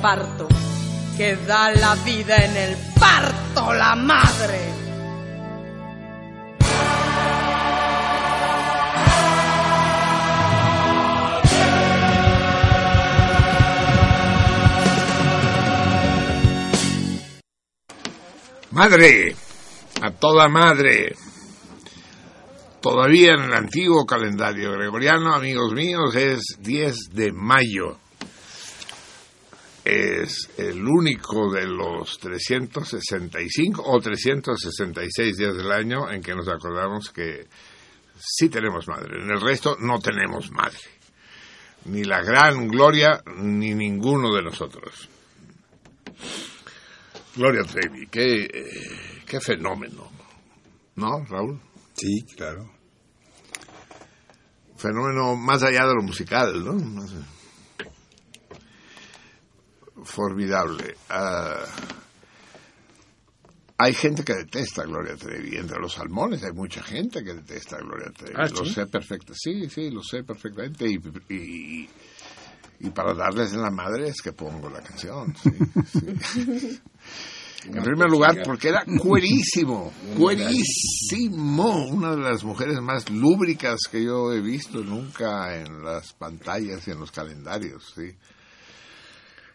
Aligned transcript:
parto, 0.00 0.48
que 1.16 1.36
da 1.36 1.70
la 1.72 1.94
vida 1.96 2.36
en 2.36 2.56
el 2.56 2.76
parto 2.98 3.72
la 3.74 3.94
madre. 3.94 4.80
Madre, 18.70 19.34
a 20.00 20.10
toda 20.12 20.48
madre. 20.48 21.14
Todavía 22.80 23.34
en 23.34 23.42
el 23.42 23.52
antiguo 23.52 24.06
calendario 24.06 24.72
gregoriano, 24.72 25.34
amigos 25.34 25.72
míos, 25.72 26.14
es 26.14 26.40
10 26.60 27.10
de 27.12 27.32
mayo 27.32 27.98
es 30.30 30.48
el 30.56 30.86
único 30.86 31.50
de 31.50 31.66
los 31.66 32.18
365 32.18 33.82
o 33.84 34.00
366 34.00 35.36
días 35.36 35.56
del 35.56 35.72
año 35.72 36.10
en 36.10 36.22
que 36.22 36.34
nos 36.34 36.48
acordamos 36.48 37.10
que 37.10 37.48
sí 38.16 38.48
tenemos 38.48 38.86
madre. 38.86 39.22
En 39.22 39.30
el 39.30 39.40
resto 39.40 39.76
no 39.80 39.98
tenemos 39.98 40.50
madre. 40.52 40.78
Ni 41.86 42.04
la 42.04 42.22
gran 42.22 42.68
Gloria, 42.68 43.22
ni 43.38 43.74
ninguno 43.74 44.32
de 44.34 44.42
nosotros. 44.42 45.08
Gloria 47.34 47.62
Trevi, 47.64 48.06
qué, 48.06 48.44
eh, 48.44 49.22
qué 49.26 49.40
fenómeno. 49.40 50.10
¿No, 50.96 51.24
Raúl? 51.24 51.60
Sí, 51.94 52.22
claro. 52.36 52.70
Fenómeno 54.76 55.34
más 55.36 55.62
allá 55.62 55.86
de 55.86 55.94
lo 55.94 56.02
musical, 56.02 56.64
¿no? 56.64 56.74
Formidable. 60.04 60.96
Ah, 61.08 61.64
hay 63.78 63.94
gente 63.94 64.22
que 64.24 64.34
detesta 64.34 64.82
a 64.82 64.84
Gloria 64.86 65.16
Trevi. 65.16 65.56
Entre 65.56 65.78
los 65.78 65.94
salmones 65.94 66.42
hay 66.44 66.52
mucha 66.52 66.82
gente 66.82 67.24
que 67.24 67.32
detesta 67.34 67.76
a 67.76 67.80
Gloria 67.80 68.10
Trevi. 68.16 68.34
Ah, 68.36 68.46
lo 68.46 68.64
sé 68.66 68.86
perfectamente. 68.86 69.34
Sí, 69.34 69.70
sí, 69.70 69.90
lo 69.90 70.02
sé 70.02 70.22
perfectamente. 70.22 70.86
Y, 70.86 71.00
y- 71.34 71.88
y 72.82 72.88
para 72.90 73.12
darles 73.14 73.52
en 73.52 73.60
la 73.62 73.70
madre 73.70 74.08
es 74.08 74.22
que 74.22 74.32
pongo 74.32 74.68
la 74.70 74.80
canción. 74.80 75.34
sí, 75.42 75.50
sí. 76.32 76.80
En 77.62 77.82
primer 77.82 78.08
lugar, 78.08 78.36
porque 78.42 78.68
era 78.70 78.86
cuerísimo, 78.98 79.92
cuerísimo. 80.16 81.88
Una 81.88 82.12
de 82.16 82.22
las 82.22 82.42
mujeres 82.42 82.80
más 82.80 83.10
lúbricas 83.10 83.80
que 83.92 84.02
yo 84.02 84.32
he 84.32 84.40
visto 84.40 84.82
nunca 84.82 85.54
en 85.60 85.84
las 85.84 86.14
pantallas 86.14 86.88
y 86.88 86.92
en 86.92 87.00
los 87.00 87.10
calendarios, 87.12 87.92
sí. 87.94 88.14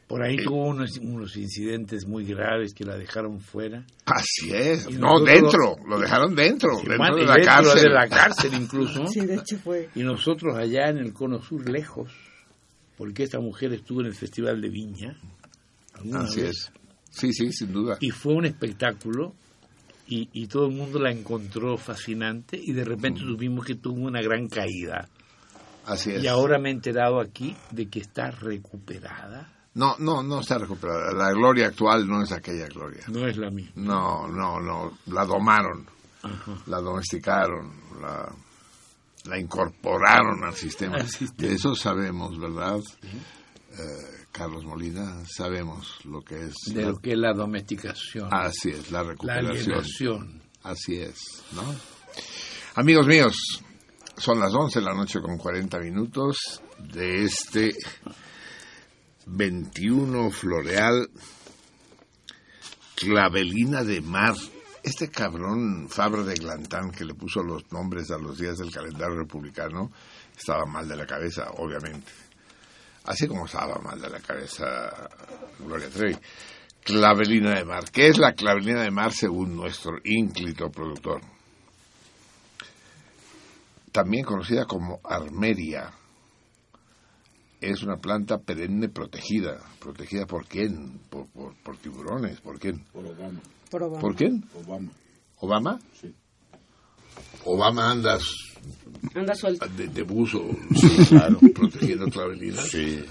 Por 0.08 0.22
ahí 0.22 0.38
tuvo 0.38 0.68
unos, 0.68 0.98
unos 1.00 1.36
incidentes 1.36 2.06
muy 2.06 2.26
graves 2.26 2.76
que 2.76 2.84
la 2.86 2.96
dejaron 2.96 3.40
fuera. 3.40 3.84
Así 4.06 4.54
es. 4.54 4.88
Y 4.88 4.94
No, 4.94 5.20
dentro, 5.20 5.78
lo 5.88 6.00
dejaron 6.00 6.36
dentro, 6.36 6.78
Sí, 6.78 6.88
dentro 6.88 7.16
de 7.16 7.26
la 7.26 7.34
dentro 7.34 7.52
cárcel. 7.54 7.82
de 7.84 7.90
la 7.90 8.08
cárcel 8.08 8.52
incluso. 8.54 9.08
Sí, 9.12 9.22
de 9.22 9.36
hecho 9.36 9.58
fue. 9.58 9.90
Y 9.96 10.04
nosotros 10.04 10.56
allá 10.56 10.90
en 10.90 11.00
el 11.00 11.12
Cono 11.12 11.42
Sur, 11.42 11.68
lejos, 11.68 12.12
porque 12.98 13.24
esta 13.24 13.40
mujer 13.40 13.74
estuvo 13.74 14.02
en 14.02 14.08
el 14.08 14.14
Festival 14.14 14.62
de 14.62 14.70
Viña. 14.70 15.18
Así 16.14 16.42
vez, 16.42 16.50
es. 16.52 16.72
Sí, 17.10 17.34
sí, 17.34 17.52
sin 17.52 17.74
duda. 17.74 17.98
Y 18.00 18.12
fue 18.12 18.36
un 18.36 18.46
espectáculo 18.46 19.34
y, 20.08 20.30
y 20.34 20.46
todo 20.46 20.68
el 20.68 20.74
mundo 20.76 21.00
la 21.00 21.12
encontró 21.12 21.78
fascinante 21.78 22.60
y 22.62 22.74
de 22.74 22.84
repente 22.86 23.22
supimos 23.22 23.66
que 23.66 23.74
tuvo 23.74 24.02
una 24.06 24.22
gran 24.22 24.48
caída. 24.50 25.10
Así 25.88 26.12
es. 26.12 26.24
Y 26.24 26.28
ahora 26.28 26.60
me 26.60 26.70
he 26.70 26.74
enterado 26.74 27.20
aquí 27.20 27.56
de 27.72 27.88
que 27.88 28.02
está 28.02 28.30
recuperada. 28.30 29.52
No, 29.76 29.96
no, 30.00 30.24
no 30.24 30.40
está 30.40 30.58
recuperada. 30.58 31.12
La 31.14 31.32
gloria 31.32 31.68
actual 31.68 32.08
no 32.08 32.24
es 32.24 32.32
aquella 32.32 32.68
gloria. 32.68 33.04
No 33.08 33.28
es 33.28 33.38
la 33.38 33.50
misma. 33.52 33.74
No, 33.76 34.28
no, 34.28 34.60
no. 34.60 34.98
La 35.08 35.26
domaron, 35.26 35.86
Ajá. 36.24 36.58
la 36.68 36.80
domesticaron, 36.80 37.72
la, 38.02 38.34
la 39.26 39.40
incorporaron 39.40 40.44
al 40.46 40.56
sistema. 40.56 40.96
Al 40.98 41.10
sistema. 41.10 41.50
De 41.50 41.56
eso 41.56 41.76
sabemos, 41.76 42.40
¿verdad? 42.40 42.80
Eh, 43.04 44.26
Carlos 44.32 44.64
Molina, 44.66 45.24
sabemos 45.26 46.00
lo 46.06 46.22
que 46.22 46.46
es. 46.46 46.54
De 46.74 46.82
la- 46.84 46.90
lo 46.90 46.98
que 46.98 47.12
es 47.12 47.18
la 47.18 47.34
domesticación, 47.34 48.30
Así 48.34 48.70
es, 48.70 48.92
la 48.92 49.04
la 49.04 49.10
recuperación. 49.10 49.52
alienación. 49.52 50.42
Así 50.64 50.96
es, 51.00 51.44
¿no? 51.52 51.64
Amigos 52.76 53.06
míos, 53.08 53.36
son 54.18 54.40
las 54.40 54.54
11 54.54 54.80
de 54.80 54.86
la 54.86 54.94
noche 54.94 55.20
con 55.22 55.38
40 55.38 55.80
minutos 55.80 56.62
de 56.80 57.24
este 57.26 57.74
21 59.26 60.32
floreal 60.32 61.10
Clavelina 62.96 63.84
de 63.84 64.02
Mar. 64.02 64.36
Este 64.84 65.10
cabrón 65.10 65.90
Fabra 65.90 66.24
de 66.24 66.36
Glantán 66.36 66.92
que 66.92 67.06
le 67.06 67.16
puso 67.16 67.42
los 67.42 67.72
nombres 67.72 68.12
a 68.12 68.18
los 68.18 68.38
días 68.38 68.58
del 68.58 68.72
calendario 68.72 69.18
republicano 69.18 69.92
estaba 70.38 70.66
mal 70.66 70.88
de 70.88 70.96
la 70.96 71.06
cabeza, 71.06 71.50
obviamente. 71.58 72.12
Así 73.06 73.28
como 73.28 73.46
estaba 73.46 73.80
mal 73.80 74.00
de 74.00 74.10
la 74.10 74.20
cabeza 74.20 75.10
Gloria 75.60 75.90
Trevi. 75.90 76.18
Clavelina 76.84 77.56
de 77.56 77.66
mar. 77.66 77.86
¿Qué 77.92 78.08
es 78.08 78.20
la 78.20 78.34
clavelina 78.34 78.84
de 78.84 78.92
mar 78.92 79.12
según 79.12 79.56
nuestro 79.56 79.98
ínclito 80.04 80.70
productor? 80.70 81.22
También 83.92 84.24
conocida 84.24 84.66
como 84.66 85.00
armeria. 85.04 85.92
Es 87.72 87.82
una 87.84 87.98
planta 87.98 88.38
perenne 88.38 88.90
protegida. 88.90 89.58
¿Protegida 89.80 90.26
por 90.26 90.46
quién? 90.46 91.00
Por, 91.10 91.28
por- 91.30 91.56
por 91.64 91.78
tiburones. 91.78 92.40
¿Por 92.42 92.60
quién? 92.60 92.84
Por 92.94 93.06
Obama. 93.06 93.40
Por 93.72 93.84
Obama. 93.84 94.02
¿Por 94.02 94.16
quién? 94.16 94.44
Obama. 94.64 94.92
¿Obama? 95.40 95.80
Sí. 96.00 96.14
Obama 97.46 97.92
anda 97.92 98.18
Anda 99.14 99.36
suelto. 99.36 99.68
de, 99.70 99.88
de 99.88 100.04
buzo, 100.04 100.42
claro, 101.10 101.40
protegiendo 101.54 102.06
clavelina. 102.08 102.62
Sí. 102.62 103.04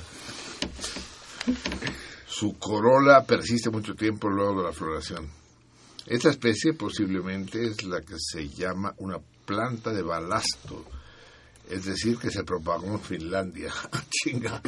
Su 2.27 2.59
corola 2.59 3.25
persiste 3.25 3.71
mucho 3.71 3.95
tiempo 3.95 4.29
luego 4.29 4.61
de 4.63 4.67
la 4.69 4.73
floración. 4.73 5.29
Esta 6.07 6.31
especie 6.31 6.75
posiblemente 6.75 7.65
es 7.67 7.85
la 7.85 8.01
que 8.01 8.15
se 8.19 8.49
llama 8.49 8.93
una 8.99 9.19
planta 9.47 9.93
de 9.93 10.03
balasto, 10.03 10.85
es 11.71 11.85
decir, 11.85 12.19
que 12.19 12.31
se 12.31 12.45
propagó 12.45 12.87
en 12.87 13.01
Finlandia. 13.01 13.73
Chinga. 14.11 14.61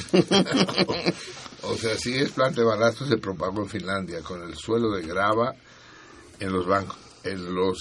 o 1.62 1.76
sea, 1.76 1.96
si 1.98 2.14
es 2.14 2.31
planta 2.31 2.62
de 2.62 2.93
se 2.93 3.19
propagó 3.19 3.62
en 3.62 3.69
Finlandia 3.69 4.20
con 4.22 4.43
el 4.43 4.56
suelo 4.56 4.90
de 4.93 5.02
grava 5.02 5.54
en 6.38 6.52
los 6.52 6.66
bancos, 6.66 6.98
en 7.25 7.54
los 7.54 7.78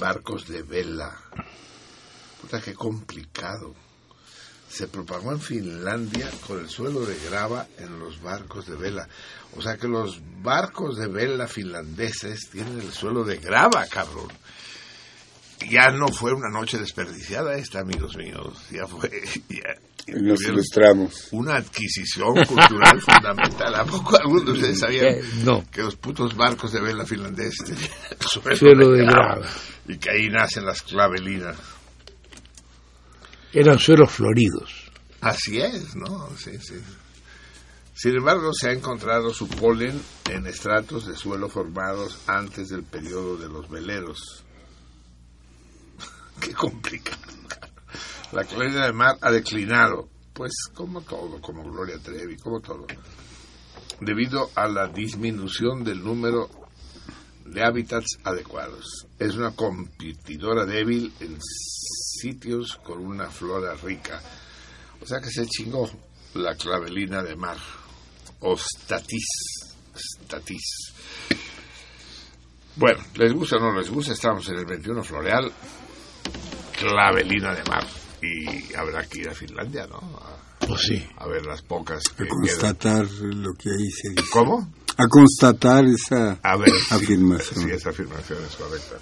barcos 0.00 0.48
de 0.48 0.62
vela. 0.62 1.16
Puta, 2.40 2.60
qué 2.60 2.74
complicado 2.74 3.74
se 4.68 4.88
propagó 4.88 5.32
en 5.32 5.40
Finlandia 5.40 6.30
con 6.46 6.58
el 6.58 6.68
suelo 6.68 7.06
de 7.06 7.16
grava 7.28 7.66
en 7.78 7.98
los 7.98 8.20
barcos 8.20 8.66
de 8.66 8.76
vela. 8.76 9.08
O 9.56 9.62
sea 9.62 9.76
que 9.76 9.88
los 9.88 10.20
barcos 10.42 10.96
de 10.96 11.06
vela 11.06 11.46
finlandeses 11.46 12.50
tienen 12.50 12.80
el 12.80 12.92
suelo 12.92 13.24
de 13.24 13.38
grava, 13.38 13.86
cabrón. 13.86 14.28
Ya 15.70 15.88
no 15.90 16.08
fue 16.08 16.32
una 16.32 16.48
noche 16.50 16.78
desperdiciada 16.78 17.56
esta, 17.56 17.80
amigos 17.80 18.16
míos. 18.16 18.56
Ya 18.70 18.86
fue 18.86 19.10
ya- 19.48 20.14
Nos 20.20 20.40
ilustramos. 20.42 21.28
una 21.32 21.56
adquisición 21.56 22.34
cultural 22.46 23.00
fundamental. 23.06 23.74
¿A 23.74 23.84
poco 23.84 24.16
algunos 24.16 24.44
de 24.46 24.52
ustedes 24.52 24.78
sabían 24.80 25.06
Eh, 25.06 25.22
no. 25.44 25.64
que 25.70 25.82
los 25.82 25.96
putos 25.96 26.36
barcos 26.36 26.72
de 26.72 26.80
vela 26.80 27.04
finlandeses 27.06 27.64
tenían 27.66 27.90
el 28.10 28.26
suelo, 28.28 28.56
Suelo 28.56 28.90
de 28.92 29.04
grava. 29.06 29.46
Y 29.88 29.96
que 29.98 30.10
ahí 30.10 30.28
nacen 30.28 30.66
las 30.66 30.82
clavelinas. 30.82 31.56
Eran 33.52 33.78
suelos 33.78 34.10
floridos. 34.12 34.90
Así 35.20 35.58
es, 35.60 35.96
¿no? 35.96 36.28
Sí, 36.36 36.52
sí. 36.60 36.74
Sin 37.94 38.14
embargo, 38.16 38.52
se 38.52 38.68
ha 38.68 38.72
encontrado 38.72 39.32
su 39.32 39.48
polen 39.48 40.00
en 40.30 40.46
estratos 40.46 41.06
de 41.06 41.16
suelo 41.16 41.48
formados 41.48 42.18
antes 42.26 42.68
del 42.68 42.82
periodo 42.84 43.38
de 43.38 43.48
los 43.48 43.70
veleros. 43.70 44.44
Qué 46.40 46.52
complicado. 46.52 47.22
La 48.32 48.44
claridad 48.44 48.84
del 48.84 48.94
mar 48.94 49.16
ha 49.20 49.30
declinado, 49.30 50.08
pues 50.32 50.52
como 50.74 51.00
todo, 51.00 51.40
como 51.40 51.62
Gloria 51.62 51.98
Trevi, 51.98 52.36
como 52.36 52.60
todo, 52.60 52.86
debido 54.00 54.50
a 54.54 54.66
la 54.68 54.88
disminución 54.88 55.84
del 55.84 56.02
número 56.02 56.50
de 57.44 57.62
hábitats 57.62 58.18
adecuados. 58.24 59.06
Es 59.18 59.36
una 59.36 59.52
competidora 59.52 60.66
débil 60.66 61.12
en 61.20 61.38
sitios 61.40 62.76
con 62.76 63.04
una 63.04 63.30
flora 63.30 63.74
rica. 63.74 64.20
O 65.00 65.06
sea 65.06 65.20
que 65.20 65.30
se 65.30 65.46
chingó 65.46 65.88
la 66.34 66.54
clavelina 66.56 67.22
de 67.22 67.36
mar. 67.36 67.58
O 68.40 68.56
statis. 68.56 69.26
Statis. 69.94 70.92
Bueno, 72.76 73.02
les 73.14 73.32
gusta 73.32 73.56
o 73.56 73.60
no 73.60 73.78
les 73.78 73.88
gusta, 73.88 74.12
estamos 74.12 74.46
en 74.48 74.58
el 74.58 74.66
21 74.66 75.02
floreal. 75.02 75.50
Clavelina 76.78 77.54
de 77.54 77.64
mar. 77.64 77.86
Y 78.22 78.74
habrá 78.74 79.04
que 79.06 79.20
ir 79.20 79.28
a 79.28 79.34
Finlandia, 79.34 79.86
¿no? 79.86 79.96
A, 79.98 80.36
Pues 80.66 80.80
sí. 80.82 81.06
a 81.18 81.26
ver 81.28 81.44
las 81.46 81.62
pocas 81.62 82.02
A 82.06 82.10
que 82.16 82.24
quedan. 82.24 82.28
constatar 82.38 83.06
lo 83.20 83.52
que 83.54 83.70
ahí 83.70 83.90
se 83.90 84.08
dice. 84.10 84.24
¿Cómo? 84.32 84.72
A 84.98 85.06
constatar 85.08 85.84
esa 85.84 86.38
A 86.42 86.56
ver. 86.56 86.70
sí. 86.70 86.94
afirmación. 86.94 87.64
Sí, 87.64 87.70
esa 87.70 87.90
afirmación 87.90 88.38
es 88.48 88.56
correcta. 88.56 88.96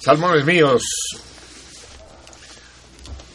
Salmones 0.00 0.44
míos, 0.44 0.82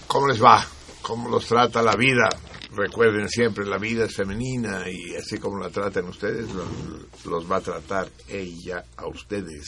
¿cómo 0.07 0.27
les 0.27 0.41
va? 0.41 0.65
¿Cómo 1.01 1.29
los 1.29 1.45
trata 1.45 1.81
la 1.81 1.95
vida? 1.95 2.29
Recuerden 2.73 3.27
siempre, 3.27 3.65
la 3.65 3.77
vida 3.77 4.05
es 4.05 4.15
femenina 4.15 4.85
y 4.89 5.15
así 5.15 5.37
como 5.37 5.57
la 5.59 5.69
traten 5.69 6.05
ustedes, 6.05 6.49
los, 6.51 6.67
los 7.25 7.51
va 7.51 7.57
a 7.57 7.61
tratar 7.61 8.09
ella 8.29 8.85
a 8.95 9.07
ustedes. 9.07 9.65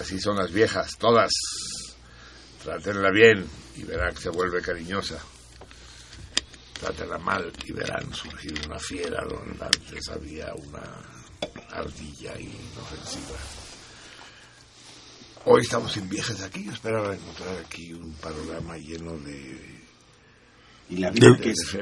Así 0.00 0.18
son 0.18 0.36
las 0.36 0.50
viejas, 0.50 0.90
todas. 0.98 1.30
Trátenla 2.62 3.10
bien 3.10 3.46
y 3.76 3.84
verá 3.84 4.10
que 4.10 4.20
se 4.20 4.28
vuelve 4.28 4.60
cariñosa. 4.60 5.18
trátela 6.78 7.18
mal 7.18 7.50
y 7.64 7.72
verán 7.72 8.12
surgir 8.12 8.54
una 8.66 8.78
fiera 8.78 9.24
donde 9.24 9.64
antes 9.64 10.08
había 10.08 10.52
una 10.54 10.82
ardilla 11.70 12.38
inofensiva. 12.38 13.38
Hoy 15.46 15.62
estamos 15.62 15.96
en 15.96 16.08
viajes 16.08 16.42
aquí, 16.42 16.68
esperaba 16.68 17.14
encontrar 17.14 17.56
aquí 17.64 17.94
un 17.94 18.12
panorama 18.14 18.76
lleno 18.76 19.16
de... 19.18 19.80
¿Y 20.90 20.96
la 20.98 21.10
vida 21.10 21.28
qué 21.40 21.50
es? 21.50 21.78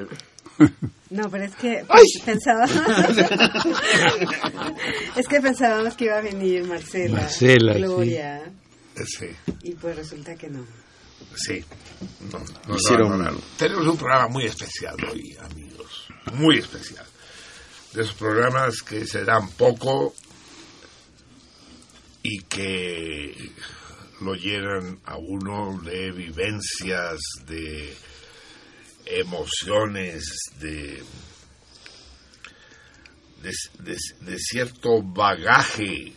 No, 1.11 1.28
pero 1.30 1.44
es 1.44 1.54
que 1.56 1.85
pues, 1.87 2.20
pensábamos. 2.25 2.70
es 5.16 5.26
que 5.26 5.40
pensábamos 5.40 5.94
que 5.94 6.04
iba 6.04 6.18
a 6.18 6.20
venir 6.20 6.64
Marcela, 6.64 7.23
Marcela, 7.23 7.75
sí. 7.75 7.80
Gloria, 7.80 8.42
Sí, 8.44 8.50
y 9.62 9.72
pues 9.74 9.96
resulta 9.96 10.34
que 10.36 10.48
no. 10.48 10.64
sí. 11.36 11.64
No, 12.32 12.38
no, 12.68 12.76
Hicieron- 12.76 13.08
no, 13.10 13.16
no, 13.18 13.30
no. 13.32 13.40
Tenemos 13.56 13.86
un 13.86 13.96
programa 13.96 14.28
muy 14.28 14.44
especial 14.44 14.96
hoy, 15.10 15.36
amigos. 15.40 16.06
Muy 16.34 16.58
especial. 16.58 17.06
De 17.92 18.02
esos 18.02 18.14
programas 18.14 18.82
que 18.82 19.06
se 19.06 19.24
dan 19.24 19.48
poco 19.50 20.14
y 22.22 22.40
que 22.42 23.52
lo 24.20 24.34
llenan 24.34 25.00
a 25.04 25.16
uno 25.16 25.80
de 25.82 26.10
vivencias, 26.12 27.18
de 27.46 27.96
emociones, 29.06 30.24
de, 30.60 31.02
de, 33.42 33.52
de- 33.80 33.96
de 34.20 34.38
cierto 34.38 35.02
bagaje, 35.02 36.12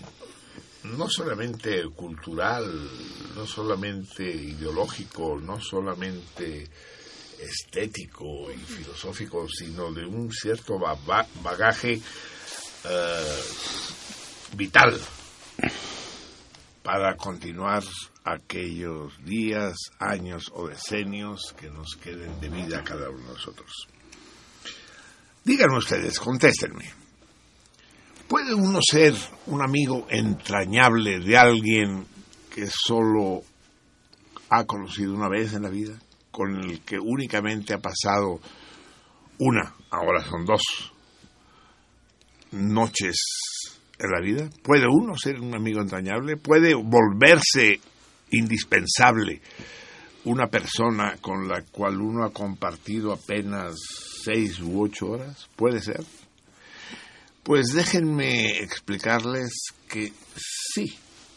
no 0.83 1.09
solamente 1.09 1.83
cultural, 1.95 2.65
no 3.35 3.45
solamente 3.45 4.23
ideológico, 4.23 5.39
no 5.39 5.59
solamente 5.61 6.67
estético 7.39 8.51
y 8.51 8.57
filosófico, 8.57 9.47
sino 9.49 9.91
de 9.91 10.05
un 10.05 10.31
cierto 10.31 10.77
ba- 10.79 10.95
ba- 11.05 11.27
bagaje 11.43 11.93
eh, 12.83 13.39
vital 14.55 14.99
para 16.83 17.15
continuar 17.15 17.83
aquellos 18.23 19.13
días, 19.23 19.75
años 19.99 20.51
o 20.53 20.67
decenios 20.67 21.53
que 21.59 21.69
nos 21.69 21.95
queden 21.95 22.39
de 22.39 22.49
vida 22.49 22.83
cada 22.83 23.09
uno 23.09 23.19
de 23.27 23.33
nosotros. 23.33 23.87
Díganme 25.43 25.77
ustedes, 25.77 26.19
contéstenme. 26.19 26.91
¿Puede 28.31 28.53
uno 28.53 28.79
ser 28.81 29.13
un 29.47 29.61
amigo 29.61 30.07
entrañable 30.09 31.19
de 31.19 31.37
alguien 31.37 32.05
que 32.49 32.65
solo 32.65 33.41
ha 34.49 34.63
conocido 34.63 35.13
una 35.13 35.27
vez 35.27 35.53
en 35.53 35.63
la 35.63 35.69
vida? 35.69 35.99
Con 36.31 36.55
el 36.55 36.79
que 36.79 36.97
únicamente 36.97 37.73
ha 37.73 37.79
pasado 37.79 38.39
una, 39.37 39.75
ahora 39.89 40.23
son 40.23 40.45
dos, 40.45 40.61
noches 42.51 43.17
en 43.99 44.09
la 44.09 44.21
vida? 44.21 44.49
¿Puede 44.63 44.85
uno 44.87 45.13
ser 45.17 45.37
un 45.41 45.53
amigo 45.53 45.81
entrañable? 45.81 46.37
¿Puede 46.37 46.73
volverse 46.73 47.81
indispensable 48.31 49.41
una 50.23 50.47
persona 50.47 51.17
con 51.19 51.49
la 51.49 51.63
cual 51.63 51.99
uno 51.99 52.23
ha 52.23 52.31
compartido 52.31 53.11
apenas 53.11 53.75
seis 54.23 54.61
u 54.61 54.81
ocho 54.81 55.07
horas? 55.07 55.49
¿Puede 55.57 55.81
ser? 55.81 55.99
Pues 57.43 57.73
déjenme 57.73 58.59
explicarles 58.59 59.51
que 59.89 60.13
sí 60.35 60.85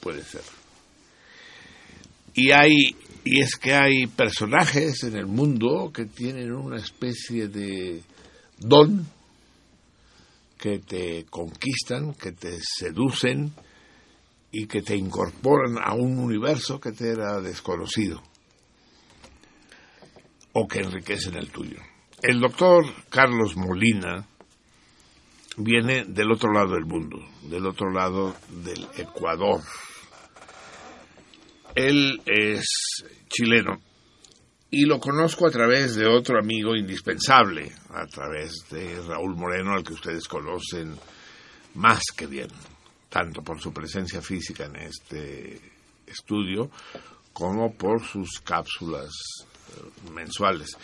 puede 0.00 0.22
ser. 0.22 0.42
Y 2.34 2.50
hay 2.50 2.96
y 3.24 3.40
es 3.40 3.56
que 3.56 3.72
hay 3.72 4.06
personajes 4.06 5.02
en 5.04 5.16
el 5.16 5.26
mundo 5.26 5.90
que 5.94 6.04
tienen 6.04 6.52
una 6.52 6.76
especie 6.76 7.48
de 7.48 8.02
don 8.58 9.06
que 10.58 10.78
te 10.78 11.24
conquistan, 11.30 12.14
que 12.14 12.32
te 12.32 12.58
seducen 12.60 13.52
y 14.52 14.66
que 14.66 14.82
te 14.82 14.94
incorporan 14.94 15.78
a 15.82 15.94
un 15.94 16.18
universo 16.18 16.78
que 16.78 16.92
te 16.92 17.10
era 17.10 17.40
desconocido 17.40 18.22
o 20.52 20.68
que 20.68 20.80
enriquecen 20.80 21.36
el 21.36 21.50
tuyo. 21.50 21.78
El 22.22 22.40
doctor 22.40 22.84
Carlos 23.08 23.56
Molina 23.56 24.28
viene 25.56 26.04
del 26.04 26.32
otro 26.32 26.52
lado 26.52 26.74
del 26.74 26.84
mundo, 26.84 27.18
del 27.42 27.66
otro 27.66 27.90
lado 27.90 28.34
del 28.48 28.86
Ecuador. 28.96 29.60
Él 31.74 32.20
es 32.26 33.04
chileno 33.28 33.80
y 34.70 34.86
lo 34.86 34.98
conozco 34.98 35.46
a 35.46 35.50
través 35.50 35.94
de 35.94 36.06
otro 36.06 36.38
amigo 36.38 36.74
indispensable, 36.74 37.72
a 37.90 38.06
través 38.06 38.52
de 38.70 39.00
Raúl 39.06 39.36
Moreno, 39.36 39.72
al 39.72 39.84
que 39.84 39.92
ustedes 39.92 40.26
conocen 40.26 40.96
más 41.74 42.02
que 42.16 42.26
bien, 42.26 42.48
tanto 43.08 43.42
por 43.42 43.60
su 43.60 43.72
presencia 43.72 44.20
física 44.20 44.64
en 44.64 44.76
este 44.76 45.60
estudio 46.06 46.70
como 47.32 47.74
por 47.74 48.02
sus 48.02 48.40
cápsulas 48.40 49.10
eh, 49.76 50.10
mensuales. 50.12 50.76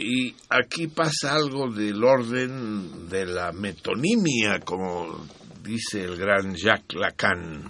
Y 0.00 0.36
aquí 0.48 0.86
pasa 0.86 1.34
algo 1.34 1.70
del 1.70 2.04
orden 2.04 3.08
de 3.08 3.26
la 3.26 3.50
metonimia, 3.50 4.60
como 4.60 5.26
dice 5.62 6.04
el 6.04 6.16
gran 6.16 6.54
Jacques 6.54 6.98
Lacan. 6.98 7.68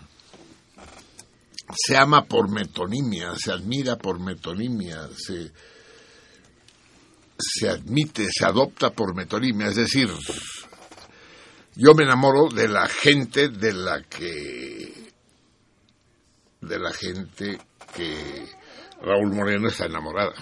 Se 1.75 1.97
ama 1.97 2.25
por 2.25 2.51
metonimia, 2.51 3.35
se 3.37 3.53
admira 3.53 3.97
por 3.97 4.21
metonimia, 4.21 5.09
se, 5.17 5.51
se 7.39 7.69
admite, 7.69 8.29
se 8.31 8.45
adopta 8.45 8.91
por 8.91 9.15
metonimia. 9.15 9.69
Es 9.69 9.77
decir, 9.77 10.09
yo 11.77 11.95
me 11.95 12.05
enamoro 12.05 12.49
de 12.49 12.69
la 12.69 12.89
gente 12.89 13.49
de 13.49 13.73
la 13.73 14.03
que 14.03 15.13
de 16.61 16.79
la 16.79 16.93
gente 16.93 17.59
que 17.95 18.47
Raúl 19.01 19.35
Moreno 19.35 19.69
está 19.69 19.87
enamorada. 19.87 20.35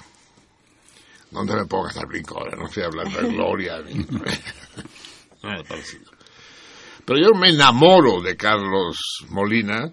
No 1.37 1.45
te 1.47 1.55
me 1.55 1.67
pongas 1.67 1.97
al 1.99 2.07
brinco 2.07 2.39
ahora, 2.39 2.57
no 2.57 2.67
estoy 2.67 2.83
hablando 2.85 3.21
de 3.21 3.29
Gloria 3.29 3.79
ni 3.83 3.95
nada 5.43 5.63
parecido. 5.69 6.11
Pero 7.05 7.21
yo 7.21 7.39
me 7.39 7.51
enamoro 7.51 8.21
de 8.23 8.37
Carlos 8.37 8.97
Molina 9.29 9.93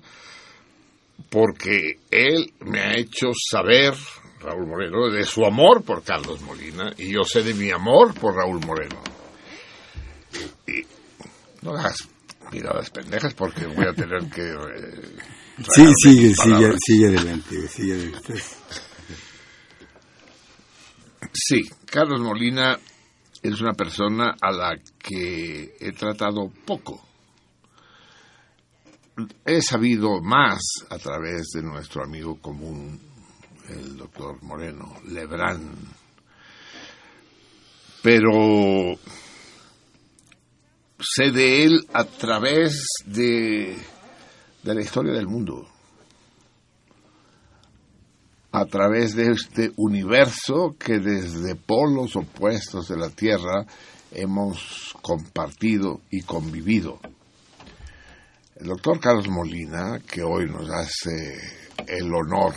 porque 1.29 1.99
él 2.09 2.53
me 2.61 2.79
ha 2.79 2.93
hecho 2.97 3.27
saber, 3.51 3.93
Raúl 4.39 4.67
Moreno, 4.67 5.09
de 5.09 5.23
su 5.25 5.45
amor 5.45 5.83
por 5.83 6.03
Carlos 6.03 6.41
Molina 6.41 6.91
y 6.97 7.11
yo 7.13 7.23
sé 7.23 7.43
de 7.43 7.53
mi 7.53 7.69
amor 7.71 8.13
por 8.13 8.35
Raúl 8.35 8.59
Moreno. 8.65 9.01
Y 10.67 10.85
no 11.61 11.71
hagas 11.77 12.07
miradas 12.51 12.89
pendejas 12.89 13.33
porque 13.33 13.65
voy 13.67 13.85
a 13.85 13.93
tener 13.93 14.29
que... 14.29 14.41
eh, 14.49 15.15
Sí, 15.69 15.85
sigue, 16.03 16.33
sigue, 16.33 16.71
sigue 16.79 17.07
adelante, 17.09 17.67
sigue 17.67 17.93
adelante. 17.93 18.33
Sí, 21.31 21.61
Carlos 21.85 22.19
Molina 22.21 22.77
es 23.41 23.61
una 23.61 23.73
persona 23.73 24.35
a 24.41 24.51
la 24.51 24.77
que 24.97 25.75
he 25.79 25.91
tratado 25.91 26.51
poco. 26.65 27.05
He 29.45 29.61
sabido 29.61 30.21
más 30.21 30.59
a 30.89 30.97
través 30.97 31.49
de 31.53 31.61
nuestro 31.61 32.03
amigo 32.03 32.39
común, 32.41 32.99
el 33.69 33.97
doctor 33.97 34.41
Moreno, 34.43 34.95
Lebrán. 35.07 35.75
Pero 38.01 38.97
sé 40.99 41.31
de 41.31 41.63
él 41.63 41.87
a 41.93 42.05
través 42.05 42.85
de, 43.05 43.77
de 44.63 44.75
la 44.75 44.81
historia 44.81 45.13
del 45.13 45.27
mundo 45.27 45.72
a 48.53 48.65
través 48.65 49.15
de 49.15 49.31
este 49.31 49.71
universo 49.77 50.75
que 50.77 50.99
desde 50.99 51.55
polos 51.55 52.15
opuestos 52.15 52.87
de 52.87 52.97
la 52.97 53.09
Tierra 53.09 53.65
hemos 54.11 54.95
compartido 55.01 56.01
y 56.11 56.21
convivido. 56.21 56.99
El 58.55 58.67
doctor 58.67 58.99
Carlos 58.99 59.27
Molina, 59.27 59.99
que 60.07 60.21
hoy 60.21 60.45
nos 60.45 60.69
hace 60.69 61.35
el 61.87 62.13
honor 62.13 62.53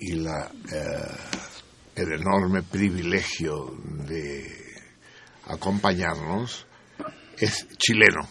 y 0.00 0.14
la, 0.14 0.50
eh, 0.72 1.16
el 1.94 2.12
enorme 2.12 2.62
privilegio 2.62 3.76
de 4.08 4.46
acompañarnos, 5.46 6.66
es 7.36 7.68
chileno. 7.76 8.26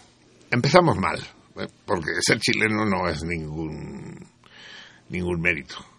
Empezamos 0.50 0.96
mal, 0.96 1.20
¿eh? 1.60 1.68
porque 1.84 2.10
ser 2.22 2.40
chileno 2.40 2.84
no 2.84 3.08
es 3.08 3.22
ningún, 3.22 4.18
ningún 5.08 5.40
mérito 5.40 5.95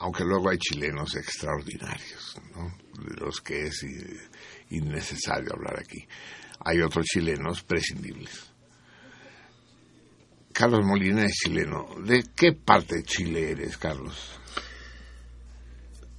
aunque 0.00 0.24
luego 0.24 0.50
hay 0.50 0.58
chilenos 0.58 1.14
extraordinarios, 1.16 2.36
¿no? 2.54 2.72
de 3.04 3.16
los 3.20 3.40
que 3.40 3.66
es 3.66 3.84
innecesario 4.70 5.52
hablar 5.54 5.78
aquí. 5.80 6.06
Hay 6.64 6.80
otros 6.80 7.06
chilenos 7.06 7.62
prescindibles. 7.62 8.52
Carlos 10.52 10.84
Molina 10.84 11.24
es 11.24 11.32
chileno. 11.32 11.86
¿De 12.04 12.24
qué 12.34 12.52
parte 12.52 12.96
de 12.96 13.02
Chile 13.04 13.52
eres, 13.52 13.76
Carlos? 13.76 14.16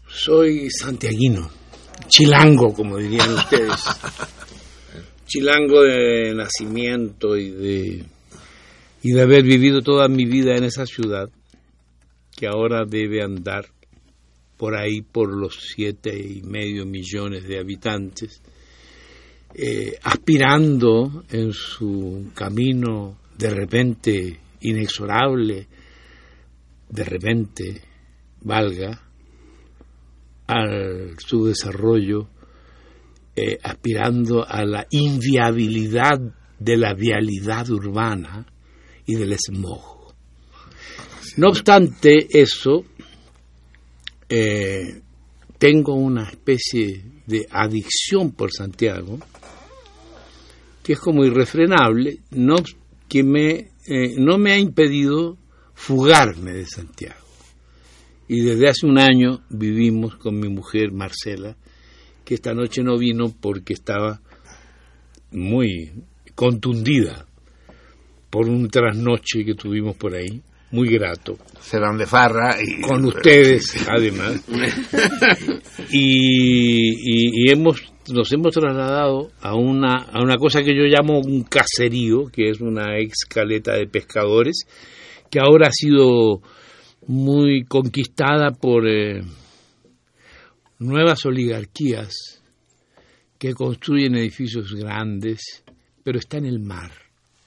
Soy 0.07 0.69
santiaguino. 0.69 1.49
chilango, 2.07 2.73
como 2.73 2.97
dirían 2.97 3.33
ustedes. 3.33 3.83
chilango 5.25 5.81
de 5.81 6.33
nacimiento 6.33 7.35
y 7.35 7.51
de, 7.51 8.05
y 9.03 9.11
de 9.11 9.21
haber 9.21 9.43
vivido 9.43 9.81
toda 9.81 10.07
mi 10.07 10.25
vida 10.25 10.55
en 10.55 10.63
esa 10.63 10.85
ciudad, 10.85 11.29
que 12.39 12.47
ahora 12.47 12.85
debe 12.85 13.21
andar 13.21 13.65
por 14.55 14.73
ahí 14.73 15.01
por 15.01 15.29
los 15.35 15.73
siete 15.75 16.17
y 16.17 16.41
medio 16.41 16.85
millones 16.85 17.45
de 17.45 17.59
habitantes, 17.59 18.41
eh, 19.53 19.99
aspirando 20.03 21.25
en 21.31 21.51
su 21.51 22.31
camino 22.33 23.17
de 23.37 23.49
repente 23.49 24.39
inexorable, 24.61 25.67
de 26.87 27.03
repente 27.03 27.81
valga, 28.39 29.01
al 30.47 31.19
su 31.19 31.45
desarrollo, 31.45 32.29
eh, 33.35 33.57
aspirando 33.61 34.47
a 34.47 34.63
la 34.63 34.87
inviabilidad 34.91 36.19
de 36.57 36.77
la 36.77 36.93
vialidad 36.93 37.69
urbana 37.69 38.45
y 39.05 39.15
del 39.15 39.37
smog. 39.37 39.98
No 41.39 41.47
obstante 41.47 42.27
eso, 42.31 42.83
eh, 44.27 45.01
tengo 45.57 45.93
una 45.93 46.23
especie 46.23 47.01
de 47.25 47.47
adicción 47.49 48.33
por 48.33 48.51
Santiago, 48.51 49.17
que 50.83 50.91
es 50.91 50.99
como 50.99 51.23
irrefrenable, 51.23 52.19
no, 52.31 52.57
que 53.07 53.23
me, 53.23 53.71
eh, 53.87 54.15
no 54.17 54.37
me 54.37 54.51
ha 54.51 54.59
impedido 54.59 55.37
fugarme 55.75 56.51
de 56.51 56.65
Santiago. 56.65 57.25
Y 58.27 58.41
desde 58.41 58.67
hace 58.67 58.85
un 58.85 58.99
año 58.99 59.39
vivimos 59.49 60.17
con 60.17 60.37
mi 60.37 60.49
mujer 60.49 60.91
Marcela, 60.91 61.55
que 62.25 62.33
esta 62.33 62.53
noche 62.53 62.83
no 62.83 62.97
vino 62.97 63.33
porque 63.39 63.71
estaba 63.71 64.19
muy 65.31 65.93
contundida 66.35 67.25
por 68.29 68.49
un 68.49 68.67
trasnoche 68.67 69.45
que 69.45 69.55
tuvimos 69.55 69.95
por 69.95 70.15
ahí, 70.15 70.43
muy 70.71 70.89
grato. 70.89 71.37
Serán 71.59 71.97
de 71.97 72.05
farra 72.05 72.57
y... 72.61 72.81
Con 72.81 73.05
ustedes, 73.05 73.87
además. 73.87 74.43
y, 75.91 76.89
y, 76.91 77.45
y 77.45 77.51
hemos 77.51 77.91
nos 78.11 78.31
hemos 78.31 78.53
trasladado 78.53 79.31
a 79.41 79.55
una, 79.55 80.03
a 80.11 80.21
una 80.21 80.37
cosa 80.37 80.63
que 80.63 80.75
yo 80.75 80.83
llamo 80.83 81.19
un 81.19 81.43
caserío, 81.43 82.25
que 82.25 82.49
es 82.49 82.59
una 82.59 82.97
ex 82.97 83.25
caleta 83.29 83.73
de 83.73 83.87
pescadores, 83.87 84.65
que 85.29 85.39
ahora 85.39 85.67
ha 85.67 85.71
sido 85.71 86.41
muy 87.07 87.65
conquistada 87.65 88.51
por 88.51 88.87
eh, 88.87 89.21
nuevas 90.79 91.25
oligarquías 91.25 92.41
que 93.37 93.53
construyen 93.53 94.15
edificios 94.15 94.73
grandes, 94.73 95.63
pero 96.03 96.19
está 96.19 96.37
en 96.37 96.45
el 96.45 96.59
mar, 96.59 96.91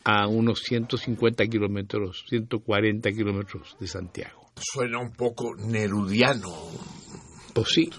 a 0.05 0.27
unos 0.27 0.61
150 0.61 1.45
kilómetros, 1.47 2.25
140 2.29 3.11
kilómetros 3.13 3.77
de 3.79 3.87
Santiago. 3.87 4.51
Suena 4.57 4.99
un 4.99 5.13
poco 5.13 5.55
nerudiano, 5.57 6.51
Pues 7.55 7.69
sí, 7.69 7.91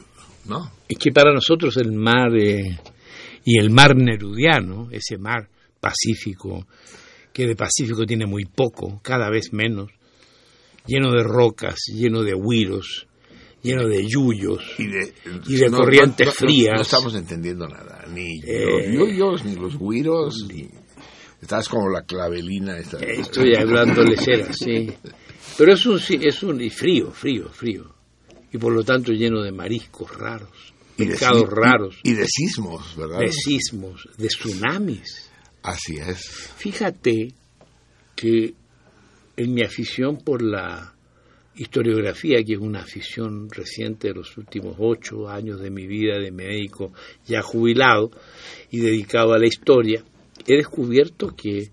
¿no? 0.46 0.72
es 0.88 0.98
que 0.98 1.12
para 1.12 1.34
nosotros 1.34 1.78
el 1.78 1.92
mar 1.94 2.36
eh, 2.38 2.78
y 3.46 3.58
el 3.58 3.70
mar 3.72 3.96
nerudiano, 3.96 4.90
ese 4.92 5.18
mar 5.18 5.50
pacífico, 5.80 6.66
que 7.34 7.48
de 7.48 7.56
pacífico 7.56 8.06
tiene 8.06 8.26
muy 8.26 8.46
poco, 8.46 9.00
cada 9.02 9.30
vez 9.30 9.52
menos, 9.54 9.90
lleno 10.86 11.12
de 11.12 11.24
rocas, 11.24 11.80
lleno 11.94 12.22
de 12.24 12.34
huiros, 12.36 13.08
lleno 13.64 13.88
de 13.88 14.06
yuyos 14.06 14.62
Y 14.78 14.88
de, 14.88 15.14
y 15.48 15.56
de 15.56 15.72
corrientes 15.72 16.28
no, 16.28 16.32
no, 16.34 16.38
frías. 16.38 16.74
No, 16.76 16.82
estamos 16.82 17.16
entendiendo 17.16 17.68
nada, 17.68 18.06
ni 18.12 18.40
Eh, 18.46 18.66
los 18.94 19.10
yuyos, 19.10 19.46
ni 19.46 19.56
los 19.56 19.80
guiros, 19.80 20.46
ni... 20.48 20.70
Estás 21.44 21.68
como 21.68 21.90
la 21.90 22.04
clavelina. 22.04 22.78
Esta. 22.78 23.00
Estoy 23.00 23.54
hablando 23.54 24.02
sí. 24.54 24.90
Pero 25.58 25.74
es 25.74 25.86
un, 25.86 26.00
es 26.22 26.42
un 26.42 26.62
y 26.62 26.70
frío, 26.70 27.12
frío, 27.12 27.50
frío. 27.50 27.94
Y 28.54 28.58
por 28.58 28.72
lo 28.72 28.82
tanto 28.82 29.12
lleno 29.12 29.42
de 29.42 29.52
mariscos 29.52 30.10
raros, 30.16 30.74
Y 30.98 31.06
pescados 31.06 31.50
raros, 31.50 32.00
Y, 32.02 32.12
y 32.12 32.14
de 32.14 32.26
sismos, 32.28 32.96
¿verdad? 32.96 33.20
de 33.20 33.32
sismos, 33.34 34.08
de 34.18 34.28
tsunamis. 34.28 35.30
Así 35.64 35.98
es. 35.98 36.30
Fíjate 36.56 37.34
que 38.16 38.54
en 39.36 39.54
mi 39.54 39.64
afición 39.64 40.20
por 40.24 40.42
la 40.42 40.94
historiografía, 41.56 42.42
que 42.46 42.54
es 42.54 42.60
una 42.60 42.84
afición 42.84 43.50
reciente 43.50 44.08
de 44.08 44.14
los 44.14 44.38
últimos 44.38 44.78
ocho 44.80 45.28
años 45.28 45.60
de 45.60 45.70
mi 45.72 45.88
vida 45.88 46.20
de 46.20 46.32
médico 46.32 46.94
ya 47.28 47.42
jubilado 47.42 48.12
y 48.72 48.80
dedicado 48.80 49.34
a 49.34 49.40
la 49.40 49.48
historia, 49.48 50.06
he 50.48 50.58
descubierto 50.58 51.36
que 51.36 51.72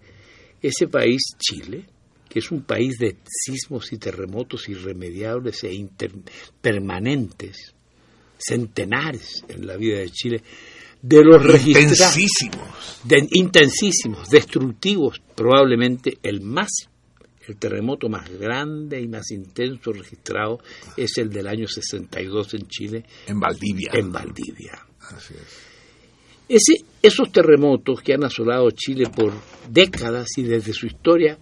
ese 0.62 0.86
país, 0.88 1.22
Chile, 1.38 1.84
que 2.28 2.38
es 2.38 2.50
un 2.50 2.62
país 2.62 2.96
de 2.98 3.16
sismos 3.26 3.92
y 3.92 3.98
terremotos 3.98 4.68
irremediables 4.68 5.64
e 5.64 5.72
inter- 5.72 6.12
permanentes, 6.60 7.74
centenares 8.38 9.44
en 9.48 9.66
la 9.66 9.76
vida 9.76 9.98
de 9.98 10.10
Chile, 10.10 10.42
de 11.02 11.24
los 11.24 11.42
registrados 11.42 12.16
Intensísimos. 12.16 13.00
de- 13.04 13.28
intensísimos, 13.32 14.28
destructivos, 14.28 15.20
probablemente 15.34 16.18
el 16.22 16.40
más, 16.42 16.68
el 17.48 17.56
terremoto 17.56 18.08
más 18.08 18.30
grande 18.30 19.00
y 19.00 19.08
más 19.08 19.30
intenso 19.30 19.92
registrado 19.92 20.58
es 20.96 21.16
el 21.18 21.30
del 21.30 21.48
año 21.48 21.66
62 21.66 22.54
en 22.54 22.68
Chile, 22.68 23.04
En 23.26 23.40
Valdivia. 23.40 23.90
en 23.94 24.12
Valdivia. 24.12 24.86
Así 25.00 25.34
es. 25.34 25.70
Ese, 26.48 26.84
esos 27.02 27.32
terremotos 27.32 28.02
que 28.02 28.14
han 28.14 28.24
asolado 28.24 28.70
Chile 28.70 29.08
por 29.08 29.32
décadas 29.68 30.28
y 30.36 30.42
desde 30.42 30.72
su 30.72 30.86
historia, 30.86 31.38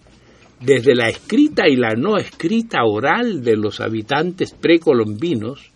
desde 0.61 0.95
la 0.95 1.09
escrita 1.09 1.67
y 1.67 1.75
la 1.75 1.95
no 1.95 2.17
escrita 2.17 2.83
oral 2.85 3.43
de 3.43 3.55
los 3.55 3.79
habitantes 3.79 4.51
precolombinos, 4.51 5.71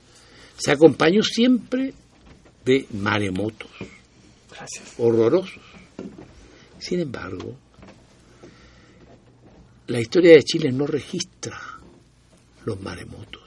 se 0.58 0.72
acompañó 0.72 1.22
siempre 1.24 1.93
de 2.63 2.86
maremotos 2.93 3.69
horrorosos. 4.98 5.62
Sin 6.80 7.00
embargo, 7.00 7.56
la 9.88 10.00
historia 10.00 10.34
de 10.34 10.43
Chile 10.43 10.72
no 10.72 10.86
registra 10.86 11.60
los 12.65 12.82
maremotos, 12.82 13.43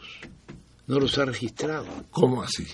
no 0.87 0.99
los 0.99 1.17
ha 1.19 1.25
registrado. 1.25 1.87
¿Cómo 2.11 2.43
así? 2.43 2.67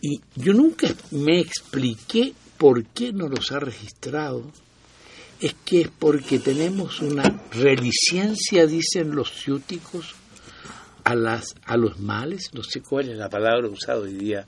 Y 0.00 0.20
yo 0.36 0.52
nunca 0.52 0.88
me 1.10 1.40
expliqué 1.40 2.32
por 2.58 2.84
qué 2.86 3.12
no 3.12 3.28
los 3.28 3.52
ha 3.52 3.60
registrado. 3.60 4.44
Es 5.40 5.54
que 5.64 5.82
es 5.82 5.88
porque 5.88 6.38
tenemos 6.38 7.00
una 7.00 7.42
reliciencia, 7.52 8.66
dicen 8.66 9.14
los 9.14 9.30
ciúticos, 9.32 10.14
a, 11.04 11.14
las, 11.14 11.54
a 11.64 11.76
los 11.76 12.00
males. 12.00 12.50
No 12.54 12.62
sé 12.62 12.80
cuál 12.80 13.10
es 13.10 13.16
la 13.16 13.28
palabra 13.28 13.68
usada 13.68 14.00
hoy 14.00 14.14
día 14.14 14.46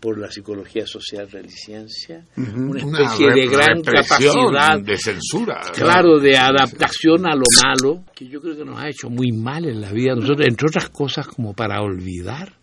por 0.00 0.18
la 0.18 0.30
psicología 0.30 0.86
social, 0.86 1.30
reliciencia. 1.30 2.24
Una 2.36 2.84
Una 2.86 3.02
especie 3.02 3.30
de 3.32 3.46
gran 3.48 3.82
capacidad 3.82 4.80
de 4.80 4.96
censura. 4.96 5.60
claro, 5.74 6.18
de 6.18 6.38
adaptación 6.38 7.26
a 7.26 7.34
lo 7.34 7.44
malo, 7.62 8.04
que 8.14 8.26
yo 8.26 8.40
creo 8.40 8.56
que 8.56 8.64
nos 8.64 8.78
ha 8.78 8.88
hecho 8.88 9.10
muy 9.10 9.32
mal 9.32 9.66
en 9.66 9.80
la 9.80 9.92
vida, 9.92 10.14
nosotros, 10.14 10.46
entre 10.46 10.68
otras 10.68 10.88
cosas, 10.88 11.26
como 11.26 11.52
para 11.52 11.82
olvidar 11.82 12.59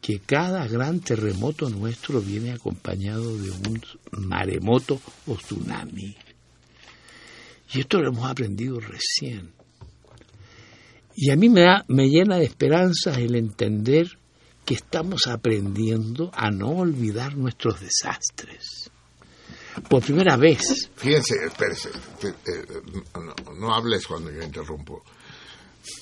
que 0.00 0.20
cada 0.20 0.66
gran 0.66 1.00
terremoto 1.00 1.68
nuestro 1.68 2.20
viene 2.20 2.52
acompañado 2.52 3.36
de 3.36 3.50
un 3.50 3.82
maremoto 4.12 5.00
o 5.26 5.34
tsunami. 5.36 6.16
Y 7.72 7.80
esto 7.80 8.00
lo 8.00 8.08
hemos 8.08 8.30
aprendido 8.30 8.80
recién. 8.80 9.52
Y 11.14 11.30
a 11.30 11.36
mí 11.36 11.48
me, 11.48 11.62
da, 11.62 11.84
me 11.88 12.08
llena 12.08 12.36
de 12.36 12.44
esperanzas 12.44 13.18
el 13.18 13.34
entender 13.34 14.18
que 14.64 14.74
estamos 14.74 15.26
aprendiendo 15.26 16.30
a 16.32 16.50
no 16.50 16.68
olvidar 16.68 17.36
nuestros 17.36 17.80
desastres. 17.80 18.90
Por 19.88 20.02
primera 20.02 20.36
vez, 20.36 20.90
Fíjense, 20.96 21.34
espérese, 21.46 21.90
eh, 22.22 22.32
no 23.58 23.74
hables 23.74 24.06
cuando 24.06 24.30
yo 24.30 24.42
interrumpo. 24.42 25.02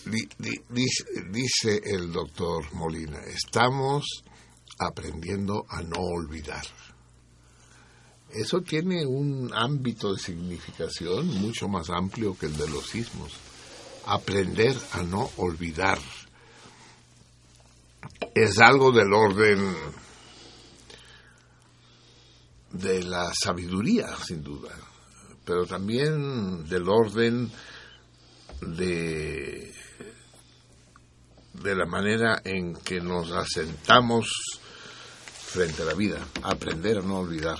Di- 0.04 0.28
di- 0.38 0.60
dice, 0.70 1.04
dice 1.30 1.80
el 1.84 2.12
doctor 2.12 2.72
Molina, 2.74 3.18
estamos 3.26 4.04
aprendiendo 4.78 5.64
a 5.68 5.82
no 5.82 5.98
olvidar. 6.00 6.64
Eso 8.30 8.60
tiene 8.60 9.06
un 9.06 9.50
ámbito 9.54 10.12
de 10.12 10.18
significación 10.20 11.26
mucho 11.40 11.68
más 11.68 11.88
amplio 11.90 12.36
que 12.36 12.46
el 12.46 12.56
de 12.56 12.68
los 12.68 12.86
sismos. 12.86 13.32
Aprender 14.06 14.76
a 14.92 15.02
no 15.02 15.30
olvidar. 15.36 15.98
Es 18.34 18.58
algo 18.58 18.92
del 18.92 19.12
orden 19.12 19.74
de 22.72 23.02
la 23.02 23.32
sabiduría, 23.32 24.08
sin 24.24 24.42
duda, 24.42 24.70
pero 25.44 25.64
también 25.66 26.68
del 26.68 26.88
orden 26.88 27.50
de, 28.60 29.72
de 31.62 31.74
la 31.74 31.86
manera 31.86 32.40
en 32.44 32.74
que 32.74 33.00
nos 33.00 33.30
asentamos 33.32 34.28
frente 35.46 35.82
a 35.82 35.86
la 35.86 35.94
vida, 35.94 36.18
aprender 36.42 36.98
a 36.98 37.02
no 37.02 37.18
olvidar. 37.20 37.58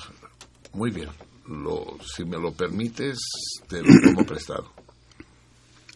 Muy 0.74 0.90
bien, 0.90 1.08
lo, 1.48 1.96
si 2.04 2.24
me 2.24 2.38
lo 2.38 2.52
permites, 2.52 3.18
te 3.68 3.80
lo 3.82 3.88
tomo 4.04 4.26
prestado. 4.26 4.72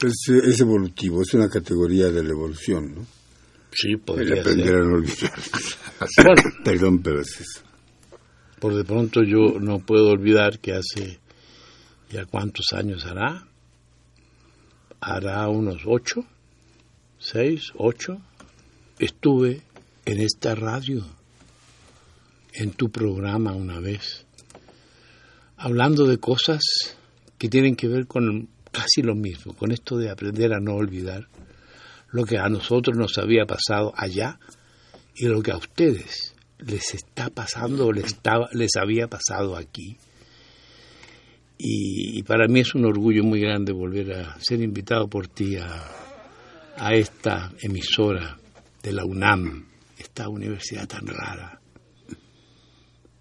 Es, 0.02 0.14
es 0.44 0.60
evolutivo, 0.60 1.20
es 1.22 1.34
una 1.34 1.48
categoría 1.50 2.08
de 2.08 2.22
la 2.22 2.30
evolución, 2.30 2.94
¿no? 2.94 3.06
Sí, 3.72 3.92
El 3.92 4.00
podría 4.00 4.40
aprender 4.40 4.66
ser. 4.66 4.76
a 4.76 4.84
no 4.84 4.94
olvidar. 4.94 5.32
Bueno, 6.24 6.42
Perdón, 6.64 7.02
pero 7.02 7.20
es 7.20 7.40
eso. 7.40 7.60
por 8.58 8.74
de 8.74 8.84
pronto 8.84 9.20
yo 9.22 9.60
no 9.60 9.80
puedo 9.80 10.08
olvidar 10.08 10.58
que 10.58 10.72
hace 10.72 11.20
ya 12.10 12.24
cuántos 12.24 12.72
años 12.72 13.04
hará, 13.04 13.46
hará 15.00 15.48
unos 15.48 15.82
ocho, 15.86 16.24
seis, 17.18 17.72
ocho, 17.76 18.20
estuve 18.98 19.62
en 20.04 20.20
esta 20.20 20.54
radio, 20.54 21.04
en 22.52 22.72
tu 22.72 22.90
programa 22.90 23.52
una 23.52 23.80
vez, 23.80 24.26
hablando 25.56 26.06
de 26.06 26.18
cosas 26.18 26.60
que 27.38 27.48
tienen 27.48 27.76
que 27.76 27.88
ver 27.88 28.06
con 28.06 28.48
casi 28.70 29.02
lo 29.02 29.14
mismo, 29.14 29.54
con 29.54 29.72
esto 29.72 29.96
de 29.96 30.10
aprender 30.10 30.52
a 30.52 30.60
no 30.60 30.74
olvidar 30.74 31.28
lo 32.10 32.24
que 32.24 32.38
a 32.38 32.48
nosotros 32.48 32.96
nos 32.96 33.18
había 33.18 33.46
pasado 33.46 33.92
allá 33.96 34.38
y 35.14 35.26
lo 35.26 35.42
que 35.42 35.52
a 35.52 35.56
ustedes 35.56 36.34
les 36.58 36.94
está 36.94 37.30
pasando 37.30 37.86
o 37.86 37.92
les, 37.92 38.16
les 38.52 38.76
había 38.76 39.08
pasado 39.08 39.56
aquí. 39.56 39.96
Y, 41.62 42.18
y 42.18 42.22
para 42.22 42.48
mí 42.48 42.60
es 42.60 42.74
un 42.74 42.86
orgullo 42.86 43.22
muy 43.22 43.38
grande 43.40 43.72
volver 43.72 44.14
a 44.14 44.40
ser 44.40 44.62
invitado 44.62 45.08
por 45.08 45.28
ti 45.28 45.56
a, 45.56 45.84
a 46.78 46.94
esta 46.94 47.52
emisora 47.60 48.38
de 48.82 48.92
la 48.92 49.04
UNAM, 49.04 49.66
esta 49.98 50.30
universidad 50.30 50.88
tan 50.88 51.06
rara, 51.06 51.60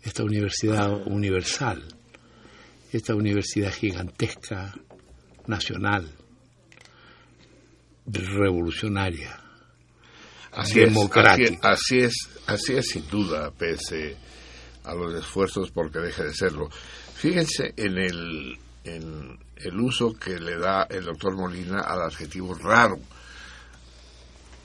esta 0.01 0.23
universidad 0.23 1.05
universal, 1.05 1.83
esta 2.93 3.13
universidad 3.13 3.73
gigantesca, 3.73 4.73
nacional, 5.45 6.09
revolucionaria. 8.05 9.37
Así 10.53 10.79
es, 10.79 10.93
democrático. 10.93 11.67
así, 11.67 11.99
así 12.01 12.05
es, 12.05 12.29
así 12.47 12.73
es 12.75 12.87
sin 12.87 13.05
duda, 13.09 13.51
pese 13.51 14.15
a 14.85 14.95
los 14.95 15.13
esfuerzos 15.13 15.69
porque 15.71 15.99
deje 15.99 16.23
de 16.23 16.33
serlo. 16.33 16.69
Fíjense 17.19 17.73
en 17.75 17.97
el, 17.97 18.57
en 18.85 19.37
el 19.57 19.79
uso 19.81 20.13
que 20.13 20.39
le 20.39 20.57
da 20.57 20.83
el 20.83 21.03
doctor 21.03 21.35
Molina 21.35 21.81
al 21.81 22.03
adjetivo 22.03 22.53
raro. 22.53 22.97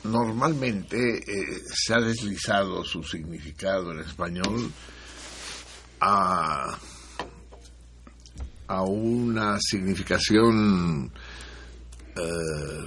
Normalmente 0.04 1.16
eh, 1.16 1.62
se 1.66 1.94
ha 1.94 2.00
deslizado 2.00 2.84
su 2.84 3.02
significado 3.02 3.90
en 3.90 3.98
español 3.98 4.70
a, 5.98 6.78
a 8.68 8.82
una 8.84 9.58
significación 9.58 11.12
eh, 12.14 12.86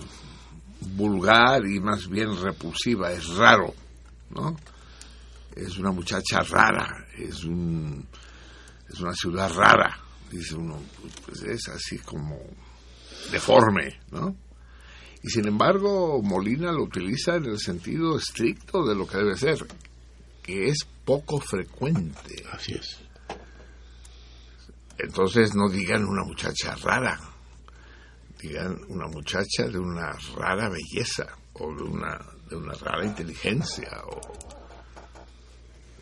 vulgar 0.80 1.68
y 1.68 1.82
más 1.82 2.08
bien 2.08 2.42
repulsiva, 2.42 3.12
es 3.12 3.28
raro, 3.36 3.74
¿no? 4.30 4.56
Es 5.54 5.78
una 5.78 5.92
muchacha 5.92 6.40
rara, 6.40 7.06
es 7.18 7.44
un 7.44 8.08
es 8.90 9.00
una 9.00 9.14
ciudad 9.14 9.52
rara, 9.54 9.98
dice 10.32 10.56
uno, 10.56 10.80
pues 11.26 11.42
es 11.44 11.68
así 11.70 12.00
como 12.00 12.40
deforme, 13.32 14.00
¿no? 14.12 14.36
Y 15.24 15.30
sin 15.30 15.48
embargo, 15.48 16.22
Molina 16.22 16.72
lo 16.72 16.84
utiliza 16.84 17.36
en 17.36 17.46
el 17.46 17.60
sentido 17.60 18.18
estricto 18.18 18.86
de 18.86 18.96
lo 18.96 19.08
que 19.08 19.18
debe 19.18 19.36
ser, 19.36 19.58
que 20.44 20.70
es 20.70 20.86
poco 21.04 21.40
frecuente. 21.40 22.44
Así 22.52 22.74
es. 22.74 23.00
Entonces 24.98 25.54
no 25.56 25.70
digan 25.70 26.06
una 26.06 26.24
muchacha 26.24 26.76
rara, 26.76 27.20
digan 28.40 28.78
una 28.88 29.08
muchacha 29.08 29.68
de 29.68 29.78
una 29.78 30.12
rara 30.36 30.70
belleza 30.70 31.28
o 31.54 31.76
de 31.76 31.84
una, 31.84 32.20
de 32.50 32.56
una 32.56 32.74
rara 32.74 33.06
inteligencia. 33.06 33.90
O, 34.06 34.47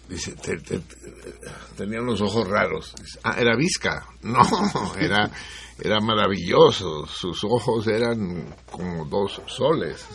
dice, 0.10 0.34
te- 0.34 0.58
te- 0.58 0.80
te- 0.80 1.34
tenía 1.78 2.02
unos 2.02 2.22
ojos 2.22 2.48
raros. 2.48 2.94
Ah, 3.24 3.36
era 3.40 3.56
visca. 3.56 4.06
No, 4.24 4.42
era, 5.00 5.30
era 5.80 6.00
maravilloso. 6.00 7.06
Sus 7.08 7.44
ojos 7.44 7.88
eran 7.88 8.56
como 8.72 9.06
dos 9.06 9.42
soles. 9.48 10.06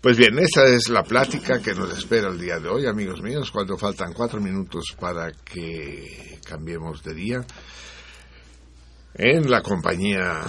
Pues 0.00 0.16
bien, 0.18 0.38
esa 0.38 0.64
es 0.66 0.88
la 0.88 1.02
plática 1.02 1.60
que 1.60 1.74
nos 1.74 1.96
espera 1.96 2.28
el 2.28 2.38
día 2.38 2.60
de 2.60 2.68
hoy, 2.68 2.86
amigos 2.86 3.22
míos, 3.22 3.50
cuando 3.50 3.76
faltan 3.76 4.12
cuatro 4.12 4.40
minutos 4.40 4.84
para 5.00 5.32
que 5.32 6.38
cambiemos 6.44 7.02
de 7.02 7.14
día. 7.14 7.46
En 9.14 9.50
la 9.50 9.62
compañía 9.62 10.42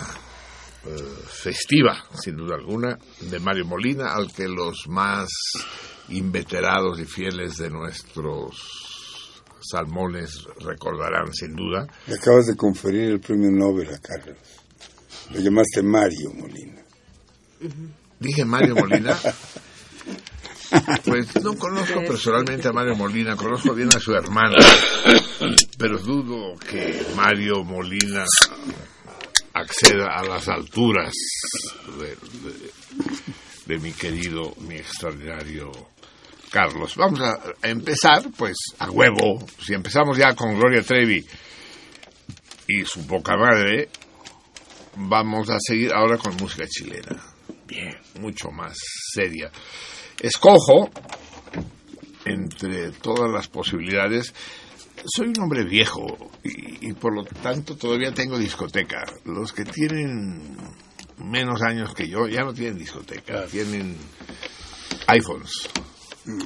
eh, 0.86 0.89
festiva, 1.27 2.03
sin 2.21 2.36
duda 2.36 2.56
alguna, 2.56 2.97
de 3.21 3.39
Mario 3.39 3.65
Molina, 3.65 4.13
al 4.13 4.32
que 4.32 4.47
los 4.47 4.88
más 4.89 5.30
inveterados 6.10 7.00
y 7.00 7.06
fieles 7.06 7.58
de 7.58 7.70
nuestros 7.70 8.56
salmones 9.62 10.43
recordarán 10.60 11.34
sin 11.34 11.56
duda. 11.56 11.88
Le 12.08 12.15
acabas 12.15 12.46
de 12.48 12.56
conferir 12.56 13.04
el 13.12 13.20
premio 13.20 13.52
Nobel 13.52 13.93
a 13.93 14.00
Carlos. 14.00 14.38
Lo 15.32 15.39
llamaste 15.39 15.82
Mario 15.84 16.32
Molina. 16.34 16.82
Dije 18.20 18.46
Mario 18.46 18.76
Molina. 18.76 19.17
Pues 21.06 21.34
no 21.41 21.58
conozco 21.58 22.02
personalmente 22.06 22.67
a 22.67 22.74
Mario 22.74 22.93
Molina, 22.98 23.38
conozco 23.38 23.74
bien 23.74 23.88
a 23.96 24.00
su 24.02 24.13
hermana, 24.13 24.58
pero 25.78 25.98
dudo 25.98 26.58
que 26.60 27.06
Mario 27.15 27.63
Molina 27.63 28.26
acceda 29.54 30.08
a 30.17 30.24
las 30.26 30.50
alturas 30.50 31.13
de, 31.98 32.08
de- 32.08 32.72
de 33.65 33.80
mi 33.80 33.93
querido, 33.93 34.54
mi 34.67 34.76
extraordinario 34.76 35.72
Carlos. 36.49 36.95
Vamos 36.95 37.21
a 37.21 37.39
empezar, 37.62 38.29
pues, 38.38 38.57
a 38.79 38.89
huevo. 38.89 39.45
Si 39.60 39.73
empezamos 39.73 40.17
ya 40.17 40.33
con 40.36 40.57
Gloria 40.57 40.81
Trevi 40.81 41.25
y 42.67 42.86
su 42.86 43.05
poca 43.05 43.36
madre, 43.38 43.89
vamos 44.95 45.49
a 45.49 45.57
seguir 45.60 45.93
ahora 45.93 46.17
con 46.17 46.36
música 46.38 46.65
chilena. 46.67 47.21
Bien, 47.65 47.97
mucho 48.19 48.49
más 48.49 48.77
seria. 49.13 49.51
Escojo, 50.19 50.89
entre 52.25 52.91
todas 52.91 53.31
las 53.31 53.47
posibilidades, 53.47 54.33
soy 55.05 55.27
un 55.27 55.43
hombre 55.43 55.63
viejo 55.63 56.31
y, 56.43 56.89
y 56.89 56.93
por 56.93 57.13
lo 57.13 57.23
tanto 57.23 57.75
todavía 57.75 58.13
tengo 58.13 58.38
discoteca. 58.38 59.03
Los 59.25 59.53
que 59.53 59.63
tienen 59.63 60.57
menos 61.17 61.62
años 61.62 61.93
que 61.93 62.07
yo 62.07 62.27
ya 62.27 62.41
no 62.41 62.53
tienen 62.53 62.77
discoteca, 62.77 63.45
tienen 63.45 63.95
iPhones, 65.07 65.69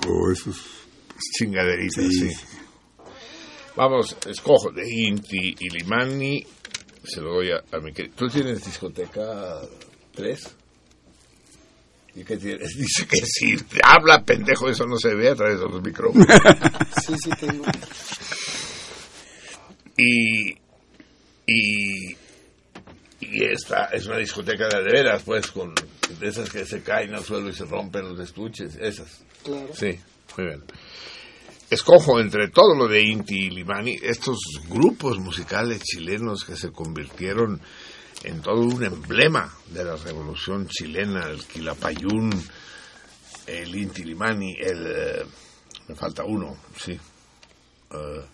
O 0.07 0.31
esos. 0.31 0.57
chingaderitas, 1.37 2.05
Sí. 2.05 2.29
sí. 2.29 2.35
Vamos, 3.75 4.17
escojo 4.27 4.69
de 4.71 4.83
Inti 4.89 5.55
y 5.57 5.69
Limani, 5.69 6.45
se 7.03 7.21
lo 7.21 7.35
doy 7.35 7.51
a, 7.51 7.63
a 7.75 7.79
mi 7.79 7.93
querido. 7.93 8.15
¿Tú 8.17 8.27
tienes 8.27 8.63
discoteca 8.65 9.61
3? 10.13 10.55
¿Y 12.15 12.23
qué 12.25 12.35
tienes? 12.37 12.69
Dice 12.77 13.07
que 13.07 13.21
sí. 13.25 13.55
Habla, 13.83 14.23
pendejo, 14.25 14.67
eso 14.69 14.85
no 14.85 14.97
se 14.97 15.15
ve 15.15 15.29
a 15.29 15.35
través 15.35 15.59
de 15.59 15.65
los 15.69 15.81
micrófonos. 15.81 16.27
Sí, 17.05 17.13
sí, 17.23 17.29
tengo. 17.39 17.63
y, 19.97 20.51
y, 21.47 22.15
y 23.21 23.43
esta 23.45 23.85
es 23.85 24.05
una 24.07 24.17
discoteca 24.17 24.67
de 24.67 24.83
de 24.83 24.91
veras, 24.91 25.23
pues, 25.23 25.47
con 25.51 25.73
de 26.19 26.27
esas 26.27 26.49
que 26.49 26.65
se 26.65 26.81
caen 26.83 27.13
al 27.15 27.23
suelo 27.23 27.49
y 27.49 27.53
se 27.53 27.65
rompen 27.65 28.03
los 28.09 28.19
estuches, 28.19 28.75
esas. 28.75 29.23
Claro. 29.43 29.69
Sí, 29.73 29.99
muy 30.37 30.47
bien. 30.47 30.63
Escojo 31.69 32.19
entre 32.19 32.49
todo 32.49 32.75
lo 32.75 32.87
de 32.87 33.01
Inti 33.01 33.45
y 33.45 33.49
Limani 33.49 33.97
estos 34.01 34.37
grupos 34.67 35.17
musicales 35.19 35.81
chilenos 35.81 36.43
que 36.43 36.57
se 36.57 36.71
convirtieron 36.71 37.61
en 38.23 38.41
todo 38.41 38.59
un 38.61 38.83
emblema 38.83 39.51
de 39.69 39.83
la 39.85 39.95
revolución 39.95 40.67
chilena, 40.67 41.27
el 41.29 41.45
Quilapayún, 41.45 42.29
el 43.47 43.75
Inti 43.75 44.03
Limani, 44.03 44.53
el... 44.59 44.85
eh, 44.85 45.25
me 45.87 45.95
falta 45.95 46.23
uno, 46.25 46.57
sí. 46.77 46.91
Eh, 46.91 48.25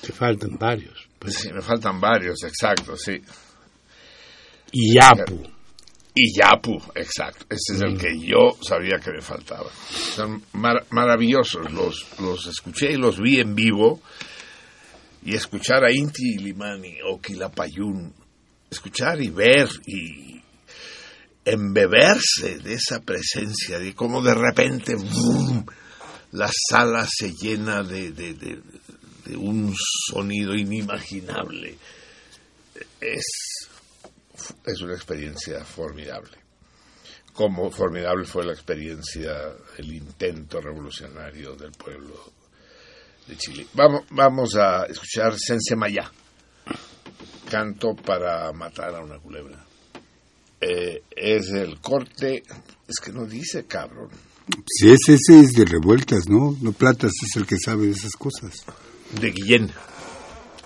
Te 0.00 0.12
faltan 0.12 0.56
varios. 0.58 1.06
Pues. 1.18 1.34
sí, 1.34 1.52
me 1.52 1.60
faltan 1.60 2.00
varios, 2.00 2.42
exacto, 2.44 2.96
sí. 2.96 3.22
Y 4.72 4.98
Yapu. 6.34 6.72
Y 6.72 6.80
Yapu, 6.80 6.82
exacto. 6.94 7.46
Ese 7.48 7.74
es 7.74 7.80
el 7.80 7.98
que 7.98 8.18
yo 8.18 8.56
sabía 8.62 8.98
que 8.98 9.12
me 9.12 9.22
faltaba. 9.22 9.70
Son 9.90 10.42
mar- 10.52 10.84
maravillosos. 10.90 11.72
Los, 11.72 12.06
los 12.20 12.46
escuché 12.46 12.92
y 12.92 12.96
los 12.96 13.20
vi 13.20 13.40
en 13.40 13.54
vivo. 13.54 14.00
Y 15.24 15.34
escuchar 15.34 15.84
a 15.84 15.92
Inti 15.92 16.38
Limani 16.38 16.96
o 17.06 17.20
Quilapayún, 17.20 18.12
escuchar 18.70 19.20
y 19.20 19.28
ver 19.28 19.68
y 19.86 20.40
embeberse 21.44 22.58
de 22.58 22.74
esa 22.74 23.00
presencia, 23.00 23.78
de 23.78 23.94
cómo 23.94 24.22
de 24.22 24.34
repente 24.34 24.94
¡vum! 24.94 25.64
la 26.32 26.50
sala 26.70 27.06
se 27.10 27.32
llena 27.34 27.82
de, 27.82 28.12
de, 28.12 28.34
de, 28.34 28.60
de 29.26 29.36
un 29.36 29.74
sonido 30.10 30.54
inimaginable. 30.54 31.76
Es, 33.00 33.24
es 34.64 34.80
una 34.80 34.94
experiencia 34.94 35.64
formidable. 35.64 36.38
Como 37.32 37.70
formidable 37.70 38.24
fue 38.24 38.44
la 38.44 38.52
experiencia, 38.52 39.32
el 39.78 39.92
intento 39.92 40.60
revolucionario 40.60 41.54
del 41.54 41.72
pueblo 41.72 42.32
de 43.26 43.36
Chile. 43.36 43.66
Vamos, 43.74 44.02
vamos 44.10 44.56
a 44.56 44.84
escuchar 44.86 45.38
Sensemayá, 45.38 46.10
canto 47.48 47.94
para 47.94 48.52
matar 48.52 48.94
a 48.94 49.00
una 49.00 49.18
culebra. 49.18 49.64
Eh, 50.60 51.02
es 51.16 51.50
el 51.50 51.80
corte, 51.80 52.42
es 52.86 52.96
que 53.02 53.12
no 53.12 53.24
dice 53.24 53.64
cabrón, 53.64 54.10
Si 54.66 54.90
ese, 54.90 55.14
ese 55.14 55.40
es 55.40 55.52
de 55.52 55.64
revueltas, 55.64 56.28
¿no? 56.28 56.56
No 56.60 56.72
Platas 56.72 57.12
es 57.22 57.36
el 57.36 57.46
que 57.46 57.56
sabe 57.58 57.86
de 57.86 57.92
esas 57.92 58.12
cosas. 58.12 58.64
de 59.18 59.30
Guillén. 59.30 59.72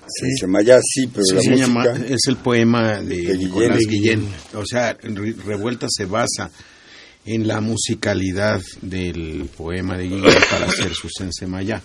Se 0.07 0.27
llama 0.47 0.63
ya 0.63 0.79
sí, 0.83 1.07
pero 1.09 1.25
Sí, 1.25 1.35
la 1.35 1.41
se 1.43 1.51
música... 1.51 1.67
llama- 1.67 2.07
es 2.09 2.21
el 2.29 2.37
poema 2.37 3.01
de, 3.01 3.05
De 3.05 3.17
Guillén. 3.17 3.39
Nicolás 3.39 3.79
Guillén. 3.79 4.29
O 4.55 4.65
sea, 4.67 4.93
Re- 5.01 5.35
Revuelta 5.45 5.87
se 5.91 6.05
basa 6.07 6.51
en 7.27 7.47
la 7.49 7.61
musicalidad 7.61 8.61
del 8.83 9.49
poema 9.57 9.97
de 9.97 10.05
Guillén 10.09 10.35
para 10.51 10.67
hacer 10.67 10.93
su 10.95 11.09
Sensemayá. 11.09 11.83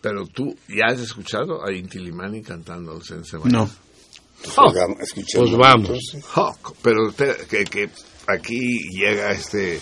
Pero 0.00 0.26
tú, 0.26 0.54
¿ya 0.68 0.92
has 0.92 1.00
escuchado 1.00 1.64
a 1.66 1.72
Inti 1.72 1.98
Limani 1.98 2.42
cantando 2.42 2.96
el 2.96 3.02
Sensemayá? 3.02 3.50
No, 3.50 3.70
Oiga, 4.58 4.86
escuchemos 5.00 5.48
Pues 5.50 5.58
vamos. 5.58 5.98
Oh, 6.36 6.54
pero 6.82 7.08
espera, 7.08 7.34
que, 7.48 7.64
que 7.64 7.88
aquí 8.26 8.78
llega 8.94 9.32
este 9.32 9.80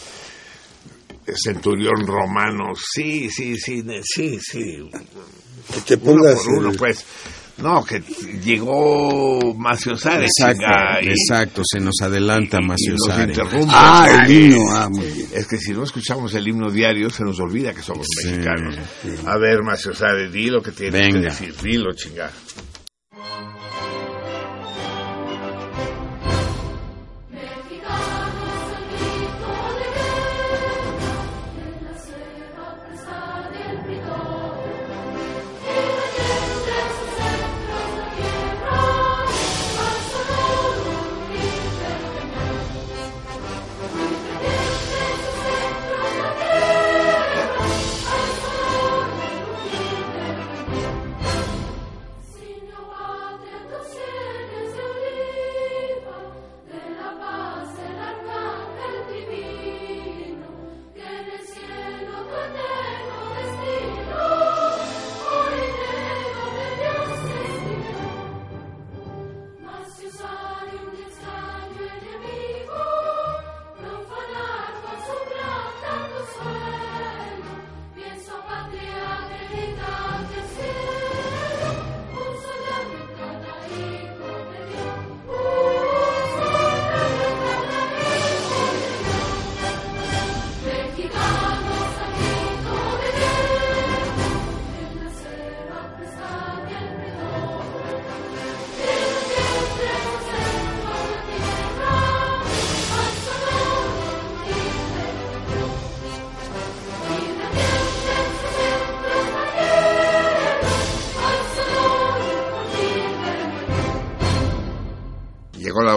centurión 1.34 2.06
romano. 2.06 2.72
Sí, 2.76 3.28
sí, 3.30 3.56
sí, 3.56 3.82
sí, 4.04 4.38
sí. 4.40 4.88
Que 5.86 5.96
te 5.96 6.10
Uno 6.10 6.22
por 6.22 6.48
uno, 6.58 6.70
el- 6.70 6.76
pues. 6.76 7.04
No, 7.58 7.84
que 7.84 8.00
llegó 8.42 9.54
Macio 9.54 9.94
Sárez, 9.96 10.30
exacto, 10.36 10.64
y- 11.02 11.08
exacto, 11.10 11.62
se 11.64 11.78
nos 11.80 11.94
adelanta 12.02 12.58
Macio 12.60 12.94
interrumpe. 12.94 13.66
Ah, 13.70 14.06
el 14.08 14.16
Sárez. 14.16 14.30
himno, 14.30 14.70
ah, 14.72 14.88
muy 14.90 15.06
bien. 15.06 15.28
Es 15.32 15.46
que 15.46 15.58
si 15.58 15.72
no 15.72 15.84
escuchamos 15.84 16.34
el 16.34 16.48
himno 16.48 16.70
diario, 16.70 17.10
se 17.10 17.22
nos 17.24 17.38
olvida 17.40 17.72
que 17.74 17.82
somos 17.82 18.06
Sí, 18.20 18.28
mexicanos. 18.28 18.76
A 19.26 19.36
ver, 19.38 19.62
Macio 19.62 19.94
Sárez, 19.94 20.32
di 20.32 20.46
lo 20.50 20.62
que 20.62 20.72
tienes 20.72 20.94
Venga. 21.00 21.20
que 21.20 21.24
decir. 21.26 21.54
Dilo, 21.62 21.92
chinga. 21.92 22.30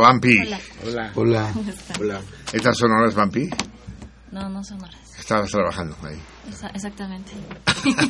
Vampi. 0.05 0.37
Hola. 0.83 1.11
Hola. 1.15 1.53
Hola. 1.99 2.21
¿Estas 2.53 2.77
son 2.77 2.91
horas, 2.91 3.15
Vampi? 3.15 3.49
No, 4.31 4.47
no 4.49 4.63
son 4.63 4.79
horas. 4.83 4.95
Estabas 5.17 5.49
trabajando 5.49 5.97
ahí. 6.03 6.19
Esa- 6.47 6.67
exactamente. 6.69 7.31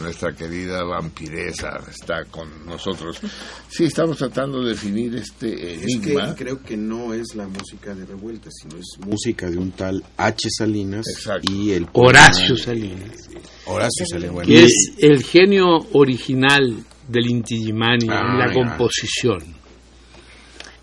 Nuestra 0.00 0.34
querida 0.34 0.84
vampiresa 0.84 1.80
está 1.88 2.26
con 2.26 2.66
nosotros. 2.66 3.18
Sí, 3.66 3.84
estamos 3.84 4.18
tratando 4.18 4.60
de 4.62 4.70
definir 4.70 5.16
este 5.16 5.76
Es 5.76 5.80
que 6.00 6.12
enigma. 6.12 6.34
creo 6.34 6.62
que 6.62 6.76
no 6.76 7.14
es 7.14 7.34
la 7.34 7.48
música 7.48 7.94
de 7.94 8.04
Revuelta, 8.04 8.50
sino 8.52 8.76
es 8.76 8.98
música 9.06 9.48
de 9.48 9.56
un 9.56 9.70
tal 9.72 10.04
H. 10.18 10.48
Salinas 10.50 11.06
Exacto. 11.08 11.50
y 11.50 11.72
el 11.72 11.88
Horacio 11.94 12.58
Salinas, 12.58 13.26
Horacio 13.64 14.04
Salinas. 14.10 14.46
que 14.46 14.64
es 14.66 14.92
el 14.98 15.22
genio 15.24 15.78
original 15.94 16.84
del 17.08 17.26
Inti 17.30 17.56
Illimani 17.56 18.06
Ah, 18.10 18.20
en 18.32 18.38
la 18.38 18.46
ya. 18.48 18.52
composición. 18.54 19.42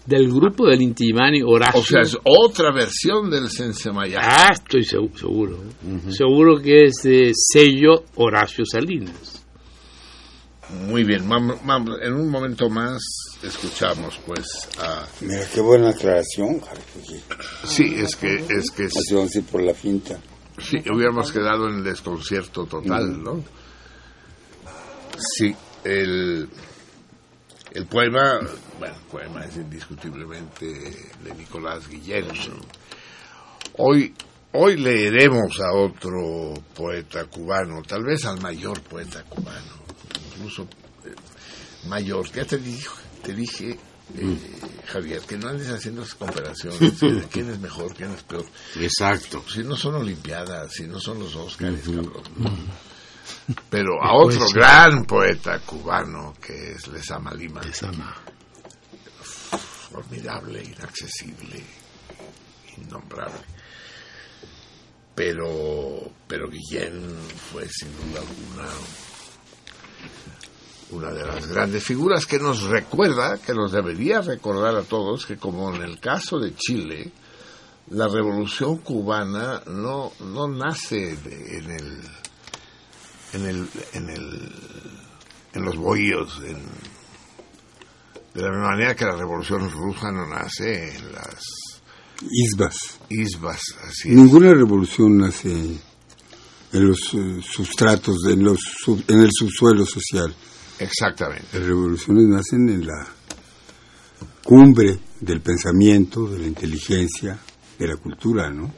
Del 0.06 0.28
grupo 0.30 0.68
del 0.68 0.82
Inti 0.82 1.06
Illimani, 1.06 1.42
Horacio. 1.42 1.80
O 1.80 1.84
sea, 1.84 2.02
es 2.02 2.18
otra 2.26 2.72
versión 2.74 3.30
del 3.30 3.50
Sensemayá. 3.50 4.20
Ah, 4.22 4.50
estoy 4.54 4.82
segu- 4.84 5.16
seguro. 5.18 5.58
Seguro 6.10 6.62
que 6.62 6.86
es 6.86 6.96
de 7.04 7.32
sello 7.34 8.04
Horacio 8.16 8.66
Salinas. 8.66 9.40
Muy 10.88 11.04
bien, 11.04 11.28
vamos, 11.30 11.58
vamos, 11.66 12.00
en 12.02 12.14
un 12.14 12.30
momento 12.30 12.68
más 12.70 13.00
escuchamos 13.44 14.18
pues 14.26 14.68
a... 14.80 15.06
Mira, 15.22 15.46
qué 15.54 15.62
buena 15.62 15.90
aclaración, 15.90 16.62
Sí, 17.64 17.94
es 17.98 18.16
que, 18.16 18.36
es 18.50 18.72
que 18.72 18.86
así 18.86 19.42
por 19.42 19.62
la 19.62 19.74
finta. 19.74 20.20
sí, 20.58 20.78
hubiéramos 20.92 21.32
quedado 21.32 21.68
en 21.70 21.76
el 21.78 21.84
desconcierto 21.84 22.66
total, 22.66 23.22
¿no? 23.22 23.44
Sí, 25.38 25.54
el, 25.84 26.50
el 27.72 27.86
poema, 27.86 28.40
bueno, 28.80 28.96
el 28.96 29.02
poema 29.10 29.46
es 29.46 29.56
indiscutiblemente 29.58 30.66
de 30.66 31.36
Nicolás 31.38 31.88
Guillén. 31.88 32.28
Hoy, 33.78 34.14
hoy 34.54 34.78
leeremos 34.78 35.60
a 35.60 35.74
otro 35.74 36.54
poeta 36.76 37.26
cubano, 37.26 37.82
tal 37.82 38.04
vez 38.04 38.26
al 38.26 38.42
mayor 38.42 38.82
poeta 38.82 39.24
cubano, 39.24 39.84
incluso 40.28 40.64
eh, 41.06 41.16
mayor. 41.88 42.32
Ya 42.32 42.46
te 42.46 42.58
dije, 42.58 42.90
te 43.24 43.34
dije 43.34 43.78
eh, 44.18 44.38
Javier, 44.86 45.22
que 45.22 45.38
no 45.38 45.48
andes 45.50 45.70
haciendo 45.70 46.04
esas 46.04 46.16
comparaciones 46.16 47.00
de 47.00 47.24
quién 47.32 47.50
es 47.50 47.60
mejor, 47.60 47.96
quién 47.96 48.12
es 48.12 48.24
peor. 48.24 48.46
Exacto. 48.80 49.44
Si 49.50 49.64
no 49.64 49.76
son 49.76 49.96
Olimpiadas, 49.96 50.72
si 50.74 50.86
no 50.86 51.00
son 51.00 51.20
los 51.20 51.36
Óscares, 51.36 51.86
cabrón. 51.86 52.24
Pero 53.70 54.02
a 54.02 54.14
otro 54.16 54.40
Poesía. 54.40 54.56
gran 54.62 55.06
poeta 55.06 55.60
cubano 55.60 56.34
que 56.42 56.72
es 56.74 56.88
Lezama 56.88 57.34
Lima, 57.34 57.62
formidable, 59.90 60.64
inaccesible, 60.64 61.64
innombrable. 62.78 63.42
Pero, 65.16 66.12
pero 66.28 66.50
Guillén 66.50 67.16
fue 67.52 67.68
sin 67.70 67.90
duda 67.92 68.22
alguna 68.22 68.70
una 70.92 71.12
de 71.12 71.26
las 71.26 71.48
grandes 71.48 71.84
figuras 71.84 72.26
que 72.26 72.38
nos 72.40 72.62
recuerda, 72.64 73.38
que 73.40 73.54
nos 73.54 73.72
debería 73.72 74.22
recordar 74.22 74.76
a 74.76 74.84
todos 74.84 75.26
que 75.26 75.38
como 75.38 75.74
en 75.74 75.82
el 75.82 76.00
caso 76.00 76.40
de 76.40 76.56
Chile, 76.56 77.12
la 77.90 78.08
revolución 78.08 78.78
cubana 78.78 79.62
no, 79.68 80.12
no 80.20 80.48
nace 80.48 81.16
de- 81.18 81.58
en 81.58 81.72
el 81.72 82.02
en 83.34 83.46
el 83.46 83.68
en 83.94 84.10
el 84.10 84.52
en 85.54 85.64
los 85.64 85.76
bohíos 85.76 86.40
en, 86.46 86.58
de 88.34 88.42
la 88.42 88.50
misma 88.50 88.70
manera 88.72 88.96
que 88.96 89.06
la 89.06 89.16
revolución 89.16 89.70
rusa 89.70 90.12
no 90.12 90.26
nace 90.28 90.96
en 90.96 91.12
las 91.12 91.44
isbas. 92.30 93.00
Isbas, 93.10 93.62
así 93.88 94.10
es. 94.10 94.16
Ninguna 94.16 94.54
revolución 94.54 95.18
nace 95.18 95.52
en 95.52 96.88
los 96.88 97.14
eh, 97.14 97.40
sustratos, 97.48 98.18
en, 98.30 98.44
los 98.44 98.60
sub- 98.84 99.04
en 99.08 99.20
el 99.20 99.30
subsuelo 99.32 99.86
social. 99.86 100.34
Exactamente. 100.80 101.60
Las 101.60 101.68
revoluciones 101.68 102.26
nacen 102.28 102.68
en 102.70 102.88
la 102.88 103.08
cumbre 104.44 104.98
del 105.20 105.42
pensamiento, 105.42 106.26
de 106.28 106.40
la 106.40 106.48
inteligencia, 106.48 107.38
de 107.78 107.88
la 107.88 107.96
cultura, 107.98 108.50
¿no? 108.50 108.74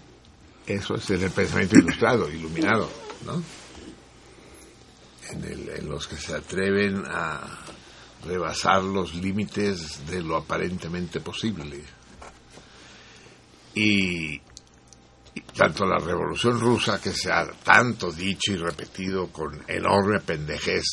Eso 0.67 0.95
es 0.95 1.09
en 1.11 1.23
el 1.23 1.31
pensamiento 1.31 1.77
ilustrado, 1.79 2.29
iluminado, 2.29 2.89
¿no? 3.25 3.41
En, 5.31 5.43
el- 5.43 5.69
en 5.69 5.89
los 5.89 6.07
que 6.07 6.17
se 6.17 6.35
atreven 6.35 7.03
a 7.07 7.41
rebasar 8.25 8.83
los 8.83 9.13
límites 9.15 10.05
de 10.07 10.21
lo 10.21 10.37
aparentemente 10.37 11.19
posible. 11.19 11.83
Y, 13.73 14.39
tanto 15.57 15.85
la 15.85 15.97
revolución 15.99 16.59
rusa, 16.59 17.01
que 17.01 17.11
se 17.11 17.31
ha 17.31 17.45
tanto 17.63 18.11
dicho 18.11 18.53
y 18.53 18.57
repetido 18.57 19.27
con 19.31 19.63
enorme 19.67 20.19
pendejez, 20.21 20.83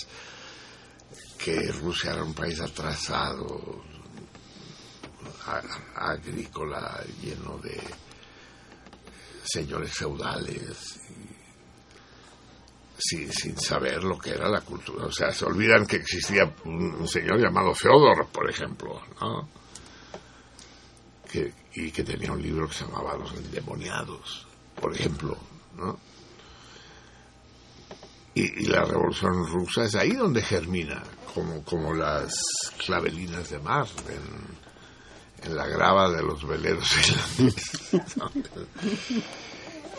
que 1.39 1.71
Rusia 1.73 2.13
era 2.13 2.25
un 2.25 2.35
país 2.35 2.61
atrasado, 2.61 3.83
agrícola, 5.97 7.03
lleno 7.21 7.59
de 7.59 7.81
señores 9.45 9.93
feudales 9.93 10.92
sin, 13.03 13.33
sin 13.33 13.59
saber 13.59 14.05
lo 14.05 14.19
que 14.19 14.31
era 14.31 14.49
la 14.49 14.61
cultura. 14.61 15.07
O 15.07 15.13
sea, 15.13 15.33
se 15.33 15.45
olvidan 15.45 15.87
que 15.87 15.97
existía 15.97 16.55
un, 16.65 16.95
un 16.95 17.09
señor 17.09 17.41
llamado 17.41 17.75
Feodor, 17.75 18.27
por 18.29 18.49
ejemplo, 18.49 19.01
¿no? 19.21 19.49
Que, 21.31 21.53
y 21.75 21.91
que 21.91 22.05
tenía 22.05 22.33
un 22.33 22.43
libro 22.43 22.69
que 22.69 22.75
se 22.75 22.85
llamaba 22.85 23.17
Los 23.17 23.33
endemoniados, 23.35 24.47
por 24.81 24.95
ejemplo, 24.95 25.37
¿no? 25.77 25.99
Y, 28.35 28.63
y 28.63 28.67
la 28.67 28.85
revolución 28.85 29.47
rusa 29.47 29.85
es 29.85 29.95
ahí 29.95 30.13
donde 30.13 30.43
germina, 30.43 31.03
como, 31.35 31.63
como 31.65 31.93
las 31.93 32.33
clavelinas 32.85 33.51
de 33.51 33.59
mar 33.59 33.87
en, 34.09 35.51
en 35.51 35.57
la 35.57 35.67
grava 35.67 36.11
de 36.11 36.23
los 36.23 36.47
veleros. 36.47 36.89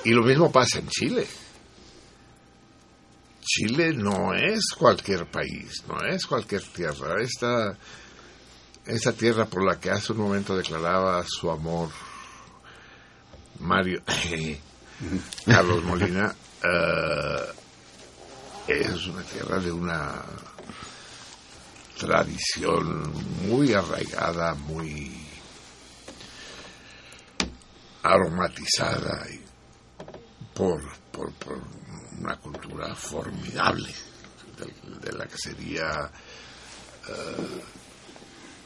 Y 0.06 0.12
lo 0.12 0.24
mismo 0.24 0.52
pasa 0.52 0.80
en 0.80 0.90
Chile. 0.90 1.26
Chile 3.44 3.94
no 3.94 4.34
es 4.34 4.72
cualquier 4.78 5.30
país, 5.30 5.84
no 5.88 6.00
es 6.06 6.26
cualquier 6.26 6.64
tierra. 6.64 7.22
Esta, 7.22 7.78
esta 8.86 9.12
tierra 9.14 9.46
por 9.46 9.66
la 9.66 9.80
que 9.80 9.92
hace 9.92 10.14
un 10.14 10.20
momento 10.20 10.56
declaraba 10.56 11.24
su 11.28 11.52
amor 11.52 11.90
Mario 13.60 14.02
Carlos 15.46 15.84
Molina 15.84 16.34
eh, 16.64 17.54
es 18.68 19.08
una 19.08 19.24
tierra 19.24 19.60
de 19.60 19.72
una 19.72 20.22
tradición 21.98 23.14
muy 23.48 23.74
arraigada, 23.74 24.54
muy 24.56 25.12
aromatizada 28.04 29.26
por, 30.54 30.82
por, 31.12 31.32
por 31.34 31.83
una 32.20 32.38
cultura 32.38 32.96
formidable 32.96 33.90
de, 35.02 35.12
la 35.14 35.26
que 35.26 35.38
sería 35.38 36.10
eh, 37.10 37.64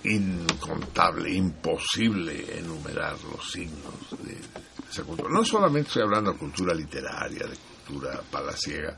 incontable, 0.10 1.34
imposible 1.34 2.60
enumerar 2.60 3.18
los 3.24 3.52
signos 3.52 3.94
de 4.24 4.38
esa 4.90 5.04
cultura. 5.04 5.30
No 5.32 5.44
solamente 5.44 5.90
estoy 5.90 6.04
hablando 6.04 6.34
de 6.34 6.38
cultura 6.38 6.74
literaria, 6.74 7.48
de 7.48 7.58
cultura 7.86 8.22
palaciega, 8.30 8.98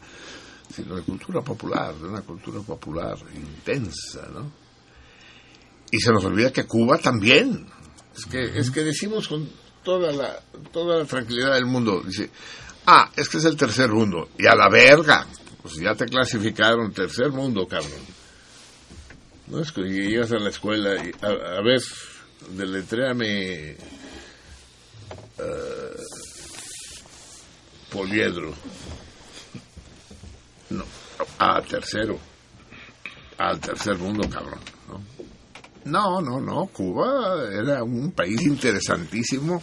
sino 0.73 0.95
de 0.95 1.03
cultura 1.03 1.41
popular, 1.41 1.95
de 1.95 2.07
una 2.07 2.21
cultura 2.21 2.59
popular 2.61 3.17
intensa, 3.35 4.27
¿no? 4.33 4.51
Y 5.91 5.99
se 5.99 6.11
nos 6.11 6.23
olvida 6.23 6.53
que 6.53 6.67
Cuba 6.67 6.99
también. 6.99 7.65
Es 8.15 8.25
que, 8.25 8.59
es 8.59 8.69
que 8.69 8.83
decimos 8.83 9.27
con 9.27 9.49
toda 9.83 10.11
la, 10.11 10.39
toda 10.71 10.99
la 10.99 11.05
tranquilidad 11.05 11.55
del 11.55 11.65
mundo, 11.65 12.01
dice, 12.05 12.29
ah, 12.89 13.11
es 13.15 13.29
que 13.29 13.37
es 13.37 13.45
el 13.45 13.55
tercer 13.55 13.89
mundo, 13.89 14.29
y 14.37 14.47
a 14.47 14.55
la 14.55 14.69
verga, 14.69 15.27
pues 15.61 15.75
ya 15.75 15.93
te 15.95 16.05
clasificaron 16.05 16.91
tercer 16.91 17.31
mundo, 17.31 17.67
cabrón. 17.67 18.01
No 19.47 19.61
es 19.61 19.71
que 19.71 19.81
llegas 19.81 20.31
a 20.31 20.39
la 20.39 20.49
escuela 20.49 20.95
y, 21.03 21.11
a, 21.23 21.57
a 21.57 21.61
ver, 21.61 21.81
deletréame 22.51 23.71
eh, 23.71 23.77
poliedro. 27.91 28.53
No, 30.69 30.85
a 31.39 31.61
tercero. 31.61 32.19
Al 33.37 33.59
tercer 33.59 33.97
mundo, 33.97 34.29
cabrón. 34.29 34.59
¿no? 34.87 35.01
No, 35.85 36.21
no, 36.21 36.39
no. 36.39 36.65
Cuba 36.67 37.45
era 37.51 37.83
un 37.83 38.11
país 38.11 38.41
interesantísimo, 38.41 39.61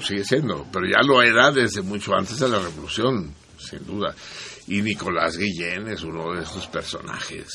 sigue 0.00 0.24
siendo, 0.24 0.66
pero 0.72 0.86
ya 0.86 1.02
lo 1.02 1.22
era 1.22 1.50
desde 1.50 1.82
mucho 1.82 2.14
antes 2.14 2.38
de 2.38 2.48
la 2.48 2.58
revolución, 2.58 3.32
sin 3.58 3.84
duda. 3.86 4.14
Y 4.66 4.82
Nicolás 4.82 5.36
Guillén 5.36 5.88
es 5.88 6.02
uno 6.02 6.34
de 6.34 6.42
esos 6.42 6.66
personajes 6.66 7.48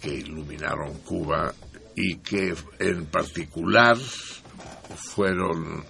que 0.00 0.14
iluminaron 0.14 0.98
Cuba 1.00 1.54
y 1.94 2.16
que 2.18 2.54
en 2.78 3.06
particular 3.06 3.96
fueron 3.96 5.84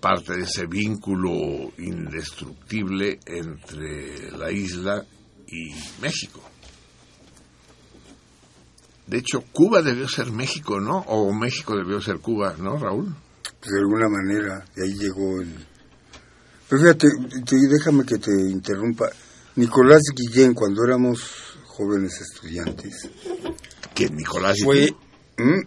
parte 0.00 0.36
de 0.36 0.44
ese 0.44 0.66
vínculo 0.66 1.72
indestructible 1.78 3.18
entre 3.26 4.30
la 4.32 4.50
isla 4.50 5.04
y 5.46 5.74
México. 6.00 6.42
De 9.06 9.18
hecho, 9.18 9.42
Cuba 9.52 9.80
debió 9.80 10.06
ser 10.06 10.30
México, 10.30 10.80
¿no? 10.80 10.98
O 11.08 11.32
México 11.32 11.74
debió 11.76 12.00
ser 12.00 12.18
Cuba, 12.18 12.54
¿no, 12.58 12.76
Raúl? 12.76 13.14
Pues 13.68 13.74
de 13.74 13.80
alguna 13.80 14.08
manera, 14.08 14.64
de 14.74 14.82
ahí 14.84 14.94
llegó 14.94 15.42
el... 15.42 15.54
Pero 16.70 16.80
fíjate, 16.82 17.08
te- 17.44 17.68
déjame 17.68 18.04
que 18.06 18.16
te 18.16 18.30
interrumpa. 18.50 19.10
Nicolás 19.56 20.02
Guillén, 20.16 20.54
cuando 20.54 20.84
éramos 20.84 21.20
jóvenes 21.66 22.18
estudiantes, 22.20 23.08
¿Quién, 23.94 24.16
Nicolás 24.16 24.58
y 24.58 24.62
fue... 24.62 24.90
¿Mm? 25.36 25.60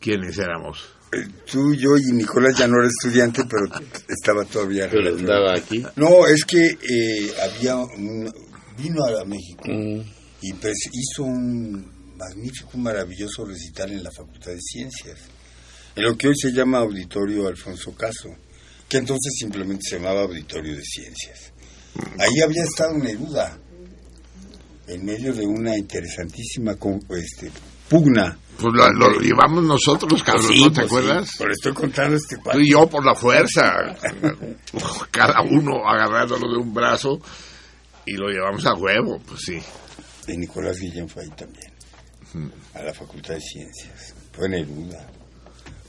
¿Quiénes 0.00 0.38
éramos? 0.38 0.78
Eh, 1.12 1.26
Tú, 1.50 1.74
yo 1.74 1.96
y 1.96 2.12
Nicolás 2.12 2.56
ya 2.56 2.68
no 2.68 2.76
era 2.78 2.86
estudiante, 2.88 3.42
pero 3.50 3.66
estaba 4.08 4.44
todavía... 4.44 4.88
Pero 4.88 5.16
andaba 5.16 5.54
aquí. 5.56 5.84
No, 5.96 6.26
es 6.28 6.44
que 6.44 6.66
eh, 6.68 7.32
había 7.42 7.76
un, 7.76 8.30
vino 8.78 9.04
a 9.04 9.24
México 9.24 9.62
Mm. 9.66 10.02
y 10.42 10.52
pues 10.54 10.76
hizo 10.92 11.24
un 11.24 12.14
magnífico, 12.16 12.78
maravilloso 12.78 13.44
recital 13.44 13.90
en 13.90 14.04
la 14.04 14.10
Facultad 14.12 14.52
de 14.52 14.60
Ciencias, 14.60 15.18
en 15.96 16.02
lo 16.04 16.16
que 16.16 16.28
hoy 16.28 16.34
se 16.36 16.52
llama 16.52 16.78
Auditorio 16.78 17.48
Alfonso 17.48 17.94
Caso, 17.94 18.28
que 18.88 18.98
entonces 18.98 19.32
simplemente 19.38 19.82
se 19.88 19.96
llamaba 19.96 20.22
Auditorio 20.22 20.74
de 20.76 20.82
Ciencias. 20.82 21.52
Ahí 22.18 22.40
había 22.44 22.62
estado 22.64 22.96
Neruda, 22.98 23.58
en 24.86 25.04
medio 25.04 25.32
de 25.32 25.44
una 25.46 25.76
interesantísima 25.76 26.72
este, 27.16 27.50
pugna. 27.88 28.36
Pues 28.58 28.74
lo, 28.74 28.90
lo 28.92 29.20
llevamos 29.20 29.64
nosotros, 29.64 30.22
cabrón, 30.22 30.52
Sí, 30.52 30.60
¿no 30.62 30.70
te 30.72 30.80
pues 30.82 30.86
acuerdas? 30.86 31.28
sí, 31.28 31.34
pero 31.38 31.52
estoy 31.52 31.72
contando 31.72 32.16
este 32.16 32.36
Tú 32.36 32.42
cuadro. 32.42 32.60
y 32.60 32.70
yo 32.70 32.86
por 32.88 33.04
la 33.04 33.14
fuerza. 33.14 33.72
Cada 35.10 35.40
uno 35.42 35.86
agarrándolo 35.88 36.50
de 36.52 36.58
un 36.58 36.74
brazo 36.74 37.18
y 38.06 38.14
lo 38.14 38.28
llevamos 38.28 38.66
a 38.66 38.74
huevo, 38.74 39.18
pues 39.26 39.40
sí. 39.46 39.58
Y 40.28 40.36
Nicolás 40.36 40.76
Guillén 40.78 41.08
fue 41.08 41.22
ahí 41.24 41.30
también, 41.30 41.72
a 42.74 42.82
la 42.82 42.92
Facultad 42.92 43.34
de 43.34 43.40
Ciencias. 43.40 44.14
Fue 44.32 44.48
Neruda. 44.48 45.10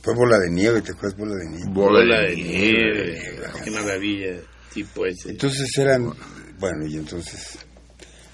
Fue 0.02 0.16
Bola 0.16 0.40
de 0.40 0.50
Nieve, 0.50 0.82
¿te 0.82 0.92
acuerdas 0.94 1.18
Bola 1.18 1.36
de 1.36 1.50
Nieve? 1.50 1.72
Bola 1.72 2.22
de 2.22 2.36
nieve. 2.36 3.40
Qué 3.64 3.72
maravilla. 3.72 4.36
Tipo 4.74 5.06
ese. 5.06 5.32
Entonces 5.32 5.68
eran, 5.78 6.12
bueno, 6.60 6.88
y 6.88 6.96
entonces, 6.96 7.58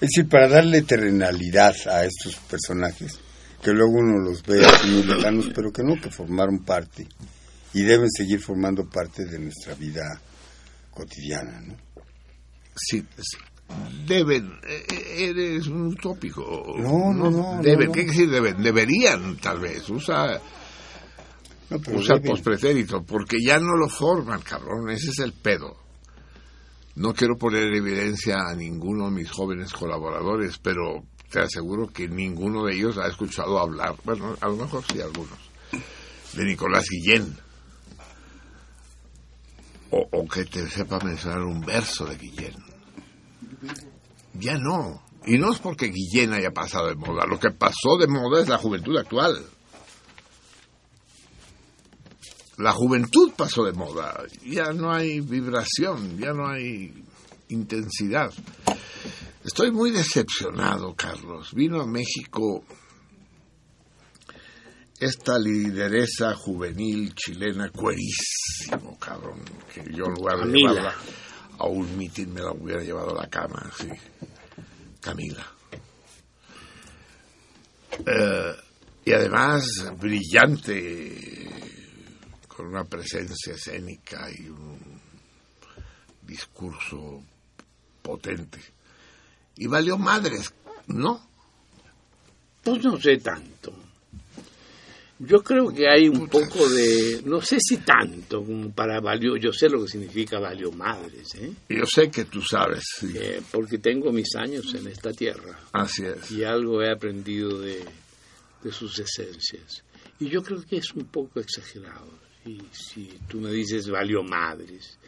decir, 0.00 0.28
para 0.28 0.48
darle 0.48 0.82
terrenalidad 0.82 1.74
a 1.90 2.04
estos 2.04 2.36
personajes, 2.48 3.18
que 3.62 3.72
luego 3.72 3.92
uno 3.94 4.18
los 4.18 4.42
ve 4.44 4.64
así 4.64 4.88
muy 4.88 5.02
lejanos, 5.02 5.50
pero 5.54 5.72
que 5.72 5.82
no, 5.82 6.00
que 6.00 6.10
formaron 6.10 6.64
parte 6.64 7.06
y 7.74 7.82
deben 7.82 8.08
seguir 8.10 8.40
formando 8.40 8.88
parte 8.88 9.24
de 9.24 9.38
nuestra 9.38 9.74
vida 9.74 10.20
cotidiana, 10.92 11.60
¿no? 11.60 11.74
Sí, 12.74 13.04
sí. 13.18 13.36
deben, 14.06 14.58
eh, 14.66 14.84
eh, 14.90 15.30
eres 15.30 15.66
un 15.66 15.88
utópico. 15.88 16.76
No, 16.78 17.12
no, 17.12 17.30
no, 17.30 17.60
Deben, 17.62 17.80
no, 17.80 17.86
no. 17.86 17.92
¿qué 17.92 18.04
quiere 18.06 18.12
decir 18.12 18.30
deben? 18.30 18.62
Deberían, 18.62 19.36
tal 19.38 19.58
vez. 19.58 19.88
Usa, 19.90 20.40
No, 21.70 21.80
usa 21.94 22.16
el 22.16 22.22
pospretérito, 22.22 23.02
porque 23.04 23.36
ya 23.44 23.58
no 23.58 23.76
lo 23.76 23.88
forman, 23.88 24.40
cabrón. 24.40 24.90
Ese 24.90 25.10
es 25.10 25.18
el 25.18 25.32
pedo. 25.32 25.76
No 26.94 27.14
quiero 27.14 27.36
poner 27.36 27.64
en 27.64 27.74
evidencia 27.74 28.36
a 28.48 28.54
ninguno 28.54 29.06
de 29.06 29.12
mis 29.12 29.30
jóvenes 29.30 29.72
colaboradores, 29.72 30.58
pero 30.58 31.04
te 31.30 31.40
aseguro 31.40 31.88
que 31.88 32.08
ninguno 32.08 32.64
de 32.64 32.74
ellos 32.74 32.98
ha 32.98 33.06
escuchado 33.06 33.58
hablar, 33.58 33.94
bueno, 34.04 34.36
a 34.40 34.48
lo 34.48 34.56
mejor 34.56 34.82
sí 34.90 35.00
algunos, 35.00 35.38
de 36.32 36.44
Nicolás 36.44 36.86
Guillén. 36.90 37.36
o, 39.90 40.08
o 40.10 40.28
que 40.28 40.44
te 40.44 40.68
sepa 40.68 40.98
mencionar 41.00 41.42
un 41.42 41.60
verso 41.60 42.04
de 42.06 42.16
Guillén. 42.16 42.54
Ya 44.34 44.58
no. 44.58 45.02
Y 45.26 45.38
no 45.38 45.52
es 45.52 45.58
porque 45.58 45.90
Guillén 45.90 46.32
haya 46.32 46.50
pasado 46.50 46.88
de 46.88 46.94
moda. 46.94 47.26
Lo 47.26 47.38
que 47.38 47.50
pasó 47.50 47.96
de 47.98 48.06
moda 48.06 48.40
es 48.42 48.48
la 48.48 48.58
juventud 48.58 48.96
actual. 48.96 49.44
La 52.58 52.72
juventud 52.72 53.32
pasó 53.36 53.64
de 53.64 53.72
moda. 53.72 54.24
Ya 54.44 54.72
no 54.72 54.92
hay 54.92 55.20
vibración, 55.20 56.18
ya 56.18 56.32
no 56.32 56.48
hay 56.48 56.92
intensidad. 57.48 58.32
Estoy 59.44 59.70
muy 59.70 59.90
decepcionado, 59.90 60.94
Carlos. 60.94 61.54
Vino 61.54 61.80
a 61.80 61.86
México 61.86 62.64
esta 64.98 65.38
lideresa 65.38 66.34
juvenil 66.34 67.14
chilena 67.14 67.70
cuerísimo, 67.70 68.98
cabrón, 68.98 69.40
que 69.72 69.84
yo 69.94 70.06
en 70.06 70.14
lugar 70.14 70.38
de 70.38 70.42
Camila. 70.42 70.70
llevarla 70.72 70.94
a 71.58 71.66
un 71.66 71.96
mitin 71.96 72.34
me 72.34 72.40
la 72.40 72.52
hubiera 72.52 72.82
llevado 72.82 73.16
a 73.16 73.22
la 73.22 73.28
cama, 73.28 73.70
sí. 73.78 73.88
Camila. 75.00 75.46
Eh, 78.04 78.52
y 79.04 79.12
además 79.12 79.64
brillante, 79.98 81.47
con 82.58 82.66
una 82.66 82.82
presencia 82.82 83.54
escénica 83.54 84.28
y 84.36 84.48
un 84.48 84.80
discurso 86.22 87.22
potente. 88.02 88.58
Y 89.58 89.68
valió 89.68 89.96
madres, 89.96 90.52
¿no? 90.88 91.24
Pues 92.64 92.82
no 92.82 93.00
sé 93.00 93.18
tanto. 93.18 93.72
Yo 95.20 95.40
creo 95.44 95.72
que 95.72 95.88
hay 95.88 96.08
un 96.08 96.26
poco 96.26 96.68
de, 96.68 97.22
no 97.26 97.40
sé 97.40 97.58
si 97.60 97.76
tanto 97.76 98.44
como 98.44 98.72
para 98.72 98.98
valió, 99.00 99.36
yo 99.36 99.52
sé 99.52 99.68
lo 99.68 99.84
que 99.84 99.92
significa 99.92 100.40
valió 100.40 100.72
madres, 100.72 101.36
¿eh? 101.36 101.52
Yo 101.68 101.84
sé 101.86 102.10
que 102.10 102.24
tú 102.24 102.42
sabes, 102.42 102.82
sí. 102.98 103.12
Eh, 103.14 103.40
porque 103.52 103.78
tengo 103.78 104.10
mis 104.10 104.34
años 104.34 104.74
en 104.74 104.88
esta 104.88 105.12
tierra 105.12 105.60
Así 105.72 106.04
es. 106.04 106.28
y 106.32 106.42
algo 106.42 106.82
he 106.82 106.90
aprendido 106.90 107.60
de, 107.60 107.84
de 108.64 108.72
sus 108.72 108.98
esencias. 108.98 109.84
Y 110.18 110.28
yo 110.28 110.42
creo 110.42 110.60
que 110.64 110.78
es 110.78 110.92
un 110.94 111.04
poco 111.04 111.38
exagerado. 111.38 112.26
Y 112.48 112.62
si 112.72 113.18
tú 113.28 113.40
me 113.40 113.50
dices 113.52 113.88
valió 113.90 114.22
madres, 114.22 114.98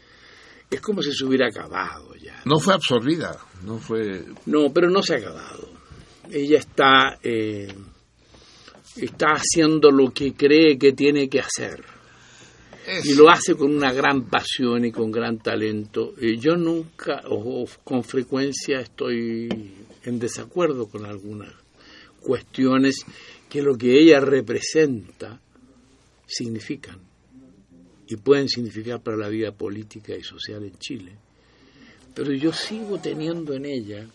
es 0.69 0.79
como 0.81 1.01
si 1.01 1.11
se 1.13 1.25
hubiera 1.25 1.47
acabado 1.47 2.13
ya. 2.15 2.41
No 2.45 2.59
fue 2.59 2.73
absorbida, 2.73 3.37
no 3.63 3.77
fue... 3.79 4.25
No, 4.45 4.71
pero 4.71 4.89
no 4.89 5.01
se 5.01 5.15
ha 5.15 5.17
acabado. 5.17 5.69
Ella 6.31 6.59
está, 6.59 7.19
eh, 7.23 7.73
está 8.97 9.27
haciendo 9.33 9.91
lo 9.91 10.11
que 10.13 10.33
cree 10.33 10.77
que 10.77 10.93
tiene 10.93 11.27
que 11.29 11.39
hacer. 11.41 11.83
es- 12.87 13.05
Y 13.05 13.15
lo 13.15 13.29
hace 13.29 13.55
con 13.55 13.75
una 13.75 13.91
gran 13.91 14.25
pasión 14.29 14.85
y 14.85 14.91
con 14.91 15.11
gran 15.11 15.39
talento. 15.39 16.13
Eh, 16.21 16.37
yo 16.37 16.55
nunca, 16.55 17.21
o, 17.27 17.63
o 17.63 17.67
con 17.83 18.03
frecuencia, 18.03 18.79
estoy 18.79 19.49
en 20.03 20.19
desacuerdo 20.19 20.87
con 20.87 21.05
algunas 21.05 21.53
cuestiones 22.21 23.03
que 23.49 23.61
lo 23.61 23.77
que 23.77 23.99
ella 23.99 24.19
representa 24.19 25.39
significan 26.27 26.99
y 28.11 28.17
pueden 28.17 28.49
significar 28.49 29.01
para 29.01 29.15
la 29.15 29.29
vida 29.29 29.53
política 29.53 30.13
y 30.13 30.21
social 30.21 30.65
en 30.65 30.77
Chile. 30.77 31.15
Pero 32.13 32.33
yo 32.33 32.51
sigo 32.51 32.99
teniendo 32.99 33.53
en 33.53 33.65
ella 33.65 34.05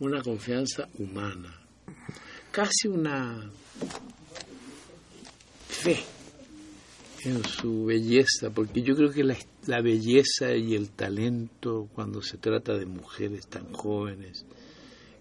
una 0.00 0.20
confianza 0.20 0.88
humana, 0.98 1.56
casi 2.50 2.88
una 2.88 3.48
fe 5.68 6.00
en 7.24 7.44
su 7.44 7.84
belleza, 7.84 8.50
porque 8.52 8.82
yo 8.82 8.96
creo 8.96 9.12
que 9.12 9.22
la, 9.22 9.80
belleza 9.80 10.52
y 10.56 10.74
el 10.74 10.90
talento 10.90 11.88
cuando 11.94 12.20
se 12.20 12.38
trata 12.38 12.76
de 12.76 12.86
mujeres 12.86 13.46
tan 13.46 13.72
jóvenes, 13.72 14.44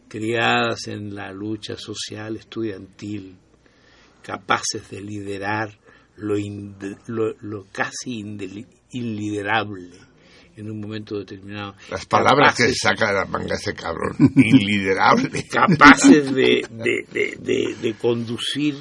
criadas 0.07 0.87
en 0.87 1.13
la 1.13 1.31
lucha 1.31 1.77
social 1.77 2.37
estudiantil, 2.37 3.35
capaces 4.23 4.89
de 4.89 4.99
liderar 4.99 5.82
lo, 6.17 6.35
lo, 7.07 7.35
lo 7.41 7.67
casi 7.71 8.21
indeli- 8.23 8.67
inliderable 8.91 9.89
en 10.55 10.69
un 10.69 10.79
momento 10.79 11.17
determinado. 11.17 11.75
Las 11.89 12.05
palabras 12.05 12.55
que 12.55 12.63
Capaces- 12.65 12.77
saca 12.79 13.07
de 13.07 13.13
la 13.13 13.25
manga 13.25 13.55
ese 13.55 13.73
cabrón, 13.73 14.15
inliderable. 14.35 15.47
capaces 15.51 16.33
de, 16.33 16.65
de, 16.69 17.05
de, 17.11 17.37
de- 17.39 17.75
de 17.81 17.93
conducir 17.95 18.75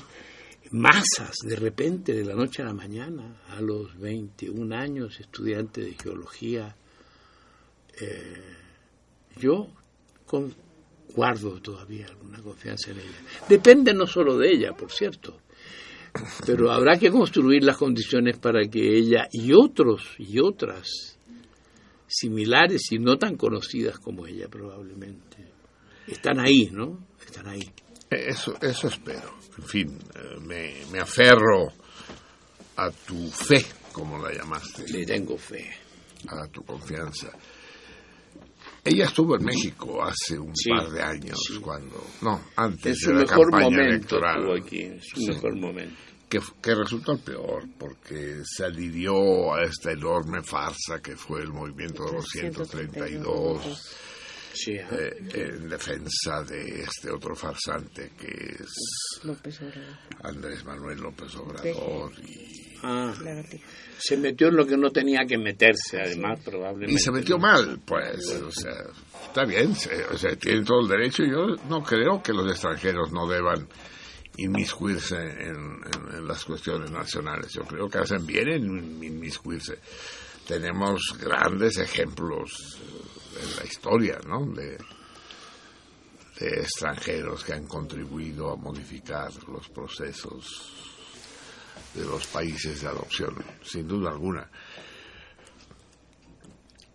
masas 0.71 1.35
de 1.45 1.57
repente 1.57 2.15
de 2.15 2.25
la 2.25 2.35
noche 2.35 2.63
a 2.63 2.67
la 2.67 2.73
mañana 2.75 3.43
a 3.51 3.61
los 3.61 3.99
21 3.99 4.75
años 4.75 5.21
estudiante 5.21 5.83
de 5.83 5.95
geología 6.03 6.75
eh, 8.01 8.43
yo 9.39 9.69
con- 10.27 10.55
guardo 11.15 11.61
todavía 11.61 12.07
alguna 12.07 12.41
confianza 12.41 12.91
en 12.91 13.01
ella 13.01 13.19
depende 13.51 13.93
no 13.93 14.07
solo 14.07 14.39
de 14.39 14.51
ella 14.51 14.73
por 14.73 14.91
cierto 14.91 15.41
pero 16.47 16.71
habrá 16.71 16.99
que 16.99 17.11
construir 17.11 17.65
las 17.65 17.77
condiciones 17.77 18.39
para 18.39 18.63
que 18.69 18.97
ella 18.97 19.29
y 19.33 19.53
otros 19.53 20.03
y 20.19 20.39
otras 20.41 21.19
similares 22.07 22.93
y 22.93 22.99
no 22.99 23.17
tan 23.17 23.37
conocidas 23.37 23.99
como 23.99 24.27
ella 24.27 24.47
probablemente 24.49 25.53
están 26.07 26.41
ahí, 26.41 26.69
¿no? 26.73 27.07
Están 27.25 27.49
ahí. 27.49 27.71
Eso, 28.11 28.55
eso 28.61 28.89
espero. 28.89 29.33
En 29.57 29.65
fin, 29.65 29.99
eh, 30.15 30.39
me, 30.41 30.75
me 30.93 30.99
aferro 31.01 31.73
a 32.77 32.91
tu 32.91 33.29
fe, 33.31 33.65
como 33.93 34.19
la 34.19 34.33
llamaste, 34.33 34.87
Le 34.89 35.07
tengo 35.07 35.39
fe. 35.39 35.71
a 36.29 36.47
tu 36.49 36.63
confianza. 36.63 37.31
Ella 38.85 39.05
estuvo 39.05 39.37
en 39.37 39.45
México 39.45 40.03
hace 40.03 40.39
un 40.39 40.55
Sí, 40.57 40.69
par 40.71 40.91
de 40.91 41.03
años, 41.03 41.39
sí. 41.47 41.59
cuando, 41.61 42.05
no, 42.21 42.41
antes 42.57 42.99
de 43.01 43.13
la 43.15 43.21
mejor 43.21 43.51
campaña 43.51 43.65
momento 43.71 43.91
electoral. 43.95 44.39
estuvo 44.41 44.55
aquí, 44.67 44.81
en 44.83 45.01
su 45.03 45.17
Sí. 45.21 45.27
mejor 45.29 45.57
momento. 45.57 45.95
que, 46.29 46.41
que 46.63 46.75
resultó 46.75 47.13
el 47.13 47.19
peor, 47.21 47.65
porque 47.79 48.41
se 48.45 48.65
adhirió 48.65 49.53
a 49.55 49.63
esta 49.65 49.93
enorme 49.93 50.43
farsa 50.43 50.99
que 51.03 51.15
fue 51.15 51.43
el 51.43 51.53
movimiento 51.53 52.05
de 52.07 52.13
los 52.13 52.25
132 52.27 53.95
Sí, 54.55 54.73
eh, 54.73 55.17
en 55.35 55.69
defensa 55.69 56.43
de 56.47 56.83
este 56.83 57.11
otro 57.11 57.35
farsante 57.35 58.13
que 58.19 58.27
es 58.63 59.21
López 59.25 59.61
Obrador. 59.63 59.97
Andrés 60.23 60.65
Manuel 60.65 60.99
López 61.01 61.35
Obrador 61.37 62.13
y, 62.21 62.63
Ah, 62.85 63.15
se 63.99 64.17
metió 64.17 64.49
en 64.49 64.57
lo 64.57 64.67
que 64.67 64.77
no 64.77 64.91
tenía 64.91 65.25
que 65.25 65.39
meterse, 65.39 66.01
además, 66.01 66.41
probablemente. 66.45 66.95
y 66.95 66.99
se 66.99 67.13
metió 67.13 67.37
¿no? 67.37 67.43
mal, 67.43 67.81
pues, 67.87 68.29
o 68.43 68.51
sea, 68.51 68.75
está 69.29 69.45
bien, 69.45 69.73
se- 69.77 70.05
o 70.07 70.19
sea, 70.19 70.35
tienen 70.35 70.65
todo 70.65 70.81
el 70.81 70.89
derecho. 70.89 71.23
Yo 71.25 71.55
no 71.69 71.83
creo 71.85 72.21
que 72.21 72.33
los 72.33 72.51
extranjeros 72.51 73.13
no 73.13 73.29
deban 73.29 73.69
inmiscuirse 74.37 75.15
en, 75.17 75.81
en- 75.85 76.15
en 76.17 76.27
las 76.27 76.45
cuestiones 76.45 76.91
nacionales. 76.91 77.53
Yo 77.53 77.63
creo 77.63 77.89
que 77.89 77.99
hacen 77.99 78.27
bien 78.27 78.49
en 78.49 78.65
inmiscuirse. 79.05 79.79
Tenemos 80.49 81.01
grandes 81.21 81.79
ejemplos 81.79 82.51
en 83.41 83.57
la 83.57 83.65
historia, 83.65 84.19
¿no? 84.27 84.47
De, 84.47 84.79
de 86.39 86.61
extranjeros 86.61 87.45
que 87.45 87.55
han 87.55 87.67
contribuido 87.67 88.53
a 88.53 88.57
modificar 88.57 89.31
los 89.49 89.69
procesos 89.69 90.73
de 91.95 92.05
los 92.05 92.27
países 92.27 92.81
de 92.81 92.89
adopción, 92.89 93.35
sin 93.63 93.87
duda 93.87 94.11
alguna. 94.11 94.51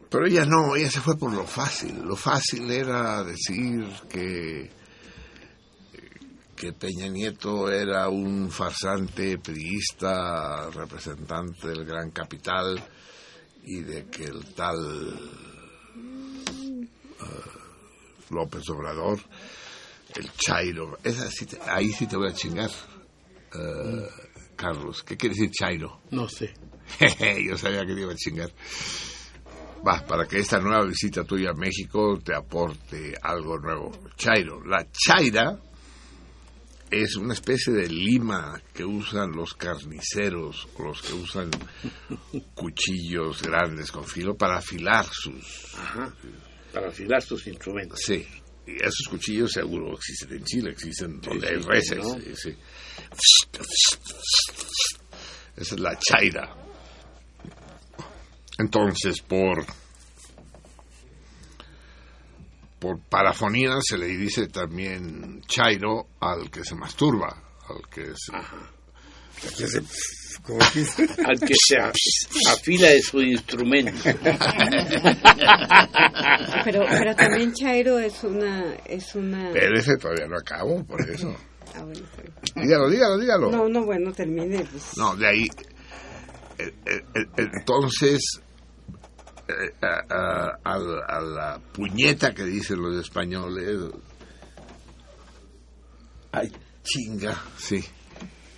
Pero 0.09 0.25
ella 0.25 0.45
no, 0.45 0.75
ella 0.75 0.89
se 0.89 1.01
fue 1.01 1.17
por 1.17 1.33
lo 1.33 1.45
fácil. 1.45 2.01
Lo 2.03 2.15
fácil 2.15 2.69
era 2.71 3.23
decir 3.23 3.85
que, 4.09 4.71
que 6.55 6.73
Peña 6.73 7.07
Nieto 7.07 7.69
era 7.69 8.07
un 8.07 8.49
farsante 8.49 9.38
priista, 9.38 10.69
representante 10.69 11.67
del 11.67 11.85
gran 11.85 12.11
capital, 12.11 12.81
y 13.63 13.81
de 13.81 14.05
que 14.05 14.23
el 14.23 14.53
tal 14.55 15.46
eh, 17.22 17.49
López 18.32 18.63
Obrador, 18.70 19.20
el 20.15 20.32
Chairo, 20.34 20.97
esa 21.03 21.30
sí 21.32 21.45
te- 21.45 21.59
ahí 21.61 21.91
sí 21.91 22.07
te 22.07 22.18
voy 22.18 22.30
a 22.30 22.34
chingar, 22.34 22.70
eh, 23.53 24.07
Carlos. 24.55 25.03
¿Qué 25.03 25.15
quiere 25.18 25.36
decir 25.36 25.51
Chairo? 25.51 26.01
No 26.11 26.28
sé. 26.28 26.53
Yo 27.45 27.57
sabía 27.57 27.86
que 27.86 27.93
te 27.93 28.01
iba 28.01 28.11
a 28.13 28.15
chingar. 28.15 28.51
Va, 29.88 30.03
para 30.05 30.28
que 30.28 30.39
esta 30.39 30.59
nueva 30.59 30.84
visita 30.86 31.24
tuya 31.24 31.51
a 31.51 31.53
México 31.53 32.20
te 32.24 32.34
aporte 32.34 33.13
algo 33.22 33.57
nuevo. 33.59 33.91
Chairo. 34.18 34.63
La 34.65 34.86
chaira 34.91 35.59
es 36.89 37.15
una 37.18 37.34
especie 37.34 37.72
de 37.74 37.88
lima 37.88 38.59
que 38.74 38.84
usan 38.84 39.32
los 39.34 39.53
carniceros 39.53 40.68
o 40.78 40.84
los 40.84 41.01
que 41.01 41.13
usan 41.13 41.51
cuchillos 42.55 43.41
grandes 43.43 43.91
con 43.91 44.05
filo 44.05 44.36
para 44.36 44.57
afilar 44.57 45.05
sus... 45.11 45.76
Ajá. 45.78 46.13
Para 46.74 46.89
afilar 46.89 47.22
sus 47.22 47.45
instrumentos. 47.47 47.99
Sí. 48.05 48.26
Y 48.65 48.76
esos 48.76 49.07
cuchillos 49.09 49.51
seguro 49.51 49.93
existen 49.93 50.34
en 50.34 50.43
Chile, 50.43 50.72
existen 50.72 51.22
donde 51.22 51.47
sí, 51.47 51.53
hay 51.53 51.61
reses. 51.61 51.97
¿no? 51.99 52.18
sí. 52.36 52.55
Esa 55.55 55.76
es 55.76 55.80
la 55.80 55.97
chaira. 55.97 56.55
Entonces, 58.59 59.22
por 59.22 59.65
por 62.80 62.99
parafonía 63.01 63.78
se 63.82 63.97
le 63.97 64.05
dice 64.07 64.47
también 64.47 65.41
chairo 65.47 66.09
al 66.20 66.51
que 66.51 66.63
se 66.63 66.76
masturba, 66.76 67.55
al 67.70 67.89
que 67.89 68.13
se, 68.15 68.32
Que 69.57 69.68
se- 69.68 69.82
como 70.43 70.59
Al 71.25 71.39
que 71.39 71.53
se 71.67 71.78
a- 71.78 71.91
afila 72.51 72.89
de 72.89 73.01
su 73.01 73.21
instrumento. 73.21 73.91
Pero, 76.63 76.86
pero 76.89 77.15
también 77.15 77.53
Chairo 77.53 77.99
es 77.99 78.23
una... 78.23 78.73
Es 78.86 79.15
una... 79.15 79.47
Espérese, 79.49 79.97
todavía 79.97 80.28
no 80.28 80.38
acabo, 80.38 80.84
por 80.86 81.01
eso. 81.09 81.36
Ah, 81.75 81.84
bueno. 81.84 82.01
Dígalo, 82.55 82.89
dígalo, 82.89 83.17
dígalo. 83.17 83.51
No, 83.51 83.69
no, 83.69 83.86
bueno, 83.86 84.11
termine. 84.13 84.63
Pues. 84.65 84.97
No, 84.97 85.15
de 85.15 85.28
ahí. 85.28 85.43
eh, 86.59 86.73
eh, 86.86 87.01
eh, 87.15 87.25
Entonces, 87.38 88.21
eh, 89.47 89.73
a, 89.82 90.13
a- 90.13 90.59
a 90.63 90.78
la- 90.78 91.05
a 91.07 91.21
la 91.21 91.59
puñeta 91.73 92.34
que 92.34 92.43
dicen 92.43 92.82
los 92.82 92.95
españoles. 93.03 93.80
Ay, 96.32 96.51
chinga, 96.84 97.41
sí. 97.57 97.84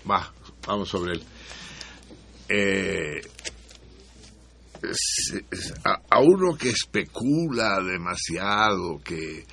Va, 0.10 0.32
vamos 0.68 0.90
sobre 0.90 1.14
él. 1.14 1.24
Eh, 2.50 3.22
a, 5.84 6.02
a 6.10 6.20
uno 6.22 6.58
que 6.58 6.70
especula 6.70 7.80
demasiado, 7.82 9.00
que, 9.04 9.40
eh, 9.40 9.46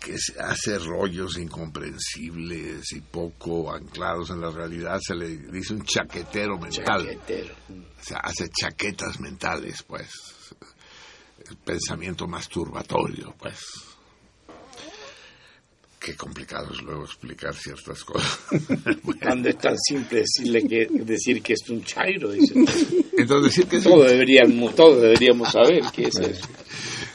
que 0.00 0.18
se 0.18 0.38
hace 0.40 0.78
rollos 0.78 1.38
incomprensibles 1.38 2.92
y 2.92 3.00
poco 3.00 3.72
anclados 3.72 4.30
en 4.30 4.40
la 4.40 4.50
realidad, 4.50 4.98
se 5.00 5.14
le 5.14 5.28
dice 5.28 5.74
un 5.74 5.84
chaquetero 5.84 6.58
mental. 6.58 7.04
Chaquetero. 7.04 7.54
O 7.70 8.02
sea, 8.04 8.18
hace 8.18 8.48
chaquetas 8.48 9.20
mentales, 9.20 9.82
pues. 9.84 10.10
El 11.48 11.56
pensamiento 11.56 12.26
masturbatorio, 12.26 13.34
pues. 13.38 13.58
Qué 16.08 16.16
complicado 16.16 16.72
es 16.72 16.80
luego 16.80 17.04
explicar 17.04 17.54
ciertas 17.54 18.02
cosas. 18.02 18.40
Bueno, 19.02 19.20
Cuando 19.22 19.50
es 19.50 19.58
tan 19.58 19.76
simple 19.76 20.20
decirle 20.20 20.66
que, 20.66 20.88
decir 21.04 21.42
que 21.42 21.52
es 21.52 21.68
un 21.68 21.84
chairo, 21.84 22.32
dice. 22.32 22.54
entonces 23.18 23.54
decir 23.54 23.66
que 23.66 23.76
es 23.76 23.84
Todos 23.84 24.10
deberíamos, 24.10 24.74
todos 24.74 25.02
deberíamos 25.02 25.52
saber 25.52 25.82
qué 25.94 26.04
es 26.04 26.18
eso. 26.18 26.48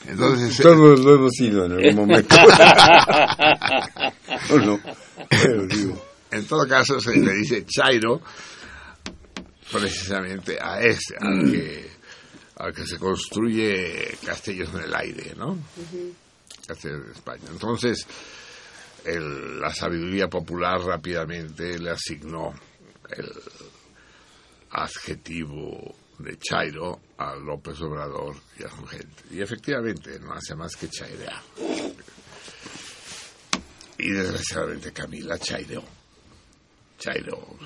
Entonces, 0.07 0.57
todos 0.57 0.99
lo 0.99 1.15
hemos 1.15 1.31
sido 1.31 1.65
en 1.65 1.71
algún 1.71 1.95
momento. 1.95 2.35
¿O 4.51 4.59
no? 4.59 4.79
Pero 5.27 5.65
digo, 5.67 6.05
En 6.29 6.45
todo 6.45 6.67
caso, 6.67 6.99
se 6.99 7.17
le 7.17 7.33
dice 7.33 7.65
Chairo 7.65 8.21
precisamente 9.71 10.59
a 10.61 10.83
ese, 10.83 11.15
al 11.19 11.51
que, 11.51 11.89
al 12.57 12.71
que 12.71 12.85
se 12.85 12.99
construye 12.99 14.19
castillos 14.23 14.69
en 14.75 14.81
el 14.81 14.95
aire, 14.95 15.33
¿no? 15.35 15.57
Castillos 16.67 17.07
de 17.07 17.11
España. 17.11 17.45
Entonces, 17.51 18.05
el- 19.05 19.59
la 19.59 19.73
sabiduría 19.73 20.27
popular 20.27 20.79
rápidamente 20.81 21.77
le 21.79 21.91
asignó 21.91 22.53
el 23.15 23.31
adjetivo 24.71 25.95
de 26.19 26.37
Chairo 26.37 26.99
a 27.17 27.35
López 27.35 27.79
Obrador 27.81 28.35
y 28.59 28.63
a 28.63 28.69
su 28.69 28.85
gente. 28.85 29.23
Y 29.31 29.41
efectivamente, 29.41 30.19
no 30.19 30.33
hace 30.33 30.55
más 30.55 30.75
que 30.75 30.89
chairear. 30.89 31.41
Y 33.97 34.09
desgraciadamente 34.11 34.91
Camila 34.91 35.37
chaireó. 35.37 35.83
Chairo 36.97 37.57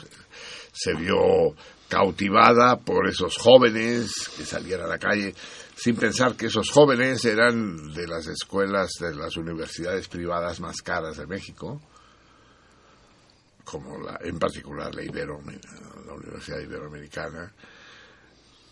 se 0.73 0.93
vio 0.95 1.55
cautivada 1.87 2.77
por 2.77 3.07
esos 3.07 3.37
jóvenes 3.37 4.11
que 4.35 4.45
salían 4.45 4.81
a 4.81 4.87
la 4.87 4.97
calle 4.99 5.33
sin 5.77 5.95
pensar 5.95 6.35
que 6.35 6.47
esos 6.47 6.71
jóvenes 6.71 7.23
eran 7.23 7.93
de 7.93 8.07
las 8.07 8.27
escuelas 8.27 8.89
de 8.99 9.15
las 9.15 9.37
universidades 9.37 10.07
privadas 10.07 10.59
más 10.59 10.81
caras 10.81 11.17
de 11.17 11.27
México, 11.27 11.79
como 13.63 13.99
la, 13.99 14.19
en 14.23 14.39
particular 14.39 14.93
la, 14.95 15.03
Ibero, 15.03 15.39
la 16.05 16.13
Universidad 16.13 16.59
Iberoamericana, 16.59 17.53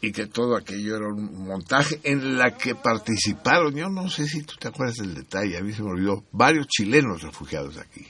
y 0.02 0.12
que 0.12 0.28
todo 0.28 0.56
aquello 0.56 0.96
era 0.98 1.08
un 1.08 1.48
montaje 1.48 2.00
en 2.04 2.38
la 2.38 2.58
que 2.58 2.74
participaron, 2.74 3.76
yo 3.76 3.88
no 3.90 4.10
sé 4.10 4.28
si 4.28 4.42
tú 4.42 4.56
te 4.60 4.70
acuerdas 4.70 4.98
del 4.98 5.14
detalle, 5.14 5.58
a 5.58 5.62
mí 5.62 5.74
se 5.74 5.84
me 5.84 5.92
olvidó, 5.92 6.24
varios 6.32 6.68
chilenos 6.68 7.22
refugiados 7.22 7.78
aquí. 7.78 8.06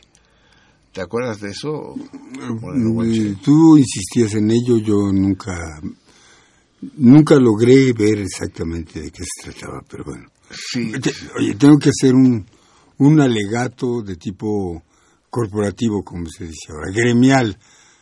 ¿Te 0.94 1.02
acuerdas 1.02 1.42
de 1.42 1.50
eso? 1.50 1.96
Mm, 1.98 3.36
Tú 3.44 3.78
insistías 3.78 4.34
en 4.36 4.50
ello, 4.52 4.78
yo 4.78 5.12
nunca, 5.12 5.52
nunca 6.98 7.36
logré 7.36 7.94
ver 7.94 8.20
exactamente 8.20 9.02
de 9.02 9.12
qué 9.12 9.24
se 9.24 9.52
trataba, 9.52 9.82
pero 9.90 10.04
bueno. 10.06 10.30
Sí, 10.52 10.92
Te- 11.00 11.14
Oye, 11.38 11.56
tengo 11.56 11.78
que 11.78 11.90
hacer 11.90 12.14
un, 12.14 12.46
un 13.00 13.20
alegato 13.22 14.02
de 14.02 14.16
tipo 14.16 14.84
corporativo, 15.30 16.04
como 16.04 16.28
se 16.30 16.46
dice 16.46 16.72
ahora, 16.72 16.92
gremial. 16.94 17.58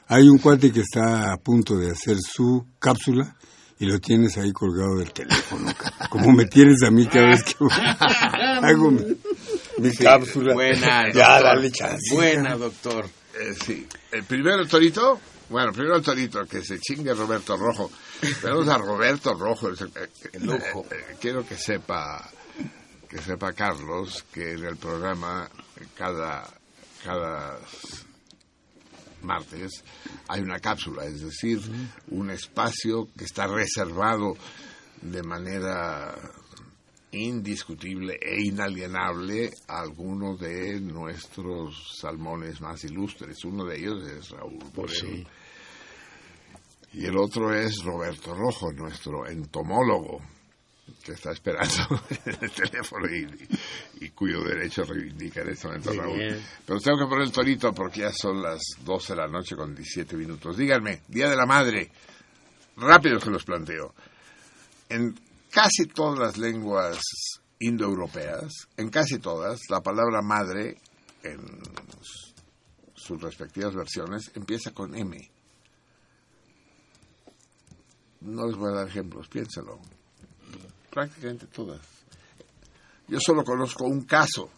Hay 0.07 0.27
un 0.27 0.37
cuate 0.37 0.71
que 0.71 0.81
está 0.81 1.31
a 1.33 1.37
punto 1.37 1.77
de 1.77 1.91
hacer 1.91 2.17
su 2.19 2.65
cápsula 2.79 3.35
y 3.79 3.85
lo 3.85 3.99
tienes 3.99 4.37
ahí 4.37 4.51
colgado 4.51 4.97
del 4.97 5.11
teléfono, 5.11 5.73
como 6.09 6.31
me 6.31 6.45
tienes 6.45 6.83
a 6.83 6.91
mí 6.91 7.07
cada 7.07 7.27
vez 7.27 7.43
que 7.43 7.55
hago 8.61 8.91
mi, 8.91 9.01
mi 9.79 9.91
cápsula. 9.95 10.53
Buena, 10.53 11.11
ya, 11.11 11.33
doctor. 11.39 11.43
dale 11.43 11.71
chance. 11.71 12.13
Buena, 12.15 12.55
doctor. 12.55 13.05
Eh, 13.05 13.55
sí. 13.65 13.87
El 14.11 14.23
primero 14.25 14.61
el 14.61 14.67
Torito, 14.67 15.19
bueno, 15.49 15.71
primero 15.71 15.95
el 15.97 16.03
Torito, 16.03 16.43
que 16.45 16.61
se 16.63 16.79
chingue 16.79 17.13
Roberto 17.13 17.57
Rojo. 17.57 17.89
Tenemos 18.41 18.67
a 18.67 18.77
Roberto 18.77 19.33
Rojo. 19.33 19.69
el, 19.69 19.75
eh, 19.75 20.47
ojo. 20.47 20.85
eh, 20.91 20.95
eh, 21.11 21.15
quiero 21.19 21.45
que 21.45 21.55
sepa, 21.55 22.29
que 23.09 23.19
sepa 23.19 23.53
Carlos, 23.53 24.23
que 24.33 24.53
en 24.53 24.65
el 24.65 24.77
programa 24.77 25.49
cada, 25.95 26.49
cada 27.03 27.59
martes 29.21 29.83
hay 30.27 30.41
una 30.41 30.59
cápsula, 30.59 31.05
es 31.05 31.21
decir, 31.21 31.59
un 32.09 32.29
espacio 32.29 33.07
que 33.17 33.25
está 33.25 33.47
reservado 33.47 34.35
de 35.01 35.23
manera 35.23 36.15
indiscutible 37.11 38.17
e 38.21 38.41
inalienable 38.41 39.51
a 39.67 39.81
alguno 39.81 40.35
de 40.35 40.79
nuestros 40.79 41.97
salmones 41.99 42.59
más 42.59 42.83
ilustres. 42.83 43.43
Uno 43.45 43.65
de 43.65 43.77
ellos 43.77 44.03
es 44.07 44.29
Raúl 44.31 44.59
Moreno. 44.75 45.29
Y 46.93 47.05
el 47.05 47.17
otro 47.17 47.53
es 47.53 47.83
Roberto 47.83 48.35
Rojo, 48.35 48.71
nuestro 48.71 49.27
entomólogo, 49.27 50.21
que 51.03 51.13
está 51.13 51.31
esperando 51.31 52.01
en 52.25 52.37
el 52.41 52.51
teléfono 52.51 53.07
y, 53.07 54.05
y 54.05 54.09
cuyo 54.09 54.43
derecho 54.43 54.83
reivindica 54.83 55.41
en 55.41 55.49
este 55.49 55.67
momento 55.67 55.93
Raúl. 55.93 56.41
Pero 56.65 56.79
tengo 56.79 56.99
que 56.99 57.05
poner 57.05 57.25
el 57.25 57.31
torito 57.31 57.73
porque 57.73 58.01
ya 58.01 58.11
son 58.11 58.41
las 58.41 58.61
12 58.83 59.13
de 59.13 59.17
la 59.17 59.27
noche 59.27 59.55
con 59.55 59.73
17 59.73 60.15
minutos. 60.15 60.55
Díganme, 60.55 61.01
Día 61.07 61.29
de 61.29 61.35
la 61.35 61.45
Madre, 61.45 61.91
rápido 62.77 63.19
se 63.19 63.31
los 63.31 63.43
planteo. 63.43 63.93
En 64.89 65.15
casi 65.49 65.87
todas 65.87 66.19
las 66.19 66.37
lenguas 66.37 66.99
indoeuropeas, 67.59 68.67
en 68.77 68.89
casi 68.89 69.19
todas, 69.19 69.61
la 69.69 69.81
palabra 69.81 70.21
madre, 70.21 70.77
en 71.23 71.39
sus 72.93 73.21
respectivas 73.21 73.73
versiones, 73.73 74.31
empieza 74.35 74.71
con 74.71 74.95
M. 74.95 75.17
No 78.23 78.47
les 78.47 78.55
voy 78.55 78.71
a 78.71 78.77
dar 78.77 78.87
ejemplos, 78.87 79.27
piénselo. 79.27 79.79
Prácticamente 80.89 81.47
todas. 81.47 81.81
Yo 83.07 83.19
solo 83.19 83.43
conozco 83.43 83.85
un 83.85 84.05
caso 84.05 84.49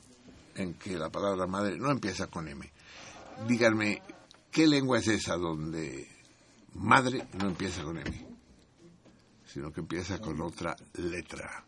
en 0.55 0.75
que 0.75 0.97
la 0.97 1.09
palabra 1.09 1.47
madre 1.47 1.77
no 1.77 1.91
empieza 1.91 2.27
con 2.27 2.47
M. 2.47 2.71
Díganme, 3.47 4.01
¿qué 4.51 4.67
lengua 4.67 4.99
es 4.99 5.07
esa 5.07 5.35
donde 5.35 6.07
madre 6.75 7.27
no 7.39 7.47
empieza 7.47 7.83
con 7.83 7.97
M? 7.97 8.27
Sino 9.45 9.71
que 9.71 9.81
empieza 9.81 10.19
con 10.19 10.39
otra 10.41 10.75
letra. 10.93 11.65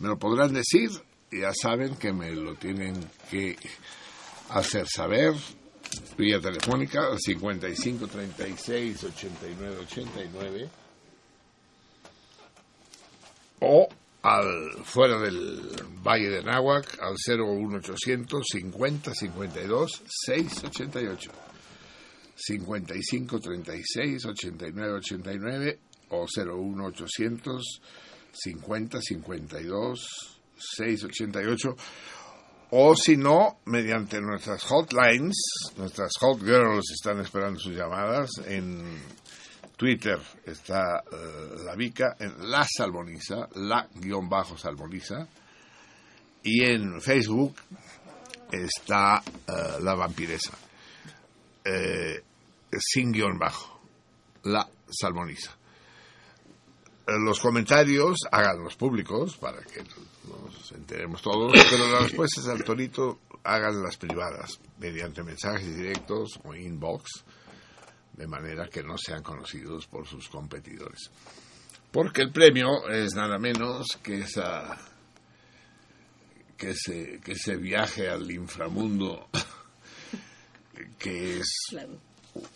Me 0.00 0.08
lo 0.08 0.18
podrán 0.18 0.52
decir, 0.52 0.90
ya 1.30 1.52
saben 1.52 1.96
que 1.96 2.12
me 2.12 2.34
lo 2.34 2.54
tienen 2.56 2.94
que 3.30 3.56
hacer 4.50 4.86
saber 4.88 5.34
vía 6.16 6.40
telefónica 6.40 7.06
al 7.06 7.18
55 7.18 8.06
36 8.06 9.04
89 9.04 9.76
89 9.82 10.70
o 13.60 13.88
al 14.22 14.84
fuera 14.84 15.18
del 15.20 15.60
Valle 16.02 16.28
de 16.28 16.42
Náhuac 16.42 16.98
al 17.00 17.14
01800 17.14 18.44
50 18.52 19.14
52 19.14 20.02
688 20.26 21.30
55 22.34 23.40
36 23.40 24.24
89 24.26 24.92
89 24.94 25.78
o 26.10 26.26
01800 26.26 27.80
50 28.32 29.00
52 29.00 30.38
688 30.76 31.76
o 32.70 32.94
si 32.94 33.16
no, 33.16 33.60
mediante 33.64 34.20
nuestras 34.20 34.62
hotlines, 34.70 35.36
nuestras 35.78 36.12
hot 36.20 36.38
girls 36.40 36.90
están 36.92 37.18
esperando 37.20 37.58
sus 37.58 37.74
llamadas 37.74 38.28
en 38.46 38.82
Twitter 39.78 40.18
está 40.44 41.04
eh, 41.10 41.62
la 41.64 41.76
Vica, 41.76 42.16
en 42.18 42.50
la 42.50 42.66
Salmoniza, 42.66 43.48
la 43.54 43.88
guion 43.94 44.28
bajo 44.28 44.58
Salmoniza, 44.58 45.28
y 46.42 46.64
en 46.64 47.00
Facebook 47.00 47.54
está 48.50 49.22
eh, 49.46 49.80
la 49.80 49.94
Vampiresa, 49.94 50.58
eh, 51.64 52.20
sin 52.76 53.12
guion 53.12 53.38
bajo, 53.38 53.80
la 54.42 54.68
Salmoniza. 54.90 55.56
Los 57.06 57.38
comentarios 57.38 58.18
háganlos 58.32 58.74
públicos 58.74 59.36
para 59.36 59.62
que 59.62 59.84
nos 60.28 60.72
enteremos 60.72 61.22
todos, 61.22 61.52
pero 61.70 61.88
las 61.92 62.02
respuestas 62.02 62.48
al 62.48 62.64
torito 62.64 63.20
háganlas 63.44 63.96
privadas, 63.96 64.58
mediante 64.78 65.22
mensajes 65.22 65.76
directos 65.76 66.40
o 66.42 66.52
inbox, 66.52 67.24
de 68.18 68.26
manera 68.26 68.68
que 68.68 68.82
no 68.82 68.98
sean 68.98 69.22
conocidos 69.22 69.86
por 69.86 70.06
sus 70.06 70.28
competidores. 70.28 71.10
Porque 71.90 72.20
el 72.22 72.32
premio 72.32 72.88
es 72.90 73.14
nada 73.14 73.38
menos 73.38 73.86
que 74.02 74.18
esa 74.18 74.76
que 76.56 76.70
ese, 76.70 77.20
que 77.24 77.32
ese 77.32 77.56
viaje 77.56 78.08
al 78.08 78.28
inframundo 78.30 79.28
que 80.98 81.38
es 81.38 81.48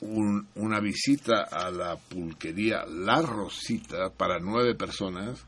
un- 0.01 0.49
una 0.57 0.81
visita 0.81 1.45
a 1.51 1.71
la 1.71 1.97
pulquería 1.97 2.85
La 2.87 3.23
Rosita 3.23 4.11
para 4.11 4.41
nueve 4.41 4.75
personas 4.75 5.45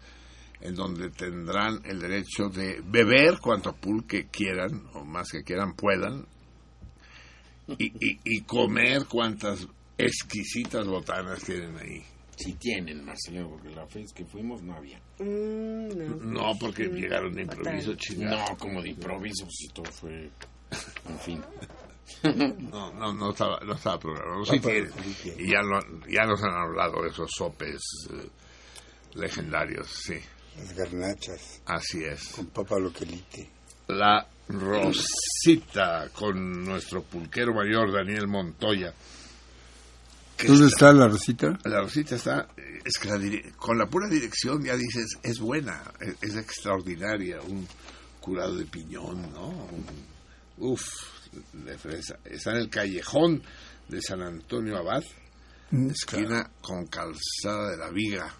en 0.60 0.76
donde 0.76 1.10
tendrán 1.10 1.80
el 1.84 1.98
derecho 2.00 2.48
de 2.48 2.80
beber 2.86 3.38
cuanto 3.40 3.74
pulque 3.74 4.28
quieran 4.28 4.86
o 4.94 5.04
más 5.04 5.30
que 5.32 5.42
quieran 5.42 5.74
puedan 5.74 6.24
y, 7.76 7.86
y- 7.86 8.20
y 8.24 8.40
comer 8.42 9.06
cuantas 9.06 9.66
exquisitas 9.98 10.86
botanas 10.86 11.42
tienen 11.44 11.76
ahí. 11.78 12.02
Si 12.36 12.52
tienen, 12.54 13.04
Marcelino, 13.04 13.48
porque 13.48 13.70
la 13.70 13.84
vez 13.86 14.12
que 14.12 14.24
fuimos 14.24 14.60
no 14.62 14.74
había. 14.74 14.98
Mm, 15.20 15.88
no. 15.96 16.16
No, 16.50 16.58
porque 16.58 16.88
Mm, 16.88 16.94
llegaron 16.94 17.32
de 17.34 17.42
improviso, 17.42 17.92
fatal. 17.92 17.96
chingado. 17.98 18.48
No, 18.50 18.58
como 18.58 18.82
de 18.82 18.88
improviso, 18.90 19.46
si 19.50 19.68
todo 19.68 19.90
fue. 19.92 20.30
En 21.08 21.18
fin. 21.20 21.42
No, 22.70 22.92
no, 22.92 23.14
no 23.14 23.30
estaba, 23.30 23.60
no 23.60 23.74
estaba 23.74 23.98
programado. 23.98 24.44
Sí 24.44 24.60
tienen. 24.60 24.90
Y 25.38 25.50
ya, 25.50 25.62
lo- 25.62 26.06
ya 26.06 26.26
nos 26.26 26.42
han 26.42 26.52
hablado 26.52 27.02
de 27.02 27.08
esos 27.08 27.30
sopes 27.34 27.80
eh, 28.12 28.28
legendarios, 29.14 29.86
sí. 29.88 30.14
Las 30.58 30.74
garnachas 30.74 31.62
Así 31.64 32.04
es. 32.04 32.28
con 32.36 32.46
papa 32.48 32.78
loquelite. 32.78 33.48
La 33.88 34.26
Rosita 34.48 36.08
con 36.12 36.64
nuestro 36.64 37.02
pulquero 37.04 37.54
mayor 37.54 37.90
Daniel 37.92 38.26
Montoya. 38.28 38.92
¿Dónde 40.46 40.66
está 40.66 40.92
la 40.92 41.08
Rosita? 41.08 41.58
La 41.64 41.80
Rosita 41.80 42.16
está, 42.16 42.48
eh, 42.56 42.80
es 42.84 42.98
que 42.98 43.08
la 43.08 43.16
dire- 43.18 43.52
con 43.56 43.78
la 43.78 43.86
pura 43.86 44.08
dirección 44.08 44.62
ya 44.64 44.76
dices, 44.76 45.06
es 45.22 45.38
buena, 45.38 45.82
es, 46.00 46.14
es 46.20 46.36
extraordinaria, 46.36 47.40
un 47.42 47.66
curado 48.20 48.56
de 48.56 48.64
piñón, 48.66 49.32
¿no? 49.32 49.48
Un- 49.48 49.86
uf, 50.58 50.82
de 51.52 51.78
fresa. 51.78 52.18
Está 52.24 52.50
en 52.52 52.56
el 52.58 52.68
callejón 52.70 53.42
de 53.88 54.00
San 54.02 54.22
Antonio 54.22 54.76
Abad, 54.78 55.02
esquina 55.90 56.50
con 56.60 56.86
calzada 56.86 57.70
de 57.70 57.76
la 57.76 57.90
Viga, 57.90 58.34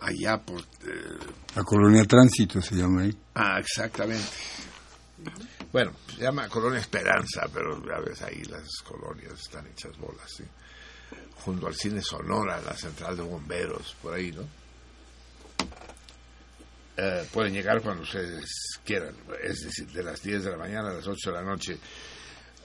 allá 0.00 0.38
por... 0.38 0.60
eh, 0.60 1.18
La 1.56 1.64
colonia 1.64 2.04
Tránsito 2.04 2.60
se 2.62 2.74
llama 2.76 3.02
ahí. 3.02 3.16
Ah, 3.34 3.58
exactamente. 3.58 4.24
Bueno, 5.72 5.92
se 6.14 6.22
llama 6.22 6.48
Colonia 6.48 6.80
Esperanza, 6.80 7.46
pero 7.52 7.84
ya 7.84 8.00
ves 8.00 8.22
ahí 8.22 8.42
las 8.44 8.80
colonias 8.82 9.40
están 9.40 9.66
hechas 9.66 9.96
bolas, 9.98 10.30
¿sí? 10.30 10.44
Junto 11.44 11.66
al 11.66 11.74
cine 11.74 12.00
Sonora, 12.00 12.60
la 12.60 12.74
central 12.74 13.16
de 13.16 13.22
bomberos, 13.22 13.94
por 14.02 14.14
ahí, 14.14 14.32
¿no? 14.32 14.48
Eh, 16.96 17.28
pueden 17.32 17.52
llegar 17.52 17.80
cuando 17.82 18.02
ustedes 18.02 18.80
quieran, 18.84 19.14
es 19.42 19.60
decir, 19.60 19.86
de 19.92 20.02
las 20.02 20.22
10 20.22 20.44
de 20.44 20.50
la 20.50 20.56
mañana 20.56 20.90
a 20.90 20.94
las 20.94 21.06
8 21.06 21.30
de 21.30 21.36
la 21.36 21.42
noche. 21.42 21.78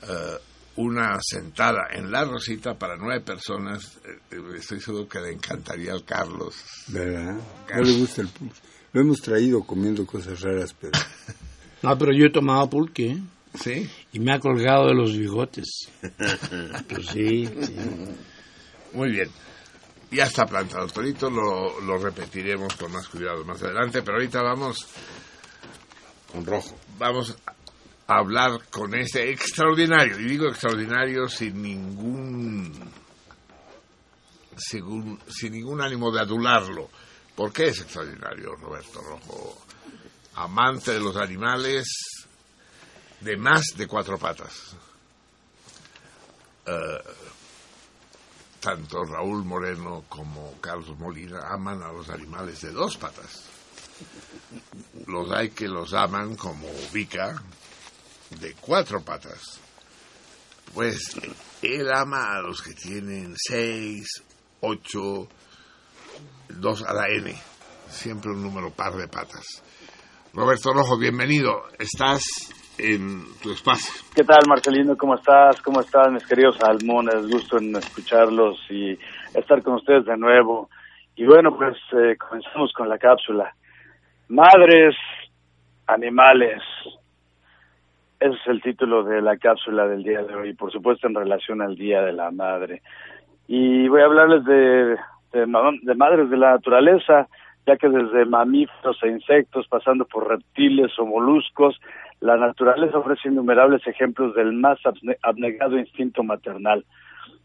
Eh, 0.01 0.37
una 0.77 1.19
sentada 1.21 1.87
en 1.91 2.11
La 2.11 2.25
Rosita 2.25 2.73
para 2.73 2.95
nueve 2.97 3.21
personas, 3.21 3.99
eh, 4.05 4.37
estoy 4.57 4.81
seguro 4.81 5.07
que 5.07 5.19
le 5.19 5.33
encantaría 5.33 5.91
al 5.91 6.03
Carlos. 6.03 6.55
¿Verdad? 6.87 7.35
No 7.75 7.81
le 7.83 7.97
gusta 7.99 8.21
el. 8.21 8.29
Lo 8.91 9.01
hemos 9.01 9.21
traído 9.21 9.63
comiendo 9.63 10.05
cosas 10.05 10.41
raras, 10.41 10.73
pero... 10.79 10.93
No, 11.83 11.97
pero 11.97 12.11
yo 12.13 12.25
he 12.25 12.31
tomado 12.31 12.69
pulque 12.69 13.11
¿eh? 13.11 13.17
¿Sí? 13.59 13.89
y 14.13 14.19
me 14.19 14.33
ha 14.33 14.39
colgado 14.39 14.87
de 14.87 14.95
los 14.95 15.15
bigotes. 15.17 15.89
Pues 16.89 17.07
sí, 17.07 17.45
sí. 17.45 17.75
Muy 18.93 19.11
bien. 19.11 19.29
Ya 20.11 20.23
está 20.25 20.45
plantado 20.45 20.85
el 20.85 20.91
torito, 20.93 21.29
lo, 21.29 21.79
lo 21.81 21.97
repetiremos 21.97 22.75
con 22.75 22.91
más 22.91 23.07
cuidado 23.07 23.43
más 23.45 23.61
adelante, 23.63 24.01
pero 24.03 24.17
ahorita 24.17 24.41
vamos 24.43 24.85
Con 26.31 26.45
rojo. 26.45 26.75
vamos 26.99 27.35
a 28.07 28.15
hablar 28.19 28.59
con 28.69 28.93
este 28.95 29.31
extraordinario, 29.31 30.19
y 30.19 30.25
digo 30.25 30.47
extraordinario 30.47 31.27
sin 31.27 31.61
ningún 31.61 32.71
según- 34.55 35.19
sin 35.27 35.53
ningún 35.53 35.81
ánimo 35.81 36.11
de 36.11 36.19
adularlo. 36.21 36.89
¿Por 37.35 37.51
qué 37.51 37.69
es 37.69 37.81
extraordinario, 37.81 38.55
Roberto 38.55 39.01
Rojo? 39.01 39.57
Amante 40.35 40.91
de 40.91 40.99
los 40.99 41.15
animales 41.15 41.87
de 43.21 43.37
más 43.37 43.65
de 43.75 43.87
cuatro 43.87 44.17
patas. 44.17 44.75
Eh, 46.65 47.03
tanto 48.59 49.03
Raúl 49.03 49.43
Moreno 49.43 50.05
como 50.07 50.59
Carlos 50.61 50.97
Molina 50.97 51.49
aman 51.49 51.83
a 51.83 51.91
los 51.91 52.09
animales 52.09 52.61
de 52.61 52.71
dos 52.71 52.97
patas. 52.97 53.43
Los 55.05 55.31
hay 55.31 55.49
que 55.49 55.67
los 55.67 55.93
aman 55.93 56.35
como 56.35 56.67
Vika 56.91 57.41
de 58.39 58.53
cuatro 58.55 59.01
patas. 59.01 59.59
Pues 60.73 61.15
él 61.61 61.91
ama 61.93 62.35
a 62.35 62.41
los 62.41 62.61
que 62.61 62.73
tienen 62.73 63.35
seis, 63.37 64.23
ocho, 64.61 65.27
dos 66.49 66.83
a 66.83 66.93
la 66.93 67.07
N. 67.09 67.35
Siempre 67.91 68.31
un 68.31 68.41
número 68.41 68.71
par 68.71 68.95
de 68.95 69.07
patas. 69.07 69.62
Roberto 70.35 70.73
Rojo, 70.73 70.97
bienvenido. 70.97 71.61
Estás 71.77 72.23
en 72.79 73.21
tu 73.43 73.51
espacio. 73.51 73.93
¿Qué 74.15 74.23
tal, 74.23 74.41
Marcelino? 74.49 74.97
¿Cómo 74.97 75.13
estás? 75.13 75.61
¿Cómo 75.61 75.81
están, 75.81 76.13
mis 76.13 76.25
queridos 76.25 76.57
salmones? 76.57 77.29
Gusto 77.29 77.59
en 77.59 77.75
escucharlos 77.75 78.57
y 78.71 78.97
estar 79.35 79.61
con 79.61 79.75
ustedes 79.75 80.05
de 80.05 80.17
nuevo. 80.17 80.69
Y 81.15 81.27
bueno, 81.27 81.55
pues 81.55 81.77
eh, 81.91 82.17
comenzamos 82.17 82.73
con 82.73 82.89
la 82.89 82.97
cápsula. 82.97 83.53
Madres, 84.29 84.95
animales. 85.85 86.63
Ese 88.19 88.33
es 88.33 88.47
el 88.47 88.63
título 88.63 89.03
de 89.03 89.21
la 89.21 89.37
cápsula 89.37 89.85
del 89.87 90.01
día 90.01 90.23
de 90.23 90.33
hoy, 90.33 90.55
por 90.55 90.71
supuesto 90.71 91.05
en 91.05 91.13
relación 91.13 91.61
al 91.61 91.75
Día 91.75 92.01
de 92.01 92.13
la 92.13 92.31
Madre. 92.31 92.81
Y 93.47 93.87
voy 93.87 94.01
a 94.01 94.05
hablarles 94.05 94.43
de, 94.45 94.97
de, 95.31 95.45
de 95.83 95.95
madres 95.95 96.27
de 96.31 96.37
la 96.37 96.53
naturaleza, 96.53 97.27
ya 97.65 97.77
que 97.77 97.89
desde 97.89 98.25
mamíferos 98.25 99.01
e 99.03 99.07
insectos, 99.07 99.67
pasando 99.67 100.05
por 100.05 100.27
reptiles 100.27 100.97
o 100.99 101.05
moluscos, 101.05 101.79
la 102.19 102.37
naturaleza 102.37 102.97
ofrece 102.97 103.29
innumerables 103.29 103.85
ejemplos 103.87 104.33
del 104.35 104.53
más 104.53 104.79
abne- 104.83 105.17
abnegado 105.23 105.77
instinto 105.77 106.23
maternal. 106.23 106.85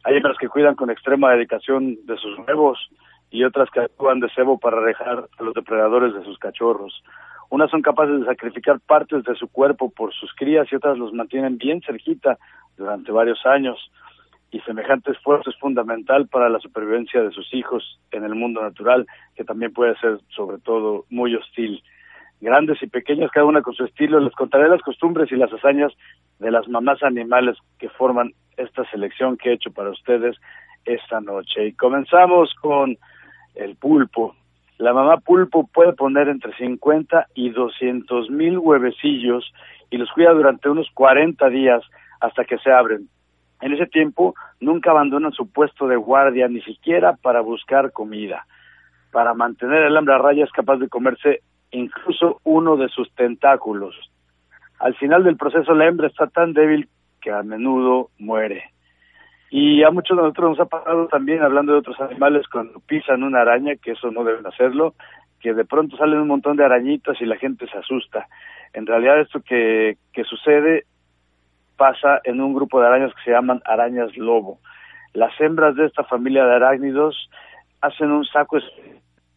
Hay 0.05 0.17
hembras 0.17 0.37
que 0.39 0.49
cuidan 0.49 0.75
con 0.75 0.91
extrema 0.91 1.33
dedicación 1.33 1.97
de 2.07 2.17
sus 2.17 2.39
huevos 2.39 2.79
y 3.31 3.45
otras 3.45 3.69
que 3.71 3.81
actúan 3.81 4.21
de 4.21 4.31
cebo 4.31 4.59
para 4.59 4.79
alejar 4.79 5.29
a 5.39 5.43
los 5.43 5.55
depredadores 5.55 6.15
de 6.15 6.25
sus 6.25 6.39
cachorros. 6.39 7.03
Unas 7.51 7.71
son 7.71 7.83
capaces 7.83 8.21
de 8.21 8.27
sacrificar 8.27 8.79
partes 8.81 9.25
de 9.25 9.35
su 9.35 9.49
cuerpo 9.49 9.91
por 9.91 10.13
sus 10.15 10.33
crías 10.35 10.69
y 10.71 10.77
otras 10.77 10.99
los 10.99 11.13
mantienen 11.13 11.59
bien 11.59 11.81
cerquita 11.83 12.39
durante 12.77 13.11
varios 13.11 13.45
años. 13.47 13.91
Y 14.51 14.61
semejante 14.61 15.13
esfuerzo 15.13 15.51
es 15.51 15.57
fundamental 15.57 16.27
para 16.29 16.49
la 16.49 16.59
supervivencia 16.59 17.23
de 17.23 17.31
sus 17.33 17.53
hijos 17.53 18.01
en 18.13 18.25
el 18.25 18.35
mundo 18.35 18.63
natural, 18.63 19.07
que 19.37 19.45
también 19.45 19.73
puede 19.73 19.95
ser 19.99 20.19
sobre 20.29 20.59
todo 20.59 21.05
muy 21.11 21.35
hostil 21.35 21.83
grandes 22.41 22.83
y 22.83 22.87
pequeñas, 22.87 23.31
cada 23.31 23.47
una 23.47 23.63
con 23.63 23.75
su 23.75 23.85
estilo. 23.85 24.21
Les 24.21 24.35
contaré 24.35 24.69
las 24.69 24.83
costumbres 24.83 25.31
y 25.33 25.37
las 25.37 25.53
hazañas 25.53 25.93
de 26.39 26.51
las 26.51 26.69
mamás 26.69 27.03
animales 27.03 27.57
que 27.79 27.89
forman 27.91 28.33
esta 28.57 28.89
selección 28.91 29.37
que 29.37 29.51
he 29.51 29.55
hecho 29.55 29.71
para 29.71 29.91
ustedes 29.91 30.37
esta 30.85 31.21
noche. 31.21 31.67
Y 31.67 31.73
comenzamos 31.73 32.55
con 32.61 32.97
el 33.55 33.77
pulpo. 33.77 34.35
La 34.79 34.93
mamá 34.93 35.19
pulpo 35.19 35.69
puede 35.73 35.93
poner 35.93 36.29
entre 36.29 36.55
50 36.55 37.27
y 37.35 37.51
200 37.51 38.31
mil 38.31 38.59
huevecillos 38.59 39.53
y 39.91 39.97
los 39.97 40.11
cuida 40.13 40.33
durante 40.33 40.69
unos 40.69 40.89
40 40.95 41.49
días 41.49 41.83
hasta 42.21 42.45
que 42.45 42.59
se 42.59 42.71
abren. 42.71 43.09
En 43.61 43.73
ese 43.73 43.87
tiempo 43.87 44.35
nunca 44.61 44.91
abandonan 44.91 45.33
su 45.33 45.51
puesto 45.51 45.89
de 45.89 45.97
guardia, 45.97 46.49
ni 46.49 46.61
siquiera 46.63 47.15
para 47.15 47.41
buscar 47.41 47.93
comida. 47.93 48.47
Para 49.11 49.35
mantener 49.35 49.83
el 49.85 49.97
hambre 49.97 50.15
a 50.15 50.19
raya 50.19 50.45
es 50.45 50.53
capaz 50.53 50.77
de 50.77 50.89
comerse 50.89 51.41
incluso 51.71 52.41
uno 52.45 52.77
de 52.77 52.89
sus 52.89 53.13
tentáculos. 53.15 53.95
Al 54.79 54.95
final 54.95 55.25
del 55.25 55.37
proceso 55.37 55.75
la 55.75 55.87
hembra 55.87 56.07
está 56.07 56.27
tan 56.29 56.53
débil 56.53 56.89
que 57.21 57.31
a 57.31 57.43
menudo 57.43 58.11
muere. 58.19 58.65
Y 59.51 59.83
a 59.83 59.91
muchos 59.91 60.17
de 60.17 60.23
nosotros 60.23 60.51
nos 60.51 60.61
ha 60.61 60.67
pasado 60.67 61.09
también, 61.09 61.43
hablando 61.43 61.73
de 61.73 61.79
otros 61.79 61.99
animales, 62.01 62.47
cuando 62.49 62.81
pisan 62.81 63.23
una 63.23 63.41
araña, 63.41 63.77
que 63.77 63.93
eso 63.93 64.11
no 64.11 64.23
deben 64.23 64.47
hacerlo, 64.47 64.95
que 65.41 65.55
de 65.55 65.65
pronto 65.65 65.97
salen 65.97 66.21
un 66.21 66.29
montón 66.29 66.57
de 66.57 66.65
arañitas 66.65 67.21
y 67.21 67.25
la 67.25 67.37
gente 67.37 67.67
se 67.67 67.79
asusta. 67.79 68.29
En 68.75 68.87
realidad 68.87 69.21
esto 69.21 69.41
que, 69.41 69.97
que 70.13 70.25
sucede 70.25 70.85
pasa 71.79 72.21
en 72.25 72.43
un 72.43 72.53
grupo 72.53 72.81
de 72.81 72.89
arañas 72.89 73.15
que 73.15 73.23
se 73.23 73.31
llaman 73.31 73.63
arañas 73.65 74.15
lobo. 74.17 74.59
Las 75.15 75.33
hembras 75.41 75.77
de 75.77 75.87
esta 75.87 76.05
familia 76.05 76.45
de 76.45 76.57
arácnidos 76.57 77.31
hacen 77.81 78.11
un 78.11 78.27
saco 78.27 78.59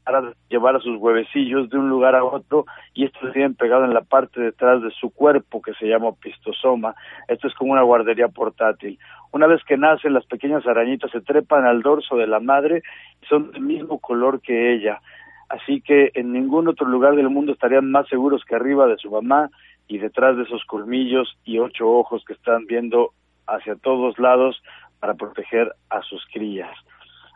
para 0.03 0.33
llevar 0.49 0.75
a 0.75 0.79
sus 0.79 0.97
huevecillos 0.99 1.69
de 1.69 1.77
un 1.77 1.87
lugar 1.87 2.15
a 2.15 2.23
otro 2.23 2.65
y 2.93 3.05
estos 3.05 3.31
tienen 3.31 3.53
pegado 3.53 3.85
en 3.85 3.93
la 3.93 4.01
parte 4.01 4.41
detrás 4.41 4.81
de 4.81 4.89
su 4.91 5.11
cuerpo 5.11 5.61
que 5.61 5.73
se 5.75 5.85
llama 5.85 6.07
opistosoma. 6.07 6.95
Esto 7.27 7.47
es 7.47 7.53
como 7.53 7.73
una 7.73 7.83
guardería 7.83 8.27
portátil. 8.27 8.97
Una 9.31 9.47
vez 9.47 9.63
que 9.63 9.77
nacen, 9.77 10.13
las 10.13 10.25
pequeñas 10.25 10.65
arañitas 10.65 11.11
se 11.11 11.21
trepan 11.21 11.65
al 11.65 11.83
dorso 11.83 12.17
de 12.17 12.27
la 12.27 12.39
madre 12.39 12.81
y 13.21 13.25
son 13.27 13.51
del 13.51 13.61
mismo 13.61 13.99
color 13.99 14.41
que 14.41 14.73
ella. 14.73 14.99
Así 15.49 15.81
que 15.81 16.11
en 16.15 16.33
ningún 16.33 16.67
otro 16.67 16.87
lugar 16.87 17.15
del 17.15 17.29
mundo 17.29 17.51
estarían 17.51 17.91
más 17.91 18.07
seguros 18.07 18.43
que 18.45 18.55
arriba 18.55 18.87
de 18.87 18.97
su 18.97 19.11
mamá 19.11 19.49
y 19.87 19.97
detrás 19.97 20.37
de 20.37 20.43
esos 20.43 20.63
colmillos 20.65 21.37
y 21.43 21.59
ocho 21.59 21.87
ojos 21.87 22.23
que 22.25 22.33
están 22.33 22.65
viendo 22.65 23.11
hacia 23.47 23.75
todos 23.75 24.17
lados 24.19 24.61
para 24.99 25.15
proteger 25.15 25.73
a 25.89 26.01
sus 26.01 26.23
crías. 26.31 26.71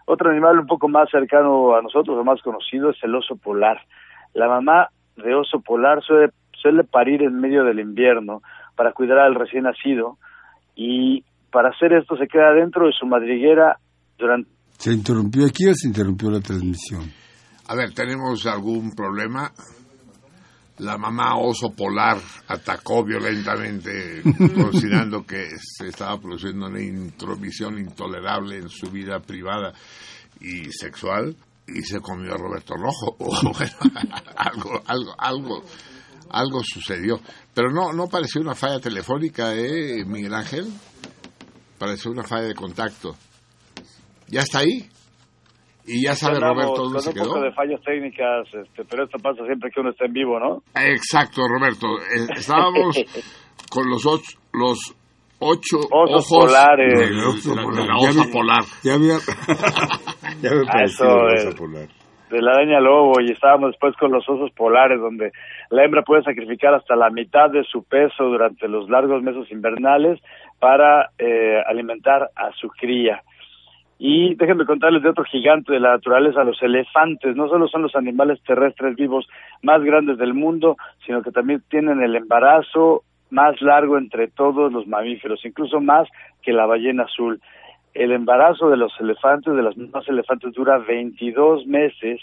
Otro 0.06 0.30
animal 0.30 0.60
un 0.60 0.68
poco 0.68 0.88
más 0.88 1.10
cercano 1.10 1.76
a 1.76 1.82
nosotros, 1.82 2.18
o 2.18 2.24
más 2.24 2.42
conocido, 2.42 2.92
es 2.92 2.98
el 3.04 3.16
oso 3.16 3.36
polar. 3.36 3.82
La 4.34 4.48
mamá 4.48 4.90
de 5.18 5.34
oso 5.34 5.60
polar 5.60 6.04
suele, 6.04 6.32
suele 6.54 6.84
parir 6.84 7.24
en 7.24 7.40
medio 7.40 7.64
del 7.64 7.80
invierno 7.80 8.42
para 8.76 8.94
cuidar 8.94 9.20
al 9.20 9.36
recién 9.36 9.64
nacido 9.64 10.18
y 10.76 11.24
para 11.52 11.70
hacer 11.70 11.94
esto 11.94 12.18
se 12.18 12.28
queda 12.28 12.54
dentro 12.54 12.86
de 12.86 12.92
su 12.92 13.06
madriguera 13.06 13.78
durante... 14.18 14.50
¿Se 14.78 14.92
interrumpió 14.92 15.46
aquí 15.46 15.68
o 15.68 15.74
se 15.74 15.88
interrumpió 15.88 16.30
la 16.30 16.42
transmisión? 16.42 17.04
A 17.68 17.76
ver, 17.76 17.94
¿tenemos 17.94 18.46
algún 18.46 18.92
problema? 18.92 19.50
La 20.80 20.98
mamá 20.98 21.38
oso 21.38 21.70
polar 21.70 22.20
atacó 22.48 23.04
violentamente, 23.04 24.22
considerando 24.56 25.26
que 25.26 25.48
se 25.58 25.88
estaba 25.88 26.20
produciendo 26.20 26.68
una 26.68 26.82
intromisión 26.82 27.80
intolerable 27.80 28.58
en 28.58 28.70
su 28.70 28.90
vida 28.92 29.20
privada 29.20 29.74
y 30.42 30.70
sexual, 30.72 31.36
y 31.68 31.82
se 31.82 32.02
comió 32.02 32.34
a 32.34 32.38
Roberto 32.38 32.76
Rojo. 32.76 33.16
O, 33.20 33.54
bueno, 33.54 33.76
algo, 34.36 34.82
algo, 34.86 35.16
algo, 35.18 35.64
algo 36.30 36.62
sucedió. 36.64 37.22
Pero 37.54 37.72
no, 37.72 37.94
no 37.94 38.08
pareció 38.08 38.42
una 38.42 38.54
falla 38.54 38.80
telefónica, 38.80 39.56
¿eh, 39.56 40.04
Miguel 40.06 40.34
Ángel? 40.34 40.68
Pareció 41.78 42.12
una 42.12 42.24
falla 42.24 42.48
de 42.48 42.56
contacto. 42.56 43.16
¿Ya 44.28 44.42
está 44.42 44.60
ahí? 44.60 44.90
Y 45.88 46.04
ya 46.06 46.16
sabe 46.16 46.38
Andamos 46.38 46.64
Roberto 46.64 46.84
dónde 46.84 47.00
se 47.00 47.10
un 47.10 47.16
quedó. 47.16 47.26
poco 47.28 47.42
de 47.42 47.52
fallas 47.54 47.82
técnicas, 47.84 48.48
este, 48.54 48.84
pero 48.90 49.04
esto 49.04 49.18
pasa 49.20 49.46
siempre 49.46 49.70
que 49.72 49.80
uno 49.82 49.92
está 49.92 50.06
en 50.06 50.14
vivo, 50.14 50.40
¿no? 50.40 50.64
Exacto, 50.76 51.42
Roberto. 51.48 51.88
Eh, 52.00 52.28
Estábamos 52.36 52.96
con 53.70 53.88
los 53.90 54.06
ocho, 54.06 54.38
los 54.54 54.96
ocho 55.40 55.78
Osos 55.92 56.32
ojos 56.32 56.46
polares. 56.46 57.00
de 57.00 57.12
la, 57.14 57.28
oso 57.30 57.50
de 57.52 57.56
la 57.56 57.64
polar. 57.64 57.90
osa 57.98 58.24
Ya 58.26 58.32
polar. 58.32 58.64
Ya 58.84 58.94
había, 58.96 59.18
ya 60.42 60.50
me 60.52 60.62
Ah, 60.68 60.72
pareció 60.72 61.06
eso 61.06 61.28
el 61.28 61.34
es. 61.38 61.46
oso 61.48 61.58
polar. 61.58 61.88
de 62.32 62.42
la 62.42 62.52
araña 62.54 62.80
lobo 62.80 63.22
y 63.22 63.32
estábamos 63.32 63.72
después 63.72 63.96
con 63.98 64.12
los 64.12 64.28
osos 64.28 64.50
polares 64.58 65.00
donde 65.00 65.32
la 65.70 65.84
hembra 65.86 66.02
puede 66.02 66.24
sacrificar 66.24 66.74
hasta 66.74 66.96
la 66.96 67.10
mitad 67.12 67.50
de 67.52 67.64
su 67.64 67.84
peso 67.84 68.24
durante 68.24 68.68
los 68.68 68.90
largos 68.90 69.22
meses 69.22 69.52
invernales 69.52 70.20
para 70.60 71.12
eh, 71.20 71.62
alimentar 71.68 72.30
a 72.36 72.52
su 72.60 72.70
cría. 72.70 73.22
Y 73.98 74.36
déjenme 74.36 74.66
contarles 74.66 75.04
de 75.04 75.10
otro 75.10 75.24
gigante 75.24 75.72
de 75.72 75.80
la 75.80 75.92
naturaleza, 75.92 76.44
los 76.44 76.62
elefantes. 76.62 77.36
No 77.36 77.48
solo 77.48 77.68
son 77.68 77.84
los 77.84 77.96
animales 77.96 78.42
terrestres 78.44 78.96
vivos 78.96 79.28
más 79.62 79.82
grandes 79.84 80.18
del 80.18 80.34
mundo, 80.34 80.76
sino 81.06 81.22
que 81.22 81.32
también 81.32 81.64
tienen 81.70 82.02
el 82.02 82.16
embarazo 82.16 83.04
más 83.30 83.62
largo 83.62 83.98
entre 83.98 84.28
todos 84.28 84.72
los 84.72 84.86
mamíferos, 84.88 85.44
incluso 85.46 85.80
más 85.80 86.08
que 86.42 86.54
la 86.54 86.66
ballena 86.66 87.04
azul. 87.04 87.42
El 87.94 88.12
embarazo 88.12 88.70
de 88.70 88.78
los 88.78 88.92
elefantes, 89.00 89.56
de 89.56 89.64
las 89.64 89.78
mismas 89.78 90.08
elefantes, 90.10 90.54
dura 90.54 90.78
22 90.78 91.66
meses 91.66 92.20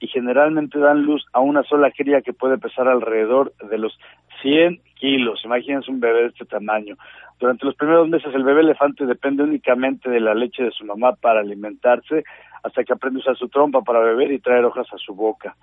y 0.00 0.08
generalmente 0.08 0.78
dan 0.78 1.02
luz 1.02 1.24
a 1.32 1.40
una 1.40 1.62
sola 1.62 1.90
cría 1.90 2.20
que 2.20 2.34
puede 2.34 2.58
pesar 2.58 2.88
alrededor 2.88 3.54
de 3.70 3.78
los 3.78 3.98
100 4.42 4.80
kilos. 5.04 5.44
Imagínense 5.44 5.90
un 5.90 6.00
bebé 6.00 6.22
de 6.22 6.28
este 6.28 6.46
tamaño. 6.46 6.96
Durante 7.38 7.66
los 7.66 7.74
primeros 7.74 8.08
meses 8.08 8.34
el 8.34 8.42
bebé 8.42 8.62
elefante 8.62 9.04
depende 9.04 9.42
únicamente 9.42 10.08
de 10.08 10.18
la 10.18 10.34
leche 10.34 10.62
de 10.62 10.70
su 10.70 10.86
mamá 10.86 11.12
para 11.12 11.40
alimentarse 11.40 12.24
hasta 12.62 12.82
que 12.82 12.94
aprende 12.94 13.18
a 13.18 13.20
usar 13.20 13.36
su 13.36 13.50
trompa 13.50 13.82
para 13.82 14.00
beber 14.00 14.32
y 14.32 14.38
traer 14.38 14.64
hojas 14.64 14.86
a 14.94 14.96
su 14.96 15.14
boca. 15.14 15.56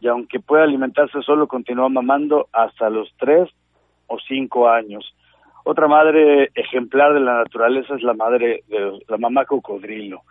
Y 0.00 0.08
aunque 0.08 0.40
pueda 0.40 0.64
alimentarse 0.64 1.20
solo, 1.20 1.46
continúa 1.46 1.90
mamando 1.90 2.48
hasta 2.52 2.88
los 2.88 3.12
3 3.18 3.46
o 4.06 4.18
5 4.18 4.68
años. 4.70 5.14
Otra 5.64 5.88
madre 5.88 6.50
ejemplar 6.54 7.12
de 7.12 7.20
la 7.20 7.34
naturaleza 7.44 7.96
es 7.96 8.02
la 8.02 8.14
madre 8.14 8.62
de 8.68 8.98
la 9.08 9.18
mamá 9.18 9.44
cocodrilo. 9.44 10.22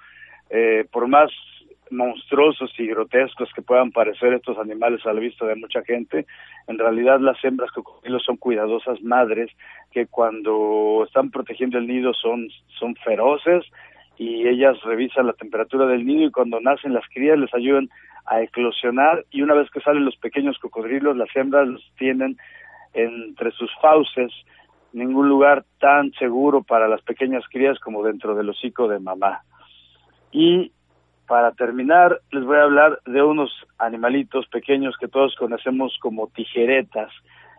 Eh, 0.49 0.87
por 0.91 1.07
más 1.07 1.29
monstruosos 1.91 2.71
y 2.79 2.87
grotescos 2.87 3.49
que 3.53 3.61
puedan 3.61 3.91
parecer 3.91 4.33
estos 4.33 4.57
animales 4.57 5.05
a 5.05 5.13
la 5.13 5.19
vista 5.19 5.45
de 5.45 5.55
mucha 5.55 5.83
gente, 5.83 6.25
en 6.67 6.77
realidad 6.77 7.19
las 7.19 7.43
hembras 7.43 7.71
cocodrilos 7.71 8.23
son 8.23 8.37
cuidadosas 8.37 9.01
madres 9.01 9.51
que 9.91 10.07
cuando 10.07 11.03
están 11.05 11.31
protegiendo 11.31 11.77
el 11.77 11.87
nido 11.87 12.13
son, 12.13 12.47
son 12.79 12.95
feroces 12.95 13.63
y 14.17 14.47
ellas 14.47 14.81
revisan 14.83 15.27
la 15.27 15.33
temperatura 15.33 15.85
del 15.85 16.05
nido 16.05 16.27
y 16.27 16.31
cuando 16.31 16.59
nacen 16.59 16.93
las 16.93 17.07
crías 17.13 17.37
les 17.37 17.53
ayudan 17.53 17.89
a 18.25 18.41
eclosionar 18.41 19.25
y 19.29 19.41
una 19.41 19.53
vez 19.53 19.69
que 19.69 19.81
salen 19.81 20.05
los 20.05 20.17
pequeños 20.17 20.57
cocodrilos 20.59 21.15
las 21.15 21.33
hembras 21.35 21.67
los 21.67 21.83
tienen 21.97 22.37
entre 22.93 23.51
sus 23.51 23.69
fauces 23.81 24.31
ningún 24.95 25.27
lugar 25.27 25.65
tan 25.79 26.11
seguro 26.13 26.63
para 26.63 26.87
las 26.87 27.01
pequeñas 27.01 27.43
crías 27.51 27.77
como 27.79 28.01
dentro 28.01 28.33
del 28.33 28.49
hocico 28.49 28.87
de 28.87 28.99
mamá. 28.99 29.41
Y 30.31 30.71
para 31.27 31.51
terminar, 31.53 32.19
les 32.31 32.43
voy 32.43 32.57
a 32.57 32.63
hablar 32.63 32.99
de 33.05 33.21
unos 33.21 33.51
animalitos 33.79 34.47
pequeños 34.47 34.95
que 34.99 35.07
todos 35.07 35.35
conocemos 35.35 35.97
como 36.01 36.27
tijeretas. 36.27 37.11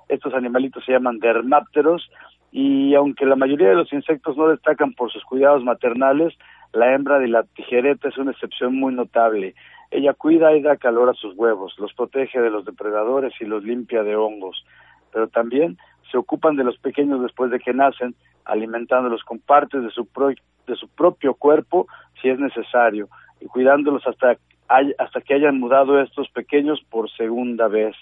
Estos 0.08 0.34
animalitos 0.34 0.84
se 0.84 0.92
llaman 0.92 1.18
dermápteros 1.18 2.08
y 2.52 2.94
aunque 2.94 3.26
la 3.26 3.36
mayoría 3.36 3.68
de 3.68 3.74
los 3.74 3.92
insectos 3.92 4.36
no 4.36 4.48
destacan 4.48 4.92
por 4.94 5.10
sus 5.10 5.24
cuidados 5.24 5.64
maternales, 5.64 6.34
la 6.72 6.94
hembra 6.94 7.18
de 7.18 7.28
la 7.28 7.42
tijereta 7.42 8.08
es 8.08 8.18
una 8.18 8.30
excepción 8.30 8.74
muy 8.76 8.94
notable. 8.94 9.54
Ella 9.90 10.14
cuida 10.14 10.56
y 10.56 10.62
da 10.62 10.76
calor 10.76 11.10
a 11.10 11.14
sus 11.14 11.34
huevos, 11.36 11.74
los 11.78 11.92
protege 11.94 12.40
de 12.40 12.50
los 12.50 12.64
depredadores 12.64 13.32
y 13.40 13.44
los 13.44 13.64
limpia 13.64 14.02
de 14.02 14.16
hongos, 14.16 14.64
pero 15.12 15.28
también 15.28 15.76
se 16.10 16.18
ocupan 16.18 16.56
de 16.56 16.64
los 16.64 16.78
pequeños 16.78 17.20
después 17.22 17.50
de 17.50 17.58
que 17.58 17.72
nacen, 17.72 18.14
alimentándolos 18.44 19.24
con 19.24 19.38
partes 19.40 19.82
de 19.82 19.90
su, 19.90 20.06
pro- 20.06 20.30
de 20.30 20.76
su 20.76 20.88
propio 20.88 21.34
cuerpo 21.34 21.86
si 22.20 22.28
es 22.28 22.38
necesario 22.38 23.08
y 23.40 23.46
cuidándolos 23.46 24.06
hasta, 24.06 24.36
hasta 24.68 25.20
que 25.20 25.34
hayan 25.34 25.58
mudado 25.58 26.00
estos 26.00 26.28
pequeños 26.30 26.80
por 26.90 27.10
segunda 27.10 27.68
vez. 27.68 27.94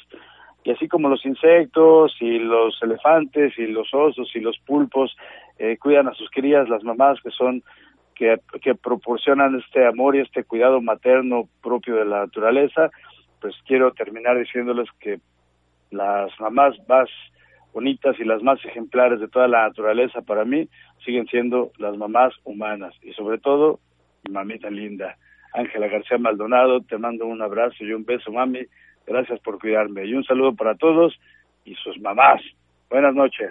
Y 0.65 0.71
así 0.71 0.89
como 0.89 1.09
los 1.09 1.25
insectos 1.27 2.17
y 2.21 2.39
los 2.39 2.83
elefantes 2.83 3.59
y 3.59 3.67
los 3.67 3.93
osos 3.93 4.31
y 4.35 4.41
los 4.41 4.59
pulpos 4.61 5.15
eh, 5.59 5.77
cuidan 5.79 6.09
a 6.09 6.15
sus 6.15 6.31
crías, 6.31 6.69
las 6.69 6.83
mamás 6.83 7.21
que 7.23 7.31
son 7.31 7.63
que, 8.15 8.41
que 8.63 8.75
proporcionan 8.75 9.61
este 9.61 9.87
amor 9.87 10.17
y 10.17 10.21
este 10.21 10.45
cuidado 10.45 10.81
materno 10.81 11.49
propio 11.63 11.97
de 11.97 12.05
la 12.05 12.21
naturaleza, 12.21 12.91
pues 13.41 13.55
quiero 13.67 13.93
terminar 13.93 14.39
diciéndoles 14.39 14.89
que 15.01 15.19
las 15.91 16.31
mamás 16.41 16.77
más 16.89 17.09
bonitas 17.75 18.19
y 18.19 18.25
las 18.25 18.43
más 18.43 18.65
ejemplares 18.65 19.21
de 19.21 19.29
toda 19.29 19.49
la 19.49 19.69
naturaleza 19.69 20.23
para 20.23 20.45
mí 20.45 20.69
siguen 21.05 21.27
siendo 21.27 21.73
las 21.77 21.97
mamás 21.97 22.33
humanas 22.45 22.95
y 23.03 23.13
sobre 23.13 23.39
todo 23.39 23.81
mamita 24.31 24.71
linda. 24.71 25.17
Ángela 25.53 25.89
García 25.89 26.19
Maldonado, 26.19 26.81
te 26.81 26.99
mando 26.99 27.27
un 27.27 27.41
abrazo 27.41 27.85
y 27.85 27.93
un 27.93 28.05
beso, 28.05 28.33
mami. 28.33 28.61
Gracias 29.07 29.39
por 29.41 29.59
cuidarme. 29.59 30.05
Y 30.07 30.15
un 30.15 30.25
saludo 30.25 30.55
para 30.55 30.75
todos 30.75 31.19
y 31.65 31.75
sus 31.77 32.01
mamás. 32.01 32.41
Buenas 32.91 33.15
noches. 33.15 33.51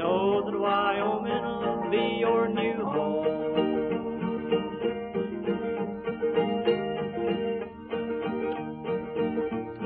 know 0.00 0.42
that 0.46 0.58
Wyoming 0.58 1.44
will 1.60 1.90
be 1.90 2.16
your 2.20 2.48
new 2.48 2.84
home. 2.84 3.24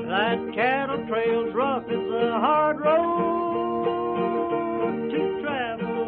That 0.07 0.39
cattle 0.55 1.05
trail's 1.07 1.53
rough, 1.53 1.83
it's 1.87 2.13
a 2.13 2.39
hard 2.39 2.79
road 2.79 3.89
to 5.11 5.41
travel. 5.41 6.05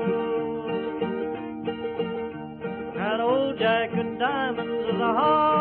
That 2.95 3.19
old 3.19 3.59
jack 3.59 3.91
of 3.91 4.17
diamonds 4.19 4.87
is 4.93 5.01
a 5.01 5.13
hard 5.19 5.56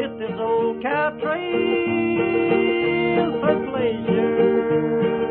hit 0.00 0.18
this 0.18 0.30
old 0.38 0.82
cow 0.82 1.10
trail 1.20 1.40
for 3.40 3.54
pleasure. 3.70 5.29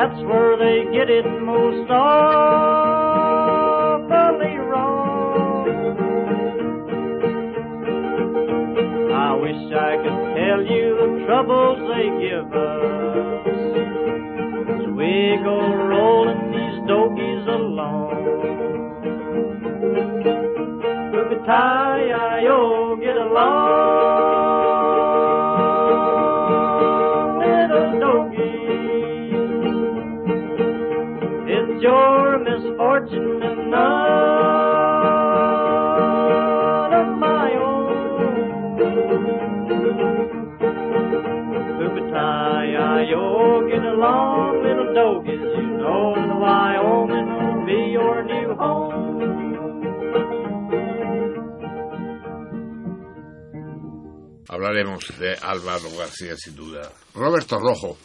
That's 0.00 0.22
where 0.30 0.54
they 0.56 0.84
get 0.96 1.10
it 1.10 1.26
most 1.42 1.90
awfully 1.90 2.14
wrong. 4.70 5.66
I 9.12 9.34
wish 9.34 9.72
I 9.74 9.96
could 9.96 10.36
tell 10.38 10.62
you 10.62 10.94
the 11.02 11.08
troubles 11.26 11.78
they 11.90 12.06
give 12.22 12.46
us. 12.54 13.46
As 14.70 14.86
we 14.94 15.36
go 15.42 15.58
rolling 15.66 16.52
these 16.52 16.78
doggies 16.86 17.46
along. 17.48 18.22
Hoopity-yo, 21.12 22.58
get 23.00 23.16
along, 23.16 24.37
Hablaremos 54.58 55.04
de 55.18 55.36
Álvaro 55.40 55.88
García 55.96 56.34
sin 56.36 56.56
duda. 56.56 56.90
Roberto 57.14 57.58
Rojo, 57.58 57.96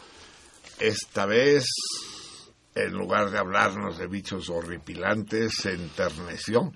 esta 0.78 1.26
vez, 1.26 1.64
en 2.74 2.92
lugar 2.92 3.30
de 3.30 3.38
hablarnos 3.38 3.98
de 3.98 4.06
bichos 4.06 4.50
horripilantes, 4.50 5.52
se 5.60 5.72
enterneció 5.72 6.72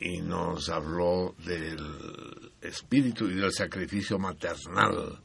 y 0.00 0.20
nos 0.20 0.68
habló 0.68 1.34
del 1.38 2.52
espíritu 2.60 3.26
y 3.26 3.34
del 3.34 3.52
sacrificio 3.52 4.18
maternal 4.18 5.20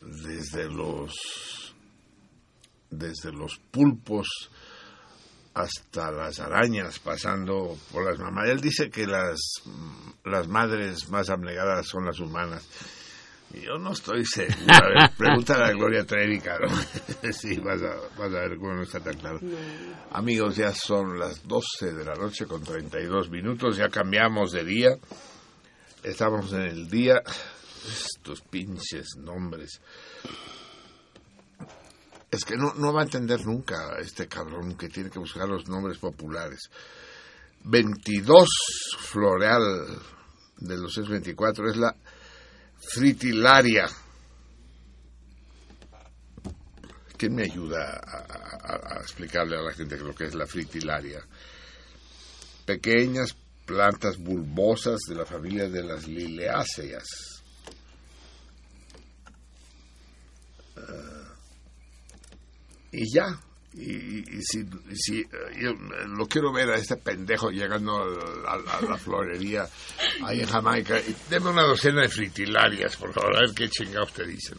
desde 0.00 0.70
los 0.70 1.74
desde 2.90 3.32
los 3.32 3.58
pulpos 3.70 4.50
hasta 5.54 6.10
las 6.10 6.38
arañas, 6.38 6.98
pasando 6.98 7.78
por 7.90 8.04
las 8.04 8.18
mamás. 8.18 8.48
Él 8.48 8.60
dice 8.60 8.90
que 8.90 9.06
las, 9.06 9.38
las 10.24 10.46
madres 10.48 11.08
más 11.08 11.30
abnegadas 11.30 11.86
son 11.86 12.04
las 12.04 12.20
humanas. 12.20 12.66
Yo 13.52 13.78
no 13.78 13.92
estoy 13.92 14.24
seguro. 14.24 14.74
A 14.74 14.88
ver, 14.88 15.10
pregúntale 15.18 15.64
a 15.64 15.72
Gloria 15.72 16.04
Trevi, 16.04 16.40
claro. 16.40 16.68
sí, 17.32 17.58
vas 17.58 17.80
a, 17.82 17.94
vas 18.18 18.34
a 18.34 18.40
ver 18.40 18.56
cómo 18.58 18.74
no 18.74 18.82
está 18.82 19.00
tan 19.00 19.16
claro. 19.16 19.40
Amigos, 20.10 20.56
ya 20.56 20.72
son 20.72 21.18
las 21.18 21.46
12 21.46 21.92
de 21.92 22.04
la 22.04 22.14
noche 22.14 22.46
con 22.46 22.62
32 22.62 23.30
minutos. 23.30 23.76
Ya 23.76 23.88
cambiamos 23.88 24.52
de 24.52 24.64
día. 24.64 24.90
Estamos 26.02 26.52
en 26.52 26.62
el 26.62 26.88
día. 26.88 27.22
Estos 27.86 28.42
pinches 28.42 29.16
nombres. 29.16 29.80
Es 32.30 32.44
que 32.44 32.56
no, 32.56 32.74
no 32.74 32.92
va 32.92 33.02
a 33.02 33.04
entender 33.04 33.46
nunca 33.46 33.96
este 34.00 34.26
cabrón 34.26 34.76
que 34.76 34.88
tiene 34.88 35.08
que 35.08 35.20
buscar 35.20 35.48
los 35.48 35.68
nombres 35.68 35.98
populares. 35.98 36.68
22 37.64 38.48
floreal 38.98 39.62
de 40.58 40.76
los 40.76 40.94
624 40.94 41.70
es 41.70 41.76
la 41.76 41.96
fritilaria. 42.86 43.86
¿Quién 47.16 47.34
me 47.34 47.44
ayuda 47.44 48.00
a, 48.04 49.00
explicarle 49.00 49.56
a 49.56 49.62
la 49.62 49.72
gente 49.72 49.96
lo 49.98 50.14
que 50.14 50.24
es 50.24 50.34
la 50.34 50.46
fritilaria? 50.46 51.24
Pequeñas 52.64 53.34
plantas 53.64 54.18
bulbosas 54.18 55.00
de 55.08 55.14
la 55.14 55.24
familia 55.24 55.68
de 55.68 55.82
las 55.82 56.06
liliáceas. 56.06 57.06
Ah, 60.76 61.34
y 62.92 63.12
ya. 63.12 63.40
Y, 63.78 64.38
y- 64.38 64.42
si, 64.42 64.60
y 64.60 64.96
si, 64.96 65.20
eh, 65.20 65.26
yo 65.60 65.70
eh, 65.70 65.76
lo 66.16 66.26
quiero 66.26 66.50
ver 66.50 66.70
a 66.70 66.76
este 66.76 66.96
pendejo 66.96 67.50
llegando 67.50 67.92
a, 68.46 68.52
a- 68.52 68.78
a 68.78 68.80
la 68.82 68.96
florería 68.96 69.68
ahí 70.24 70.40
en 70.40 70.46
Jamaica. 70.46 70.98
Y 70.98 71.14
deme 71.28 71.50
una 71.50 71.62
docena 71.64 72.00
de 72.02 72.08
fritilarias, 72.08 72.96
por 72.96 73.12
favor, 73.12 73.36
a 73.36 73.40
ver 73.40 73.50
qué 73.54 73.68
chingados 73.68 74.12
te 74.14 74.24
dicen. 74.26 74.56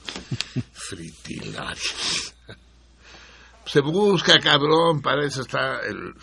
Fritilarias. 0.72 2.34
Se 3.66 3.82
busca, 3.82 4.40
cabrón, 4.40 5.02
para 5.02 5.26
eso 5.26 5.42
está 5.42 5.80
el... 5.82 6.14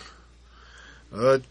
Ot. 1.12 1.44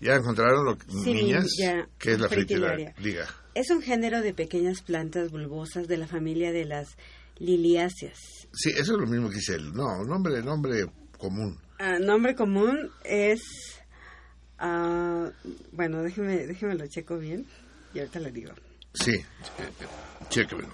¿Ya 0.00 0.14
encontraron, 0.16 0.64
lo, 0.64 0.76
Sí, 1.04 1.14
niñas? 1.14 1.46
ya. 1.58 1.86
¿Qué 1.98 2.12
es 2.12 2.20
la 2.20 2.28
fritilaria? 2.28 2.92
Diga. 2.98 3.28
Es 3.54 3.70
un 3.70 3.80
género 3.82 4.20
de 4.22 4.34
pequeñas 4.34 4.82
plantas 4.82 5.30
bulbosas 5.30 5.86
de 5.86 5.96
la 5.98 6.08
familia 6.08 6.50
de 6.52 6.64
las 6.64 6.96
liliáceas. 7.42 8.48
Sí, 8.52 8.70
eso 8.70 8.92
es 8.94 9.00
lo 9.00 9.06
mismo 9.06 9.28
que 9.28 9.36
dice 9.36 9.54
él. 9.54 9.72
No, 9.72 10.04
nombre, 10.04 10.42
nombre 10.42 10.86
común. 11.18 11.58
Ah, 11.78 11.98
nombre 11.98 12.34
común 12.34 12.90
es... 13.04 13.40
ah, 14.58 15.30
bueno, 15.72 16.02
déjeme, 16.02 16.46
déjeme 16.46 16.74
lo 16.74 16.86
checo 16.86 17.18
bien 17.18 17.46
y 17.94 17.98
ahorita 17.98 18.20
le 18.20 18.30
digo. 18.30 18.52
Sí, 18.94 19.12
eh, 19.12 19.24
eh, 19.58 19.86
chéquemelo. 20.28 20.72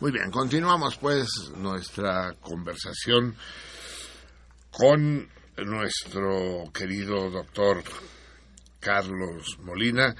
Muy 0.00 0.12
bien, 0.12 0.30
continuamos 0.30 0.96
pues 0.98 1.28
nuestra 1.56 2.34
conversación 2.40 3.34
con 4.70 5.28
nuestro 5.56 6.64
querido 6.72 7.30
doctor 7.30 7.82
Carlos 8.78 9.58
Molina 9.60 10.14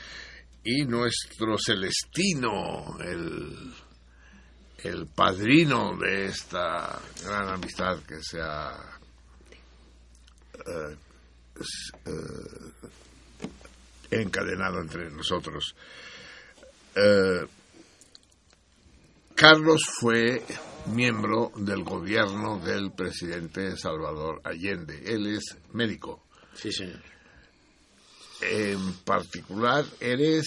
y 0.64 0.84
nuestro 0.84 1.56
Celestino, 1.64 2.98
el, 3.00 3.72
el 4.84 5.06
padrino 5.06 5.96
de 5.96 6.26
esta 6.26 7.00
gran 7.24 7.48
amistad 7.48 7.98
que 8.06 8.22
se 8.22 8.40
ha 8.40 8.76
eh, 10.54 10.96
eh, 12.06 12.92
encadenado 14.10 14.80
entre 14.80 15.10
nosotros. 15.10 15.74
Eh, 16.94 17.46
Carlos 19.34 19.82
fue 20.00 20.42
miembro 20.86 21.52
del 21.56 21.84
gobierno 21.84 22.58
del 22.58 22.92
presidente 22.92 23.76
Salvador 23.76 24.40
Allende. 24.44 25.02
Él 25.06 25.26
es 25.26 25.56
médico. 25.72 26.24
Sí, 26.54 26.72
señor. 26.72 27.02
En 28.40 28.94
particular, 29.04 29.84
eres 30.00 30.46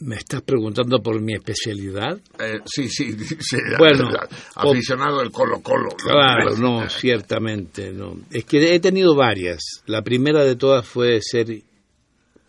¿Me 0.00 0.16
estás 0.16 0.40
preguntando 0.42 1.02
por 1.02 1.20
mi 1.20 1.34
especialidad? 1.34 2.18
Eh, 2.38 2.60
sí, 2.64 2.88
sí, 2.88 3.12
sí, 3.40 3.56
Bueno, 3.78 4.08
aficionado 4.54 5.18
del 5.18 5.30
Colo 5.30 5.60
Colo. 5.60 5.90
Claro, 5.90 6.56
no, 6.56 6.88
ciertamente, 6.88 7.92
no. 7.92 8.16
Es 8.30 8.44
que 8.46 8.74
he 8.74 8.80
tenido 8.80 9.14
varias. 9.14 9.60
La 9.86 10.02
primera 10.02 10.42
de 10.44 10.56
todas 10.56 10.86
fue 10.86 11.20
ser 11.20 11.62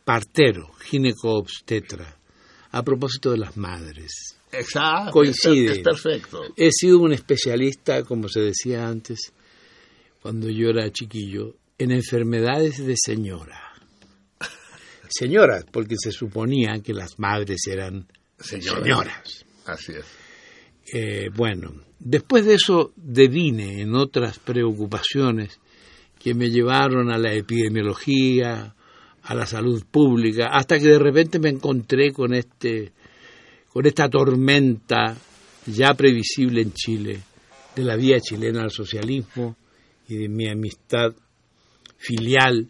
partero, 0.06 0.72
gineco-obstetra, 0.80 2.18
a 2.72 2.84
propósito 2.84 3.32
de 3.32 3.39
las 3.39 3.58
madres. 3.58 4.38
Exacto. 4.54 5.12
Coincide. 5.12 5.72
Es, 5.72 5.78
es 5.78 5.84
perfecto. 5.84 6.43
He 6.56 6.72
sido 6.72 6.99
un 6.99 7.12
especialista, 7.12 8.04
como 8.04 8.30
se 8.30 8.39
decía 8.41 8.88
antes, 8.88 9.34
cuando 10.22 10.49
yo 10.49 10.70
era 10.70 10.89
chiquillo, 10.89 11.56
en 11.78 11.91
enfermedades 11.91 12.86
de 12.86 12.95
señora. 12.95 13.70
Señoras, 15.12 15.66
porque 15.72 15.95
se 16.01 16.12
suponía 16.12 16.80
que 16.84 16.93
las 16.93 17.20
madres 17.20 17.68
eran 17.68 18.07
Señoras. 18.39 18.82
señoras. 18.82 19.45
Así 19.66 19.91
es. 19.93 20.05
Eh, 20.93 21.30
bueno, 21.36 21.74
después 21.99 22.45
de 22.45 22.55
eso 22.55 22.91
devine 22.95 23.82
en 23.82 23.95
otras 23.95 24.39
preocupaciones 24.39 25.59
que 26.20 26.34
me 26.34 26.49
llevaron 26.49 27.12
a 27.12 27.18
la 27.18 27.34
epidemiología, 27.34 28.76
a 29.24 29.36
la 29.36 29.45
salud 29.45 29.84
pública, 29.89 30.47
hasta 30.51 30.80
que 30.80 30.88
de 30.88 30.99
repente 30.99 31.39
me 31.39 31.49
encontré 31.49 32.12
con 32.12 32.34
este 32.34 32.91
con 33.70 33.86
esta 33.86 34.09
tormenta 34.09 35.16
ya 35.66 35.93
previsible 35.93 36.62
en 36.62 36.74
Chile 36.74 37.22
de 37.76 37.84
la 37.84 37.95
vía 37.95 38.20
chilena 38.20 38.64
al 38.64 38.72
socialismo 38.72 39.55
y 40.09 40.18
de 40.18 40.28
mi 40.28 40.49
amistad 40.49 41.14
filial 41.97 42.68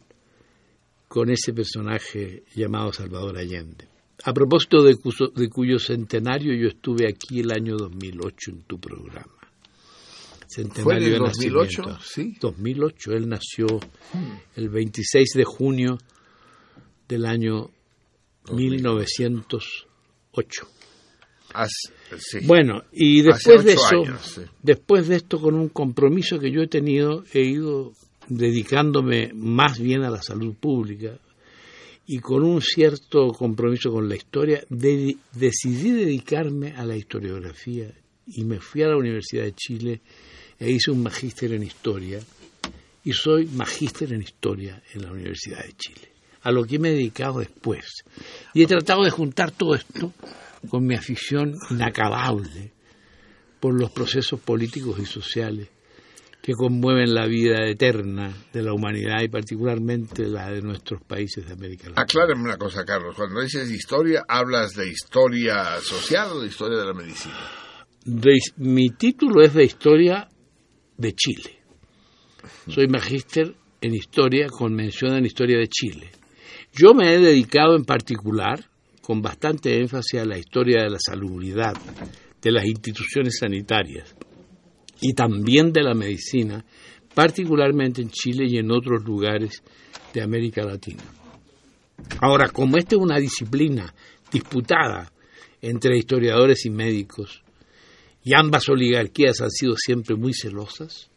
con 1.12 1.30
ese 1.30 1.52
personaje 1.52 2.44
llamado 2.56 2.94
Salvador 2.94 3.38
Allende. 3.38 3.86
A 4.24 4.32
propósito 4.34 4.82
de, 4.82 4.96
cuyo, 4.96 5.28
de 5.36 5.50
cuyo 5.50 5.78
centenario 5.78 6.54
yo 6.54 6.70
estuve 6.70 7.06
aquí 7.06 7.42
el 7.42 7.52
año 7.52 7.76
2008 7.76 8.52
en 8.52 8.62
tu 8.62 8.80
programa. 8.80 9.36
Centenario 10.48 10.84
¿Fue 10.86 10.96
en 10.96 11.04
el 11.04 11.12
de 11.12 11.18
2008? 11.20 11.82
nacimiento. 11.82 12.00
Sí. 12.06 12.38
2008, 12.40 13.12
él 13.12 13.28
nació 13.28 13.68
el 14.56 14.70
26 14.70 15.32
de 15.36 15.44
junio 15.44 15.98
del 17.10 17.26
año 17.26 17.72
1908. 18.54 20.68
As- 21.54 21.92
sí. 22.18 22.40
Bueno, 22.46 22.84
y 22.94 23.22
después 23.22 23.66
de 23.66 23.74
eso, 23.74 24.04
años, 24.06 24.22
sí. 24.22 24.42
después 24.64 25.10
de 25.10 25.18
esto, 25.18 25.42
con 25.42 25.56
un 25.56 25.68
compromiso 25.68 26.40
que 26.40 26.52
yo 26.52 26.62
he 26.62 26.68
tenido, 26.68 27.26
he 27.34 27.42
ido 27.42 27.92
dedicándome 28.36 29.32
más 29.34 29.78
bien 29.80 30.04
a 30.04 30.10
la 30.10 30.22
salud 30.22 30.54
pública 30.56 31.18
y 32.08 32.20
con 32.20 32.44
un 32.44 32.62
cierto 32.62 33.28
compromiso 33.32 33.92
con 33.92 34.08
la 34.08 34.16
historia, 34.16 34.64
de- 34.70 35.18
decidí 35.34 35.92
dedicarme 35.92 36.72
a 36.72 36.86
la 36.86 36.96
historiografía 36.96 37.92
y 38.28 38.44
me 38.44 38.60
fui 38.60 38.84
a 38.84 38.88
la 38.88 38.98
Universidad 38.98 39.44
de 39.44 39.54
Chile 39.54 40.02
e 40.60 40.72
hice 40.72 40.92
un 40.92 41.04
magíster 41.04 41.52
en 41.54 41.64
historia 41.64 42.20
y 43.04 43.12
soy 43.14 43.48
magíster 43.48 44.14
en 44.14 44.22
historia 44.22 44.82
en 44.94 45.02
la 45.02 45.12
Universidad 45.12 45.64
de 45.66 45.74
Chile, 45.74 46.10
a 46.44 46.52
lo 46.52 46.64
que 46.64 46.80
me 46.80 46.90
he 46.90 46.94
dedicado 46.94 47.40
después. 47.40 47.86
Y 48.54 48.64
he 48.64 48.68
tratado 48.68 49.04
de 49.04 49.10
juntar 49.10 49.52
todo 49.52 49.76
esto 49.76 50.14
con 50.70 50.86
mi 50.86 50.96
afición 50.96 51.56
inacabable 51.70 52.72
por 53.60 53.74
los 53.74 53.92
procesos 53.92 54.40
políticos 54.40 55.00
y 55.00 55.06
sociales 55.06 55.68
que 56.42 56.54
conmueven 56.54 57.14
la 57.14 57.28
vida 57.28 57.66
eterna 57.68 58.34
de 58.52 58.64
la 58.64 58.74
humanidad 58.74 59.22
y 59.22 59.28
particularmente 59.30 60.26
la 60.28 60.50
de 60.52 60.62
nuestros 60.62 61.02
países 61.04 61.46
de 61.46 61.54
América 61.54 61.84
Latina. 61.90 62.02
Aclárame 62.02 62.44
una 62.44 62.58
cosa, 62.58 62.84
Carlos. 62.84 63.16
Cuando 63.16 63.42
dices 63.42 63.70
historia, 63.70 64.24
¿hablas 64.28 64.74
de 64.74 64.90
historia 64.90 65.80
social 65.82 66.30
o 66.32 66.42
de 66.42 66.48
historia 66.48 66.80
de 66.80 66.86
la 66.86 66.94
medicina? 66.94 67.36
De- 68.06 68.40
mi 68.58 68.90
título 68.90 69.44
es 69.44 69.54
de 69.54 69.64
historia 69.66 70.28
de 70.98 71.14
Chile. 71.14 71.60
Soy 72.68 72.88
magíster 72.88 73.54
en 73.82 73.94
historia 73.94 74.48
con 74.50 74.74
mención 74.74 75.16
en 75.16 75.26
historia 75.26 75.60
de 75.60 75.68
Chile. 75.68 76.10
Yo 76.74 76.94
me 76.96 77.14
he 77.14 77.20
dedicado 77.20 77.76
en 77.76 77.84
particular, 77.86 78.66
con 79.02 79.22
bastante 79.22 79.78
énfasis, 79.80 80.22
a 80.22 80.26
la 80.26 80.38
historia 80.40 80.84
de 80.84 80.90
la 80.90 81.00
salubridad, 81.00 81.74
de 82.42 82.52
las 82.52 82.66
instituciones 82.66 83.38
sanitarias 83.40 84.16
y 85.02 85.14
también 85.14 85.74
de 85.74 85.84
la 85.84 85.94
medicina, 85.94 86.64
particularmente 87.14 88.02
en 88.02 88.10
Chile 88.10 88.46
y 88.48 88.58
en 88.58 88.72
otros 88.72 89.04
lugares 89.04 89.62
de 90.14 90.22
América 90.22 90.64
Latina. 90.64 91.04
Ahora, 92.22 92.50
como 92.50 92.78
esta 92.78 92.96
es 92.96 93.02
una 93.02 93.18
disciplina 93.18 93.94
disputada 94.32 95.12
entre 95.62 95.98
historiadores 95.98 96.66
y 96.66 96.70
médicos, 96.70 97.42
y 98.24 98.34
ambas 98.36 98.70
oligarquías 98.70 99.42
han 99.42 99.50
sido 99.52 99.76
siempre 99.76 100.16
muy 100.16 100.34
celosas, 100.34 101.10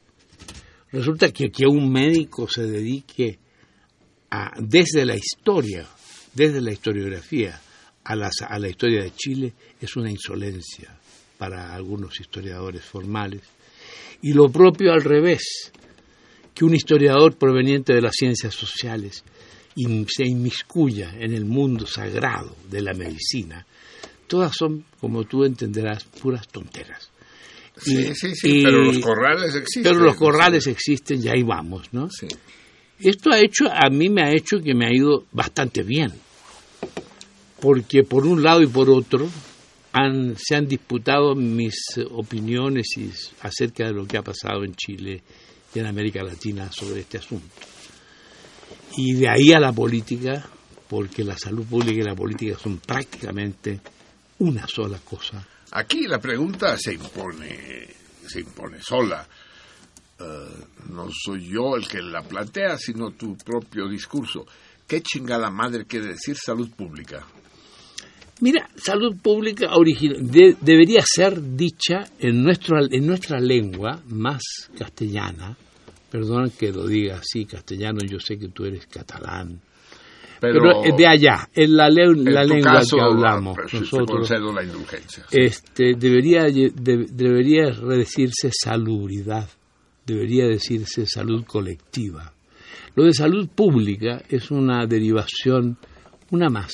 resulta 0.90 1.30
que 1.30 1.50
que 1.50 1.66
un 1.66 1.90
médico 1.92 2.48
se 2.48 2.62
dedique 2.66 3.38
a, 4.30 4.52
desde 4.58 5.04
la 5.04 5.14
historia, 5.16 5.86
desde 6.34 6.60
la 6.60 6.72
historiografía, 6.72 7.60
a, 8.04 8.16
las- 8.16 8.42
a 8.46 8.58
la 8.58 8.68
historia 8.68 9.02
de 9.02 9.12
Chile 9.14 9.52
es 9.80 9.96
una 9.96 10.10
insolencia 10.10 10.98
para 11.38 11.74
algunos 11.74 12.18
historiadores 12.20 12.82
formales. 12.84 13.42
Y 14.22 14.32
lo 14.32 14.48
propio 14.50 14.92
al 14.92 15.02
revés, 15.02 15.72
que 16.54 16.64
un 16.64 16.74
historiador 16.74 17.36
proveniente 17.36 17.92
de 17.94 18.00
las 18.00 18.14
ciencias 18.14 18.54
sociales 18.54 19.24
se 20.08 20.24
inmiscuya 20.24 21.14
en 21.18 21.34
el 21.34 21.44
mundo 21.44 21.86
sagrado 21.86 22.54
de 22.70 22.80
la 22.80 22.94
medicina, 22.94 23.66
todas 24.28 24.52
son, 24.56 24.84
como 25.00 25.24
tú 25.24 25.44
entenderás, 25.44 26.04
puras 26.04 26.46
tonteras. 26.48 27.10
Sí, 27.76 27.96
Y- 27.98 28.14
sí, 28.14 28.34
sí, 28.36 28.60
y- 28.60 28.62
pero 28.62 28.84
los 28.84 28.98
corrales 29.00 29.54
existen. 29.56 29.82
Pero 29.82 29.98
los 30.04 30.14
corrales 30.16 30.66
existen 30.68 31.24
y 31.24 31.28
ahí 31.28 31.42
vamos, 31.42 31.92
¿no? 31.92 32.08
Sí. 32.08 32.28
Esto 33.00 33.30
ha 33.32 33.40
hecho, 33.40 33.64
a 33.68 33.90
mí 33.90 34.08
me 34.08 34.22
ha 34.22 34.30
hecho 34.30 34.60
que 34.60 34.74
me 34.74 34.86
ha 34.86 34.92
ido 34.94 35.24
bastante 35.32 35.82
bien, 35.82 36.12
porque 37.60 38.02
por 38.04 38.26
un 38.26 38.42
lado 38.42 38.62
y 38.62 38.66
por 38.68 38.88
otro 38.90 39.28
han, 39.94 40.34
se 40.36 40.56
han 40.56 40.66
disputado 40.66 41.34
mis 41.34 41.74
opiniones 42.10 42.86
y- 42.98 43.10
acerca 43.40 43.86
de 43.86 43.92
lo 43.92 44.06
que 44.06 44.18
ha 44.18 44.22
pasado 44.22 44.64
en 44.64 44.74
Chile 44.74 45.22
y 45.74 45.78
en 45.78 45.86
América 45.86 46.22
Latina 46.22 46.70
sobre 46.72 47.00
este 47.00 47.18
asunto. 47.18 47.46
Y 48.96 49.14
de 49.14 49.28
ahí 49.28 49.52
a 49.52 49.60
la 49.60 49.72
política, 49.72 50.44
porque 50.88 51.24
la 51.24 51.38
salud 51.38 51.64
pública 51.64 52.00
y 52.00 52.04
la 52.04 52.14
política 52.14 52.58
son 52.58 52.78
prácticamente 52.78 53.80
una 54.40 54.66
sola 54.66 54.98
cosa. 54.98 55.46
Aquí 55.70 56.06
la 56.06 56.18
pregunta 56.20 56.76
se 56.76 56.94
impone, 56.94 57.88
se 58.26 58.40
impone 58.40 58.80
sola. 58.82 59.26
Eh, 60.20 60.24
no 60.90 61.08
soy 61.10 61.48
yo 61.48 61.76
el 61.76 61.86
que 61.88 62.00
la 62.02 62.22
plantea, 62.22 62.76
sino 62.78 63.10
tu 63.12 63.36
propio 63.36 63.88
discurso. 63.88 64.44
¿Qué 64.86 65.02
chingada 65.02 65.50
madre 65.50 65.86
quiere 65.86 66.08
decir 66.08 66.36
salud 66.36 66.70
pública? 66.70 67.24
Mira, 68.40 68.68
salud 68.76 69.16
pública 69.22 69.70
origi- 69.72 70.16
de- 70.18 70.56
debería 70.60 71.02
ser 71.06 71.40
dicha 71.56 72.04
en, 72.18 72.42
nuestro, 72.42 72.78
en 72.90 73.06
nuestra 73.06 73.38
lengua 73.40 74.00
más 74.08 74.42
castellana. 74.76 75.56
Perdón 76.10 76.50
que 76.58 76.70
lo 76.72 76.86
diga 76.86 77.16
así, 77.18 77.44
castellano, 77.44 78.00
yo 78.08 78.18
sé 78.20 78.36
que 78.38 78.48
tú 78.48 78.64
eres 78.64 78.86
catalán. 78.86 79.60
Pero, 80.40 80.60
Pero, 80.60 80.84
es 80.84 80.96
de 80.96 81.06
allá, 81.06 81.48
en 81.54 81.76
la, 81.76 81.88
le- 81.88 82.04
en 82.04 82.24
la 82.34 82.44
lengua 82.44 82.72
caso, 82.74 82.96
que 82.96 83.02
hablamos 83.02 83.56
pues, 83.56 83.72
nosotros. 83.74 84.10
concedo 84.28 84.52
la 84.52 84.62
indulgencia. 84.64 85.24
Este, 85.30 85.94
debería, 85.96 86.42
de- 86.44 86.72
debería 87.10 87.70
decirse 87.70 88.50
salubridad, 88.52 89.48
debería 90.04 90.46
decirse 90.46 91.06
salud 91.06 91.44
colectiva. 91.46 92.32
Lo 92.96 93.04
de 93.04 93.14
salud 93.14 93.48
pública 93.48 94.22
es 94.28 94.50
una 94.50 94.86
derivación, 94.86 95.78
una 96.30 96.50
más, 96.50 96.72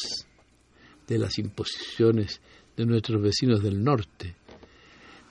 de 1.11 1.19
las 1.19 1.39
imposiciones 1.39 2.41
de 2.77 2.87
nuestros 2.87 3.21
vecinos 3.21 3.63
del 3.63 3.83
norte, 3.83 4.37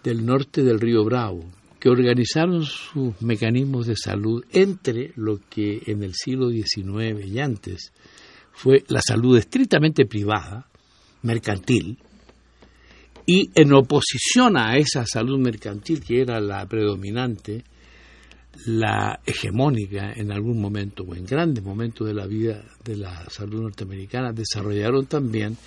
del 0.03 0.25
norte 0.25 0.61
del 0.61 0.79
río 0.79 1.05
Bravo, 1.05 1.49
que 1.79 1.89
organizaron 1.89 2.65
sus 2.65 3.19
mecanismos 3.21 3.87
de 3.87 3.95
salud 3.95 4.43
entre 4.51 5.13
lo 5.15 5.39
que 5.49 5.81
en 5.87 6.03
el 6.03 6.13
siglo 6.13 6.49
XIX 6.49 7.25
y 7.25 7.39
antes 7.39 7.93
fue 8.51 8.83
la 8.89 8.99
salud 9.01 9.37
estrictamente 9.37 10.05
privada, 10.05 10.67
mercantil, 11.21 11.97
y 13.25 13.49
en 13.55 13.71
oposición 13.71 14.57
a 14.57 14.75
esa 14.75 15.05
salud 15.05 15.39
mercantil 15.39 16.03
que 16.03 16.21
era 16.21 16.41
la 16.41 16.67
predominante, 16.67 17.63
la 18.65 19.19
hegemónica 19.25 20.11
en 20.13 20.31
algún 20.31 20.59
momento 20.59 21.03
o 21.03 21.15
en 21.15 21.25
grandes 21.25 21.63
momentos 21.63 22.07
de 22.07 22.13
la 22.13 22.27
vida 22.27 22.63
de 22.83 22.97
la 22.97 23.29
salud 23.29 23.61
norteamericana, 23.61 24.31
desarrollaron 24.33 25.05
también 25.05 25.57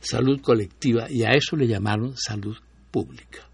salud 0.00 0.40
colectiva 0.40 1.10
y 1.10 1.24
a 1.24 1.30
eso 1.30 1.56
le 1.56 1.66
llamaron 1.66 2.16
salud 2.16 2.56
pública, 2.90 3.46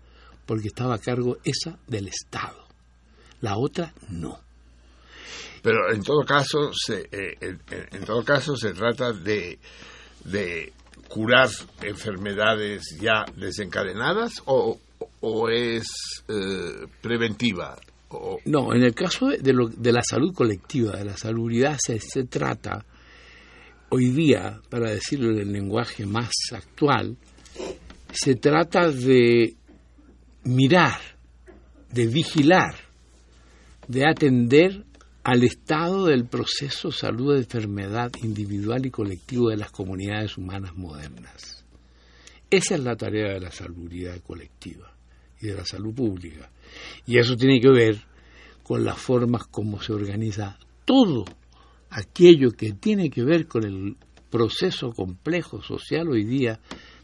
porque 0.44 0.68
estaba 0.68 0.94
a 0.94 0.98
cargo 0.98 1.38
esa 1.44 1.78
del 1.86 2.08
Estado, 2.08 2.66
la 3.40 3.56
otra 3.56 3.92
no. 4.08 4.38
Pero 5.62 5.92
en 5.92 6.02
todo 6.02 6.24
caso, 6.24 6.72
se, 6.72 7.08
eh, 7.10 7.36
en, 7.40 8.04
todo 8.04 8.22
caso 8.24 8.56
se 8.56 8.72
trata 8.72 9.12
de, 9.12 9.58
de 10.24 10.72
curar 11.08 11.48
enfermedades 11.82 12.96
ya 13.00 13.24
desencadenadas 13.36 14.42
o, 14.44 14.78
o 15.20 15.48
es 15.48 15.86
eh, 16.28 16.86
preventiva? 17.00 17.76
No, 18.44 18.72
en 18.72 18.82
el 18.82 18.94
caso 18.94 19.28
de, 19.28 19.52
lo- 19.52 19.68
de 19.68 19.92
la 19.92 20.02
salud 20.02 20.32
colectiva, 20.32 20.96
de 20.96 21.04
la 21.04 21.16
salubridad, 21.16 21.76
se, 21.84 21.98
se 21.98 22.24
trata 22.24 22.84
hoy 23.88 24.10
día, 24.10 24.60
para 24.70 24.90
decirlo 24.90 25.30
en 25.32 25.38
el 25.38 25.52
lenguaje 25.52 26.06
más 26.06 26.30
actual, 26.52 27.16
se 28.12 28.36
trata 28.36 28.90
de 28.90 29.56
mirar, 30.44 31.00
de 31.92 32.06
vigilar, 32.06 32.76
de 33.88 34.08
atender 34.08 34.84
al 35.24 35.42
estado 35.42 36.06
del 36.06 36.26
proceso 36.26 36.92
salud 36.92 37.32
de 37.34 37.40
enfermedad 37.40 38.12
individual 38.22 38.86
y 38.86 38.90
colectivo 38.90 39.50
de 39.50 39.56
las 39.56 39.72
comunidades 39.72 40.38
humanas 40.38 40.76
modernas. 40.76 41.64
Esa 42.48 42.76
es 42.76 42.80
la 42.80 42.94
tarea 42.96 43.32
de 43.34 43.40
la 43.40 43.50
salubridad 43.50 44.20
colectiva 44.20 44.92
y 45.40 45.48
de 45.48 45.54
la 45.54 45.64
salud 45.64 45.92
pública. 45.92 46.48
Y 47.06 47.18
eso 47.18 47.36
tiene 47.36 47.60
que 47.60 47.70
ver 47.70 47.98
con 48.62 48.84
las 48.84 48.98
formas 48.98 49.46
como 49.46 49.80
se 49.80 49.92
organiza 49.92 50.58
todo 50.84 51.24
aquello 51.90 52.50
que 52.50 52.72
tiene 52.72 53.10
que 53.10 53.22
ver 53.22 53.46
con 53.46 53.64
el 53.64 53.96
proceso 54.30 54.92
complejo 54.92 55.62
social 55.62 56.08
hoy 56.08 56.24
día 56.24 56.60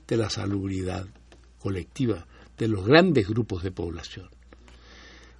de 0.06 0.16
la 0.16 0.28
salubridad 0.28 1.06
colectiva 1.58 2.26
de 2.58 2.68
los 2.68 2.84
grandes 2.84 3.28
grupos 3.28 3.62
de 3.62 3.70
población. 3.70 4.28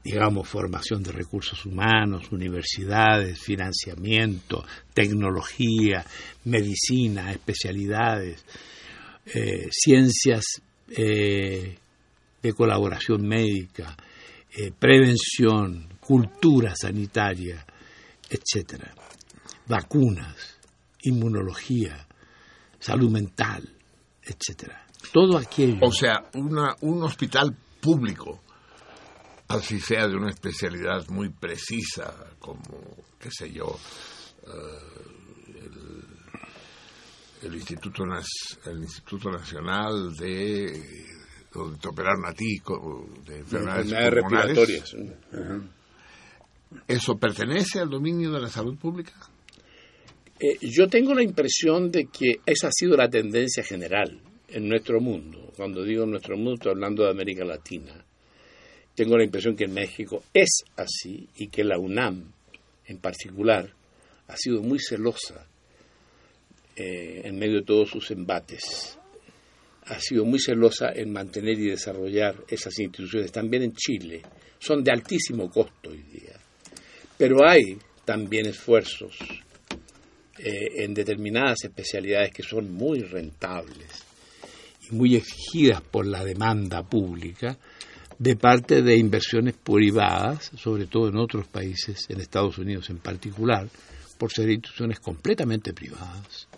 Digamos, 0.04 0.48
formación 0.48 1.02
de 1.02 1.12
recursos 1.12 1.64
humanos, 1.64 2.32
universidades, 2.32 3.38
financiamiento, 3.40 4.64
tecnología, 4.94 6.04
medicina, 6.44 7.30
especialidades, 7.30 8.44
eh, 9.26 9.68
ciencias 9.70 10.44
eh, 10.88 11.78
de 12.42 12.52
colaboración 12.52 13.26
médica, 13.26 13.96
eh, 14.54 14.70
prevención, 14.78 15.88
cultura 16.00 16.74
sanitaria, 16.76 17.64
etcétera, 18.28 18.94
vacunas, 19.66 20.58
inmunología, 21.02 22.06
salud 22.78 23.10
mental, 23.10 23.68
etcétera. 24.22 24.86
Todo 25.12 25.38
aquello. 25.38 25.78
O 25.82 25.92
sea, 25.92 26.28
una, 26.34 26.76
un 26.82 27.02
hospital 27.02 27.56
público, 27.80 28.42
así 29.48 29.80
sea 29.80 30.06
de 30.06 30.16
una 30.16 30.30
especialidad 30.30 31.08
muy 31.08 31.30
precisa, 31.30 32.34
como, 32.38 32.96
qué 33.18 33.30
sé 33.30 33.50
yo, 33.52 33.78
eh, 34.46 35.02
el, 37.42 37.48
el 37.48 37.54
Instituto, 37.54 38.04
el 38.66 38.82
Instituto 38.82 39.30
Nacional 39.30 40.14
de 40.14 41.11
donde 41.52 41.78
te 41.78 41.88
operaron 41.88 42.24
a 42.26 42.32
ti 42.32 42.60
de 43.26 43.38
enfermedades 43.38 44.10
respiratorias. 44.10 44.96
¿Eso 46.88 47.16
pertenece 47.18 47.80
al 47.80 47.90
dominio 47.90 48.32
de 48.32 48.40
la 48.40 48.48
salud 48.48 48.76
pública? 48.78 49.12
Eh, 50.40 50.58
yo 50.60 50.88
tengo 50.88 51.14
la 51.14 51.22
impresión 51.22 51.90
de 51.90 52.06
que 52.06 52.40
esa 52.46 52.68
ha 52.68 52.72
sido 52.72 52.96
la 52.96 53.08
tendencia 53.08 53.62
general 53.62 54.18
en 54.48 54.68
nuestro 54.68 55.00
mundo. 55.00 55.52
Cuando 55.56 55.84
digo 55.84 56.06
nuestro 56.06 56.36
mundo, 56.36 56.54
estoy 56.54 56.72
hablando 56.72 57.04
de 57.04 57.10
América 57.10 57.44
Latina. 57.44 58.04
Tengo 58.94 59.16
la 59.16 59.24
impresión 59.24 59.54
que 59.54 59.64
en 59.64 59.74
México 59.74 60.24
es 60.34 60.64
así 60.76 61.28
y 61.36 61.48
que 61.48 61.64
la 61.64 61.78
UNAM, 61.78 62.32
en 62.86 62.98
particular, 62.98 63.72
ha 64.28 64.36
sido 64.36 64.62
muy 64.62 64.78
celosa 64.78 65.46
eh, 66.76 67.22
en 67.24 67.38
medio 67.38 67.56
de 67.56 67.64
todos 67.64 67.90
sus 67.90 68.10
embates. 68.10 68.98
Ha 69.86 69.98
sido 70.00 70.24
muy 70.24 70.38
celosa 70.38 70.92
en 70.94 71.12
mantener 71.12 71.58
y 71.58 71.70
desarrollar 71.70 72.36
esas 72.48 72.78
instituciones. 72.78 73.32
También 73.32 73.64
en 73.64 73.72
Chile. 73.74 74.22
Son 74.58 74.82
de 74.82 74.92
altísimo 74.92 75.50
costo 75.50 75.90
hoy 75.90 76.02
día. 76.02 76.38
Pero 77.18 77.46
hay 77.46 77.76
también 78.04 78.46
esfuerzos 78.46 79.18
eh, 80.38 80.84
en 80.84 80.94
determinadas 80.94 81.64
especialidades 81.64 82.32
que 82.32 82.42
son 82.42 82.72
muy 82.72 83.00
rentables 83.00 84.04
y 84.88 84.94
muy 84.94 85.16
exigidas 85.16 85.82
por 85.82 86.06
la 86.06 86.24
demanda 86.24 86.82
pública 86.82 87.58
de 88.18 88.36
parte 88.36 88.82
de 88.82 88.96
inversiones 88.96 89.54
privadas, 89.54 90.50
sobre 90.56 90.86
todo 90.86 91.08
en 91.08 91.16
otros 91.16 91.48
países, 91.48 92.06
en 92.08 92.20
Estados 92.20 92.58
Unidos 92.58 92.88
en 92.90 92.98
particular, 92.98 93.68
por 94.16 94.32
ser 94.32 94.48
instituciones 94.50 95.00
completamente 95.00 95.72
privadas, 95.72 96.48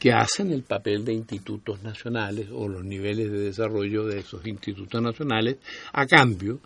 que 0.00 0.12
hacen 0.12 0.50
el 0.50 0.62
papel 0.62 1.04
de 1.04 1.12
institutos 1.12 1.82
nacionales 1.82 2.48
o 2.50 2.66
los 2.66 2.82
niveles 2.82 3.30
de 3.30 3.38
desarrollo 3.38 4.06
de 4.06 4.20
esos 4.20 4.44
institutos 4.46 5.00
nacionales 5.00 5.58
a 5.92 6.06
cambio 6.06 6.58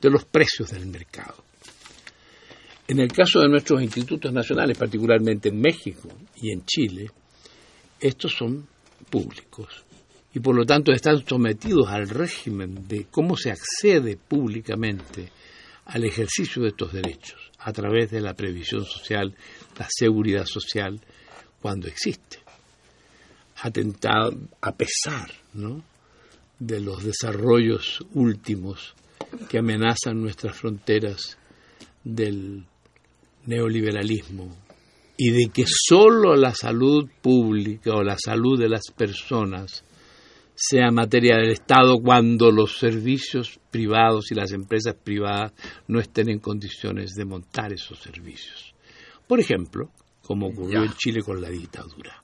de 0.00 0.10
los 0.10 0.24
precios 0.24 0.70
del 0.70 0.86
mercado. 0.86 1.44
En 2.88 2.98
el 2.98 3.12
caso 3.12 3.40
de 3.40 3.48
nuestros 3.48 3.82
institutos 3.82 4.32
nacionales, 4.32 4.78
particularmente 4.78 5.50
en 5.50 5.60
México 5.60 6.08
y 6.36 6.50
en 6.50 6.64
Chile, 6.64 7.10
estos 8.00 8.32
son 8.32 8.66
públicos 9.10 9.84
y 10.34 10.40
por 10.40 10.56
lo 10.56 10.64
tanto 10.64 10.92
están 10.92 11.24
sometidos 11.26 11.88
al 11.88 12.08
régimen 12.08 12.88
de 12.88 13.06
cómo 13.10 13.36
se 13.36 13.50
accede 13.50 14.16
públicamente 14.16 15.30
al 15.84 16.04
ejercicio 16.04 16.62
de 16.62 16.68
estos 16.68 16.94
derechos 16.94 17.50
a 17.58 17.70
través 17.70 18.10
de 18.10 18.22
la 18.22 18.32
previsión 18.32 18.86
social, 18.86 19.36
la 19.78 19.86
seguridad 19.90 20.46
social, 20.46 20.98
cuando 21.60 21.86
existe. 21.86 22.41
Atentado 23.56 24.36
a 24.60 24.72
pesar 24.72 25.30
¿no? 25.54 25.82
de 26.58 26.80
los 26.80 27.04
desarrollos 27.04 28.04
últimos 28.14 28.94
que 29.48 29.58
amenazan 29.58 30.20
nuestras 30.20 30.56
fronteras 30.56 31.38
del 32.04 32.64
neoliberalismo 33.46 34.56
y 35.16 35.30
de 35.30 35.50
que 35.52 35.64
sólo 35.66 36.34
la 36.34 36.54
salud 36.54 37.08
pública 37.20 37.94
o 37.94 38.02
la 38.02 38.16
salud 38.18 38.58
de 38.58 38.68
las 38.68 38.82
personas 38.96 39.84
sea 40.54 40.90
materia 40.90 41.36
del 41.36 41.50
Estado 41.50 41.98
cuando 41.98 42.50
los 42.50 42.78
servicios 42.78 43.58
privados 43.70 44.30
y 44.30 44.34
las 44.34 44.52
empresas 44.52 44.94
privadas 44.94 45.52
no 45.88 45.98
estén 45.98 46.28
en 46.28 46.38
condiciones 46.38 47.14
de 47.14 47.24
montar 47.24 47.72
esos 47.72 47.98
servicios. 47.98 48.74
Por 49.26 49.40
ejemplo, 49.40 49.90
como 50.22 50.48
ocurrió 50.48 50.84
en 50.84 50.92
Chile 50.92 51.20
con 51.22 51.40
la 51.40 51.48
dictadura. 51.48 52.21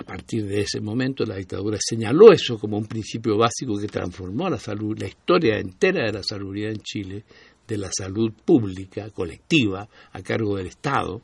A 0.00 0.02
partir 0.02 0.46
de 0.46 0.62
ese 0.62 0.80
momento 0.80 1.24
la 1.26 1.36
dictadura 1.36 1.76
señaló 1.78 2.32
eso 2.32 2.58
como 2.58 2.78
un 2.78 2.86
principio 2.86 3.36
básico 3.36 3.78
que 3.78 3.86
transformó 3.86 4.48
la 4.48 4.58
salud, 4.58 4.98
la 4.98 5.06
historia 5.06 5.58
entera 5.58 6.06
de 6.06 6.12
la 6.14 6.22
salubridad 6.22 6.70
en 6.70 6.78
Chile, 6.80 7.24
de 7.68 7.76
la 7.76 7.90
salud 7.92 8.32
pública, 8.32 9.10
colectiva, 9.10 9.86
a 10.12 10.22
cargo 10.22 10.56
del 10.56 10.68
Estado, 10.68 11.20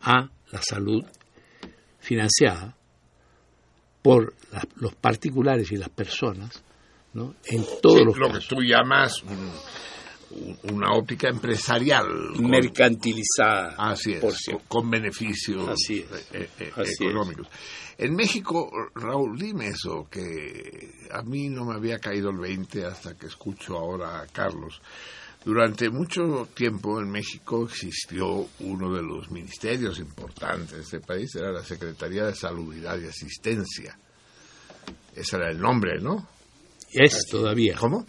a 0.00 0.30
la 0.50 0.62
salud 0.62 1.04
financiada 2.00 2.74
por 4.00 4.32
la- 4.52 4.66
los 4.76 4.94
particulares 4.94 5.70
y 5.70 5.76
las 5.76 5.90
personas, 5.90 6.64
¿no? 7.12 7.34
en 7.44 7.62
todos 7.82 7.98
Sí, 7.98 8.04
los 8.06 8.16
lo 8.16 8.28
casos. 8.28 8.48
que 8.48 8.54
tú 8.56 8.62
llamas 8.62 9.22
una 10.64 10.92
óptica 10.92 11.28
empresarial. 11.28 12.06
con- 12.36 12.50
mercantilizada. 12.50 13.74
Así 13.78 14.12
es, 14.12 14.20
por 14.20 14.30
con, 14.30 14.38
cierto. 14.38 14.64
con 14.68 14.90
beneficios 14.90 15.68
Así 15.68 16.00
es. 16.00 16.26
eh, 16.32 16.48
eh, 16.60 16.72
Así 16.76 16.90
es. 16.92 17.00
económicos. 17.00 17.46
En 17.96 18.14
México, 18.14 18.70
Raúl, 18.94 19.36
dime 19.38 19.68
eso, 19.68 20.06
que 20.10 20.92
a 21.10 21.22
mí 21.22 21.48
no 21.48 21.64
me 21.64 21.74
había 21.74 21.98
caído 21.98 22.30
el 22.30 22.38
20 22.38 22.84
hasta 22.84 23.16
que 23.16 23.26
escucho 23.26 23.76
ahora 23.76 24.20
a 24.20 24.26
Carlos. 24.26 24.80
Durante 25.44 25.88
mucho 25.88 26.48
tiempo 26.54 27.00
en 27.00 27.10
México 27.10 27.64
existió 27.64 28.46
uno 28.60 28.92
de 28.94 29.02
los 29.02 29.30
ministerios 29.30 29.98
importantes 29.98 30.72
de 30.76 30.80
este 30.82 31.00
país, 31.00 31.34
era 31.36 31.50
la 31.52 31.64
Secretaría 31.64 32.24
de 32.26 32.34
Salubridad 32.34 32.98
y 33.00 33.06
Asistencia. 33.06 33.98
Ese 35.14 35.36
era 35.36 35.50
el 35.50 35.58
nombre, 35.60 36.00
¿no? 36.00 36.28
Es 36.92 37.26
todavía. 37.30 37.76
¿Cómo? 37.78 38.04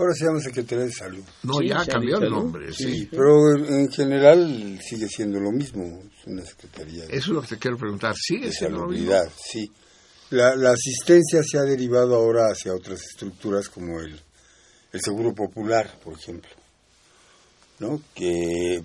Ahora 0.00 0.14
se 0.14 0.24
llama 0.24 0.40
Secretaría 0.40 0.86
de 0.86 0.92
Salud. 0.92 1.22
No, 1.42 1.58
Sí, 1.58 1.68
ya 1.68 1.84
cambió 1.84 2.16
el 2.18 2.30
nombre, 2.30 2.72
sí. 2.72 3.06
Pero 3.10 3.54
en, 3.54 3.80
en 3.80 3.92
general 3.92 4.80
sigue 4.82 5.06
siendo 5.08 5.38
lo 5.38 5.52
mismo. 5.52 6.02
Es 6.18 6.26
una 6.26 6.42
secretaría 6.42 7.04
de, 7.04 7.14
Eso 7.14 7.18
es 7.18 7.28
lo 7.28 7.42
que 7.42 7.48
te 7.48 7.58
quiero 7.58 7.76
preguntar. 7.76 8.14
¿Sigue 8.16 8.50
siendo 8.50 8.78
lo 8.78 8.88
mismo? 8.88 9.12
sí. 9.36 9.70
La, 10.30 10.56
la 10.56 10.70
asistencia 10.70 11.42
se 11.42 11.58
ha 11.58 11.62
derivado 11.64 12.14
ahora 12.14 12.46
hacia 12.50 12.72
otras 12.72 13.02
estructuras 13.02 13.68
como 13.68 14.00
el, 14.00 14.18
el 14.92 15.00
Seguro 15.02 15.34
Popular, 15.34 15.98
por 16.02 16.14
ejemplo. 16.14 16.50
¿no? 17.80 18.00
Que 18.14 18.76
eh, 18.76 18.82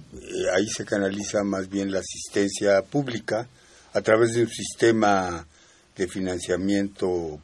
ahí 0.53 0.67
se 0.67 0.83
canaliza 0.83 1.43
más 1.43 1.69
bien 1.69 1.91
la 1.91 1.99
asistencia 1.99 2.81
pública 2.81 3.47
a 3.93 4.01
través 4.01 4.33
de 4.33 4.41
un 4.41 4.49
sistema 4.49 5.47
de 5.95 6.07
financiamiento, 6.07 7.39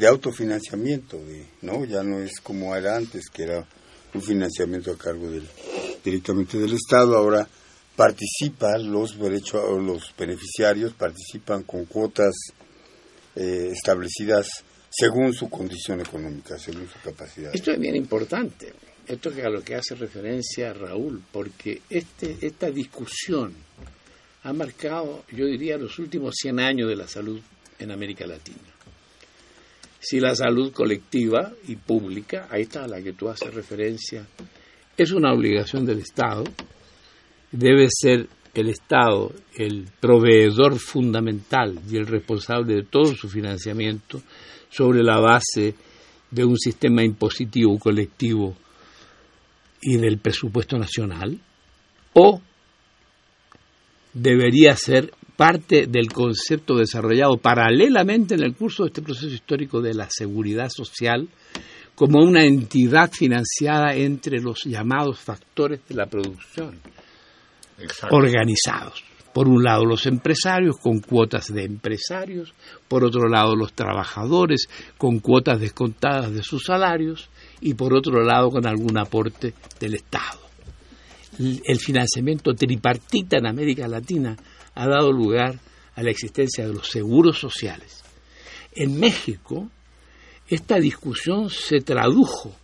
de 0.00 0.06
autofinanciamiento, 0.06 1.18
de, 1.18 1.44
¿no? 1.60 1.84
Ya 1.84 2.02
no 2.02 2.20
es 2.20 2.40
como 2.40 2.74
era 2.74 2.96
antes, 2.96 3.28
que 3.28 3.42
era 3.42 3.66
un 4.14 4.22
financiamiento 4.22 4.90
a 4.90 4.96
cargo 4.96 5.30
del, 5.30 5.46
directamente 6.02 6.58
del 6.58 6.72
Estado, 6.72 7.18
ahora 7.18 7.46
participan 7.94 8.90
los 8.90 9.18
derechos 9.18 9.62
los 9.82 10.14
beneficiarios 10.16 10.94
participan 10.94 11.64
con 11.64 11.84
cuotas 11.84 12.34
eh, 13.36 13.68
establecidas 13.72 14.64
según 14.88 15.34
su 15.34 15.50
condición 15.50 16.00
económica, 16.00 16.58
según 16.58 16.88
su 16.88 16.98
capacidad. 17.04 17.54
Esto 17.54 17.70
es 17.70 17.78
bien 17.78 17.94
importante, 17.94 18.72
esto 19.06 19.30
que 19.30 19.42
a 19.42 19.50
lo 19.50 19.62
que 19.62 19.74
hace 19.74 19.94
referencia 19.96 20.72
Raúl, 20.72 21.22
porque 21.30 21.82
este, 21.90 22.38
esta 22.40 22.70
discusión 22.70 23.52
ha 24.44 24.52
marcado, 24.54 25.24
yo 25.30 25.44
diría, 25.44 25.76
los 25.76 25.98
últimos 25.98 26.36
100 26.40 26.58
años 26.58 26.88
de 26.88 26.96
la 26.96 27.06
salud 27.06 27.38
en 27.78 27.90
América 27.90 28.26
Latina. 28.26 28.79
Si 30.00 30.18
la 30.18 30.34
salud 30.34 30.72
colectiva 30.72 31.52
y 31.68 31.76
pública, 31.76 32.48
ahí 32.50 32.62
está 32.62 32.84
a 32.84 32.88
la 32.88 33.02
que 33.02 33.12
tú 33.12 33.28
haces 33.28 33.52
referencia, 33.52 34.26
es 34.96 35.12
una 35.12 35.32
obligación 35.32 35.84
del 35.84 35.98
Estado, 35.98 36.44
debe 37.52 37.86
ser 37.90 38.26
el 38.54 38.68
Estado 38.68 39.32
el 39.54 39.88
proveedor 40.00 40.78
fundamental 40.78 41.78
y 41.88 41.96
el 41.96 42.06
responsable 42.06 42.74
de 42.76 42.82
todo 42.84 43.14
su 43.14 43.28
financiamiento 43.28 44.22
sobre 44.70 45.02
la 45.02 45.20
base 45.20 45.74
de 46.30 46.44
un 46.44 46.56
sistema 46.56 47.02
impositivo 47.04 47.78
colectivo 47.78 48.56
y 49.82 49.98
del 49.98 50.18
presupuesto 50.18 50.78
nacional, 50.78 51.38
o 52.14 52.40
debería 54.14 54.74
ser 54.76 55.12
parte 55.40 55.86
del 55.86 56.12
concepto 56.12 56.76
desarrollado 56.76 57.38
paralelamente 57.38 58.34
en 58.34 58.42
el 58.42 58.54
curso 58.54 58.82
de 58.82 58.88
este 58.88 59.00
proceso 59.00 59.32
histórico 59.32 59.80
de 59.80 59.94
la 59.94 60.06
seguridad 60.10 60.68
social 60.68 61.26
como 61.94 62.22
una 62.22 62.44
entidad 62.44 63.10
financiada 63.10 63.94
entre 63.94 64.38
los 64.38 64.64
llamados 64.64 65.18
factores 65.18 65.80
de 65.88 65.94
la 65.94 66.04
producción 66.04 66.78
Exacto. 67.78 68.14
organizados. 68.14 69.02
Por 69.32 69.48
un 69.48 69.64
lado 69.64 69.86
los 69.86 70.04
empresarios 70.04 70.76
con 70.76 71.00
cuotas 71.00 71.46
de 71.46 71.64
empresarios, 71.64 72.52
por 72.86 73.02
otro 73.02 73.26
lado 73.26 73.56
los 73.56 73.72
trabajadores 73.72 74.68
con 74.98 75.20
cuotas 75.20 75.58
descontadas 75.58 76.34
de 76.34 76.42
sus 76.42 76.64
salarios 76.64 77.30
y 77.62 77.72
por 77.72 77.94
otro 77.94 78.22
lado 78.22 78.50
con 78.50 78.66
algún 78.66 78.98
aporte 78.98 79.54
del 79.78 79.94
Estado. 79.94 80.38
El 81.38 81.62
el 81.64 81.78
financiamiento 81.78 82.52
tripartita 82.52 83.38
en 83.38 83.46
América 83.46 83.88
Latina 83.88 84.36
ha 84.74 84.86
dado 84.86 85.12
lugar 85.12 85.60
a 85.94 86.02
la 86.02 86.10
existencia 86.10 86.66
de 86.66 86.74
los 86.74 86.88
seguros 86.88 87.38
sociales. 87.38 88.02
En 88.72 88.98
México, 88.98 89.68
esta 90.48 90.78
discusión 90.78 91.50
se 91.50 91.80
tradujo 91.80 92.54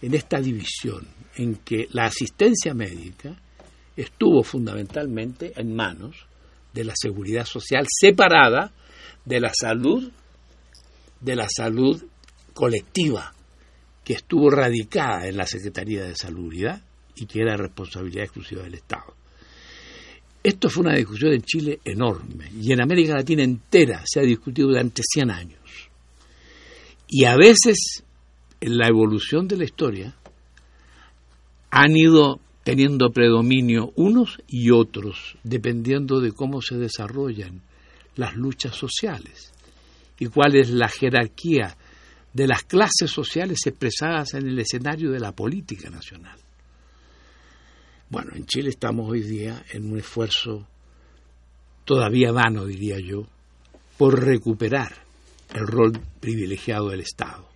en 0.00 0.14
esta 0.14 0.40
división, 0.40 1.06
en 1.36 1.56
que 1.56 1.88
la 1.90 2.06
asistencia 2.06 2.74
médica 2.74 3.36
estuvo 3.96 4.42
fundamentalmente 4.42 5.52
en 5.56 5.74
manos 5.74 6.26
de 6.72 6.84
la 6.84 6.94
seguridad 6.96 7.44
social 7.44 7.86
separada 7.88 8.72
de 9.24 9.40
la 9.40 9.52
salud 9.52 10.10
de 11.20 11.34
la 11.34 11.48
salud 11.48 12.02
colectiva 12.54 13.34
que 14.04 14.14
estuvo 14.14 14.50
radicada 14.50 15.26
en 15.26 15.36
la 15.36 15.46
Secretaría 15.46 16.04
de 16.04 16.14
Salubridad 16.14 16.80
y 17.14 17.26
que 17.26 17.40
era 17.40 17.56
responsabilidad 17.56 18.24
exclusiva 18.24 18.62
del 18.62 18.74
Estado. 18.74 19.17
Esto 20.48 20.70
fue 20.70 20.84
una 20.84 20.96
discusión 20.96 21.34
en 21.34 21.42
Chile 21.42 21.78
enorme 21.84 22.50
y 22.58 22.72
en 22.72 22.80
América 22.80 23.12
Latina 23.12 23.42
entera 23.42 24.02
se 24.06 24.18
ha 24.18 24.22
discutido 24.22 24.68
durante 24.68 25.02
100 25.04 25.30
años. 25.30 25.90
Y 27.06 27.26
a 27.26 27.36
veces 27.36 28.02
en 28.58 28.78
la 28.78 28.88
evolución 28.88 29.46
de 29.46 29.58
la 29.58 29.64
historia 29.64 30.16
han 31.68 31.94
ido 31.94 32.40
teniendo 32.64 33.10
predominio 33.10 33.92
unos 33.96 34.38
y 34.48 34.70
otros, 34.70 35.36
dependiendo 35.42 36.18
de 36.18 36.32
cómo 36.32 36.62
se 36.62 36.78
desarrollan 36.78 37.60
las 38.16 38.34
luchas 38.34 38.74
sociales 38.74 39.52
y 40.18 40.28
cuál 40.28 40.56
es 40.56 40.70
la 40.70 40.88
jerarquía 40.88 41.76
de 42.32 42.46
las 42.46 42.62
clases 42.62 43.10
sociales 43.10 43.66
expresadas 43.66 44.32
en 44.32 44.48
el 44.48 44.58
escenario 44.58 45.10
de 45.10 45.20
la 45.20 45.32
política 45.32 45.90
nacional. 45.90 46.38
Bueno, 48.10 48.32
en 48.34 48.46
Chile 48.46 48.70
estamos 48.70 49.10
hoy 49.10 49.20
día 49.20 49.62
en 49.70 49.92
un 49.92 49.98
esfuerzo 49.98 50.66
todavía 51.84 52.32
vano, 52.32 52.64
diría 52.64 52.98
yo, 52.98 53.26
por 53.98 54.24
recuperar 54.24 54.94
el 55.52 55.66
rol 55.66 55.92
privilegiado 56.20 56.88
del 56.88 57.00
Estado 57.00 57.46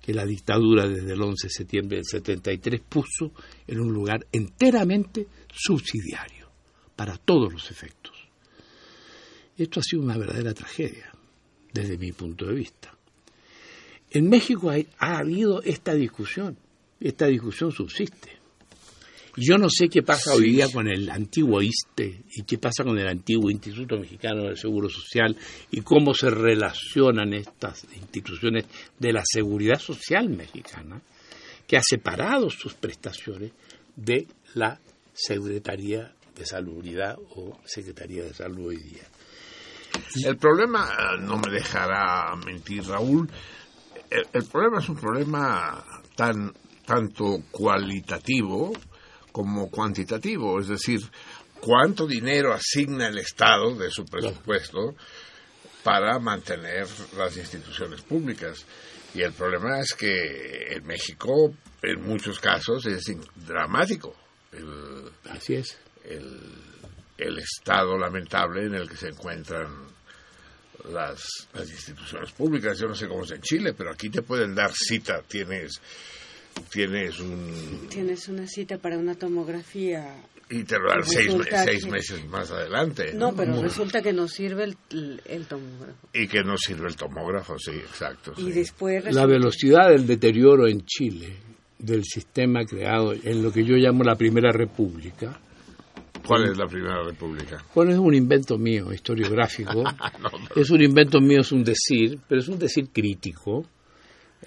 que 0.00 0.14
la 0.14 0.24
dictadura 0.24 0.88
desde 0.88 1.12
el 1.12 1.22
11 1.22 1.46
de 1.46 1.52
septiembre 1.52 1.96
del 1.98 2.06
73 2.06 2.80
puso 2.80 3.32
en 3.66 3.80
un 3.80 3.92
lugar 3.92 4.26
enteramente 4.32 5.26
subsidiario 5.52 6.48
para 6.96 7.16
todos 7.16 7.52
los 7.52 7.70
efectos. 7.70 8.16
Esto 9.56 9.80
ha 9.80 9.82
sido 9.82 10.02
una 10.02 10.16
verdadera 10.16 10.54
tragedia 10.54 11.12
desde 11.72 11.98
mi 11.98 12.10
punto 12.12 12.46
de 12.46 12.54
vista. 12.54 12.96
En 14.10 14.28
México 14.28 14.72
ha 14.98 15.18
habido 15.18 15.62
esta 15.62 15.94
discusión, 15.94 16.56
esta 16.98 17.26
discusión 17.26 17.70
subsiste. 17.70 18.39
Yo 19.36 19.58
no 19.58 19.68
sé 19.70 19.88
qué 19.88 20.02
pasa 20.02 20.34
hoy 20.34 20.50
día 20.50 20.66
con 20.72 20.88
el 20.88 21.08
antiguo 21.08 21.62
ISTE 21.62 22.24
y 22.34 22.42
qué 22.42 22.58
pasa 22.58 22.82
con 22.82 22.98
el 22.98 23.06
antiguo 23.06 23.50
Instituto 23.50 23.96
Mexicano 23.96 24.44
del 24.44 24.56
Seguro 24.56 24.88
Social 24.88 25.36
y 25.70 25.82
cómo 25.82 26.14
se 26.14 26.30
relacionan 26.30 27.32
estas 27.34 27.84
instituciones 27.94 28.64
de 28.98 29.12
la 29.12 29.22
seguridad 29.24 29.78
social 29.78 30.28
mexicana, 30.28 31.00
que 31.66 31.76
ha 31.76 31.82
separado 31.82 32.50
sus 32.50 32.74
prestaciones 32.74 33.52
de 33.94 34.26
la 34.54 34.80
Secretaría 35.12 36.12
de 36.34 36.46
Salubridad 36.46 37.16
o 37.36 37.60
Secretaría 37.64 38.24
de 38.24 38.34
Salud 38.34 38.68
hoy 38.68 38.78
día. 38.78 39.04
El 40.24 40.36
problema, 40.38 41.16
no 41.20 41.36
me 41.38 41.52
dejará 41.52 42.34
mentir 42.44 42.84
Raúl, 42.84 43.28
el, 44.08 44.26
el 44.32 44.44
problema 44.44 44.80
es 44.80 44.88
un 44.88 44.96
problema 44.96 45.84
tan 46.16 46.52
tanto 46.84 47.44
cualitativo 47.52 48.72
como 49.32 49.70
cuantitativo, 49.70 50.60
es 50.60 50.68
decir, 50.68 51.00
cuánto 51.60 52.06
dinero 52.06 52.52
asigna 52.52 53.08
el 53.08 53.18
Estado 53.18 53.74
de 53.74 53.90
su 53.90 54.04
presupuesto 54.04 54.94
para 55.82 56.18
mantener 56.18 56.86
las 57.16 57.36
instituciones 57.36 58.02
públicas. 58.02 58.64
Y 59.14 59.22
el 59.22 59.32
problema 59.32 59.80
es 59.80 59.94
que 59.94 60.72
en 60.72 60.86
México, 60.86 61.52
en 61.82 62.02
muchos 62.02 62.38
casos, 62.38 62.86
es 62.86 63.04
dramático. 63.46 64.14
El, 64.52 65.10
Así 65.30 65.54
es. 65.54 65.78
el, 66.04 66.38
el 67.18 67.38
estado 67.38 67.98
lamentable 67.98 68.64
en 68.66 68.74
el 68.74 68.88
que 68.88 68.96
se 68.96 69.08
encuentran 69.08 69.66
las, 70.90 71.22
las 71.52 71.70
instituciones 71.70 72.32
públicas. 72.32 72.78
Yo 72.78 72.88
no 72.88 72.94
sé 72.94 73.08
cómo 73.08 73.24
es 73.24 73.30
en 73.32 73.42
Chile, 73.42 73.74
pero 73.74 73.90
aquí 73.92 74.10
te 74.10 74.22
pueden 74.22 74.54
dar 74.54 74.72
cita. 74.72 75.22
Tienes, 75.22 75.80
tienes 76.70 77.18
un... 77.20 77.86
Tienes 77.88 78.28
una 78.28 78.46
cita 78.46 78.78
para 78.78 78.98
una 78.98 79.14
tomografía. 79.14 80.16
Y 80.52 80.64
te 80.64 80.78
lo 80.78 80.88
dan 80.88 81.04
seis, 81.04 81.32
seis 81.64 81.84
que- 81.84 81.90
meses 81.90 82.26
más 82.28 82.50
adelante. 82.50 83.12
No, 83.14 83.34
pero 83.34 83.62
resulta 83.62 84.02
que 84.02 84.12
no 84.12 84.26
sirve 84.26 84.64
el, 84.64 85.20
el- 85.24 85.46
tomógrafo. 85.46 86.08
Y 86.12 86.26
que 86.26 86.42
no 86.42 86.56
sirve 86.58 86.88
el 86.88 86.96
tomógrafo, 86.96 87.56
sí, 87.58 87.70
exacto. 87.70 88.32
Y 88.36 88.46
sí. 88.46 88.52
después 88.52 89.14
La 89.14 89.26
velocidad 89.26 89.90
del 89.90 90.06
deterioro 90.06 90.66
en 90.66 90.84
Chile 90.84 91.36
del 91.78 92.04
sistema 92.04 92.64
creado 92.64 93.14
en 93.14 93.42
lo 93.42 93.52
que 93.52 93.64
yo 93.64 93.74
llamo 93.76 94.02
la 94.04 94.16
Primera 94.16 94.50
República, 94.52 95.38
¿Cuál 96.26 96.50
es 96.50 96.58
la 96.58 96.66
Primera 96.66 97.02
República? 97.02 97.64
Bueno, 97.74 97.92
es 97.92 97.98
un 97.98 98.14
invento 98.14 98.58
mío, 98.58 98.92
historiográfico. 98.92 99.82
No, 100.20 100.30
Es 100.54 100.68
un 100.70 100.82
invento 100.82 101.18
mío, 101.20 101.40
es 101.40 101.50
un 101.50 101.64
decir, 101.64 102.18
pero 102.28 102.40
es 102.42 102.48
un 102.48 102.58
decir 102.58 102.88
crítico. 102.92 103.64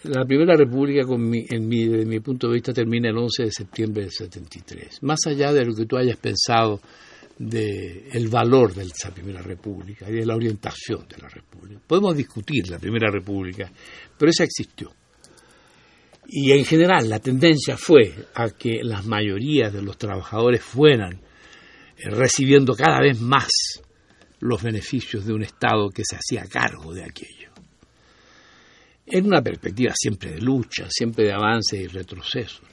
La 0.04 0.26
Primera 0.26 0.56
República, 0.56 1.06
en 1.08 1.68
mi, 1.68 1.86
desde 1.88 2.06
mi 2.06 2.20
punto 2.20 2.48
de 2.48 2.56
vista, 2.56 2.74
termina 2.74 3.10
el 3.10 3.18
11 3.18 3.44
de 3.44 3.52
septiembre 3.52 4.02
del 4.04 4.12
73. 4.12 5.04
Más 5.04 5.20
allá 5.28 5.54
de 5.54 5.64
lo 5.64 5.74
que 5.74 5.86
tú 5.86 5.98
hayas 5.98 6.18
pensado 6.18 6.82
de 7.38 8.10
el 8.12 8.28
valor 8.28 8.74
de 8.74 8.84
esa 8.84 9.14
Primera 9.14 9.42
República 9.42 10.10
y 10.10 10.14
de 10.14 10.26
la 10.26 10.36
orientación 10.36 11.08
de 11.08 11.18
la 11.22 11.30
República. 11.30 11.82
Podemos 11.86 12.16
discutir 12.16 12.70
la 12.70 12.80
Primera 12.80 13.10
República, 13.10 13.72
pero 14.18 14.30
esa 14.30 14.44
existió. 14.44 14.92
Y 16.28 16.52
en 16.52 16.66
general 16.66 17.10
la 17.10 17.20
tendencia 17.20 17.78
fue 17.78 18.14
a 18.34 18.50
que 18.50 18.80
las 18.84 19.06
mayorías 19.06 19.74
de 19.74 19.82
los 19.82 19.98
trabajadores 19.98 20.62
fueran 20.62 21.14
eh, 21.14 22.10
recibiendo 22.10 22.76
cada 22.76 23.00
vez 23.00 23.20
más 23.20 23.50
los 24.40 24.62
beneficios 24.62 25.26
de 25.26 25.34
un 25.34 25.44
Estado 25.44 25.90
que 25.90 26.04
se 26.06 26.16
hacía 26.16 26.46
cargo 26.46 26.94
de 26.94 27.04
aquello. 27.04 27.43
En 29.16 29.28
una 29.28 29.44
perspectiva 29.44 29.94
siempre 29.96 30.32
de 30.32 30.42
lucha, 30.42 30.88
siempre 30.90 31.26
de 31.26 31.34
avance 31.34 31.78
y 31.78 31.86
retroceso. 31.86 32.64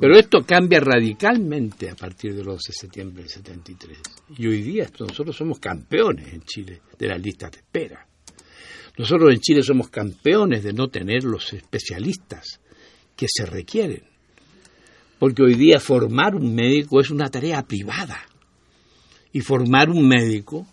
Pero 0.00 0.18
esto 0.18 0.44
cambia 0.44 0.80
radicalmente 0.80 1.88
a 1.88 1.94
partir 1.94 2.34
del 2.34 2.48
11 2.48 2.72
de 2.72 2.76
septiembre 2.76 3.22
del 3.22 3.30
73. 3.30 3.98
Y 4.36 4.48
hoy 4.48 4.62
día 4.62 4.90
nosotros 4.98 5.36
somos 5.36 5.60
campeones 5.60 6.32
en 6.32 6.42
Chile 6.42 6.80
de 6.98 7.06
las 7.06 7.22
listas 7.22 7.52
de 7.52 7.58
espera. 7.58 8.04
Nosotros 8.98 9.32
en 9.32 9.38
Chile 9.38 9.62
somos 9.62 9.88
campeones 9.88 10.64
de 10.64 10.72
no 10.72 10.88
tener 10.88 11.22
los 11.22 11.52
especialistas 11.52 12.60
que 13.14 13.26
se 13.28 13.46
requieren. 13.46 14.02
Porque 15.20 15.44
hoy 15.44 15.54
día 15.54 15.78
formar 15.78 16.34
un 16.34 16.52
médico 16.52 17.00
es 17.00 17.10
una 17.10 17.30
tarea 17.30 17.62
privada. 17.62 18.26
y 19.32 19.40
formar 19.40 19.90
un 19.90 20.08
médico, 20.08 20.66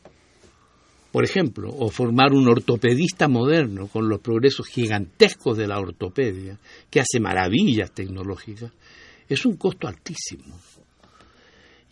por 1.14 1.26
ejemplo, 1.26 1.70
o 1.70 1.92
formar 1.92 2.34
un 2.34 2.48
ortopedista 2.48 3.28
moderno 3.28 3.88
con 3.88 4.10
los 4.10 4.20
progresos 4.20 4.66
gigantescos 4.66 5.56
de 5.56 5.68
la 5.68 5.78
ortopedia, 5.78 6.58
que 6.90 7.02
hace 7.02 7.20
maravillas 7.20 7.92
tecnológicas, 7.92 8.72
es 9.30 9.46
un 9.46 9.56
costo 9.56 9.88
altísimo. 9.88 10.60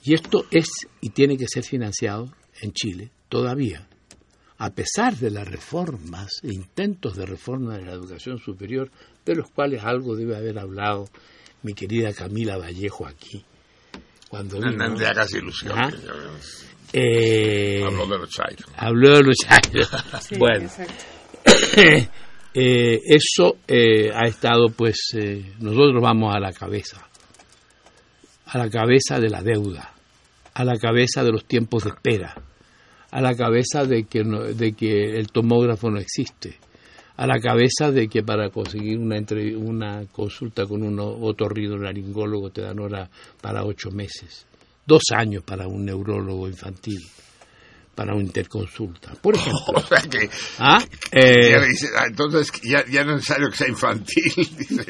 Y 0.03 0.15
esto 0.15 0.45
es 0.49 0.87
y 1.01 1.09
tiene 1.09 1.37
que 1.37 1.47
ser 1.47 1.63
financiado 1.63 2.33
en 2.63 2.71
Chile 2.71 3.11
todavía, 3.29 3.87
a 4.57 4.71
pesar 4.71 5.15
de 5.15 5.29
las 5.29 5.47
reformas 5.47 6.39
e 6.41 6.51
intentos 6.51 7.15
de 7.15 7.27
reforma 7.27 7.77
de 7.77 7.85
la 7.85 7.91
educación 7.91 8.39
superior, 8.39 8.89
de 9.23 9.35
los 9.35 9.51
cuales 9.51 9.83
algo 9.83 10.15
debe 10.15 10.35
haber 10.35 10.57
hablado 10.57 11.05
mi 11.61 11.73
querida 11.73 12.11
Camila 12.11 12.57
Vallejo 12.57 13.05
aquí. 13.05 13.45
Cuando 14.31 14.59
No, 14.59 14.69
vino. 14.71 14.87
no 14.87 14.95
te 14.95 15.05
hagas 15.05 15.31
ilusión. 15.33 15.73
¿Ah? 15.77 15.89
que- 15.91 15.97
Eh, 16.93 17.83
Habló 17.85 18.05
de 18.07 18.17
los 18.17 18.29
chayos. 18.29 18.65
Habló 18.77 19.09
de 19.17 19.23
los. 19.23 19.35
Sí, 20.21 20.35
bueno, 20.37 20.69
eh, 22.53 22.99
eso 23.05 23.57
eh, 23.67 24.09
ha 24.13 24.25
estado, 24.27 24.67
pues, 24.69 24.97
eh, 25.15 25.53
nosotros 25.59 26.01
vamos 26.01 26.33
a 26.35 26.39
la 26.39 26.51
cabeza, 26.51 27.07
a 28.45 28.57
la 28.57 28.69
cabeza 28.69 29.19
de 29.19 29.29
la 29.29 29.41
deuda, 29.41 29.93
a 30.53 30.63
la 30.65 30.77
cabeza 30.77 31.23
de 31.23 31.31
los 31.31 31.45
tiempos 31.45 31.83
de 31.85 31.89
espera, 31.91 32.35
a 33.11 33.21
la 33.21 33.35
cabeza 33.35 33.85
de 33.85 34.03
que, 34.05 34.23
no- 34.23 34.41
de 34.43 34.73
que 34.73 35.17
el 35.17 35.27
tomógrafo 35.31 35.89
no 35.89 35.99
existe, 35.99 36.57
a 37.21 37.27
la 37.27 37.39
cabeza 37.39 37.91
de 37.91 38.07
que 38.07 38.23
para 38.23 38.49
conseguir 38.49 38.97
una, 38.97 39.15
entre- 39.15 39.55
una 39.55 40.05
consulta 40.11 40.65
con 40.65 40.81
un 40.81 40.97
otorrinolaringólogo 40.99 42.49
te 42.49 42.61
dan 42.61 42.79
hora 42.79 43.09
para 43.39 43.63
ocho 43.63 43.91
meses, 43.91 44.47
dos 44.87 45.03
años 45.15 45.43
para 45.43 45.67
un 45.67 45.85
neurólogo 45.85 46.47
infantil, 46.47 46.97
para 47.93 48.13
una 48.15 48.23
interconsulta, 48.23 49.13
por 49.21 49.35
ejemplo. 49.35 49.61
O 49.75 49.81
sea 49.85 50.01
que 50.01 50.29
¿Ah? 50.57 50.83
Eh, 51.11 51.51
ya 51.51 51.59
le 51.59 51.67
dice, 51.67 51.87
ah, 51.95 52.05
entonces 52.07 52.51
ya, 52.63 52.83
ya 52.87 53.03
no 53.03 53.11
es 53.11 53.15
necesario 53.17 53.49
que 53.51 53.57
sea 53.57 53.67
infantil. 53.67 54.23
dice, 54.57 54.85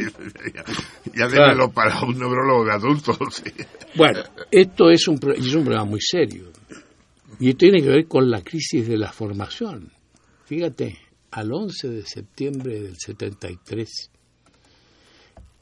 ya 1.13 1.27
ya 1.27 1.27
Claro. 1.27 1.69
para 1.71 1.99
un 2.01 2.17
neurólogo 2.17 2.63
de 2.63 2.71
adultos. 2.71 3.17
sí. 3.43 3.51
Bueno, 3.95 4.21
esto 4.49 4.89
es 4.89 5.05
un, 5.07 5.19
es 5.35 5.53
un 5.53 5.63
problema 5.65 5.83
muy 5.85 5.99
serio. 5.99 6.45
Y 7.39 7.55
tiene 7.55 7.81
que 7.81 7.89
ver 7.89 8.07
con 8.07 8.29
la 8.31 8.41
crisis 8.41 8.87
de 8.87 8.97
la 8.97 9.11
formación. 9.11 9.91
Fíjate, 10.45 10.97
al 11.31 11.51
11 11.51 11.89
de 11.89 12.05
septiembre 12.05 12.81
del 12.81 12.97
73, 12.97 14.11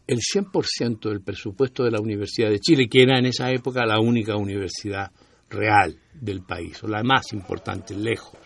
el 0.08 0.18
100% 0.18 1.10
del 1.10 1.22
presupuesto 1.22 1.84
de 1.84 1.92
la 1.92 2.02
Universidad 2.02 2.50
de 2.50 2.60
Chile, 2.60 2.88
que 2.90 3.04
era 3.04 3.20
en 3.20 3.28
esa 3.28 3.52
época 3.52 3.86
la 3.86 4.00
única 4.00 4.36
universidad 4.36 5.12
real 5.50 6.00
del 6.14 6.42
país, 6.42 6.84
o 6.84 6.88
la 6.88 7.04
más 7.04 7.32
importante, 7.34 7.96
lejos, 7.96 8.40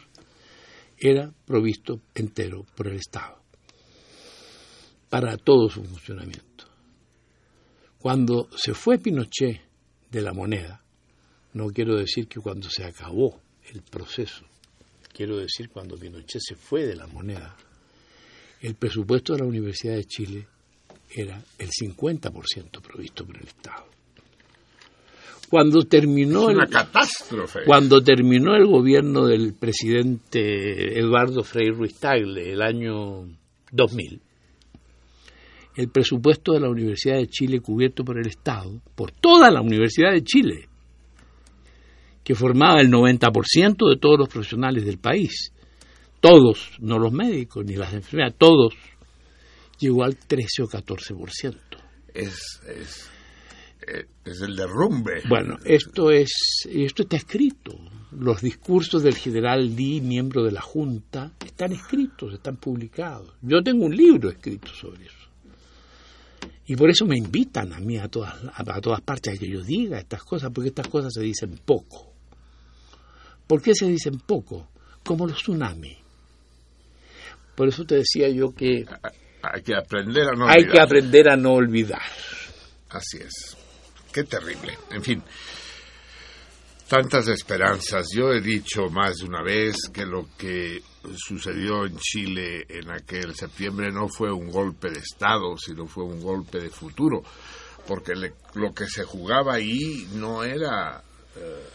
era 0.98 1.34
provisto 1.46 2.02
entero 2.14 2.66
por 2.76 2.88
el 2.88 2.96
Estado 2.96 3.42
para 5.10 5.38
todo 5.38 5.70
su 5.70 5.84
funcionamiento. 5.84 6.66
Cuando 8.00 8.50
se 8.56 8.74
fue 8.74 8.98
Pinochet 8.98 9.62
de 10.10 10.22
la 10.22 10.34
moneda, 10.34 10.84
no 11.54 11.68
quiero 11.68 11.96
decir 11.98 12.28
que 12.28 12.40
cuando 12.40 12.70
se 12.70 12.84
acabó 12.84 13.40
el 13.72 13.84
proceso, 13.84 14.44
quiero 15.14 15.38
decir 15.38 15.70
cuando 15.70 15.96
Pinochet 15.96 16.42
se 16.42 16.56
fue 16.56 16.86
de 16.86 16.96
la 16.96 17.08
moneda, 17.08 17.56
el 18.62 18.76
presupuesto 18.76 19.34
de 19.34 19.40
la 19.40 19.46
Universidad 19.46 19.96
de 19.96 20.06
Chile 20.06 20.48
era 21.10 21.42
el 21.58 21.70
50% 21.70 22.82
provisto 22.82 23.26
por 23.26 23.38
el 23.38 23.48
Estado. 23.48 23.86
Cuando 25.50 25.84
terminó 25.84 26.50
Es 26.50 26.56
una 26.56 26.64
el, 26.64 26.70
catástrofe. 26.70 27.60
cuando 27.66 28.02
terminó 28.02 28.56
el 28.56 28.66
gobierno 28.66 29.28
del 29.28 29.54
presidente 29.54 30.98
Eduardo 30.98 31.44
Frei 31.44 31.70
Ruiz 31.70 32.00
Tagle 32.00 32.52
el 32.52 32.62
año 32.62 33.28
2000, 33.72 34.20
el 35.76 35.90
presupuesto 35.90 36.54
de 36.54 36.60
la 36.60 36.70
Universidad 36.70 37.18
de 37.18 37.28
Chile 37.28 37.60
cubierto 37.60 38.04
por 38.04 38.18
el 38.18 38.28
Estado, 38.28 38.82
por 38.96 39.12
toda 39.12 39.52
la 39.52 39.62
Universidad 39.62 40.12
de 40.12 40.24
Chile, 40.24 40.70
que 42.24 42.36
formaba 42.36 42.80
el 42.80 42.90
90% 42.90 43.90
de 43.90 43.98
todos 43.98 44.18
los 44.18 44.30
profesionales 44.30 44.86
del 44.86 44.98
país, 44.98 45.52
todos, 46.20 46.72
no 46.80 46.98
los 46.98 47.12
médicos 47.12 47.66
ni 47.66 47.76
las 47.76 47.94
enfermeras, 47.94 48.36
todos, 48.38 48.74
llegó 49.78 50.04
al 50.04 50.16
13 50.16 50.64
o 50.64 50.68
14%. 50.68 51.56
Es, 52.14 52.62
es, 52.66 53.10
eh, 53.88 54.06
es 54.24 54.42
el 54.42 54.56
derrumbe. 54.56 55.22
Bueno, 55.28 55.58
esto 55.66 56.12
es 56.12 56.32
esto 56.70 57.04
está 57.04 57.18
escrito. 57.18 57.78
Los 58.12 58.42
discursos 58.42 59.04
del 59.04 59.16
general 59.16 59.76
Lee, 59.76 60.00
miembro 60.00 60.44
de 60.44 60.52
la 60.52 60.62
Junta, 60.62 61.34
están 61.44 61.74
escritos, 61.74 62.34
están 62.34 62.58
publicados. 62.58 63.34
Yo 63.42 63.62
tengo 63.62 63.86
un 63.86 63.96
libro 63.96 64.30
escrito 64.30 64.70
sobre 64.74 65.06
eso. 65.06 65.24
Y 66.68 66.76
por 66.76 66.90
eso 66.90 67.06
me 67.06 67.18
invitan 67.18 67.74
a 67.74 67.80
mí 67.80 67.98
a 67.98 68.08
todas, 68.08 68.36
a, 68.46 68.62
a 68.66 68.80
todas 68.80 69.02
partes 69.02 69.36
a 69.36 69.38
que 69.38 69.50
yo 69.50 69.62
diga 69.62 70.00
estas 70.00 70.24
cosas, 70.24 70.52
porque 70.54 70.70
estas 70.70 70.88
cosas 70.88 71.12
se 71.14 71.22
dicen 71.22 71.60
poco. 71.66 72.13
¿Por 73.48 73.62
qué 73.62 73.74
se 73.76 73.88
dicen 73.88 74.20
poco? 74.20 74.68
Como 75.04 75.28
los 75.28 75.38
tsunamis. 75.38 75.98
Por 77.56 77.68
eso 77.68 77.86
te 77.86 77.96
decía 77.96 78.30
yo 78.30 78.54
que 78.56 78.86
Hay 79.44 79.62
que 79.62 79.76
aprender 79.76 80.24
a 80.28 80.32
no 80.36 80.48
hay 80.48 80.64
que 80.64 80.70
olvidar. 80.70 80.86
aprender 80.86 81.30
a 81.30 81.36
no 81.36 81.54
olvidar. 81.54 82.02
Así 82.90 83.18
es. 83.18 83.58
Qué 84.12 84.24
terrible. 84.24 84.78
En 84.92 85.04
fin, 85.04 85.22
tantas 86.88 87.28
esperanzas. 87.28 88.08
Yo 88.16 88.32
he 88.32 88.42
dicho 88.42 88.90
más 88.90 89.18
de 89.18 89.26
una 89.26 89.42
vez 89.44 89.76
que 89.92 90.06
lo 90.06 90.28
que 90.38 90.82
sucedió 91.18 91.86
en 91.86 91.98
Chile 91.98 92.66
en 92.70 92.92
aquel 92.92 93.36
septiembre 93.36 93.92
no 93.92 94.08
fue 94.08 94.32
un 94.32 94.50
golpe 94.50 94.90
de 94.90 95.00
Estado, 95.00 95.58
sino 95.58 95.88
fue 95.88 96.04
un 96.06 96.22
golpe 96.22 96.60
de 96.60 96.70
futuro, 96.70 97.24
porque 97.88 98.14
le- 98.16 98.34
lo 98.54 98.74
que 98.74 98.86
se 98.88 99.04
jugaba 99.04 99.56
ahí 99.56 100.08
no 100.14 100.44
era 100.44 101.04
eh, 101.36 101.68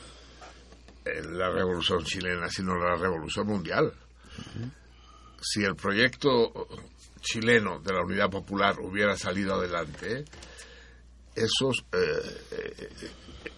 la 1.31 1.51
revolución 1.51 2.05
chilena, 2.05 2.49
sino 2.49 2.77
la 2.77 2.97
revolución 2.97 3.47
mundial. 3.47 3.93
Si 5.41 5.63
el 5.65 5.75
proyecto 5.77 6.69
chileno 7.21 7.79
de 7.81 7.93
la 7.93 8.03
Unidad 8.03 8.31
Popular 8.31 8.79
hubiera 8.81 9.17
salido 9.17 9.55
adelante, 9.55 10.25
esos 11.35 11.85
eh, 11.93 12.47
eh, 12.53 12.89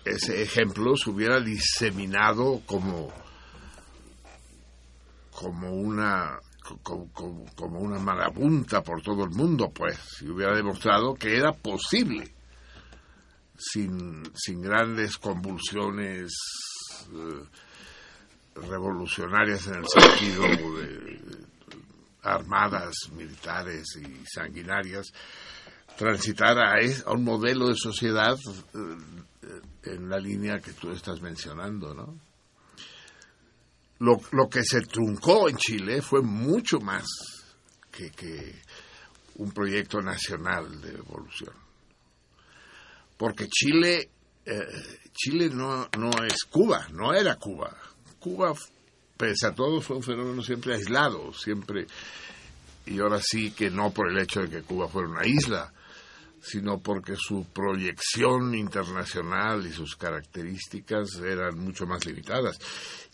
ese 0.04 0.42
ejemplo 0.42 0.96
se 0.96 1.10
hubiera 1.10 1.40
diseminado 1.40 2.60
como 2.66 3.12
como 5.32 5.72
una 5.72 6.38
como, 6.82 7.10
como- 7.54 7.78
una 7.80 7.98
marabunta 7.98 8.82
por 8.82 9.02
todo 9.02 9.24
el 9.24 9.30
mundo 9.30 9.70
pues 9.74 9.98
y 10.22 10.28
hubiera 10.28 10.54
demostrado 10.54 11.14
que 11.14 11.36
era 11.36 11.52
posible 11.52 12.32
sin, 13.56 14.22
sin 14.34 14.60
grandes 14.62 15.16
convulsiones 15.18 16.32
revolucionarias 18.54 19.66
en 19.66 19.74
el 19.76 19.86
sentido 19.86 20.42
de 20.76 21.20
armadas 22.22 22.94
militares 23.14 23.96
y 23.96 24.26
sanguinarias 24.26 25.12
transitar 25.96 26.58
a, 26.58 26.74
a 27.06 27.12
un 27.12 27.24
modelo 27.24 27.68
de 27.68 27.76
sociedad 27.76 28.34
eh, 28.34 28.78
eh, 29.42 29.60
en 29.84 30.08
la 30.08 30.18
línea 30.18 30.58
que 30.58 30.72
tú 30.72 30.90
estás 30.90 31.20
mencionando, 31.20 31.94
¿no? 31.94 32.18
Lo, 33.98 34.18
lo 34.32 34.48
que 34.48 34.64
se 34.64 34.80
truncó 34.80 35.50
en 35.50 35.58
Chile 35.58 36.00
fue 36.00 36.22
mucho 36.22 36.80
más 36.80 37.06
que, 37.92 38.10
que 38.10 38.62
un 39.36 39.52
proyecto 39.52 40.00
nacional 40.00 40.80
de 40.80 40.94
evolución. 40.94 41.54
Porque 43.18 43.46
Chile, 43.48 44.08
eh, 44.46 44.66
Chile 45.12 45.50
no, 45.50 45.88
no 45.98 46.10
es 46.24 46.44
Cuba, 46.44 46.86
no 46.92 47.12
era 47.12 47.36
Cuba. 47.36 47.76
Cuba, 48.18 48.54
pese 49.16 49.46
a 49.46 49.54
todo, 49.54 49.80
fue 49.80 49.96
un 49.96 50.02
fenómeno 50.02 50.42
siempre 50.42 50.74
aislado, 50.74 51.32
siempre 51.32 51.86
y 52.86 52.98
ahora 53.00 53.20
sí 53.22 53.52
que 53.52 53.70
no 53.70 53.90
por 53.90 54.10
el 54.10 54.18
hecho 54.18 54.40
de 54.40 54.50
que 54.50 54.62
Cuba 54.62 54.88
fuera 54.88 55.08
una 55.08 55.26
isla, 55.26 55.72
sino 56.42 56.78
porque 56.78 57.14
su 57.16 57.44
proyección 57.52 58.54
internacional 58.54 59.66
y 59.66 59.72
sus 59.72 59.94
características 59.96 61.16
eran 61.16 61.58
mucho 61.58 61.86
más 61.86 62.04
limitadas. 62.06 62.58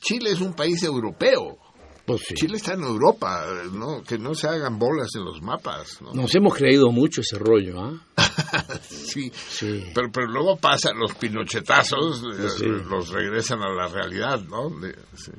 Chile 0.01 0.31
es 0.31 0.41
un 0.41 0.55
país 0.55 0.83
europeo. 0.83 1.59
Pues 2.07 2.23
sí. 2.29 2.35
Chile 2.35 2.57
está 2.59 2.75
en 2.75 2.83
Europa, 2.85 3.45
¿no? 3.73 4.03
Que 4.05 4.17
no 4.17 4.35
se 4.35 4.47
hagan 4.49 4.79
bolas 4.79 5.09
en 5.17 5.25
los 5.25 5.43
mapas, 5.43 6.01
¿no? 6.03 6.13
Nos 6.15 6.33
hemos 6.37 6.55
creído 6.55 6.91
mucho 6.93 7.21
ese 7.21 7.37
rollo, 7.39 7.81
¿ah? 7.81 8.01
sí, 8.89 9.33
Sí. 9.49 9.91
pero, 9.95 10.11
pero 10.13 10.27
luego 10.29 10.57
pasan 10.57 10.99
los 10.99 11.15
pinochetazos, 11.15 12.19
eh, 12.21 12.37
Pues 12.39 12.53
sí. 12.55 12.67
los 12.67 13.09
regresan 13.09 13.61
a 13.63 13.69
la 13.75 13.89
realidad, 13.89 14.41
¿no? 14.43 14.71
Sí. 15.17 15.33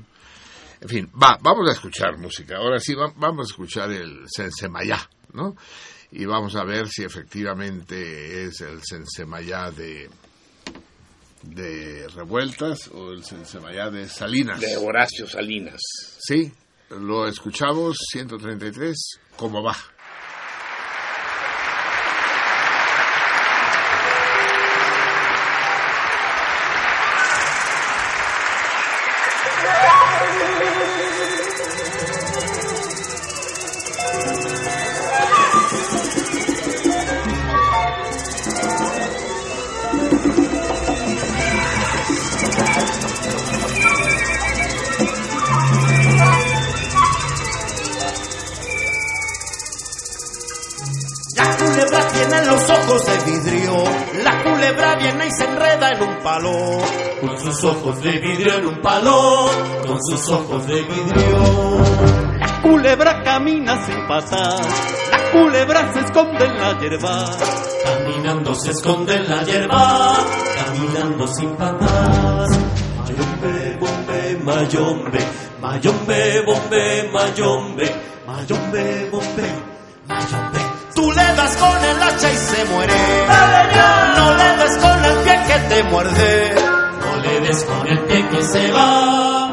En 0.82 0.90
fin, 0.90 1.10
va, 1.22 1.38
vamos 1.42 1.70
a 1.70 1.74
escuchar 1.74 2.18
música. 2.18 2.58
Ahora 2.58 2.80
sí, 2.80 2.94
va- 2.94 3.14
vamos 3.16 3.48
a 3.48 3.52
escuchar 3.52 3.92
el 3.92 4.26
Sensemayá, 4.28 5.10
¿no? 5.34 5.56
Y 6.12 6.26
vamos 6.26 6.56
a 6.56 6.64
ver 6.64 6.88
si 6.88 7.04
efectivamente 7.04 8.44
es 8.46 8.62
el 8.62 8.82
Sensemayá 8.84 9.72
de, 9.72 10.10
de 11.44 12.08
Revueltas 12.10 12.88
o 12.90 13.12
el 13.12 13.24
Sensemayá 13.24 13.90
de 13.90 14.08
Salinas. 14.10 14.60
De 14.60 14.78
Horacio 14.78 15.28
Salinas. 15.28 15.82
Sí, 16.20 16.52
lo 16.90 17.28
escuchamos 17.28 17.98
133, 18.12 19.20
¿cómo 19.36 19.62
va? 19.64 19.76
Ojos 52.88 53.06
de 53.06 53.32
vidrio. 53.32 53.84
La 54.24 54.44
culebra 54.44 54.96
viene 54.96 55.28
y 55.28 55.32
se 55.32 55.44
enreda 55.46 55.92
en 55.92 56.04
un 56.04 56.18
palo. 56.24 56.80
Con 57.22 57.40
sus 57.40 57.64
ojos 57.64 58.02
de 58.02 58.12
vidrio 58.20 58.54
en 58.56 58.68
un 58.68 58.82
palo. 58.82 59.50
Con 59.86 60.00
sus 60.04 60.30
ojos 60.30 60.68
de 60.68 60.82
vidrio. 60.82 61.80
La 62.40 62.62
culebra 62.62 63.24
camina 63.24 63.86
sin 63.86 64.08
pasar. 64.08 64.62
La 65.12 65.32
culebra 65.32 65.94
se 65.94 66.00
esconde 66.00 66.46
en 66.46 66.60
la 66.60 66.80
hierba. 66.80 67.30
Caminando 67.84 68.56
se 68.56 68.72
esconde 68.72 69.16
en 69.16 69.30
la 69.30 69.44
hierba. 69.44 70.16
Caminando 70.56 71.28
sin 71.28 71.56
patas. 71.56 72.50
Mayombe, 72.98 73.78
bombe, 73.80 74.40
mayombe. 74.44 75.20
Mayombe, 75.62 76.42
bombe, 76.46 77.10
mayombe. 77.12 77.96
Mayombe, 78.28 79.10
bombe, 79.10 79.52
mayombe. 80.08 80.67
Tú 80.98 81.12
le 81.12 81.34
das 81.36 81.56
con 81.58 81.86
el 81.86 82.02
hacha 82.02 82.34
y 82.34 82.38
se 82.38 82.66
muere. 82.74 82.94
No 84.16 84.36
le 84.36 84.58
des 84.58 84.78
con 84.80 85.06
el 85.06 85.18
pie 85.18 85.44
que 85.46 85.60
te 85.70 85.84
muerde. 85.84 86.56
No 87.02 87.16
le 87.22 87.40
des 87.42 87.64
con 87.66 87.88
el 87.88 88.00
pie 88.00 88.28
que 88.30 88.42
se 88.42 88.72
va. 88.72 89.48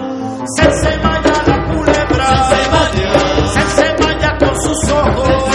Se 0.56 0.62
ensemalla 0.64 1.42
la 1.46 1.64
culebra. 1.66 2.48
Se 2.48 2.54
ensemalla. 2.54 3.48
Se 3.52 3.60
ensemalla 3.60 4.38
con 4.38 4.62
sus 4.62 4.90
ojos. 4.90 5.53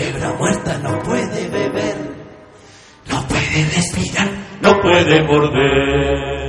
Culebra 0.00 0.32
muerta 0.38 0.78
no 0.78 0.98
puede 1.02 1.48
beber, 1.48 1.96
no 3.10 3.26
puede 3.28 3.64
respirar, 3.74 4.28
no 4.62 4.80
puede 4.80 5.22
morder. 5.24 6.39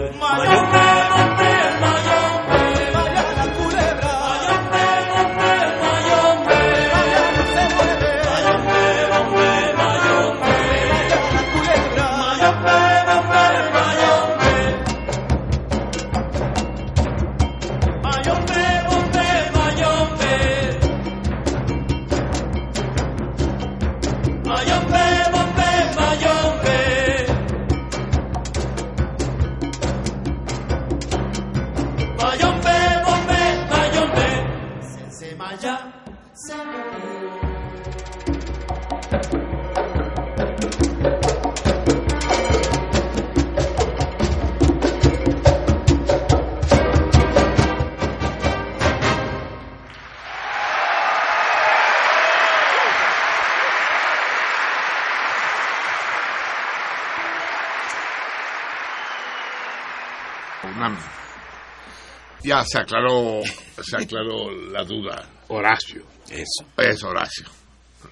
Ya 62.52 62.66
se 62.66 62.80
aclaró, 62.82 63.40
se 63.82 63.96
aclaró 63.96 64.52
la 64.52 64.84
duda. 64.84 65.26
Horacio. 65.48 66.06
Eso. 66.30 66.66
Es 66.76 67.02
Horacio, 67.02 67.46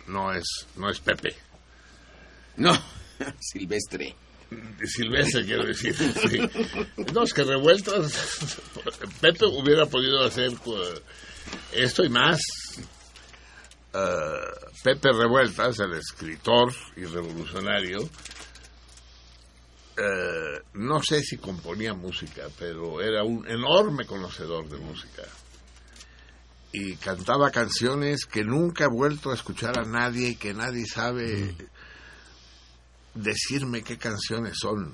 no 0.07 0.32
es, 0.32 0.66
no 0.78 0.90
es 0.90 0.98
Pepe. 1.02 1.36
No, 2.56 2.72
Silvestre. 3.41 4.16
Silvestre, 4.86 5.44
quiero 5.44 5.66
decir. 5.66 5.94
sí. 5.94 6.40
No, 7.14 7.24
es 7.24 7.34
que 7.34 7.44
revueltas. 7.44 8.48
Pepe 9.22 9.45
hubiera 9.45 9.86
podido 9.88 10.24
hacer 10.24 10.53
eh, 10.53 11.02
esto 11.74 12.06
y 12.06 12.10
más. 12.10 12.40
Eh, 13.94 14.70
Pepe 14.86 15.11
Revueltas, 15.11 15.80
el 15.80 15.95
escritor 15.95 16.74
y 16.95 17.03
revolucionario, 17.03 18.10
eh, 20.01 20.61
no 20.76 21.01
sé 21.03 21.21
si 21.21 21.38
componía 21.38 21.93
música, 21.93 22.43
pero 22.57 23.01
era 23.01 23.23
un 23.23 23.45
enorme 23.47 24.05
conocedor 24.05 24.69
de 24.69 24.77
música. 24.77 25.23
Y 26.71 26.95
cantaba 26.95 27.51
canciones 27.51 28.26
que 28.26 28.43
nunca 28.43 28.85
he 28.85 28.89
vuelto 28.89 29.31
a 29.31 29.34
escuchar 29.34 29.77
a 29.77 29.84
nadie 29.84 30.30
y 30.30 30.35
que 30.35 30.53
nadie 30.53 30.85
sabe 30.85 31.53
decirme 33.13 33.84
qué 33.84 33.97
canciones 33.97 34.53
son. 34.61 34.93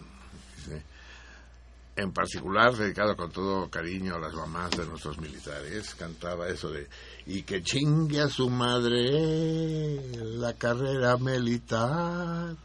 En 1.98 2.12
particular, 2.12 2.76
dedicado 2.76 3.16
con 3.16 3.32
todo 3.32 3.70
cariño 3.70 4.16
a 4.16 4.20
las 4.20 4.34
mamás 4.34 4.72
de 4.72 4.86
nuestros 4.86 5.18
militares, 5.20 5.96
cantaba 5.96 6.50
eso 6.50 6.70
de 6.70 6.90
y 7.26 7.44
que 7.44 7.62
chingue 7.62 8.22
a 8.22 8.28
su 8.28 8.50
madre 8.50 10.02
la 10.14 10.54
carrera 10.56 11.16
militar. 11.18 12.58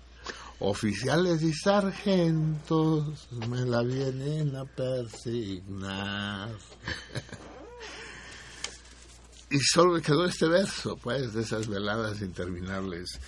Oficiales 0.61 1.43
y 1.43 1.55
sargentos 1.55 3.28
me 3.49 3.62
la 3.62 3.82
vienen 3.82 4.55
a 4.57 4.66
persignar. 4.66 6.51
y 9.51 9.59
solo 9.59 9.95
me 9.95 10.03
quedó 10.03 10.27
este 10.27 10.47
verso, 10.49 10.99
pues, 11.03 11.32
de 11.32 11.43
esas 11.43 11.66
veladas 11.66 12.20
interminables 12.20 13.19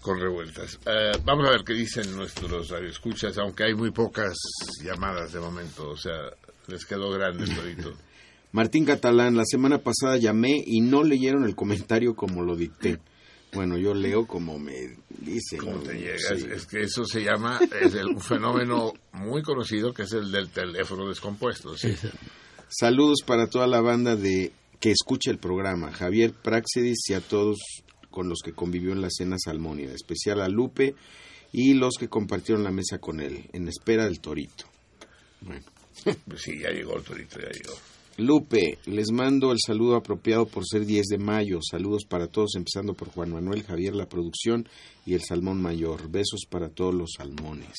con 0.00 0.18
revueltas. 0.18 0.78
Eh, 0.86 1.12
vamos 1.24 1.46
a 1.48 1.50
ver 1.50 1.64
qué 1.64 1.74
dicen 1.74 2.16
nuestros 2.16 2.70
radioescuchas, 2.70 3.36
aunque 3.36 3.64
hay 3.64 3.74
muy 3.74 3.90
pocas 3.90 4.34
llamadas 4.82 5.32
de 5.32 5.40
momento, 5.40 5.90
o 5.90 5.96
sea, 5.98 6.30
les 6.66 6.86
quedó 6.86 7.10
grande 7.10 7.46
el. 7.46 7.94
Martín 8.52 8.86
Catalán, 8.86 9.36
la 9.36 9.44
semana 9.44 9.78
pasada 9.78 10.16
llamé 10.16 10.62
y 10.64 10.80
no 10.80 11.02
leyeron 11.02 11.44
el 11.44 11.54
comentario 11.56 12.14
como 12.14 12.42
lo 12.42 12.56
dicté. 12.56 13.00
Bueno, 13.54 13.76
yo 13.78 13.94
leo 13.94 14.26
como 14.26 14.58
me 14.58 14.96
dicen. 15.20 15.58
¿Cómo 15.58 15.78
te. 15.78 16.18
Sí. 16.18 16.46
Es 16.52 16.66
que 16.66 16.82
eso 16.82 17.04
se 17.04 17.20
llama, 17.22 17.60
es 17.80 17.94
el- 17.94 18.08
un 18.08 18.20
fenómeno 18.20 18.92
muy 19.12 19.42
conocido 19.42 19.92
que 19.94 20.02
es 20.02 20.12
el 20.12 20.30
del 20.32 20.50
teléfono 20.50 21.08
descompuesto. 21.08 21.76
¿sí? 21.76 21.94
Saludos 22.68 23.20
para 23.24 23.48
toda 23.48 23.66
la 23.66 23.80
banda 23.80 24.16
de 24.16 24.52
que 24.80 24.90
escucha 24.90 25.30
el 25.30 25.38
programa, 25.38 25.92
Javier 25.92 26.32
Praxedis 26.32 26.98
y 27.08 27.14
a 27.14 27.20
todos 27.20 27.58
con 28.10 28.28
los 28.28 28.40
que 28.44 28.52
convivió 28.52 28.92
en 28.92 29.00
la 29.00 29.08
cena 29.10 29.36
salmónida, 29.38 29.92
especial 29.94 30.40
a 30.40 30.48
Lupe 30.48 30.94
y 31.52 31.74
los 31.74 31.94
que 31.98 32.08
compartieron 32.08 32.64
la 32.64 32.70
mesa 32.70 32.98
con 32.98 33.20
él, 33.20 33.48
en 33.52 33.68
espera 33.68 34.04
del 34.04 34.20
torito. 34.20 34.64
Bueno. 35.40 35.64
Pues 36.02 36.42
sí, 36.42 36.58
ya 36.58 36.70
llegó 36.70 36.96
el 36.96 37.04
torito, 37.04 37.38
ya 37.40 37.48
llegó. 37.50 37.74
Lupe, 38.16 38.78
les 38.86 39.10
mando 39.10 39.50
el 39.50 39.58
saludo 39.64 39.96
apropiado 39.96 40.46
por 40.46 40.64
ser 40.66 40.86
10 40.86 41.06
de 41.06 41.18
mayo. 41.18 41.58
Saludos 41.68 42.04
para 42.08 42.28
todos, 42.28 42.54
empezando 42.54 42.94
por 42.94 43.08
Juan 43.08 43.32
Manuel, 43.32 43.64
Javier, 43.64 43.94
la 43.94 44.08
producción 44.08 44.68
y 45.04 45.14
el 45.14 45.22
salmón 45.22 45.60
mayor. 45.60 46.08
Besos 46.08 46.42
para 46.48 46.68
todos 46.68 46.94
los 46.94 47.10
salmones. 47.16 47.74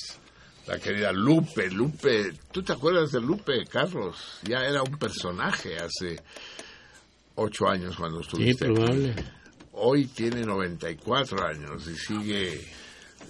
La 0.67 0.77
querida 0.79 1.11
Lupe, 1.13 1.69
Lupe, 1.69 2.33
¿tú 2.51 2.63
te 2.63 2.73
acuerdas 2.73 3.11
de 3.11 3.21
Lupe, 3.21 3.65
Carlos? 3.65 4.17
Ya 4.43 4.65
era 4.65 4.81
un 4.83 4.97
personaje 4.97 5.77
hace 5.77 6.19
ocho 7.35 7.67
años 7.69 7.95
cuando 7.95 8.17
Sí, 8.21 8.25
estuviste. 8.25 8.65
aquí. 8.65 8.73
probable. 8.73 9.15
Hoy 9.73 10.07
tiene 10.07 10.41
94 10.43 11.45
años 11.45 11.87
y 11.87 11.95
sigue, 11.95 12.61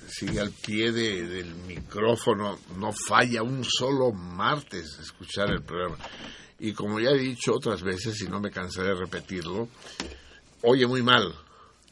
sigue 0.07 0.39
al 0.39 0.51
pie 0.51 0.91
de- 0.91 1.27
del 1.27 1.53
micrófono, 1.67 2.57
no 2.77 2.91
falla 3.07 3.43
un 3.43 3.63
solo 3.63 4.11
martes 4.11 4.97
escuchar 5.01 5.49
el 5.51 5.61
programa. 5.63 5.97
Y 6.59 6.73
como 6.73 6.99
ya 6.99 7.09
he 7.11 7.17
dicho 7.19 7.53
otras 7.53 7.81
veces, 7.83 8.21
y 8.21 8.27
no 8.27 8.39
me 8.39 8.49
cansaré 8.51 8.89
de 8.89 8.95
repetirlo, 8.95 9.67
oye 10.61 10.87
muy 10.87 11.01
mal, 11.03 11.33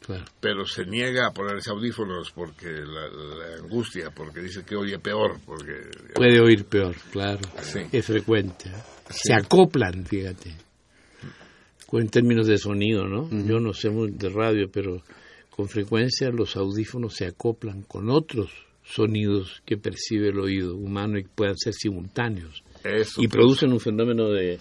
Claro. 0.00 0.24
pero 0.40 0.66
se 0.66 0.84
niega 0.84 1.26
a 1.28 1.32
ponerse 1.32 1.70
audífonos 1.70 2.30
porque 2.32 2.66
la, 2.68 3.08
la 3.08 3.56
angustia, 3.62 4.10
porque 4.10 4.40
dice 4.40 4.64
que 4.64 4.76
oye 4.76 4.98
peor, 4.98 5.38
porque 5.46 5.72
Puede 6.14 6.40
oír 6.40 6.64
peor, 6.66 6.94
claro. 7.12 7.40
Sí. 7.62 7.80
Es 7.92 8.06
frecuente. 8.06 8.68
¿eh? 8.68 8.82
Sí. 9.10 9.20
Se 9.28 9.34
acoplan, 9.34 10.04
fíjate. 10.06 10.54
En 11.92 12.08
términos 12.08 12.48
de 12.48 12.58
sonido, 12.58 13.04
¿no? 13.06 13.30
Yo 13.46 13.60
no 13.60 13.72
sé 13.72 13.88
muy 13.88 14.10
de 14.10 14.28
radio, 14.28 14.68
pero 14.68 15.00
con 15.50 15.68
frecuencia 15.68 16.28
los 16.30 16.56
audífonos 16.56 17.14
se 17.14 17.26
acoplan 17.26 17.82
con 17.82 18.10
otros 18.10 18.50
sonidos 18.82 19.62
que 19.64 19.76
percibe 19.76 20.30
el 20.30 20.40
oído 20.40 20.74
humano 20.74 21.18
y 21.18 21.22
que 21.22 21.30
puedan 21.32 21.56
ser 21.56 21.72
simultáneos. 21.72 22.63
Eso, 22.84 23.22
y 23.22 23.28
producen 23.28 23.72
un 23.72 23.80
fenómeno 23.80 24.28
de, 24.28 24.60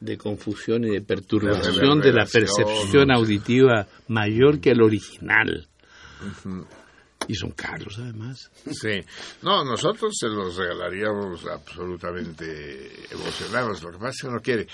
de 0.00 0.18
confusión 0.18 0.84
y 0.84 0.90
de 0.90 1.00
perturbación 1.00 2.00
De 2.00 2.08
de 2.08 2.12
la 2.14 2.26
percepción 2.26 3.10
auditiva 3.10 3.86
mayor 4.08 4.60
que 4.60 4.70
el 4.70 4.82
original. 4.82 5.66
Y 7.26 7.34
son 7.34 7.52
caros, 7.52 7.98
además. 7.98 8.50
Sí, 8.70 9.00
no, 9.42 9.64
nosotros 9.64 10.12
se 10.18 10.28
los 10.28 10.56
regalaríamos 10.56 11.46
absolutamente 11.46 12.90
emocionados, 13.10 13.82
lo 13.82 13.92
que 13.92 13.98
pasa 13.98 14.10
es 14.10 14.20
que 14.22 14.28
no 14.28 14.40
quiere. 14.40 14.66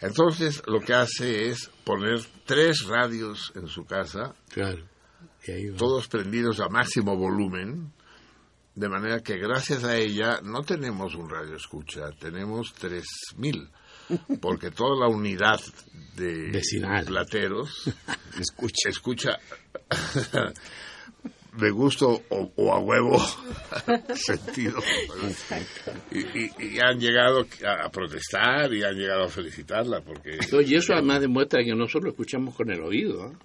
Entonces 0.00 0.62
lo 0.66 0.80
que 0.80 0.92
hace 0.92 1.48
es 1.48 1.70
poner 1.84 2.20
tres 2.44 2.84
radios 2.84 3.52
en 3.54 3.66
su 3.66 3.84
casa, 3.84 4.34
Claro. 4.52 4.84
Todos 5.78 6.08
prendidos 6.08 6.58
a 6.58 6.68
máximo 6.68 7.16
volumen, 7.16 7.92
de 8.76 8.88
manera 8.88 9.20
que 9.20 9.36
gracias 9.38 9.82
a 9.84 9.96
ella 9.96 10.40
no 10.44 10.62
tenemos 10.62 11.14
un 11.16 11.28
radio 11.28 11.56
escucha, 11.56 12.10
tenemos 12.20 12.72
3000, 12.74 13.68
porque 14.40 14.70
toda 14.70 15.00
la 15.00 15.08
unidad 15.08 15.60
de 16.14 16.50
Vecinal. 16.52 17.04
plateros 17.06 17.90
escucha, 18.40 18.88
escucha 18.90 19.38
de 21.58 21.70
gusto 21.70 22.22
o, 22.28 22.52
o 22.56 22.72
a 22.74 22.78
huevo 22.80 23.18
sentido. 24.14 24.78
Y, 26.10 26.18
y- 26.18 26.50
y 26.58 26.78
han 26.80 27.00
llegado 27.00 27.46
a, 27.66 27.88
protestar 27.90 28.72
y 28.74 28.82
han 28.82 28.94
llegado 28.94 29.24
a 29.24 29.28
felicitarla 29.28 30.02
porque... 30.02 30.38
No, 30.52 30.60
y 30.60 30.74
eso 30.74 30.92
además 30.92 31.22
demuestra 31.22 31.64
que 31.64 31.74
no 31.74 31.88
solo 31.88 32.10
escuchamos 32.10 32.54
con 32.54 32.70
el 32.70 32.80
oído, 32.82 33.28
¿eh? 33.32 33.36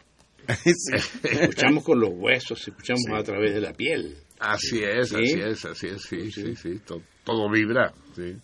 escuchamos 1.24 1.84
con 1.84 2.00
los 2.00 2.12
huesos, 2.14 2.68
escuchamos 2.68 3.04
a 3.14 3.24
través 3.24 3.54
de 3.54 3.62
la 3.62 3.74
piel. 3.74 4.18
Así 4.40 4.80
es, 4.84 5.10
¿Sí? 5.10 5.16
así 5.16 5.40
es, 5.42 5.66
así 5.66 5.88
es, 5.88 6.02
sí, 6.02 6.32
sí, 6.32 6.56
sí, 6.56 6.80
to- 6.86 7.02
todo 7.24 7.50
vibra, 7.52 7.94
sí. 8.16 8.36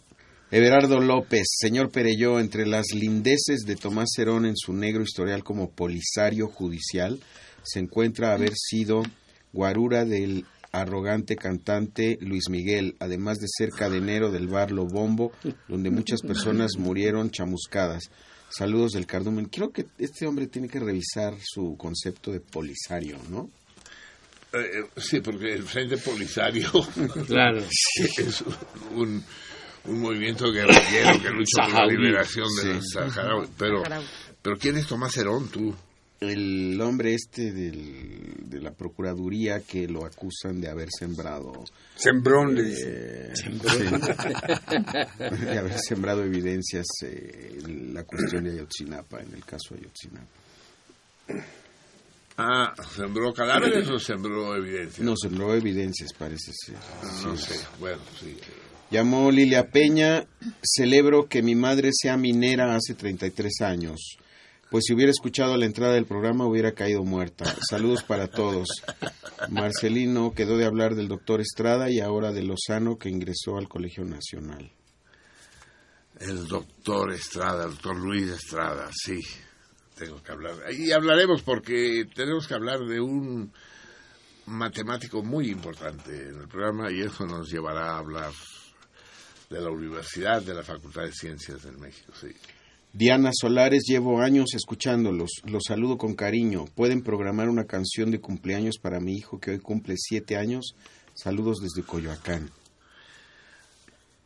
Everardo 0.50 1.02
López, 1.02 1.44
señor 1.60 1.92
Pereyó, 1.92 2.40
entre 2.40 2.66
las 2.66 2.86
lindeces 2.94 3.62
de 3.66 3.76
Tomás 3.76 4.10
Herón 4.18 4.46
en 4.46 4.56
su 4.56 4.72
negro 4.74 5.02
historial 5.04 5.44
como 5.44 5.70
polisario 5.72 6.48
judicial, 6.48 7.20
se 7.64 7.80
encuentra 7.80 8.34
haber 8.34 8.54
sido 8.56 9.04
guarura 9.52 10.06
del 10.06 10.46
arrogante 10.72 11.36
cantante 11.36 12.18
Luis 12.22 12.50
Miguel, 12.50 12.96
además 13.00 13.40
de 13.40 13.48
ser 13.50 13.70
cadenero 13.72 14.32
del 14.32 14.48
bar 14.48 14.72
Lo 14.72 14.86
Bombo, 14.86 15.32
donde 15.68 15.90
muchas 15.90 16.22
personas 16.22 16.78
murieron 16.78 17.30
chamuscadas. 17.32 18.04
Saludos 18.50 18.94
del 18.94 19.06
cardumen. 19.06 19.46
Creo 19.46 19.72
que 19.72 19.86
este 19.98 20.26
hombre 20.26 20.48
tiene 20.48 20.68
que 20.70 20.80
revisar 20.80 21.36
su 21.44 21.76
concepto 21.78 22.32
de 22.32 22.40
polisario, 22.40 23.18
¿no? 23.30 23.50
Eh, 24.54 24.58
eh, 24.60 24.90
sí, 25.02 25.20
porque 25.20 25.54
el 25.54 25.64
Frente 25.64 25.98
Polisario 25.98 26.72
Claro. 27.28 27.60
es 27.60 28.44
un, 28.96 29.24
un 29.86 30.00
movimiento 30.00 30.52
guerrillero 30.52 31.22
que 31.22 31.30
lucha 31.30 31.64
por 31.64 31.68
la 31.70 31.76
Saharaui. 31.76 31.98
liberación 31.98 32.48
de 32.56 32.62
Sí. 32.62 32.68
los 32.74 32.92
saharauis. 33.14 33.50
Pero, 33.58 33.84
pero 34.42 34.58
¿quién 34.58 34.78
es 34.78 34.88
Tomás 34.88 35.16
Herón, 35.18 35.50
tú? 35.50 35.76
El 36.20 36.80
hombre 36.82 37.14
este 37.14 37.52
del- 37.52 38.34
de 38.50 38.60
la 38.62 38.72
Procuraduría 38.72 39.60
que 39.62 39.88
lo 39.88 40.04
acusan 40.06 40.60
de 40.60 40.68
haber 40.70 40.90
sembrado... 40.98 41.64
Sembrón, 41.96 42.56
le 42.56 42.62
eh, 42.64 43.30
dicen. 43.36 43.60
sí, 43.62 43.84
de 45.46 45.58
haber 45.60 45.78
sembrado 45.80 46.24
evidencias 46.24 46.86
eh, 47.04 47.60
en 47.64 47.94
la 47.94 48.04
cuestión 48.04 48.46
de 48.46 48.52
Ayotzinapa, 48.54 49.20
en 49.22 49.34
el 49.34 49.46
caso 49.46 49.76
de 49.76 49.82
Ayotzinapa. 49.82 50.28
Ah, 52.40 52.74
¿sembró 52.96 53.34
cadáveres 53.34 53.90
o 53.90 53.98
sembró 54.00 54.56
evidencia? 54.56 55.04
No, 55.04 55.16
sembró 55.18 55.56
evidencias, 55.56 56.14
parece 56.14 56.52
ser. 56.54 56.76
No 57.26 57.36
Sí. 57.36 57.54
sé, 57.54 57.60
bueno, 57.80 58.02
sí. 58.20 58.38
Llamó 58.92 59.32
Lilia 59.32 59.70
Peña, 59.70 60.26
celebro 60.64 61.28
que 61.28 61.42
mi 61.42 61.56
madre 61.56 61.90
sea 61.94 62.16
minera 62.16 62.76
hace 62.76 62.94
33 62.94 63.62
años. 63.62 64.18
Pues 64.70 64.84
si 64.86 64.94
hubiera 64.94 65.12
escuchado 65.12 65.56
la 65.56 65.66
entrada 65.66 65.94
del 65.94 66.06
programa 66.06 66.46
hubiera 66.46 66.74
caído 66.74 67.04
muerta. 67.04 67.46
Saludos 67.70 68.04
para 68.04 68.28
todos. 68.28 68.68
Marcelino 69.50 70.34
quedó 70.34 70.58
de 70.58 70.66
hablar 70.66 70.96
del 70.96 71.08
doctor 71.08 71.40
Estrada 71.40 71.90
y 71.90 72.02
ahora 72.02 72.34
de 72.34 72.44
Lozano 72.44 72.98
que 72.98 73.10
ingresó 73.10 73.58
al 73.58 73.70
Colegio 73.70 74.04
Nacional. 74.04 74.70
El 76.20 76.48
doctor 76.48 77.14
Estrada, 77.14 77.64
el 77.64 77.72
doctor 77.72 77.96
Luis 77.96 78.30
Estrada, 78.30 78.90
sí. 78.92 79.20
Tengo 79.96 80.22
que 80.22 80.32
hablar. 80.34 80.56
Y 80.74 80.92
hablaremos 80.92 81.44
porque 81.44 82.04
tenemos 82.14 82.46
que 82.46 82.54
hablar 82.54 82.80
de 82.82 83.00
un 83.00 83.54
matemático 84.48 85.24
muy 85.24 85.50
importante 85.50 86.12
en 86.12 86.42
el 86.42 86.48
programa 86.48 86.92
y 86.92 87.02
eso 87.02 87.26
nos 87.26 87.50
llevará 87.50 87.92
a 87.92 88.00
hablar 88.00 88.32
de 89.50 89.62
la 89.62 89.70
universidad, 89.70 90.42
de 90.42 90.54
la 90.54 90.64
Facultad 90.64 91.04
de 91.04 91.14
Ciencias 91.14 91.64
de 91.64 91.72
México, 91.72 92.12
sí. 92.20 92.28
Diana 92.98 93.30
Solares, 93.32 93.84
llevo 93.88 94.22
años 94.22 94.56
escuchándolos. 94.56 95.30
Los 95.46 95.66
saludo 95.68 96.00
con 96.00 96.16
cariño. 96.16 96.66
¿Pueden 96.74 97.04
programar 97.04 97.48
una 97.48 97.66
canción 97.66 98.10
de 98.10 98.20
cumpleaños 98.20 98.80
para 98.82 99.00
mi 99.00 99.14
hijo 99.14 99.40
que 99.40 99.52
hoy 99.52 99.60
cumple 99.60 99.94
siete 99.98 100.36
años? 100.36 100.74
Saludos 101.14 101.60
desde 101.62 101.86
Coyoacán. 101.86 102.50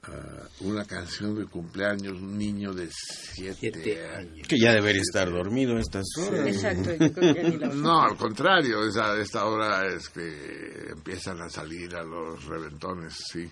Ah, 0.03 0.47
una 0.61 0.85
canción 0.85 1.37
de 1.37 1.45
cumpleaños, 1.47 2.13
un 2.13 2.37
niño 2.37 2.71
de 2.73 2.87
siete, 2.91 4.07
años. 4.15 4.47
Que 4.47 4.57
ya 4.57 4.71
debería 4.71 5.01
estar 5.01 5.29
dormido 5.29 5.75
a 5.75 5.81
estas 5.81 6.05
horas. 6.17 6.47
Exacto, 6.47 6.91
yo 6.93 7.11
creo 7.13 7.33
que 7.35 7.41
ya 7.43 7.49
ni 7.49 7.57
la- 7.57 7.67
No, 7.75 8.01
al 8.03 8.15
contrario, 8.15 8.87
esa, 8.87 9.19
esta 9.21 9.45
hora 9.47 9.85
es 9.93 10.07
que 10.07 10.91
empiezan 10.93 11.41
a 11.41 11.49
salir 11.49 11.93
a 11.93 12.03
los 12.03 12.45
reventones, 12.45 13.15
sí. 13.33 13.51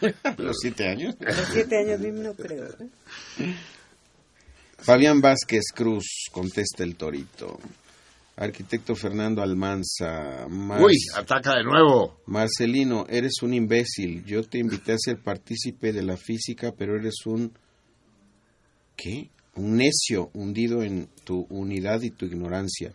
¿Los 0.38 0.56
siete 0.60 0.86
años? 0.88 1.16
A 1.20 1.24
los 1.32 1.48
siete 1.52 1.78
años 1.78 1.98
mismo 1.98 2.22
no 2.22 2.34
creo. 2.34 2.64
¿eh? 3.38 3.54
Fabián 4.82 5.20
Vázquez 5.20 5.64
Cruz, 5.74 6.26
contesta 6.32 6.82
el 6.82 6.96
torito. 6.96 7.58
Arquitecto 8.36 8.94
Fernando 8.96 9.42
Almanza. 9.42 10.46
Mar- 10.48 10.82
Uy, 10.82 10.96
ataca 11.14 11.54
de 11.56 11.64
nuevo. 11.64 12.20
Marcelino, 12.26 13.06
eres 13.08 13.42
un 13.42 13.54
imbécil. 13.54 14.24
Yo 14.24 14.42
te 14.42 14.58
invité 14.58 14.92
a 14.92 14.98
ser 14.98 15.18
partícipe 15.22 15.92
de 15.92 16.02
la 16.02 16.16
física, 16.16 16.72
pero 16.76 16.96
eres 16.96 17.14
un... 17.26 17.52
¿Qué? 18.96 19.30
Un 19.54 19.76
necio 19.76 20.30
hundido 20.32 20.82
en 20.82 21.08
tu 21.24 21.46
unidad 21.50 22.00
y 22.02 22.10
tu 22.10 22.24
ignorancia. 22.24 22.92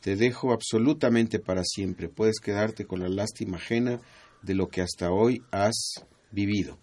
Te 0.00 0.14
dejo 0.14 0.52
absolutamente 0.52 1.40
para 1.40 1.62
siempre. 1.64 2.08
Puedes 2.08 2.38
quedarte 2.38 2.86
con 2.86 3.00
la 3.00 3.08
lástima 3.08 3.56
ajena 3.56 4.00
de 4.42 4.54
lo 4.54 4.68
que 4.68 4.82
hasta 4.82 5.10
hoy 5.10 5.42
has 5.50 5.94
vivido. 6.30 6.78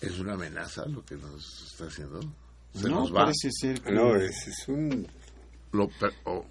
Es 0.00 0.18
una 0.18 0.34
amenaza 0.34 0.86
lo 0.86 1.04
que 1.04 1.16
nos 1.16 1.44
está 1.72 1.86
haciendo. 1.86 2.20
Se 2.74 2.88
No, 2.88 3.00
nos 3.00 3.12
va. 3.12 3.24
parece 3.24 3.50
ser 3.52 3.80
que- 3.80 3.92
No, 3.92 4.16
es, 4.16 4.46
es 4.48 4.68
un... 4.68 5.06
Lo 5.72 5.88
o, 6.24 6.44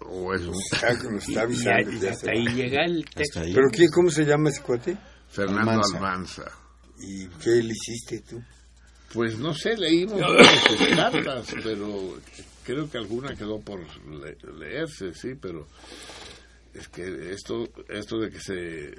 o 0.00 0.34
es 0.34 0.42
un... 0.42 0.54
Está, 0.54 0.88
está 0.90 1.42
avisando 1.42 1.92
Y 1.92 2.06
hasta 2.06 2.30
ahí 2.30 2.44
va. 2.46 2.52
llega 2.52 2.84
el 2.84 3.04
texto. 3.08 3.40
ahí. 3.40 3.54
¿Pero 3.54 3.68
quién, 3.70 3.90
cómo 3.90 4.10
se 4.10 4.24
llama 4.24 4.50
ese 4.50 4.62
cuate? 4.62 4.96
Fernando 5.30 5.70
Almanza. 5.70 5.96
Almanza. 5.96 6.44
¿Y 7.00 7.26
qué 7.42 7.50
le 7.62 7.72
hiciste 7.72 8.20
tú? 8.20 8.42
Pues 9.12 9.38
no 9.38 9.54
sé, 9.54 9.76
leímos 9.76 10.20
sus 10.20 10.88
cartas, 10.96 11.46
pero 11.62 12.18
creo 12.64 12.90
que 12.90 12.98
alguna 12.98 13.34
quedó 13.36 13.60
por 13.60 13.80
le- 14.08 14.36
leerse, 14.58 15.12
sí, 15.14 15.34
pero 15.40 15.66
es 16.74 16.88
que 16.88 17.32
esto 17.32 17.68
esto 17.88 18.18
de 18.18 18.30
que 18.30 18.40
se 18.40 18.94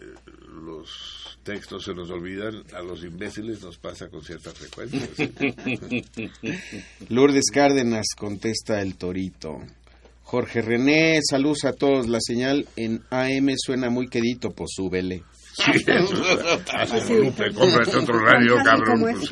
los 0.49 1.37
textos 1.43 1.83
se 1.83 1.93
nos 1.93 2.09
olvidan 2.09 2.63
a 2.73 2.81
los 2.81 3.03
imbéciles 3.03 3.61
nos 3.61 3.77
pasa 3.77 4.07
con 4.07 4.23
cierta 4.23 4.51
frecuencia. 4.51 5.07
¿sí? 5.15 5.31
Lourdes 7.09 7.51
Cárdenas 7.53 8.07
contesta 8.17 8.81
el 8.81 8.95
torito. 8.95 9.59
Jorge 10.23 10.61
René, 10.61 11.19
saludos 11.29 11.65
a 11.65 11.73
todos. 11.73 12.07
La 12.07 12.19
señal 12.19 12.65
en 12.75 13.03
AM 13.11 13.53
suena 13.57 13.89
muy 13.89 14.07
quedito, 14.07 14.49
pues 14.51 14.71
súbele. 14.75 15.23
Sí, 15.53 15.71
eso, 15.87 16.23
hace 16.73 17.97
otro 17.97 18.19
radio, 18.19 18.55
cabrón. 18.63 19.01
pues. 19.01 19.29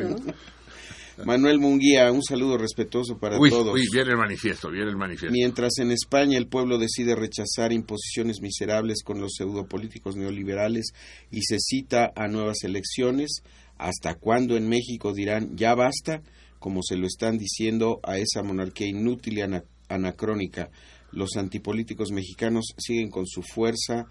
Manuel 1.26 1.60
Munguía, 1.60 2.12
un 2.12 2.24
saludo 2.24 2.58
respetuoso 2.58 3.18
para 3.18 3.40
Uy, 3.40 3.50
todos. 3.50 3.74
uy, 3.74 3.86
viene 3.92 4.12
el 4.12 4.18
manifiesto, 4.18 4.70
viene 4.70 4.90
el 4.90 4.98
manifiesto. 4.98 5.32
Mientras 5.32 5.78
en 5.80 5.92
España 5.92 6.38
el 6.38 6.48
pueblo 6.48 6.78
decide 6.78 7.16
rechazar 7.16 7.72
imposiciones 7.72 8.42
miserables 8.42 9.04
con 9.04 9.20
los 9.22 9.34
pseudopolíticos 9.38 10.16
neoliberales 10.16 10.92
y 11.32 11.42
se 11.44 11.58
cita 11.60 12.12
a 12.16 12.28
nuevas 12.28 12.64
elecciones, 12.64 13.44
¿hasta 13.78 14.16
cuándo 14.16 14.58
en 14.58 14.68
México 14.68 15.14
dirán 15.14 15.56
ya 15.56 15.76
basta? 15.76 16.22
Como 16.60 16.82
se 16.82 16.96
lo 16.96 17.06
están 17.08 17.38
diciendo 17.38 18.00
a 18.04 18.18
esa 18.18 18.42
monarquía 18.42 18.88
inútil 18.88 19.38
y 19.38 19.42
ana- 19.42 19.64
anacrónica. 19.90 20.70
Los 21.12 21.36
antipolíticos 21.38 22.12
mexicanos 22.12 22.74
siguen 22.78 23.10
con 23.12 23.28
su 23.28 23.44
fuerza 23.44 24.08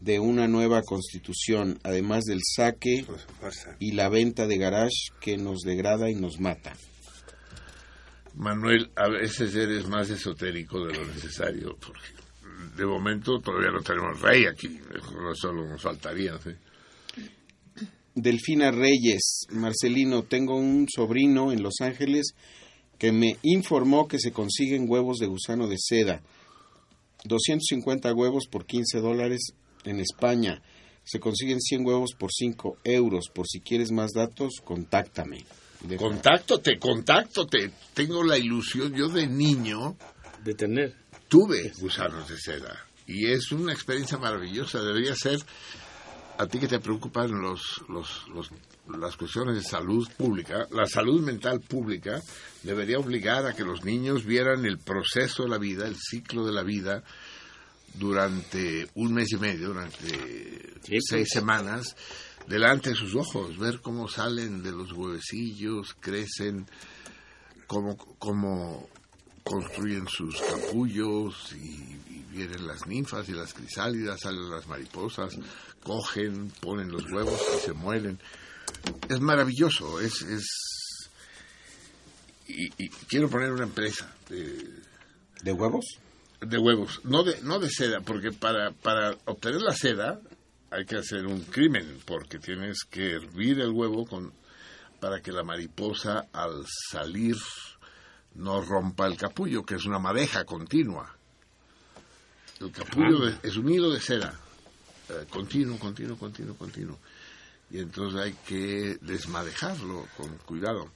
de 0.00 0.20
una 0.20 0.46
nueva 0.46 0.82
constitución, 0.82 1.78
además 1.82 2.24
del 2.24 2.40
saque 2.42 3.04
y 3.78 3.92
la 3.92 4.08
venta 4.08 4.46
de 4.46 4.58
garage 4.58 5.12
que 5.20 5.36
nos 5.36 5.60
degrada 5.60 6.10
y 6.10 6.14
nos 6.14 6.40
mata. 6.40 6.76
Manuel, 8.34 8.90
a 8.94 9.08
veces 9.08 9.54
eres 9.56 9.88
más 9.88 10.10
esotérico 10.10 10.86
de 10.86 10.94
lo 10.94 11.04
necesario, 11.06 11.76
porque 11.84 12.06
de 12.76 12.86
momento 12.86 13.40
todavía 13.40 13.70
no 13.72 13.80
tenemos 13.80 14.20
rey 14.20 14.44
aquí, 14.46 14.78
solo 15.34 15.66
nos 15.66 15.82
faltaría. 15.82 16.38
¿sí? 16.38 16.50
Delfina 18.14 18.70
Reyes, 18.70 19.46
Marcelino, 19.50 20.22
tengo 20.22 20.56
un 20.56 20.86
sobrino 20.88 21.52
en 21.52 21.62
Los 21.62 21.80
Ángeles 21.80 22.34
que 22.98 23.12
me 23.12 23.36
informó 23.42 24.08
que 24.08 24.18
se 24.18 24.32
consiguen 24.32 24.88
huevos 24.88 25.18
de 25.18 25.26
gusano 25.26 25.68
de 25.68 25.76
seda. 25.78 26.22
250 27.24 28.12
huevos 28.14 28.46
por 28.48 28.66
15 28.66 29.00
dólares 29.00 29.52
en 29.88 30.00
España. 30.00 30.60
Se 31.04 31.18
consiguen 31.20 31.60
100 31.60 31.86
huevos 31.86 32.12
por 32.18 32.30
5 32.32 32.78
euros. 32.84 33.28
Por 33.34 33.46
si 33.46 33.60
quieres 33.60 33.90
más 33.92 34.12
datos, 34.12 34.60
contáctame. 34.64 35.44
Deja- 35.80 36.02
Contáctate, 36.02 36.78
contáctate. 36.78 37.70
Tengo 37.94 38.22
la 38.24 38.36
ilusión, 38.36 38.92
yo 38.94 39.08
de 39.08 39.26
niño 39.26 39.96
De 40.44 40.54
tener. 40.54 40.94
tuve 41.28 41.72
gusanos 41.80 42.28
de 42.28 42.36
seda 42.38 42.84
y 43.06 43.26
es 43.30 43.52
una 43.52 43.72
experiencia 43.72 44.18
maravillosa. 44.18 44.82
Debería 44.82 45.14
ser, 45.14 45.38
a 46.36 46.46
ti 46.46 46.58
que 46.58 46.68
te 46.68 46.78
preocupan 46.80 47.30
los, 47.40 47.82
los, 47.88 48.26
los- 48.34 48.50
las 48.98 49.16
cuestiones 49.16 49.54
de 49.56 49.62
salud 49.62 50.08
pública, 50.16 50.66
la 50.72 50.86
salud 50.86 51.20
mental 51.22 51.60
pública 51.60 52.20
debería 52.62 52.98
obligar 52.98 53.46
a 53.46 53.54
que 53.54 53.62
los 53.64 53.84
niños 53.84 54.24
vieran 54.24 54.64
el 54.66 54.78
proceso 54.78 55.42
de 55.44 55.48
la 55.50 55.58
vida, 55.58 55.86
el 55.86 55.96
ciclo 55.96 56.44
de 56.46 56.52
la 56.52 56.62
vida 56.62 57.02
durante 57.98 58.88
un 58.94 59.12
mes 59.12 59.32
y 59.32 59.36
medio, 59.36 59.68
durante 59.68 60.78
Sí, 60.84 60.96
seis 61.00 61.28
semanas, 61.30 61.96
delante 62.46 62.90
de 62.90 62.96
sus 62.96 63.14
ojos, 63.14 63.58
ver 63.58 63.80
cómo 63.80 64.08
salen 64.08 64.62
de 64.62 64.72
los 64.72 64.92
huevecillos, 64.92 65.94
crecen, 66.00 66.66
cómo, 67.66 67.96
cómo 68.18 68.88
construyen 69.44 70.06
sus 70.08 70.40
capullos 70.40 71.52
y, 71.54 72.14
y 72.14 72.24
vienen 72.30 72.66
las 72.66 72.86
ninfas 72.86 73.28
y 73.28 73.32
las 73.32 73.52
crisálidas, 73.52 74.20
salen 74.20 74.48
las 74.48 74.66
mariposas, 74.66 75.36
cogen, 75.82 76.50
ponen 76.60 76.90
los 76.90 77.04
huevos 77.12 77.40
y 77.56 77.66
se 77.66 77.72
muelen. 77.72 78.18
Es 79.08 79.20
maravilloso, 79.20 80.00
es... 80.00 80.22
es 80.22 80.46
y, 82.46 82.82
y 82.82 82.88
quiero 83.08 83.28
poner 83.28 83.52
una 83.52 83.64
empresa 83.64 84.10
de, 84.30 84.64
¿De 85.42 85.52
huevos? 85.52 85.84
De 86.40 86.58
huevos, 86.58 87.00
no 87.04 87.22
de, 87.24 87.40
no 87.42 87.58
de 87.58 87.68
seda, 87.70 88.00
porque 88.00 88.32
para, 88.32 88.70
para 88.72 89.16
obtener 89.26 89.60
la 89.60 89.74
seda 89.74 90.20
hay 90.70 90.84
que 90.84 90.96
hacer 90.96 91.26
un 91.26 91.40
crimen, 91.42 91.98
porque 92.04 92.38
tienes 92.38 92.84
que 92.88 93.12
hervir 93.14 93.60
el 93.60 93.70
huevo 93.70 94.06
con, 94.06 94.32
para 95.00 95.20
que 95.20 95.32
la 95.32 95.42
mariposa 95.42 96.26
al 96.32 96.64
salir 96.90 97.36
no 98.34 98.60
rompa 98.62 99.06
el 99.06 99.16
capullo, 99.16 99.64
que 99.64 99.76
es 99.76 99.84
una 99.86 99.98
madeja 99.98 100.44
continua. 100.44 101.16
El 102.60 102.70
capullo 102.72 103.20
de- 103.26 103.38
es 103.42 103.56
un 103.56 103.68
hilo 103.70 103.90
de 103.90 104.00
seda, 104.00 104.38
eh, 105.08 105.26
continuo, 105.30 105.78
continuo, 105.78 106.16
continuo, 106.18 106.54
continuo. 106.56 106.98
Y 107.70 107.78
entonces 107.78 108.20
hay 108.20 108.32
que 108.46 108.98
desmadejarlo 109.00 110.06
con 110.16 110.36
cuidado. 110.38 110.90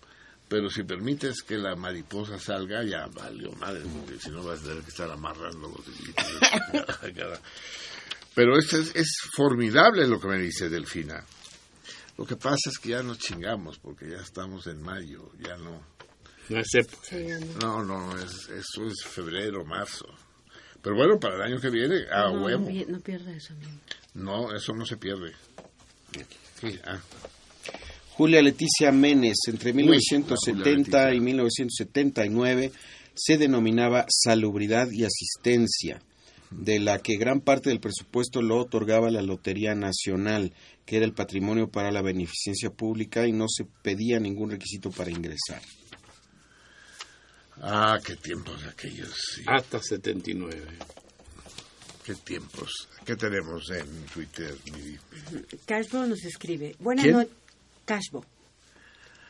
Pero 0.52 0.68
si 0.68 0.82
permites 0.82 1.42
que 1.42 1.56
la 1.56 1.74
mariposa 1.74 2.38
salga, 2.38 2.84
ya 2.84 3.06
valió 3.06 3.52
madre, 3.52 3.84
porque 3.86 4.20
si 4.20 4.28
no 4.28 4.42
vas 4.42 4.60
a 4.60 4.64
tener 4.64 4.82
que 4.82 4.90
estar 4.90 5.10
amarrando 5.10 5.66
los 5.66 5.80
Pero 8.34 8.58
esto 8.58 8.76
es, 8.76 8.94
es 8.94 9.16
formidable 9.34 10.06
lo 10.06 10.20
que 10.20 10.28
me 10.28 10.36
dice 10.36 10.68
Delfina. 10.68 11.24
Lo 12.18 12.26
que 12.26 12.36
pasa 12.36 12.68
es 12.68 12.78
que 12.78 12.90
ya 12.90 13.02
nos 13.02 13.18
chingamos, 13.18 13.78
porque 13.78 14.10
ya 14.10 14.18
estamos 14.18 14.66
en 14.66 14.82
mayo, 14.82 15.30
ya 15.38 15.56
no. 15.56 15.86
No 16.50 16.58
es 16.58 16.74
época. 16.74 17.16
No. 17.62 17.82
No, 17.82 18.10
no, 18.10 18.18
es, 18.18 18.50
eso 18.50 18.84
es 18.84 19.04
febrero, 19.04 19.64
marzo. 19.64 20.04
Pero 20.82 20.96
bueno, 20.96 21.18
para 21.18 21.36
el 21.36 21.42
año 21.50 21.60
que 21.62 21.70
viene, 21.70 22.04
a 22.10 22.24
no, 22.24 22.44
huevo. 22.44 22.70
No, 22.70 22.86
no 22.88 23.00
pierda 23.00 23.34
eso, 23.34 23.54
amigo. 23.54 23.72
No, 24.12 24.54
eso 24.54 24.74
no 24.74 24.84
se 24.84 24.98
pierde. 24.98 25.32
Sí, 26.60 26.78
ah. 26.84 27.00
Julia 28.16 28.42
Leticia 28.42 28.92
Menes, 28.92 29.38
entre 29.46 29.70
Uy, 29.70 29.76
la 29.76 29.82
1970 29.82 30.98
Julia 30.98 31.14
y 31.14 31.20
1979, 31.20 32.72
se 33.14 33.38
denominaba 33.38 34.06
Salubridad 34.08 34.90
y 34.90 35.04
Asistencia, 35.04 36.02
de 36.50 36.78
la 36.78 36.98
que 36.98 37.16
gran 37.16 37.40
parte 37.40 37.70
del 37.70 37.80
presupuesto 37.80 38.42
lo 38.42 38.58
otorgaba 38.58 39.10
la 39.10 39.22
Lotería 39.22 39.74
Nacional, 39.74 40.52
que 40.84 40.96
era 40.96 41.06
el 41.06 41.14
patrimonio 41.14 41.70
para 41.70 41.90
la 41.90 42.02
beneficencia 42.02 42.70
pública 42.70 43.26
y 43.26 43.32
no 43.32 43.46
se 43.48 43.64
pedía 43.82 44.20
ningún 44.20 44.50
requisito 44.50 44.90
para 44.90 45.10
ingresar. 45.10 45.62
Ah, 47.62 47.98
qué 48.04 48.16
tiempos 48.16 48.62
aquellos, 48.64 49.14
sí. 49.34 49.42
Hasta 49.46 49.80
79. 49.80 50.60
Qué 52.04 52.14
tiempos. 52.16 52.88
¿Qué 53.04 53.14
tenemos 53.14 53.70
en 53.70 54.04
Twitter, 54.06 54.54
Miri? 54.72 54.98
Nos 55.92 56.24
escribe. 56.24 56.74
Buenas 56.80 57.06
noches. 57.06 57.41
Cashbo. 57.84 58.24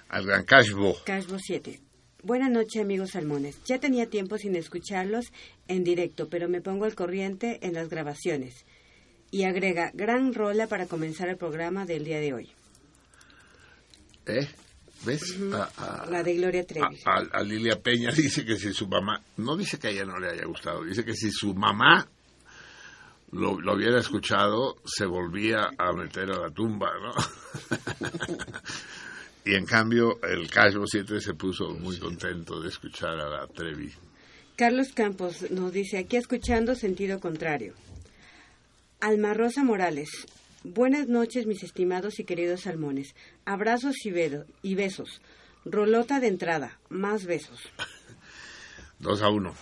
Al 0.09 0.27
Gran 0.27 0.45
Cashbo. 0.45 0.97
Cashbo 1.05 1.39
7. 1.39 1.81
Buenas 2.23 2.51
noches, 2.51 2.81
amigos 2.83 3.11
salmones. 3.11 3.57
Ya 3.65 3.79
tenía 3.81 4.09
tiempo 4.09 4.39
sin 4.39 4.55
escucharlos 4.55 5.27
en 5.69 5.83
directo, 5.85 6.29
pero 6.29 6.49
me 6.49 6.61
pongo 6.61 6.85
al 6.85 6.95
corriente 6.95 7.59
en 7.63 7.75
las 7.75 7.89
grabaciones. 7.89 8.65
Y 9.31 9.45
agrega, 9.45 9.91
gran 9.95 10.35
rola 10.35 10.67
para 10.67 10.87
comenzar 10.87 11.29
el 11.29 11.37
programa 11.37 11.85
del 11.87 12.05
día 12.05 12.21
de 12.21 12.35
hoy. 12.35 12.51
¿Eh? 14.27 14.47
¿Ves? 15.05 15.37
A- 15.53 16.05
a- 16.05 16.07
La 16.11 16.23
de 16.23 16.35
Gloria 16.37 16.65
Trevi. 16.65 17.01
a, 17.07 17.11
a- 17.15 17.29
a 17.33 17.43
Lilia 17.43 17.81
Peña 17.81 18.13
dice 18.17 18.45
que 18.45 18.57
si 18.57 18.73
su 18.73 18.87
mamá, 18.87 19.21
no 19.39 19.57
dice 19.57 19.79
que 19.79 19.89
a 19.89 19.91
ella 19.91 20.05
no 20.05 20.19
le 20.21 20.29
haya 20.31 20.45
gustado, 20.45 20.85
dice 20.85 21.05
que 21.05 21.15
si 21.15 21.31
su 21.33 21.55
mamá 21.55 22.07
lo, 23.33 23.59
lo 23.61 23.75
hubiera 23.75 23.99
escuchado, 23.99 24.77
se 24.85 25.07
volvía 25.07 25.71
a 25.77 25.93
meter 25.93 26.31
a 26.31 26.39
la 26.39 26.51
tumba, 26.51 26.91
¿no? 27.03 27.15
y 29.45 29.55
en 29.55 29.65
cambio, 29.67 30.21
el 30.23 30.49
Cashbo 30.51 30.87
7 30.87 31.21
se 31.21 31.35
puso 31.35 31.71
muy 31.71 31.99
contento 31.99 32.61
de 32.61 32.69
escuchar 32.69 33.19
a 33.21 33.29
la 33.29 33.47
Trevi. 33.49 33.93
Carlos 34.57 34.93
Campos 34.95 35.51
nos 35.51 35.73
dice, 35.73 35.99
aquí 35.99 36.17
escuchando 36.17 36.75
sentido 36.75 37.21
contrario. 37.21 37.75
Alma 39.01 39.35
Rosa 39.35 39.65
Morales, 39.65 40.09
buenas 40.63 41.09
noches 41.09 41.47
mis 41.47 41.63
estimados 41.65 42.21
y 42.21 42.25
queridos 42.25 42.63
salmones. 42.63 43.15
Abrazos 43.45 43.97
y, 44.05 44.11
bedo- 44.11 44.47
y 44.63 44.75
besos. 44.75 45.21
Rolota 45.65 46.21
de 46.21 46.29
entrada, 46.29 46.79
más 46.89 47.25
besos. 47.25 47.59
Dos 48.99 49.23
a 49.23 49.29
uno. 49.29 49.55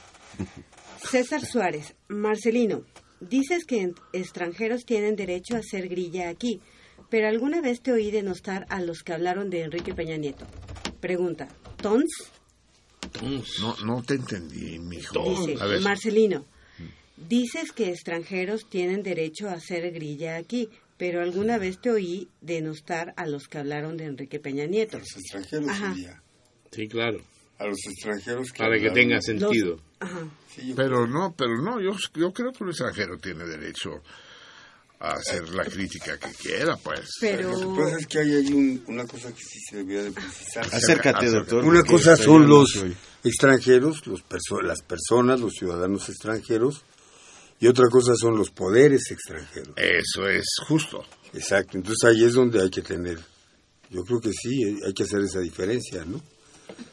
César 1.11 1.41
Suárez, 1.45 1.95
Marcelino, 2.09 2.83
dices 3.21 3.65
que 3.65 3.93
extranjeros 4.13 4.85
tienen 4.85 5.17
derecho 5.17 5.57
a 5.57 5.61
hacer 5.61 5.89
grilla 5.89 6.29
aquí, 6.29 6.61
pero 7.11 7.29
alguna 7.29 7.61
vez 7.61 7.81
te 7.83 7.93
oí 7.93 8.11
denostar 8.11 8.67
a 8.71 8.81
los 8.81 9.03
que 9.03 9.13
hablaron 9.13 9.51
de 9.51 9.63
Enrique 9.63 9.95
Peña 9.95 10.17
Nieto. 10.17 10.47
Pregunta, 11.01 11.49
¿tons? 11.83 12.09
No, 13.61 13.77
no 13.85 14.03
te 14.03 14.15
entendí, 14.15 14.79
mijo. 14.79 15.47
Dice, 15.47 15.63
A 15.63 15.67
ver, 15.67 15.81
Marcelino, 15.81 16.45
dices 17.17 17.73
que 17.73 17.91
extranjeros 17.91 18.69
tienen 18.71 19.03
derecho 19.03 19.49
a 19.49 19.55
hacer 19.55 19.91
grilla 19.93 20.37
aquí, 20.37 20.69
pero 20.97 21.21
alguna 21.23 21.59
vez 21.59 21.81
te 21.81 21.91
oí 21.91 22.29
denostar 22.41 23.15
a 23.17 23.27
los 23.27 23.49
que 23.49 23.59
hablaron 23.59 23.97
de 23.97 24.05
Enrique 24.05 24.39
Peña 24.39 24.67
Nieto. 24.67 24.99
Los 24.99 25.17
extranjeros 25.17 25.69
Ajá. 25.69 25.95
diría. 25.95 26.23
Sí, 26.71 26.89
claro. 26.89 27.21
A 27.59 27.67
los 27.67 27.79
extranjeros 27.87 28.53
que 28.53 28.59
Para 28.59 28.79
que 28.79 28.91
tenga 28.91 29.21
sentido. 29.21 29.81
Ajá. 29.99 30.29
pero 30.77 31.07
no, 31.07 31.35
pero 31.37 31.61
no, 31.61 31.81
yo, 31.81 31.93
yo 32.15 32.33
creo 32.33 32.53
que 32.53 32.65
un 32.65 32.71
extranjero 32.71 33.19
tiene 33.19 33.45
derecho 33.45 34.03
a 35.03 35.13
hacer 35.15 35.49
la 35.55 35.65
crítica 35.65 36.19
que 36.19 36.31
quiera, 36.33 36.77
pues. 36.77 37.01
Pero- 37.21 37.51
Lo 37.59 37.75
que 37.75 37.81
pasa 37.83 37.97
es 37.99 38.07
que 38.07 38.19
hay 38.19 38.35
ahí 38.35 38.53
un- 38.53 38.85
una 38.87 39.07
cosa 39.07 39.33
que 39.33 39.43
sí 39.43 39.59
se 39.69 39.77
debería 39.79 40.03
de 40.05 40.13
precisar. 40.13 40.67
Acércate, 40.73 41.31
doctor, 41.31 41.65
Una 41.65 41.83
cosa 41.85 42.17
son 42.17 42.47
los 42.47 42.85
extranjeros, 43.25 44.07
los 44.07 44.23
perso- 44.23 44.61
las 44.63 44.83
personas, 44.83 45.41
los 45.41 45.55
ciudadanos 45.55 46.09
extranjeros, 46.09 46.85
y 47.61 47.67
otra 47.67 47.89
cosa 47.89 48.13
son 48.15 48.37
los 48.37 48.51
poderes 48.51 49.11
extranjeros. 49.11 49.75
Eso 49.77 50.29
es 50.29 50.45
justo. 50.67 51.05
Exacto, 51.33 51.77
entonces 51.79 52.09
ahí 52.11 52.25
es 52.25 52.33
donde 52.35 52.61
hay 52.63 52.71
que 52.71 52.83
tener, 52.83 53.19
yo 53.91 54.03
creo 54.05 54.21
que 54.21 54.33
sí, 54.33 54.79
hay 54.85 54.93
que 54.93 55.05
hacer 55.05 55.21
esa 55.21 55.41
diferencia, 55.41 56.05
¿no? 56.05 56.21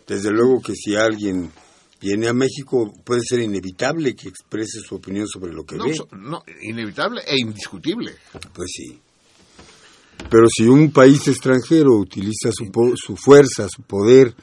Desde 0.07 0.31
luego 0.31 0.61
que 0.61 0.73
si 0.75 0.95
alguien 0.95 1.51
viene 1.99 2.27
a 2.27 2.33
México 2.33 2.93
puede 3.03 3.21
ser 3.21 3.39
inevitable 3.39 4.15
que 4.15 4.29
exprese 4.29 4.79
su 4.79 4.95
opinión 4.95 5.27
sobre 5.27 5.53
lo 5.53 5.63
que 5.63 5.75
No, 5.75 5.85
ve. 5.85 5.95
so- 5.95 6.07
no, 6.11 6.43
inevitable 6.61 7.21
e 7.27 7.35
indiscutible. 7.39 8.13
Pues 8.53 8.69
sí. 8.75 8.99
Pero 10.29 10.47
si 10.49 10.65
un 10.65 10.91
país 10.91 11.27
extranjero 11.27 11.95
utiliza 11.95 12.51
su, 12.51 12.71
po- 12.71 12.93
su 12.95 13.15
fuerza, 13.15 13.67
su 13.69 13.83
poder 13.83 14.35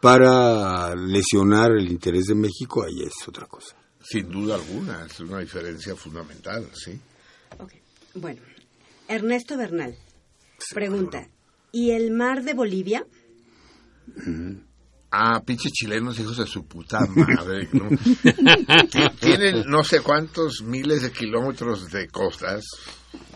para 0.00 0.94
lesionar 0.94 1.72
el 1.72 1.90
interés 1.90 2.24
de 2.26 2.34
México, 2.34 2.82
ahí 2.82 3.02
es 3.04 3.28
otra 3.28 3.46
cosa. 3.46 3.76
Sin 4.02 4.30
duda 4.30 4.54
alguna, 4.54 5.04
es 5.04 5.20
una 5.20 5.40
diferencia 5.40 5.94
fundamental, 5.94 6.66
sí. 6.72 6.98
Bueno, 8.14 8.40
Ernesto 9.08 9.56
Bernal 9.58 9.94
pregunta, 10.74 11.28
¿y 11.72 11.90
el 11.90 12.10
mar 12.12 12.42
de 12.44 12.54
Bolivia? 12.54 13.04
Ah, 15.12 15.42
pinches 15.44 15.72
chilenos, 15.72 16.18
hijos 16.20 16.36
de 16.36 16.46
su 16.46 16.64
puta 16.66 17.00
madre. 17.16 17.68
¿no? 17.72 17.88
Tienen 19.20 19.64
no 19.66 19.82
sé 19.82 20.00
cuántos 20.00 20.62
miles 20.62 21.02
de 21.02 21.10
kilómetros 21.10 21.90
de 21.90 22.06
costas, 22.08 22.64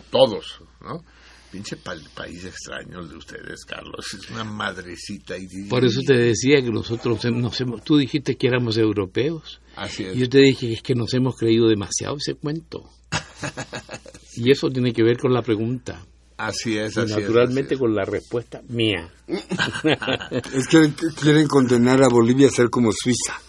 todos, 0.09 0.61
¿no? 0.81 1.03
Pinche 1.51 1.77
pa- 1.77 1.95
país 2.13 2.43
extraño 2.43 3.05
de 3.05 3.15
ustedes, 3.17 3.63
Carlos. 3.65 4.05
Es 4.13 4.29
una 4.29 4.43
madrecita. 4.43 5.37
Y... 5.37 5.47
Por 5.69 5.85
eso 5.85 6.01
te 6.05 6.13
decía 6.15 6.61
que 6.61 6.69
nosotros 6.71 7.23
nos 7.25 7.61
hemos, 7.61 7.83
tú 7.83 7.97
dijiste 7.97 8.35
que 8.35 8.47
éramos 8.47 8.77
europeos. 8.77 9.61
Así 9.75 10.03
es. 10.03 10.15
Y 10.15 10.19
yo 10.19 10.29
te 10.29 10.39
dije 10.39 10.67
que 10.67 10.73
es 10.73 10.81
que 10.81 10.95
nos 10.95 11.13
hemos 11.13 11.35
creído 11.37 11.67
demasiado 11.67 12.17
ese 12.17 12.35
cuento. 12.35 12.89
y 14.35 14.51
eso 14.51 14.69
tiene 14.69 14.91
que 14.93 15.03
ver 15.03 15.17
con 15.17 15.33
la 15.33 15.41
pregunta. 15.41 16.05
Así 16.37 16.77
es, 16.77 16.97
y 16.97 16.99
así 16.99 17.13
es, 17.13 17.17
naturalmente 17.17 17.77
con 17.77 17.95
la 17.95 18.03
respuesta 18.03 18.61
mía. 18.67 19.09
Es 20.53 20.67
que 20.67 20.91
quieren 21.19 21.47
condenar 21.47 22.03
a 22.03 22.09
Bolivia 22.09 22.47
a 22.47 22.51
ser 22.51 22.69
como 22.69 22.91
Suiza. 22.91 23.39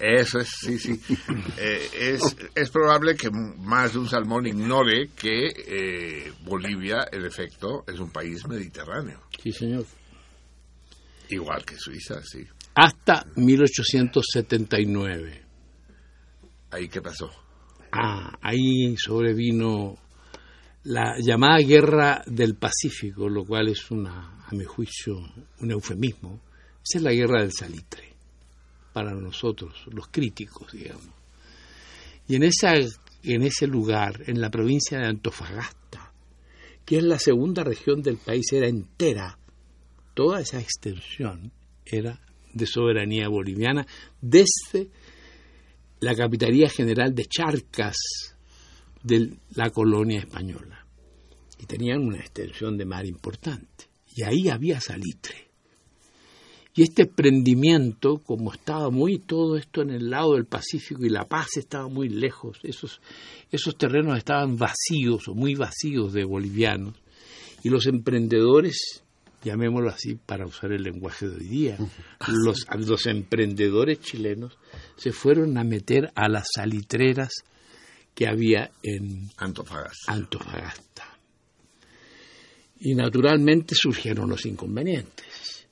Eso 0.00 0.38
es, 0.38 0.48
sí, 0.60 0.78
sí. 0.78 1.00
Eh, 1.56 1.88
es, 1.92 2.36
es 2.54 2.70
probable 2.70 3.16
que 3.16 3.30
más 3.30 3.92
de 3.92 3.98
un 3.98 4.08
salmón 4.08 4.46
ignore 4.46 5.10
que 5.16 5.48
eh, 5.48 6.32
Bolivia, 6.44 7.08
en 7.10 7.24
efecto, 7.24 7.82
es 7.86 7.98
un 7.98 8.10
país 8.10 8.46
mediterráneo. 8.46 9.22
Sí, 9.42 9.50
señor. 9.50 9.84
Igual 11.30 11.64
que 11.64 11.76
Suiza, 11.76 12.22
sí. 12.22 12.46
Hasta 12.74 13.26
1879. 13.34 15.42
¿Ahí 16.70 16.88
qué 16.88 17.02
pasó? 17.02 17.28
Ah, 17.90 18.38
ahí 18.40 18.94
sobrevino 18.96 19.96
la 20.88 21.18
llamada 21.18 21.58
Guerra 21.58 22.22
del 22.26 22.54
Pacífico, 22.54 23.28
lo 23.28 23.44
cual 23.44 23.68
es 23.68 23.90
una, 23.90 24.42
a 24.46 24.54
mi 24.54 24.64
juicio, 24.64 25.18
un 25.60 25.70
eufemismo. 25.70 26.40
Esa 26.82 26.96
es 26.96 27.02
la 27.02 27.12
guerra 27.12 27.42
del 27.42 27.52
salitre, 27.52 28.14
para 28.94 29.12
nosotros, 29.12 29.84
los 29.92 30.08
críticos, 30.08 30.72
digamos. 30.72 31.14
Y 32.26 32.36
en, 32.36 32.44
esa, 32.44 32.72
en 33.22 33.42
ese 33.42 33.66
lugar, 33.66 34.22
en 34.26 34.40
la 34.40 34.50
provincia 34.50 34.98
de 34.98 35.08
Antofagasta, 35.08 36.10
que 36.86 36.96
es 36.96 37.04
la 37.04 37.18
segunda 37.18 37.64
región 37.64 38.00
del 38.00 38.16
país, 38.16 38.50
era 38.50 38.66
entera, 38.66 39.38
toda 40.14 40.40
esa 40.40 40.58
extensión 40.58 41.52
era 41.84 42.18
de 42.54 42.64
soberanía 42.64 43.28
boliviana 43.28 43.86
desde 44.22 44.88
la 46.00 46.14
Capitanía 46.14 46.70
General 46.70 47.14
de 47.14 47.26
Charcas 47.26 47.96
de 49.02 49.36
la 49.54 49.68
colonia 49.68 50.20
española. 50.20 50.77
Y 51.58 51.66
tenían 51.66 52.00
una 52.00 52.18
extensión 52.18 52.76
de 52.76 52.84
mar 52.84 53.06
importante. 53.06 53.86
Y 54.14 54.22
ahí 54.22 54.48
había 54.48 54.80
salitre. 54.80 55.48
Y 56.78 56.82
este 56.82 57.06
prendimiento, 57.06 58.18
como 58.18 58.52
estaba 58.52 58.88
muy 58.88 59.18
todo 59.18 59.56
esto 59.56 59.82
en 59.82 59.90
el 59.90 60.10
lado 60.10 60.34
del 60.34 60.44
Pacífico 60.44 61.04
y 61.04 61.08
La 61.08 61.24
Paz 61.24 61.56
estaba 61.56 61.88
muy 61.88 62.08
lejos, 62.08 62.60
esos, 62.62 63.00
esos 63.50 63.76
terrenos 63.76 64.16
estaban 64.16 64.56
vacíos 64.56 65.26
o 65.26 65.34
muy 65.34 65.56
vacíos 65.56 66.12
de 66.12 66.22
bolivianos, 66.22 66.94
y 67.64 67.68
los 67.70 67.86
emprendedores, 67.86 69.02
llamémoslo 69.42 69.90
así 69.90 70.14
para 70.14 70.46
usar 70.46 70.70
el 70.70 70.84
lenguaje 70.84 71.28
de 71.28 71.38
hoy 71.38 71.48
día, 71.48 71.78
los, 72.28 72.64
los 72.78 73.06
emprendedores 73.06 73.98
chilenos 73.98 74.56
se 74.96 75.10
fueron 75.10 75.58
a 75.58 75.64
meter 75.64 76.12
a 76.14 76.28
las 76.28 76.46
salitreras 76.54 77.32
que 78.14 78.28
había 78.28 78.70
en 78.84 79.30
Antofagasta. 79.36 80.12
Antofagasta. 80.12 81.07
Y 82.80 82.94
naturalmente 82.94 83.74
surgieron 83.74 84.30
los 84.30 84.46
inconvenientes. 84.46 85.66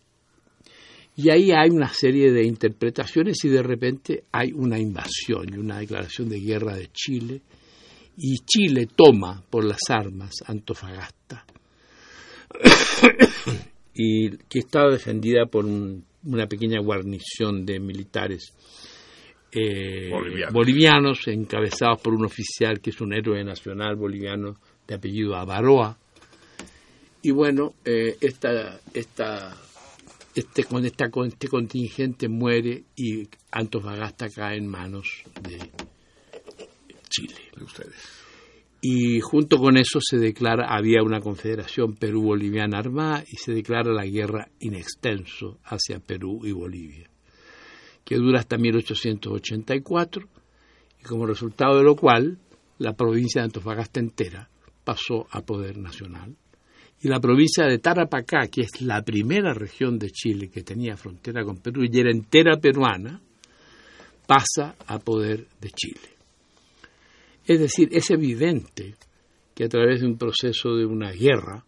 Y 1.16 1.30
ahí 1.30 1.50
hay 1.52 1.70
una 1.70 1.88
serie 1.88 2.30
de 2.32 2.44
interpretaciones 2.44 3.42
y 3.44 3.48
de 3.48 3.62
repente 3.62 4.24
hay 4.32 4.52
una 4.52 4.78
invasión 4.78 5.46
y 5.52 5.56
una 5.56 5.78
declaración 5.78 6.28
de 6.28 6.40
guerra 6.40 6.74
de 6.76 6.90
Chile. 6.92 7.40
Y 8.18 8.36
Chile 8.44 8.88
toma 8.94 9.42
por 9.48 9.64
las 9.64 9.78
armas 9.88 10.32
Antofagasta, 10.46 11.44
y 13.94 14.30
que 14.48 14.58
estaba 14.60 14.90
defendida 14.90 15.46
por 15.46 15.64
un- 15.64 16.04
una 16.24 16.46
pequeña 16.46 16.80
guarnición 16.80 17.64
de 17.64 17.78
militares 17.80 18.52
eh, 19.52 20.10
Bolivianos. 20.10 20.52
bolivianos, 20.52 21.28
encabezados 21.28 22.00
por 22.02 22.12
un 22.14 22.24
oficial 22.26 22.80
que 22.80 22.90
es 22.90 23.00
un 23.00 23.14
héroe 23.14 23.42
nacional 23.44 23.96
boliviano 23.96 24.56
de 24.86 24.94
apellido 24.96 25.34
Avaroa. 25.34 25.96
Y 27.26 27.32
bueno, 27.32 27.74
eh, 27.84 28.16
esta, 28.20 28.78
esta, 28.94 29.52
este, 30.32 30.62
con 30.62 30.86
esta, 30.86 31.10
con 31.10 31.26
este 31.26 31.48
contingente 31.48 32.28
muere 32.28 32.84
y 32.94 33.28
Antofagasta 33.50 34.28
cae 34.28 34.58
en 34.58 34.68
manos 34.68 35.24
de 35.42 35.58
Chile. 37.10 37.34
De 37.56 37.64
ustedes. 37.64 37.96
Y 38.80 39.18
junto 39.18 39.58
con 39.58 39.76
eso 39.76 39.98
se 40.00 40.18
declara, 40.18 40.68
había 40.72 41.02
una 41.02 41.18
confederación 41.18 41.96
Perú-Boliviana 41.96 42.78
armada 42.78 43.24
y 43.26 43.38
se 43.38 43.52
declara 43.52 43.92
la 43.92 44.06
guerra 44.06 44.48
in 44.60 44.76
extenso 44.76 45.58
hacia 45.64 45.98
Perú 45.98 46.42
y 46.44 46.52
Bolivia, 46.52 47.10
que 48.04 48.14
dura 48.14 48.38
hasta 48.38 48.56
1884 48.56 50.28
y 51.00 51.02
como 51.02 51.26
resultado 51.26 51.78
de 51.78 51.82
lo 51.82 51.96
cual 51.96 52.38
la 52.78 52.94
provincia 52.94 53.40
de 53.40 53.46
Antofagasta 53.46 53.98
entera 53.98 54.48
pasó 54.84 55.26
a 55.32 55.40
poder 55.40 55.76
nacional. 55.76 56.36
Y 57.02 57.08
la 57.08 57.20
provincia 57.20 57.64
de 57.66 57.78
Tarapacá, 57.78 58.48
que 58.50 58.62
es 58.62 58.80
la 58.80 59.02
primera 59.02 59.52
región 59.52 59.98
de 59.98 60.10
Chile 60.10 60.48
que 60.48 60.62
tenía 60.62 60.96
frontera 60.96 61.44
con 61.44 61.58
Perú 61.58 61.84
y 61.84 62.00
era 62.00 62.10
entera 62.10 62.56
peruana, 62.56 63.20
pasa 64.26 64.74
a 64.86 64.98
poder 64.98 65.46
de 65.60 65.70
Chile. 65.70 66.08
Es 67.44 67.60
decir, 67.60 67.88
es 67.92 68.10
evidente 68.10 68.94
que 69.54 69.64
a 69.64 69.68
través 69.68 70.00
de 70.00 70.06
un 70.06 70.18
proceso 70.18 70.74
de 70.74 70.84
una 70.84 71.12
guerra, 71.12 71.64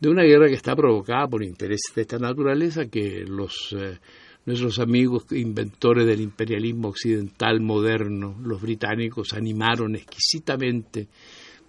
de 0.00 0.08
una 0.08 0.24
guerra 0.24 0.48
que 0.48 0.54
está 0.54 0.74
provocada 0.74 1.28
por 1.28 1.44
intereses 1.44 1.94
de 1.94 2.02
esta 2.02 2.18
naturaleza, 2.18 2.86
que 2.86 3.24
los 3.26 3.74
eh, 3.78 3.98
nuestros 4.46 4.78
amigos 4.78 5.24
inventores 5.32 6.06
del 6.06 6.20
imperialismo 6.20 6.88
occidental 6.88 7.60
moderno, 7.60 8.36
los 8.42 8.62
británicos, 8.62 9.32
animaron 9.32 9.96
exquisitamente 9.96 11.08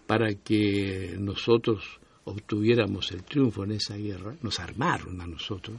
para 0.05 0.35
que 0.35 1.15
nosotros 1.19 1.99
obtuviéramos 2.27 3.11
el 3.11 3.23
triunfo 3.23 3.63
en 3.63 3.71
esa 3.71 3.95
guerra, 3.95 4.35
nos 4.41 4.59
armaron 4.59 5.21
a 5.21 5.27
nosotros, 5.27 5.77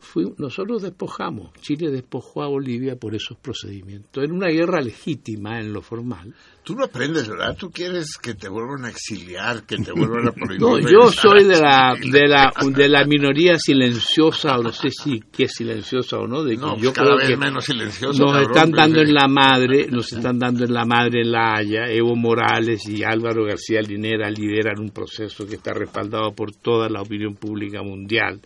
fui- 0.00 0.32
nosotros 0.38 0.82
despojamos, 0.82 1.52
Chile 1.60 1.90
despojó 1.90 2.42
a 2.42 2.48
Bolivia 2.48 2.96
por 2.96 3.14
esos 3.14 3.36
procedimientos, 3.38 4.24
en 4.24 4.32
una 4.32 4.48
guerra 4.48 4.80
legítima 4.80 5.60
en 5.60 5.72
lo 5.72 5.82
formal. 5.82 6.34
Tú 6.62 6.74
no 6.74 6.84
aprendes, 6.84 7.26
¿verdad? 7.28 7.56
Tú 7.58 7.70
quieres 7.70 8.16
que 8.20 8.34
te 8.34 8.48
vuelvan 8.48 8.84
a 8.84 8.90
exiliar, 8.90 9.64
que 9.64 9.76
te 9.78 9.92
vuelvan 9.96 10.28
a 10.28 10.32
prohibir. 10.32 10.60
No, 10.60 10.78
yo 10.78 11.10
soy 11.10 11.44
de 11.44 11.60
la, 11.60 11.94
de 12.00 12.28
la 12.28 12.52
de 12.70 12.88
la 12.88 13.04
minoría 13.04 13.56
silenciosa, 13.58 14.58
o 14.58 14.62
no 14.62 14.72
sé 14.72 14.90
si 14.90 15.20
que 15.20 15.44
es 15.44 15.52
silenciosa 15.52 16.18
o 16.18 16.26
no, 16.26 16.42
de 16.44 16.54
que 16.56 16.60
No, 16.60 16.76
yo 16.76 16.92
cada 16.92 17.06
creo 17.08 17.18
vez 17.18 17.28
que 17.28 17.36
menos 17.36 17.64
silencioso, 17.64 18.22
nos 18.22 18.32
cabrón, 18.32 18.50
están 18.56 18.70
dando 18.72 19.00
en 19.00 19.14
la 19.14 19.26
madre, 19.28 19.86
nos 19.90 20.12
están 20.12 20.38
dando 20.38 20.64
en 20.64 20.72
la 20.72 20.84
madre 20.84 21.22
en 21.22 21.32
La 21.32 21.54
Haya, 21.56 21.86
Evo 21.90 22.14
Morales 22.16 22.86
y 22.88 23.02
Álvaro 23.02 23.44
García 23.44 23.80
Linera 23.80 24.30
lideran 24.30 24.78
un 24.80 24.90
proceso 24.90 25.46
que 25.46 25.56
está 25.56 25.72
respaldado 25.72 26.32
por 26.34 26.52
toda 26.52 26.88
la 26.88 27.00
opinión 27.02 27.34
pública 27.36 27.82
mundial. 27.82 28.40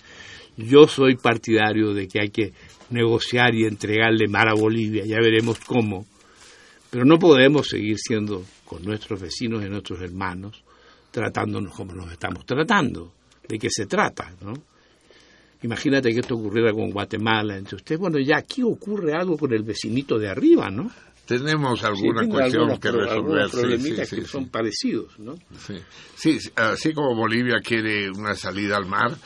Yo 0.57 0.87
soy 0.87 1.17
partidario 1.17 1.93
de 1.95 2.07
que 2.09 2.21
hay 2.21 2.31
que 2.31 2.53
negociar 2.91 3.55
y 3.55 3.65
entregarle 3.65 4.29
mar 4.29 4.49
a 4.49 4.55
Bolivia, 4.55 5.05
ya 5.05 5.17
veremos 5.17 5.59
cómo. 5.61 6.07
Pero 6.91 7.05
no 7.05 7.19
podemos 7.19 7.69
seguir 7.69 7.97
siendo 7.99 8.45
con 8.65 8.83
nuestros 8.85 9.21
vecinos 9.21 9.65
y 9.65 9.69
nuestros 9.69 10.01
hermanos 10.01 10.63
tratándonos 11.11 11.75
como 11.75 11.93
nos 11.95 12.11
estamos 12.13 12.45
tratando. 12.47 13.13
¿De 13.49 13.59
qué 13.59 13.69
se 13.71 13.87
trata? 13.87 14.33
¿no? 14.43 14.53
Imagínate 15.63 16.11
que 16.13 16.21
esto 16.21 16.35
ocurriera 16.35 16.73
con 16.73 16.91
Guatemala 16.91 17.57
entre 17.57 17.77
ustedes. 17.77 18.01
Bueno, 18.01 18.19
ya 18.19 18.39
aquí 18.39 18.63
ocurre 18.63 19.15
algo 19.15 19.37
con 19.39 19.53
el 19.53 19.63
vecinito 19.63 20.19
de 20.19 20.29
arriba, 20.29 20.71
¿no? 20.71 20.91
Tenemos 21.27 21.83
alguna 21.85 22.23
Sí, 22.25 22.29
cuestión 22.29 22.79
que 22.79 22.93
resolver. 22.93 23.49
sí, 23.49 23.57
problemitas 23.57 24.09
sí, 24.09 24.17
que 24.17 24.25
son 24.27 24.49
parecidos, 24.51 25.19
¿no? 25.19 25.35
Sí, 26.17 26.37
así 26.57 26.93
como 26.93 27.17
Bolivia 27.17 27.61
quiere 27.65 28.11
una 28.11 28.35
salida 28.35 28.77
al 28.77 28.85
mar, 28.85 29.17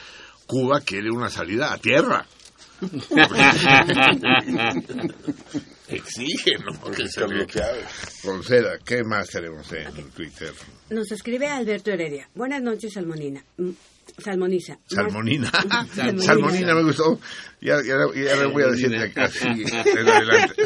Cuba 0.48 0.80
quiere 0.80 1.10
una 1.10 1.28
salida 1.28 1.74
a 1.74 1.76
tierra. 1.76 2.24
Exigen, 5.88 6.64
¿no? 6.64 6.72
Porque 6.80 7.06
se 7.06 7.28
le 7.28 7.46
conceda. 8.24 8.78
¿Qué 8.82 9.04
más 9.04 9.28
tenemos 9.28 9.70
en 9.72 10.10
Twitter? 10.10 10.54
Nos 10.88 11.12
escribe 11.12 11.48
Alberto 11.48 11.90
Heredia. 11.90 12.30
Buenas 12.34 12.62
noches, 12.62 12.94
Salmonina. 12.94 13.44
Mm, 13.58 13.72
Salmoniza. 14.16 14.78
Salmonina. 14.86 15.50
Salmonina. 15.50 16.22
Salmonina 16.22 16.74
me 16.74 16.82
gustó. 16.82 17.20
Ya, 17.60 17.82
ya, 17.82 17.96
ya 18.14 18.36
le 18.36 18.46
voy 18.46 18.62
a 18.62 18.68
decir 18.68 19.12
así. 19.16 19.64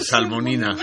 Salmonina. 0.00 0.76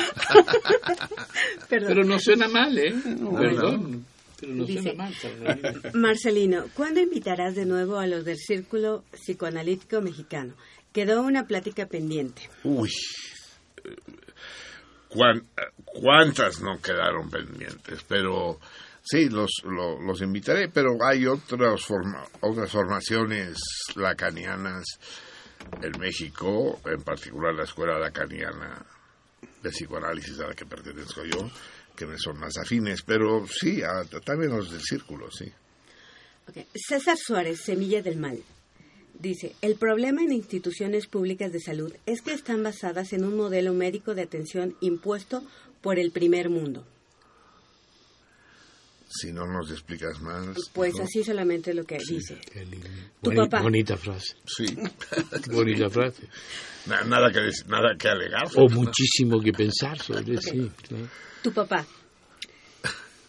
Pero 1.69 2.03
no 2.03 2.19
suena 2.19 2.49
mal, 2.49 2.77
¿eh? 2.77 2.93
no. 2.93 3.31
Perdón. 3.31 4.05
Pero 4.40 4.53
no 4.53 4.66
Dice- 4.66 4.82
suena 4.84 5.03
mal. 5.03 5.14
Salmonina. 5.16 5.74
Marcelino, 5.94 6.66
¿cuándo 6.76 6.99
invitarás 6.99 7.56
de 7.56 7.66
nuevo 7.66 7.98
a 7.99 8.07
los 8.07 8.24
del 8.26 8.38
Círculo 8.38 9.03
Psicoanalítico 9.11 10.02
Mexicano? 10.02 10.53
Quedó 10.94 11.22
una 11.22 11.45
plática 11.48 11.86
pendiente. 11.88 12.49
Uy. 12.64 12.90
cuán- 15.10 15.44
¿Cuántas 15.86 16.61
no 16.61 16.80
quedaron 16.82 17.30
pendientes? 17.30 18.03
Pero 18.07 18.60
sí, 19.03 19.30
los, 19.30 19.49
lo- 19.64 19.99
los 20.02 20.22
invitaré, 20.22 20.70
pero 20.70 20.98
hay 21.03 21.26
otras, 21.26 21.82
forma- 21.84 22.26
otras 22.41 22.72
formaciones 22.72 23.57
lacanianas 23.95 24.84
en 25.82 25.99
México, 25.99 26.80
en 26.86 27.02
particular 27.03 27.53
la 27.53 27.64
Escuela 27.64 27.99
Lacaniana 27.99 28.86
de 29.61 29.70
Psicoanálisis 29.72 30.40
a 30.40 30.48
la 30.48 30.53
que 30.56 30.66
pertenezco 30.66 31.24
yo, 31.26 31.49
que 31.99 32.05
me 32.07 32.17
son 32.17 32.39
más 32.39 32.57
afines, 32.57 33.01
pero 33.01 33.45
sí, 33.45 33.81
a- 33.84 34.05
también 34.21 34.51
los 34.51 34.71
del 34.71 34.81
círculo, 34.81 35.30
sí. 35.30 35.51
César 36.73 37.17
Suárez, 37.17 37.59
Semilla 37.63 38.01
del 38.01 38.17
Mal. 38.17 38.39
Dice, 39.19 39.53
el 39.61 39.76
problema 39.76 40.21
en 40.23 40.31
instituciones 40.31 41.07
públicas 41.07 41.51
de 41.51 41.59
salud 41.59 41.93
es 42.05 42.21
que 42.21 42.31
están 42.31 42.63
basadas 42.63 43.11
en 43.11 43.26
un 43.26 43.35
modelo 43.35 43.73
médico 43.73 44.15
de 44.15 44.21
atención 44.21 44.76
impuesto 44.80 45.43
por 45.81 45.99
el 45.99 46.11
primer 46.11 46.49
mundo. 46.49 46.85
Si 49.11 49.34
no 49.34 49.45
nos 49.45 49.69
explicas 49.71 50.21
más. 50.21 50.55
Pues 50.71 50.93
¿no? 50.95 51.03
así 51.03 51.23
solamente 51.23 51.73
lo 51.73 51.84
que 51.84 51.97
dice. 51.97 52.39
Tu 53.21 53.31
Boni- 53.31 53.35
papá. 53.38 53.61
Bonita 53.61 53.97
frase. 53.97 54.35
Sí. 54.45 54.65
Bonita 55.51 55.89
frase. 55.89 56.23
Na- 56.85 57.03
nada, 57.03 57.31
que, 57.31 57.49
nada 57.67 57.95
que 57.97 58.07
alegar. 58.07 58.47
O 58.55 58.69
muchísimo 58.69 59.41
que 59.41 59.51
pensar 59.51 59.99
sobre 59.99 60.38
sí. 60.38 60.71
claro. 60.88 61.07
Tu 61.41 61.53
papá. 61.53 61.86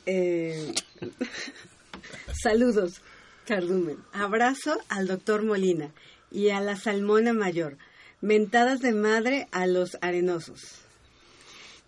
Eh, 0.06 0.74
saludos, 2.42 3.00
Cardumen. 3.46 3.98
Abrazo 4.12 4.78
al 4.88 5.06
doctor 5.06 5.44
Molina 5.44 5.90
y 6.30 6.50
a 6.50 6.60
la 6.60 6.76
Salmona 6.76 7.32
Mayor. 7.32 7.76
Mentadas 8.20 8.80
de 8.80 8.92
madre 8.92 9.48
a 9.52 9.66
los 9.66 9.96
arenosos. 10.00 10.80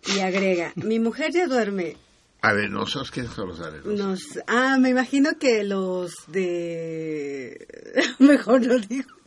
Y 0.07 0.21
agrega, 0.21 0.73
mi 0.77 0.99
mujer 0.99 1.33
ya 1.33 1.47
duerme. 1.47 1.97
Arenosos, 2.41 3.11
¿qué 3.11 3.25
son 3.25 3.49
los 3.49 3.61
arenosos? 3.61 3.99
Nos, 3.99 4.45
ah, 4.47 4.79
me 4.79 4.91
imagino 4.91 5.39
que 5.39 5.63
los 5.63 6.13
de... 6.29 8.05
Mejor 8.19 8.67
no 8.67 8.79
digo. 8.79 9.22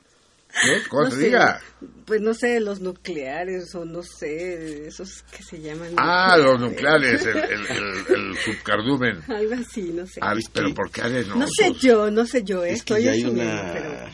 ¿Qué? 0.61 0.81
¿Cómo 0.89 1.03
No 1.03 1.09
te 1.11 1.15
sé, 1.15 1.21
diga? 1.25 1.61
Pues 2.05 2.21
no 2.21 2.33
sé, 2.33 2.59
los 2.59 2.79
nucleares 2.81 3.73
o 3.75 3.83
no 3.85 4.01
sé, 4.03 4.87
esos 4.87 5.23
que 5.35 5.43
se 5.43 5.59
llaman... 5.59 5.89
Ah, 5.97 6.37
los 6.37 6.59
nucleares, 6.59 7.25
el, 7.25 7.37
el, 7.37 7.65
el, 7.67 8.15
el 8.31 8.37
subcardumen. 8.37 9.21
Algo 9.27 9.53
así, 9.55 9.91
no 9.93 10.05
sé. 10.05 10.19
Ah, 10.21 10.33
pero 10.53 10.73
¿por 10.73 10.91
qué 10.91 11.01
arenosos? 11.01 11.37
No 11.37 11.47
sé 11.47 11.73
yo, 11.79 12.09
no 12.11 12.25
sé 12.25 12.43
yo, 12.43 12.63
eh, 12.63 12.71
Es 12.71 12.83
que 12.83 12.93
estoy 12.95 13.05
ya 13.05 13.11
hay 13.11 13.25
una 13.25 13.73
pero... 13.73 14.09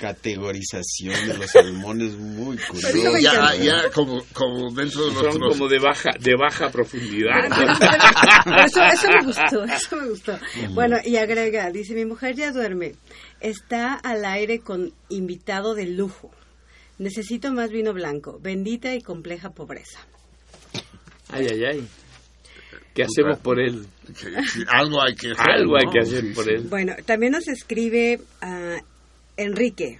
categorización 0.00 1.28
de 1.28 1.38
los 1.38 1.50
salmones 1.52 2.16
muy 2.16 2.56
curiosa. 2.58 2.92
me 3.12 3.22
ya, 3.22 3.54
ya, 3.56 3.90
como, 3.92 4.22
como 4.32 4.70
dentro 4.74 5.06
de 5.06 5.12
Son 5.14 5.22
nuestros... 5.24 5.48
como 5.56 5.68
de 5.68 5.78
baja, 5.78 6.10
de 6.20 6.34
baja 6.36 6.70
profundidad. 6.70 7.48
Pero 8.44 8.64
eso, 8.66 8.82
eso 8.82 9.08
me 9.08 9.24
gustó, 9.26 9.64
eso 9.64 9.96
me 9.96 10.08
gustó. 10.08 10.38
Bueno, 10.70 10.96
y 11.04 11.16
agrega, 11.16 11.70
dice, 11.70 11.94
mi 11.94 12.04
mujer 12.04 12.34
ya 12.34 12.52
duerme, 12.52 12.94
está 13.44 13.92
al 13.92 14.24
aire 14.24 14.60
con 14.60 14.92
invitado 15.10 15.74
de 15.74 15.86
lujo. 15.86 16.30
Necesito 16.98 17.52
más 17.52 17.70
vino 17.70 17.92
blanco, 17.92 18.38
bendita 18.40 18.94
y 18.94 19.02
compleja 19.02 19.50
pobreza. 19.50 20.00
Ay, 21.28 21.48
ay, 21.50 21.64
ay. 21.64 21.88
¿Qué 22.94 23.02
hacemos 23.02 23.38
por 23.40 23.60
él? 23.60 23.86
algo 24.68 25.02
hay 25.02 25.14
que 25.14 25.32
hacer, 25.32 25.50
Algo 25.50 25.76
hay 25.76 25.90
que 25.92 25.98
hacer 25.98 26.32
por 26.32 26.48
él. 26.50 26.62
Bueno, 26.70 26.94
también 27.04 27.32
nos 27.32 27.48
escribe 27.48 28.20
ah, 28.40 28.78
Enrique 29.36 29.98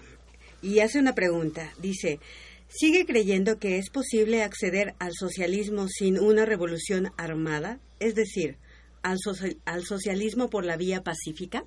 y 0.62 0.78
hace 0.78 0.98
una 0.98 1.14
pregunta. 1.14 1.70
Dice, 1.78 2.20
¿sigue 2.68 3.04
creyendo 3.04 3.58
que 3.58 3.76
es 3.78 3.90
posible 3.90 4.42
acceder 4.42 4.94
al 5.00 5.12
socialismo 5.12 5.88
sin 5.88 6.18
una 6.18 6.46
revolución 6.46 7.10
armada? 7.18 7.78
Es 8.00 8.14
decir, 8.14 8.56
al 9.02 9.84
socialismo 9.84 10.48
por 10.48 10.64
la 10.64 10.78
vía 10.78 11.02
pacífica. 11.02 11.64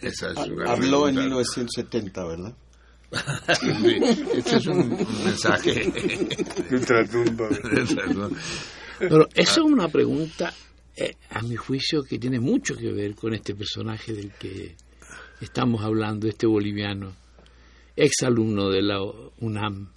Esa 0.00 0.30
es 0.32 0.36
una 0.48 0.72
Habló 0.72 1.08
en 1.08 1.14
pregunta. 1.16 1.20
1970, 1.22 2.24
¿verdad? 2.26 2.54
Sí, 3.60 3.68
este 4.34 4.56
es 4.56 4.66
un, 4.66 4.80
un 4.92 5.24
mensaje. 5.24 5.90
Pero 8.98 9.28
esa 9.34 9.52
es 9.52 9.58
una 9.58 9.88
pregunta, 9.88 10.52
eh, 10.96 11.16
a 11.30 11.42
mi 11.42 11.56
juicio, 11.56 12.02
que 12.02 12.18
tiene 12.18 12.40
mucho 12.40 12.76
que 12.76 12.92
ver 12.92 13.14
con 13.14 13.34
este 13.34 13.54
personaje 13.54 14.12
del 14.12 14.32
que 14.32 14.76
estamos 15.40 15.82
hablando, 15.84 16.28
este 16.28 16.46
boliviano, 16.46 17.12
exalumno 17.96 18.70
de 18.70 18.82
la 18.82 19.02
UNAM, 19.40 19.90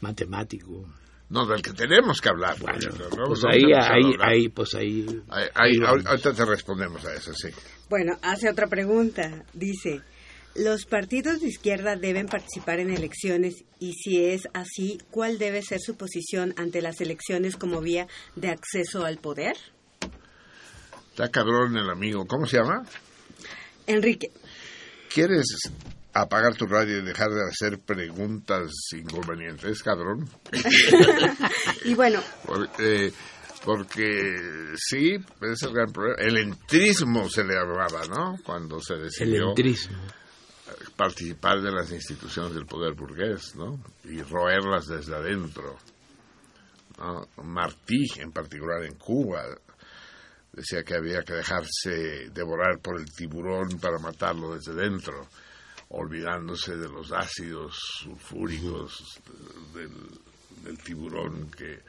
matemático. 0.00 0.86
No, 1.28 1.44
del 1.46 1.60
que 1.62 1.72
tenemos 1.72 2.20
que 2.20 2.28
hablar. 2.28 2.56
por 2.58 2.70
ejemplo, 2.70 3.08
¿no? 3.16 3.26
Pues 3.28 3.42
No 3.42 3.50
ahí, 3.50 3.62
ahí, 3.74 4.14
ahí, 4.20 4.48
pues 4.48 4.74
ahí. 4.74 5.06
Ahí- 5.28 5.48
ahí 5.54 5.72
ahorita 5.84 6.32
te 6.32 6.44
respondemos 6.44 7.04
a 7.04 7.14
eso, 7.14 7.32
sí. 7.34 7.48
Bueno, 7.88 8.18
hace 8.22 8.50
otra 8.50 8.66
pregunta. 8.66 9.44
Dice, 9.52 10.00
¿los 10.54 10.86
partidos 10.86 11.40
de 11.40 11.48
izquierda 11.48 11.96
deben 11.96 12.26
participar 12.26 12.80
en 12.80 12.90
elecciones? 12.90 13.64
Y 13.78 13.92
si 13.94 14.24
es 14.24 14.48
así, 14.54 14.98
¿cuál 15.10 15.38
debe 15.38 15.62
ser 15.62 15.80
su 15.80 15.96
posición 15.96 16.54
ante 16.56 16.82
las 16.82 17.00
elecciones 17.00 17.56
como 17.56 17.80
vía 17.80 18.08
de 18.34 18.48
acceso 18.50 19.04
al 19.04 19.18
poder? 19.18 19.56
Está 21.10 21.30
cabrón 21.30 21.76
el 21.76 21.88
amigo. 21.88 22.26
¿Cómo 22.26 22.46
se 22.46 22.58
llama? 22.58 22.84
Enrique, 23.86 24.30
¿Quieres 25.16 25.46
apagar 26.12 26.54
tu 26.56 26.66
radio 26.66 26.98
y 26.98 27.02
dejar 27.02 27.30
de 27.30 27.40
hacer 27.48 27.78
preguntas 27.78 28.70
inconvenientes, 28.92 29.82
cabrón? 29.82 30.28
y 31.86 31.94
bueno, 31.94 32.20
eh, 32.78 33.10
porque 33.66 34.72
sí, 34.76 35.14
ese 35.16 35.52
es 35.52 35.62
el 35.64 35.72
gran 35.72 35.92
problema. 35.92 36.22
El 36.22 36.36
entrismo 36.38 37.28
se 37.28 37.42
le 37.42 37.54
llamaba, 37.54 38.06
¿no? 38.08 38.38
Cuando 38.44 38.80
se 38.80 38.94
El 38.94 39.02
decidió 39.02 39.48
entrismo. 39.48 39.98
participar 40.96 41.60
de 41.60 41.72
las 41.72 41.90
instituciones 41.90 42.54
del 42.54 42.64
poder 42.64 42.94
burgués, 42.94 43.56
¿no? 43.56 43.82
Y 44.04 44.22
roerlas 44.22 44.86
desde 44.86 45.16
adentro. 45.16 45.76
¿no? 46.98 47.26
Martí, 47.42 48.06
en 48.18 48.30
particular 48.30 48.84
en 48.84 48.94
Cuba, 48.94 49.42
decía 50.52 50.84
que 50.84 50.94
había 50.94 51.22
que 51.22 51.34
dejarse 51.34 52.30
devorar 52.32 52.78
por 52.80 53.00
el 53.00 53.12
tiburón 53.12 53.80
para 53.80 53.98
matarlo 53.98 54.54
desde 54.54 54.74
dentro. 54.74 55.26
olvidándose 55.88 56.76
de 56.76 56.88
los 56.88 57.12
ácidos 57.12 57.76
sulfúricos 58.02 59.20
del, 59.74 59.90
del 60.64 60.78
tiburón 60.78 61.48
que 61.50 61.80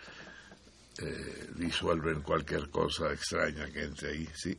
eh, 1.02 1.50
disuelven 1.56 2.22
cualquier 2.22 2.70
cosa 2.70 3.12
extraña 3.12 3.70
que 3.72 3.84
entre 3.84 4.10
ahí, 4.12 4.30
sí. 4.36 4.58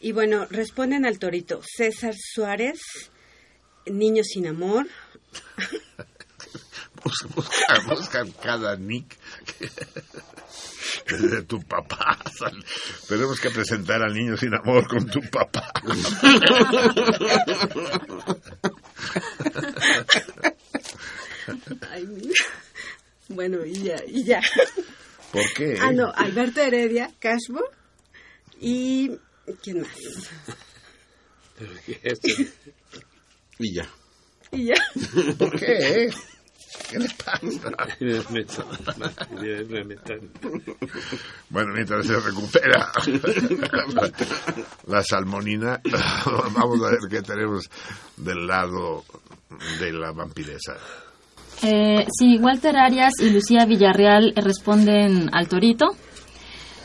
Y 0.00 0.12
bueno, 0.12 0.46
responden 0.50 1.06
al 1.06 1.18
torito 1.18 1.60
César 1.64 2.14
Suárez, 2.16 2.80
Niño 3.86 4.24
sin 4.24 4.46
amor. 4.48 4.86
Busca, 7.04 7.28
busca, 7.36 7.78
busca 7.86 8.24
cada 8.42 8.76
nick 8.76 9.16
de 11.08 11.42
tu 11.42 11.60
papá. 11.62 12.18
Tenemos 13.06 13.38
que 13.38 13.50
presentar 13.50 14.02
al 14.02 14.12
niño 14.12 14.36
sin 14.36 14.52
amor 14.54 14.88
con 14.88 15.06
tu 15.06 15.20
papá. 15.30 15.72
Ay, 21.92 22.06
mira. 22.06 22.34
Bueno, 23.28 23.64
y 23.64 23.82
ya, 23.84 23.96
y 24.06 24.24
ya. 24.24 24.40
¿Por 25.32 25.52
qué? 25.54 25.76
Ah, 25.80 25.92
no, 25.92 26.12
Alberto 26.14 26.60
Heredia, 26.60 27.10
Cashbo. 27.18 27.60
Y. 28.60 29.10
¿Quién 29.62 29.80
más? 29.82 29.90
Y 33.58 33.74
ya. 33.74 33.88
Y 34.52 34.66
ya. 34.66 34.74
¿Por 35.38 35.58
qué? 35.58 36.10
¿Qué 36.90 36.98
le 36.98 37.08
pasa? 37.24 37.40
Bueno, 41.48 41.72
mientras 41.72 42.06
se 42.06 42.20
recupera 42.20 42.92
la 44.86 45.02
salmonina, 45.02 45.80
vamos 46.54 46.82
a 46.84 46.90
ver 46.90 47.00
qué 47.08 47.22
tenemos 47.22 47.64
del 48.16 48.46
lado 48.46 49.04
de 49.80 49.92
la 49.92 50.12
vampiresa. 50.12 50.76
Eh, 51.62 52.06
sí, 52.18 52.38
Walter 52.38 52.76
Arias 52.76 53.14
y 53.20 53.30
Lucía 53.30 53.64
Villarreal 53.64 54.32
eh, 54.36 54.40
responden 54.40 55.30
al 55.32 55.48
torito. 55.48 55.96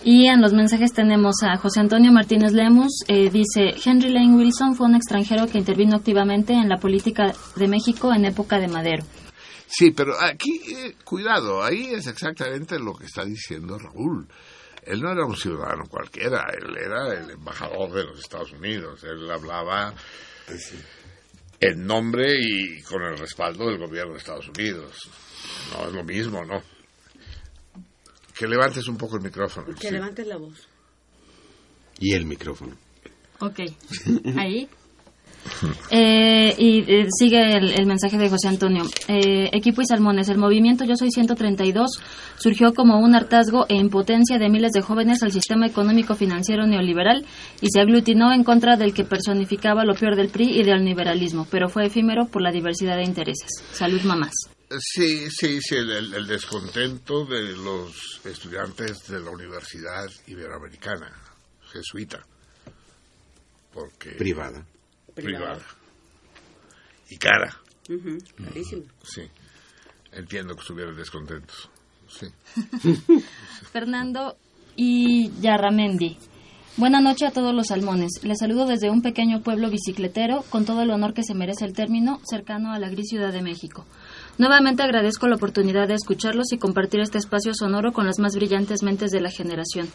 Y 0.03 0.27
en 0.27 0.41
los 0.41 0.53
mensajes 0.53 0.93
tenemos 0.93 1.43
a 1.43 1.57
José 1.57 1.79
Antonio 1.79 2.11
Martínez 2.11 2.53
Lemus, 2.53 3.03
eh, 3.07 3.29
dice, 3.29 3.75
Henry 3.85 4.09
Lane 4.09 4.35
Wilson 4.35 4.75
fue 4.75 4.87
un 4.87 4.95
extranjero 4.95 5.45
que 5.45 5.59
intervino 5.59 5.95
activamente 5.95 6.53
en 6.53 6.69
la 6.69 6.77
política 6.77 7.33
de 7.55 7.67
México 7.67 8.11
en 8.11 8.25
época 8.25 8.57
de 8.57 8.67
Madero. 8.67 9.03
Sí, 9.67 9.91
pero 9.91 10.19
aquí, 10.19 10.59
eh, 10.75 10.95
cuidado, 11.03 11.63
ahí 11.63 11.93
es 11.93 12.07
exactamente 12.07 12.79
lo 12.79 12.95
que 12.95 13.05
está 13.05 13.23
diciendo 13.23 13.77
Raúl. 13.77 14.27
Él 14.83 15.01
no 15.01 15.11
era 15.11 15.23
un 15.23 15.35
ciudadano 15.35 15.83
cualquiera, 15.87 16.47
él 16.51 16.75
era 16.75 17.13
el 17.13 17.29
embajador 17.29 17.91
de 17.91 18.03
los 18.03 18.19
Estados 18.19 18.51
Unidos. 18.53 19.03
Él 19.03 19.29
hablaba 19.29 19.93
en 21.61 21.85
nombre 21.85 22.37
y 22.41 22.81
con 22.81 23.03
el 23.03 23.17
respaldo 23.17 23.67
del 23.67 23.77
gobierno 23.77 24.13
de 24.13 24.17
Estados 24.17 24.49
Unidos. 24.49 24.97
No 25.71 25.87
es 25.87 25.93
lo 25.93 26.03
mismo, 26.03 26.43
¿no? 26.43 26.61
Que 28.35 28.47
levantes 28.47 28.87
un 28.87 28.97
poco 28.97 29.17
el 29.17 29.21
micrófono. 29.21 29.67
Que 29.75 29.87
sí. 29.87 29.93
levantes 29.93 30.25
la 30.25 30.37
voz. 30.37 30.67
Y 31.99 32.13
el 32.13 32.25
micrófono. 32.25 32.75
Ok, 33.39 33.59
ahí. 34.37 34.67
Eh, 35.89 36.55
y 36.57 36.79
eh, 36.91 37.07
sigue 37.17 37.55
el, 37.57 37.71
el 37.73 37.85
mensaje 37.85 38.17
de 38.17 38.29
José 38.29 38.47
Antonio. 38.47 38.83
Eh, 39.07 39.49
equipo 39.51 39.81
y 39.81 39.85
Salmones, 39.85 40.29
el 40.29 40.37
movimiento 40.37 40.85
Yo 40.85 40.95
Soy 40.95 41.11
132 41.11 41.89
surgió 42.37 42.73
como 42.73 42.99
un 42.99 43.15
hartazgo 43.15 43.65
e 43.69 43.75
impotencia 43.75 44.37
de 44.37 44.49
miles 44.49 44.71
de 44.71 44.81
jóvenes 44.81 45.23
al 45.23 45.31
sistema 45.31 45.67
económico 45.67 46.15
financiero 46.15 46.65
neoliberal 46.67 47.25
y 47.61 47.67
se 47.71 47.79
aglutinó 47.81 48.31
en 48.33 48.43
contra 48.43 48.77
del 48.77 48.93
que 48.93 49.03
personificaba 49.03 49.83
lo 49.83 49.93
peor 49.95 50.15
del 50.15 50.29
PRI 50.29 50.59
y 50.59 50.63
del 50.63 50.83
liberalismo, 50.85 51.47
pero 51.49 51.69
fue 51.69 51.85
efímero 51.87 52.25
por 52.27 52.41
la 52.41 52.51
diversidad 52.51 52.95
de 52.97 53.03
intereses. 53.03 53.49
Salud, 53.71 54.01
mamás. 54.03 54.33
Sí, 54.79 55.29
sí, 55.29 55.59
sí, 55.61 55.75
el, 55.75 55.91
el- 55.91 56.13
el 56.13 56.27
descontento 56.27 57.25
de 57.25 57.51
los 57.57 58.21
estudiantes 58.23 59.05
de 59.07 59.19
la 59.19 59.29
Universidad 59.31 60.05
Iberoamericana, 60.27 61.11
jesuita, 61.73 62.19
porque 63.73 64.11
Privada. 64.11 64.65
Privada 65.23 65.61
y 67.09 67.17
cara, 67.17 67.55
Clarísimo. 68.35 68.83
sí. 69.03 69.21
Entiendo 70.13 70.55
que 70.55 70.61
estuvieran 70.61 70.95
descontentos, 70.95 71.69
sí. 72.09 72.27
Fernando 73.71 74.35
y 74.75 75.31
Yarramendi. 75.41 76.17
Buenas 76.77 77.03
noches 77.03 77.29
a 77.29 77.31
todos 77.33 77.53
los 77.53 77.67
salmones. 77.67 78.23
Les 78.23 78.39
saludo 78.39 78.65
desde 78.65 78.89
un 78.89 79.01
pequeño 79.01 79.41
pueblo 79.41 79.69
bicicletero, 79.69 80.43
con 80.49 80.63
todo 80.65 80.81
el 80.83 80.91
honor 80.91 81.13
que 81.13 81.23
se 81.23 81.33
merece 81.33 81.65
el 81.65 81.73
término, 81.73 82.21
cercano 82.23 82.71
a 82.73 82.79
la 82.79 82.89
gris 82.89 83.09
Ciudad 83.09 83.33
de 83.33 83.41
México. 83.41 83.85
Nuevamente 84.37 84.81
agradezco 84.81 85.27
la 85.27 85.35
oportunidad 85.35 85.87
de 85.89 85.95
escucharlos 85.95 86.51
y 86.53 86.57
compartir 86.57 87.01
este 87.01 87.17
espacio 87.17 87.53
sonoro 87.53 87.91
con 87.91 88.05
las 88.05 88.19
más 88.19 88.35
brillantes 88.35 88.83
mentes 88.83 89.11
de 89.11 89.19
la 89.19 89.29
generación. 89.29 89.89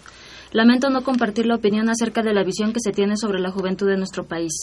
Lamento 0.57 0.89
no 0.89 1.03
compartir 1.03 1.45
la 1.45 1.57
opinión 1.57 1.91
acerca 1.91 2.23
de 2.23 2.33
la 2.33 2.43
visión 2.43 2.73
que 2.73 2.81
se 2.81 2.91
tiene 2.91 3.19
sobre 3.19 3.41
la 3.41 3.51
juventud 3.51 3.87
de 3.87 3.99
nuestro 3.99 4.25
país. 4.25 4.55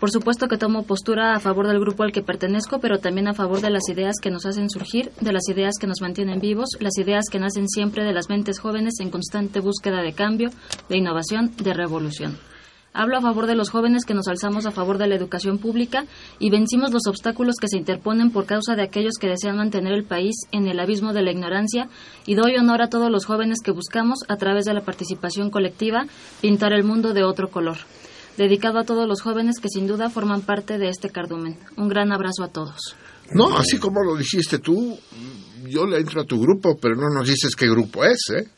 Por 0.00 0.10
supuesto 0.10 0.48
que 0.48 0.58
tomo 0.58 0.82
postura 0.82 1.36
a 1.36 1.38
favor 1.38 1.68
del 1.68 1.78
grupo 1.78 2.02
al 2.02 2.10
que 2.10 2.20
pertenezco, 2.20 2.80
pero 2.80 2.98
también 2.98 3.28
a 3.28 3.32
favor 3.32 3.60
de 3.60 3.70
las 3.70 3.88
ideas 3.88 4.16
que 4.20 4.32
nos 4.32 4.44
hacen 4.44 4.68
surgir, 4.68 5.12
de 5.20 5.32
las 5.32 5.48
ideas 5.48 5.74
que 5.80 5.86
nos 5.86 6.00
mantienen 6.00 6.40
vivos, 6.40 6.70
las 6.80 6.98
ideas 6.98 7.26
que 7.30 7.38
nacen 7.38 7.68
siempre 7.68 8.02
de 8.02 8.12
las 8.12 8.28
mentes 8.28 8.58
jóvenes 8.58 8.94
en 8.98 9.10
constante 9.10 9.60
búsqueda 9.60 10.02
de 10.02 10.14
cambio, 10.14 10.50
de 10.88 10.96
innovación, 10.96 11.52
de 11.62 11.74
revolución. 11.74 12.36
Hablo 12.98 13.18
a 13.18 13.20
favor 13.20 13.46
de 13.46 13.54
los 13.54 13.68
jóvenes 13.68 14.06
que 14.06 14.14
nos 14.14 14.26
alzamos 14.26 14.64
a 14.64 14.70
favor 14.70 14.96
de 14.96 15.06
la 15.06 15.16
educación 15.16 15.58
pública 15.58 16.06
y 16.38 16.48
vencimos 16.48 16.94
los 16.94 17.06
obstáculos 17.06 17.56
que 17.60 17.68
se 17.68 17.76
interponen 17.76 18.30
por 18.30 18.46
causa 18.46 18.74
de 18.74 18.84
aquellos 18.84 19.18
que 19.20 19.28
desean 19.28 19.58
mantener 19.58 19.92
el 19.92 20.04
país 20.04 20.34
en 20.50 20.66
el 20.66 20.80
abismo 20.80 21.12
de 21.12 21.20
la 21.20 21.30
ignorancia 21.30 21.90
y 22.24 22.36
doy 22.36 22.56
honor 22.56 22.80
a 22.80 22.88
todos 22.88 23.10
los 23.10 23.26
jóvenes 23.26 23.58
que 23.62 23.70
buscamos, 23.70 24.20
a 24.28 24.36
través 24.38 24.64
de 24.64 24.72
la 24.72 24.80
participación 24.80 25.50
colectiva, 25.50 26.06
pintar 26.40 26.72
el 26.72 26.84
mundo 26.84 27.12
de 27.12 27.22
otro 27.22 27.50
color. 27.50 27.76
Dedicado 28.38 28.78
a 28.78 28.84
todos 28.84 29.06
los 29.06 29.20
jóvenes 29.20 29.60
que 29.60 29.68
sin 29.68 29.86
duda 29.86 30.08
forman 30.08 30.40
parte 30.40 30.78
de 30.78 30.88
este 30.88 31.10
cardumen. 31.10 31.58
Un 31.76 31.90
gran 31.90 32.12
abrazo 32.12 32.44
a 32.44 32.48
todos. 32.48 32.96
No, 33.30 33.58
así 33.58 33.76
como 33.76 34.02
lo 34.04 34.16
dijiste 34.16 34.58
tú, 34.58 34.98
yo 35.68 35.84
le 35.84 35.98
entro 35.98 36.22
a 36.22 36.24
tu 36.24 36.40
grupo, 36.40 36.78
pero 36.80 36.96
no 36.96 37.10
nos 37.10 37.28
dices 37.28 37.54
qué 37.54 37.68
grupo 37.68 38.06
es, 38.06 38.20
¿eh? 38.34 38.48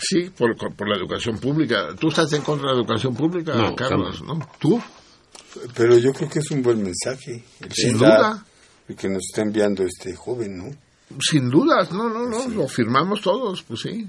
Sí, 0.00 0.30
por, 0.30 0.56
por 0.56 0.88
la 0.88 0.96
educación 0.96 1.38
pública. 1.38 1.94
¿Tú 1.98 2.08
estás 2.08 2.32
en 2.32 2.42
contra 2.42 2.70
de 2.70 2.74
la 2.74 2.80
educación 2.80 3.14
pública, 3.14 3.54
No, 3.54 3.74
Carlos? 3.76 4.22
¿No? 4.22 4.38
¿Tú? 4.58 4.80
Pero 5.74 5.96
yo 5.98 6.12
creo 6.12 6.28
que 6.28 6.40
es 6.40 6.50
un 6.50 6.62
buen 6.62 6.82
mensaje. 6.82 7.44
Sin 7.70 7.98
duda. 7.98 8.44
El 8.88 8.96
que 8.96 9.08
nos 9.08 9.22
está 9.28 9.42
enviando 9.42 9.84
este 9.84 10.14
joven, 10.14 10.56
¿no? 10.56 10.70
Sin 11.20 11.48
dudas, 11.48 11.90
no, 11.92 12.08
no, 12.08 12.26
no, 12.26 12.48
lo 12.48 12.68
firmamos 12.68 13.20
todos, 13.20 13.62
pues 13.62 13.80
sí. 13.80 14.06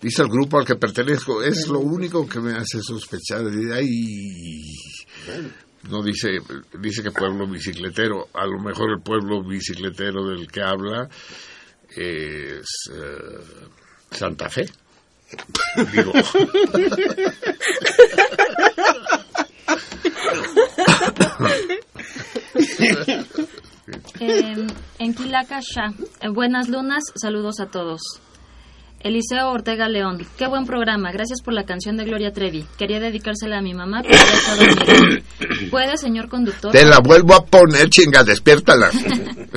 Dice 0.00 0.22
el 0.22 0.28
grupo 0.28 0.58
al 0.58 0.64
que 0.64 0.76
pertenezco, 0.76 1.42
es 1.42 1.66
lo 1.68 1.80
único 1.80 2.28
que 2.28 2.40
me 2.40 2.52
hace 2.52 2.80
sospechar. 2.82 3.44
de 3.44 3.74
Ay, 3.74 4.62
no 5.90 6.02
dice, 6.02 6.38
dice 6.80 7.02
que 7.02 7.10
pueblo 7.10 7.48
bicicletero, 7.48 8.28
a 8.34 8.46
lo 8.46 8.60
mejor 8.60 8.90
el 8.92 9.02
pueblo 9.02 9.42
bicicletero 9.42 10.28
del 10.28 10.46
que 10.48 10.60
habla 10.60 11.08
es 11.88 12.66
eh, 12.92 13.38
Santa 14.10 14.48
Fe. 14.48 14.66
Digo. 15.92 16.12
Eh, 24.20 24.66
en. 24.98 25.14
Eh, 25.14 26.28
buenas 26.28 26.68
lunas, 26.68 27.04
saludos 27.14 27.60
a 27.60 27.66
todos. 27.66 28.00
Eliseo 29.00 29.50
Ortega 29.50 29.88
León, 29.88 30.26
qué 30.36 30.48
buen 30.48 30.66
programa, 30.66 31.12
gracias 31.12 31.40
por 31.40 31.54
la 31.54 31.64
canción 31.64 31.96
de 31.96 32.04
Gloria 32.04 32.32
Trevi. 32.32 32.66
Quería 32.76 32.98
dedicársela 32.98 33.58
a 33.58 33.62
mi 33.62 33.72
mamá, 33.72 34.02
pero 34.02 34.16
ya 34.16 34.34
está 34.34 34.56
dormida. 34.56 35.22
¿Puede, 35.70 35.96
señor 35.96 36.28
conductor? 36.28 36.72
Te 36.72 36.84
la 36.84 36.98
vuelvo 36.98 37.34
a 37.34 37.46
poner, 37.46 37.88
chinga, 37.90 38.24
despiértala. 38.24 38.90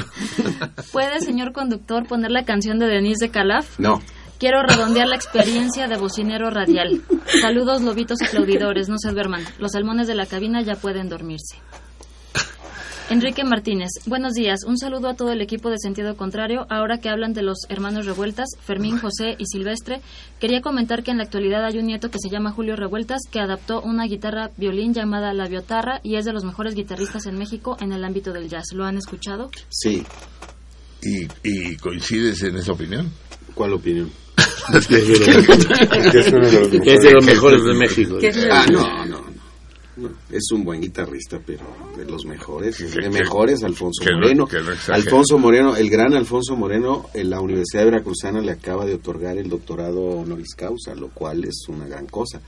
¿Puede, 0.91 1.21
señor 1.21 1.53
conductor, 1.53 2.05
poner 2.07 2.29
la 2.29 2.45
canción 2.45 2.77
de 2.77 2.85
Denise 2.85 3.25
de 3.25 3.31
Calaf? 3.31 3.79
No. 3.79 4.01
Quiero 4.41 4.63
redondear 4.63 5.07
la 5.07 5.17
experiencia 5.17 5.87
de 5.87 5.97
bocinero 5.97 6.49
radial. 6.49 7.03
Saludos, 7.39 7.83
lobitos 7.83 8.17
aplaudidores, 8.23 8.89
no 8.89 8.95
se 8.97 9.11
duerman. 9.11 9.43
Los 9.59 9.73
salmones 9.73 10.07
de 10.07 10.15
la 10.15 10.25
cabina 10.25 10.63
ya 10.63 10.73
pueden 10.73 11.09
dormirse. 11.09 11.57
Enrique 13.11 13.43
Martínez, 13.43 13.91
buenos 14.07 14.33
días. 14.33 14.63
Un 14.65 14.79
saludo 14.79 15.09
a 15.09 15.13
todo 15.13 15.31
el 15.31 15.41
equipo 15.41 15.69
de 15.69 15.77
Sentido 15.77 16.17
Contrario. 16.17 16.65
Ahora 16.71 16.97
que 16.97 17.09
hablan 17.09 17.33
de 17.33 17.43
los 17.43 17.67
hermanos 17.69 18.07
Revueltas, 18.07 18.47
Fermín, 18.65 18.97
José 18.97 19.35
y 19.37 19.45
Silvestre, 19.45 20.01
quería 20.39 20.61
comentar 20.61 21.03
que 21.03 21.11
en 21.11 21.17
la 21.17 21.25
actualidad 21.25 21.63
hay 21.63 21.77
un 21.77 21.85
nieto 21.85 22.09
que 22.09 22.17
se 22.17 22.31
llama 22.31 22.51
Julio 22.51 22.75
Revueltas 22.75 23.21
que 23.29 23.39
adaptó 23.39 23.79
una 23.83 24.07
guitarra 24.07 24.49
violín 24.57 24.95
llamada 24.95 25.35
La 25.35 25.47
Biotarra 25.47 25.99
y 26.01 26.15
es 26.15 26.25
de 26.25 26.33
los 26.33 26.45
mejores 26.45 26.73
guitarristas 26.73 27.27
en 27.27 27.37
México 27.37 27.77
en 27.79 27.91
el 27.91 28.03
ámbito 28.03 28.33
del 28.33 28.49
jazz. 28.49 28.73
¿Lo 28.73 28.85
han 28.85 28.97
escuchado? 28.97 29.51
Sí. 29.69 30.03
¿Y, 31.03 31.27
y 31.43 31.75
coincides 31.75 32.41
en 32.41 32.57
esa 32.57 32.71
opinión? 32.71 33.11
¿Cuál 33.53 33.73
opinión? 33.73 34.09
Que 36.11 36.19
es 36.19 36.31
uno 36.33 36.47
de 36.47 36.59
los- 36.59 36.71
de 36.71 37.25
mejores 37.25 37.63
de 37.63 37.73
México. 37.73 38.17
Ah, 38.51 38.65
no, 38.71 39.05
no. 39.05 39.31
Es 40.31 40.49
un 40.53 40.63
buen 40.63 40.81
guitarrista, 40.81 41.39
pero 41.45 41.63
de 41.97 42.05
los 42.05 42.25
mejores, 42.25 42.77
de 42.79 43.09
mejores, 43.09 43.61
Alfonso 43.63 44.03
no- 44.05 44.17
Moreno. 44.19 44.47
no. 44.87 44.93
Alfonso 44.93 45.37
Moreno, 45.37 45.75
el 45.75 45.89
gran 45.89 46.13
Alfonso 46.13 46.55
Moreno, 46.55 47.09
en 47.13 47.29
la 47.29 47.39
Universidad 47.41 47.85
Veracruzana 47.85 48.41
le 48.41 48.51
acaba 48.53 48.85
de 48.85 48.95
otorgar 48.95 49.37
el 49.37 49.49
doctorado 49.49 49.99
honoris 50.01 50.55
causa, 50.55 50.95
lo 50.95 51.09
cual 51.09 51.43
es 51.43 51.65
una 51.67 51.87
gran 51.87 52.07
cosa. 52.07 52.41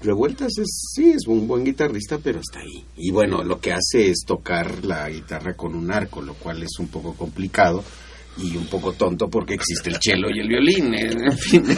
Revueltas 0.00 0.52
es, 0.58 0.90
sí, 0.94 1.10
es 1.10 1.26
un 1.26 1.48
buen 1.48 1.64
guitarrista, 1.64 2.18
pero 2.22 2.40
está 2.40 2.60
ahí. 2.60 2.84
Y 2.96 3.10
bueno, 3.12 3.42
lo 3.42 3.60
que 3.60 3.72
hace 3.72 4.10
es 4.10 4.24
tocar 4.26 4.84
la 4.84 5.08
guitarra 5.08 5.54
con 5.54 5.74
un 5.74 5.90
arco, 5.90 6.20
lo 6.20 6.34
cual 6.34 6.62
es 6.62 6.78
un 6.78 6.88
poco 6.88 7.14
complicado 7.14 7.82
y 8.38 8.56
un 8.56 8.66
poco 8.66 8.92
tonto 8.92 9.28
porque 9.28 9.54
existe 9.54 9.90
el 9.90 9.96
cello 10.00 10.28
y 10.34 10.40
el 10.40 10.48
violín. 10.48 10.94
eh, 10.94 11.10
En 11.30 11.38
fin. 11.38 11.64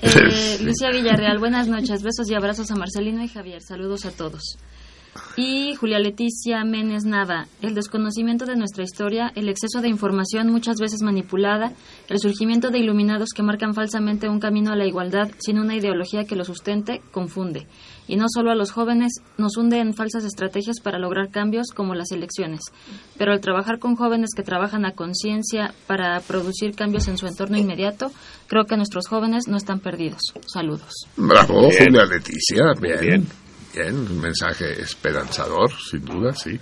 Eh, 0.00 0.58
Lucia 0.62 0.90
Villarreal, 0.92 1.38
buenas 1.38 1.66
noches. 1.68 2.02
Besos 2.02 2.30
y 2.30 2.34
abrazos 2.34 2.70
a 2.70 2.76
Marcelino 2.76 3.22
y 3.24 3.28
Javier. 3.28 3.60
Saludos 3.62 4.04
a 4.06 4.12
todos. 4.12 4.56
Y 5.36 5.74
Julia 5.76 5.98
Leticia 6.00 6.64
Menes 6.64 7.04
Nava, 7.04 7.46
el 7.62 7.74
desconocimiento 7.74 8.44
de 8.44 8.56
nuestra 8.56 8.82
historia, 8.82 9.30
el 9.36 9.48
exceso 9.48 9.80
de 9.80 9.88
información 9.88 10.50
muchas 10.50 10.78
veces 10.80 11.02
manipulada, 11.02 11.72
el 12.08 12.18
surgimiento 12.18 12.70
de 12.70 12.78
iluminados 12.78 13.30
que 13.34 13.42
marcan 13.42 13.74
falsamente 13.74 14.28
un 14.28 14.40
camino 14.40 14.72
a 14.72 14.76
la 14.76 14.86
igualdad 14.86 15.30
sin 15.38 15.58
una 15.58 15.76
ideología 15.76 16.24
que 16.24 16.36
lo 16.36 16.44
sustente, 16.44 17.02
confunde. 17.12 17.66
Y 18.08 18.16
no 18.16 18.26
solo 18.28 18.50
a 18.50 18.54
los 18.54 18.72
jóvenes, 18.72 19.12
nos 19.36 19.56
hunde 19.56 19.78
en 19.78 19.94
falsas 19.94 20.24
estrategias 20.24 20.80
para 20.80 20.98
lograr 20.98 21.30
cambios 21.30 21.68
como 21.74 21.94
las 21.94 22.10
elecciones. 22.10 22.60
Pero 23.16 23.32
al 23.32 23.40
trabajar 23.40 23.78
con 23.78 23.96
jóvenes 23.96 24.30
que 24.34 24.42
trabajan 24.42 24.86
a 24.86 24.92
conciencia 24.92 25.72
para 25.86 26.18
producir 26.20 26.74
cambios 26.74 27.06
en 27.06 27.18
su 27.18 27.26
entorno 27.26 27.58
inmediato, 27.58 28.10
creo 28.46 28.64
que 28.64 28.76
nuestros 28.76 29.06
jóvenes 29.06 29.46
no 29.46 29.56
están 29.56 29.80
perdidos. 29.80 30.22
Saludos. 30.46 31.06
Bravo, 31.16 31.68
Bien. 31.68 31.84
Julia 31.86 32.06
Leticia. 32.06 32.72
Bien. 32.80 33.00
Bien. 33.00 33.47
Bien. 33.82 33.96
un 33.96 34.20
mensaje 34.20 34.80
esperanzador, 34.80 35.70
sin 35.72 36.04
duda, 36.04 36.32
sí. 36.34 36.58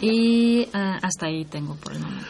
Y 0.00 0.68
ah, 0.72 0.98
hasta 1.02 1.26
ahí 1.26 1.44
tengo 1.44 1.76
por 1.76 1.92
el 1.92 2.00
momento. 2.00 2.26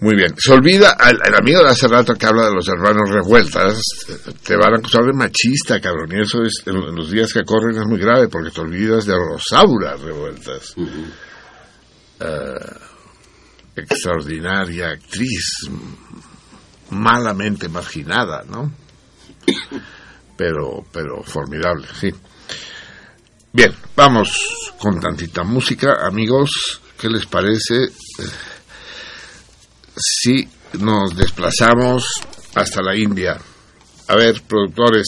Muy 0.00 0.16
bien. 0.16 0.34
Se 0.36 0.52
olvida, 0.52 0.96
al, 0.98 1.16
al 1.22 1.34
amigo 1.36 1.62
de 1.62 1.68
hace 1.68 1.86
rato 1.86 2.14
que 2.14 2.26
habla 2.26 2.46
de 2.46 2.54
los 2.54 2.66
hermanos 2.66 3.08
revueltas, 3.08 3.78
eh, 4.08 4.32
te 4.42 4.56
van 4.56 4.74
a 4.74 4.78
acusar 4.78 5.04
de 5.04 5.12
machista, 5.12 5.80
cabrón. 5.80 6.10
Y 6.12 6.22
eso 6.22 6.42
es, 6.42 6.62
en, 6.66 6.74
en 6.76 6.96
los 6.96 7.10
días 7.10 7.32
que 7.32 7.44
corren 7.44 7.76
es 7.80 7.86
muy 7.86 8.00
grave 8.00 8.28
porque 8.28 8.50
te 8.50 8.60
olvidas 8.62 9.04
de 9.06 9.14
Rosaura 9.14 9.94
revueltas. 9.96 10.74
Eh, 10.76 12.76
extraordinaria 13.76 14.90
actriz, 14.90 15.68
malamente 16.90 17.68
marginada, 17.68 18.42
¿no? 18.48 18.72
Pero, 20.36 20.84
pero 20.92 21.22
formidable, 21.22 21.86
sí. 22.00 22.10
Bien, 23.52 23.74
vamos 23.94 24.30
con 24.78 24.98
tantita 25.00 25.42
música, 25.44 26.06
amigos. 26.06 26.80
¿Qué 26.98 27.08
les 27.08 27.26
parece? 27.26 27.88
Si 29.96 30.48
nos 30.78 31.14
desplazamos 31.16 32.06
hasta 32.54 32.80
la 32.82 32.96
India. 32.96 33.38
A 34.08 34.16
ver, 34.16 34.40
productores. 34.42 35.06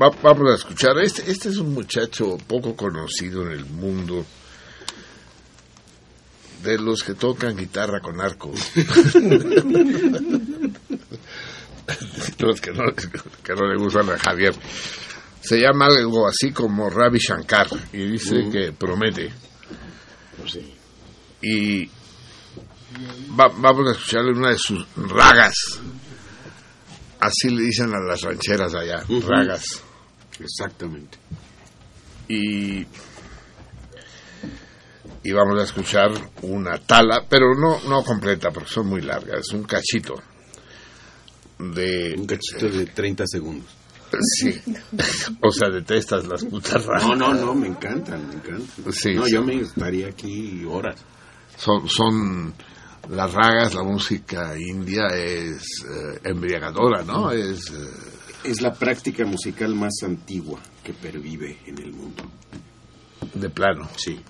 va- 0.00 0.10
vamos 0.22 0.50
a 0.50 0.54
escuchar. 0.54 0.98
Este, 0.98 1.30
este 1.30 1.48
es 1.48 1.56
un 1.58 1.72
muchacho 1.74 2.36
poco 2.46 2.74
conocido 2.76 3.42
en 3.42 3.52
el 3.52 3.64
mundo. 3.66 4.24
De 6.62 6.78
los 6.78 7.02
que 7.02 7.14
tocan 7.14 7.56
guitarra 7.56 8.00
con 8.00 8.20
arco. 8.20 8.52
los 12.38 12.60
que 12.60 12.70
no, 12.72 12.84
que 13.42 13.54
no 13.54 13.66
le 13.66 13.76
gustan 13.76 14.10
a 14.10 14.18
Javier. 14.18 14.54
Se 15.40 15.58
llama 15.60 15.86
algo 15.86 16.28
así 16.28 16.52
como 16.52 16.88
Ravi 16.88 17.18
Shankar 17.18 17.66
y 17.92 18.06
dice 18.12 18.48
que 18.50 18.72
promete. 18.72 19.32
Y 21.42 21.86
va- 23.38 23.52
vamos 23.56 23.88
a 23.88 23.92
escucharle 23.92 24.32
una 24.32 24.50
de 24.50 24.58
sus 24.58 24.86
ragas. 24.96 25.54
Así 27.20 27.50
le 27.50 27.62
dicen 27.62 27.92
a 27.94 28.00
las 28.00 28.20
rancheras 28.22 28.74
allá, 28.74 29.02
ragas. 29.28 29.82
Exactamente. 30.40 31.18
Y, 32.28 32.86
y 35.24 35.32
vamos 35.32 35.58
a 35.60 35.64
escuchar 35.64 36.10
una 36.42 36.78
tala, 36.78 37.24
pero 37.28 37.54
no, 37.54 37.80
no 37.88 38.02
completa 38.02 38.50
porque 38.50 38.70
son 38.70 38.88
muy 38.88 39.02
largas, 39.02 39.40
es 39.40 39.52
un 39.52 39.64
cachito. 39.64 40.14
De, 41.58 42.14
Un 42.18 42.26
cachito 42.26 42.68
de 42.68 42.86
30 42.86 43.24
segundos. 43.26 43.66
Sí. 44.38 44.60
O 45.40 45.50
sea, 45.50 45.70
detestas 45.70 46.26
las 46.26 46.44
putas 46.44 46.84
ragas. 46.84 47.06
No, 47.08 47.14
no, 47.14 47.32
no, 47.32 47.54
me 47.54 47.66
encantan, 47.68 48.28
me 48.28 48.34
encantan. 48.34 48.92
Sí, 48.92 49.14
no, 49.14 49.24
sí. 49.24 49.32
yo 49.32 49.42
me 49.42 49.58
estaría 49.58 50.08
aquí 50.08 50.66
horas. 50.66 50.96
Son, 51.56 51.88
son 51.88 52.52
las 53.08 53.32
ragas, 53.32 53.74
la 53.74 53.82
música 53.84 54.54
india 54.58 55.06
es 55.06 55.62
eh, 55.82 56.20
embriagadora, 56.24 57.02
¿no? 57.04 57.30
Es, 57.30 57.70
eh, 57.70 57.88
Es 58.44 58.60
la 58.60 58.74
práctica 58.74 59.24
musical 59.24 59.74
más 59.74 59.94
antigua 60.02 60.60
que 60.84 60.92
pervive 60.92 61.60
en 61.64 61.78
el 61.78 61.92
mundo. 61.94 62.22
de 63.32 63.48
plano. 63.48 63.88
Sí. 63.96 64.20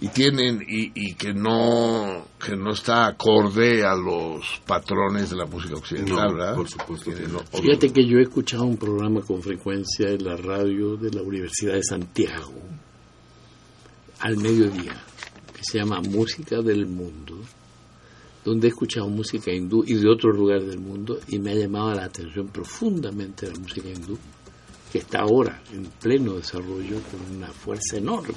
Y 0.00 0.08
tienen, 0.08 0.62
y, 0.68 0.92
y 0.94 1.14
que 1.14 1.34
no 1.34 2.24
que 2.44 2.54
no 2.56 2.70
está 2.72 3.06
acorde 3.08 3.84
a 3.84 3.96
los 3.96 4.60
patrones 4.64 5.30
de 5.30 5.36
la 5.36 5.44
música 5.46 5.74
occidental, 5.74 6.14
No, 6.28 6.34
¿verdad? 6.34 6.54
por 6.54 6.68
supuesto 6.68 7.10
que 7.12 7.26
no. 7.26 7.40
Fíjate 7.40 7.92
que 7.92 8.06
yo 8.06 8.18
he 8.18 8.22
escuchado 8.22 8.64
un 8.64 8.76
programa 8.76 9.22
con 9.22 9.42
frecuencia 9.42 10.08
en 10.10 10.24
la 10.24 10.36
radio 10.36 10.96
de 10.96 11.10
la 11.10 11.22
Universidad 11.22 11.74
de 11.74 11.82
Santiago 11.82 12.52
al 14.20 14.36
mediodía 14.36 14.94
que 15.52 15.62
se 15.64 15.78
llama 15.78 16.00
Música 16.00 16.60
del 16.62 16.86
Mundo, 16.86 17.36
donde 18.44 18.68
he 18.68 18.70
escuchado 18.70 19.08
música 19.08 19.52
hindú 19.52 19.82
y 19.84 19.94
de 19.94 20.08
otros 20.08 20.36
lugares 20.36 20.66
del 20.68 20.78
mundo 20.78 21.18
y 21.26 21.40
me 21.40 21.50
ha 21.50 21.54
llamado 21.54 21.92
la 21.94 22.04
atención 22.04 22.46
profundamente 22.48 23.50
la 23.50 23.58
música 23.58 23.88
hindú, 23.88 24.16
que 24.92 24.98
está 24.98 25.22
ahora 25.22 25.60
en 25.72 25.86
pleno 26.00 26.34
desarrollo 26.34 27.00
con 27.10 27.36
una 27.36 27.48
fuerza 27.48 27.96
enorme. 27.96 28.32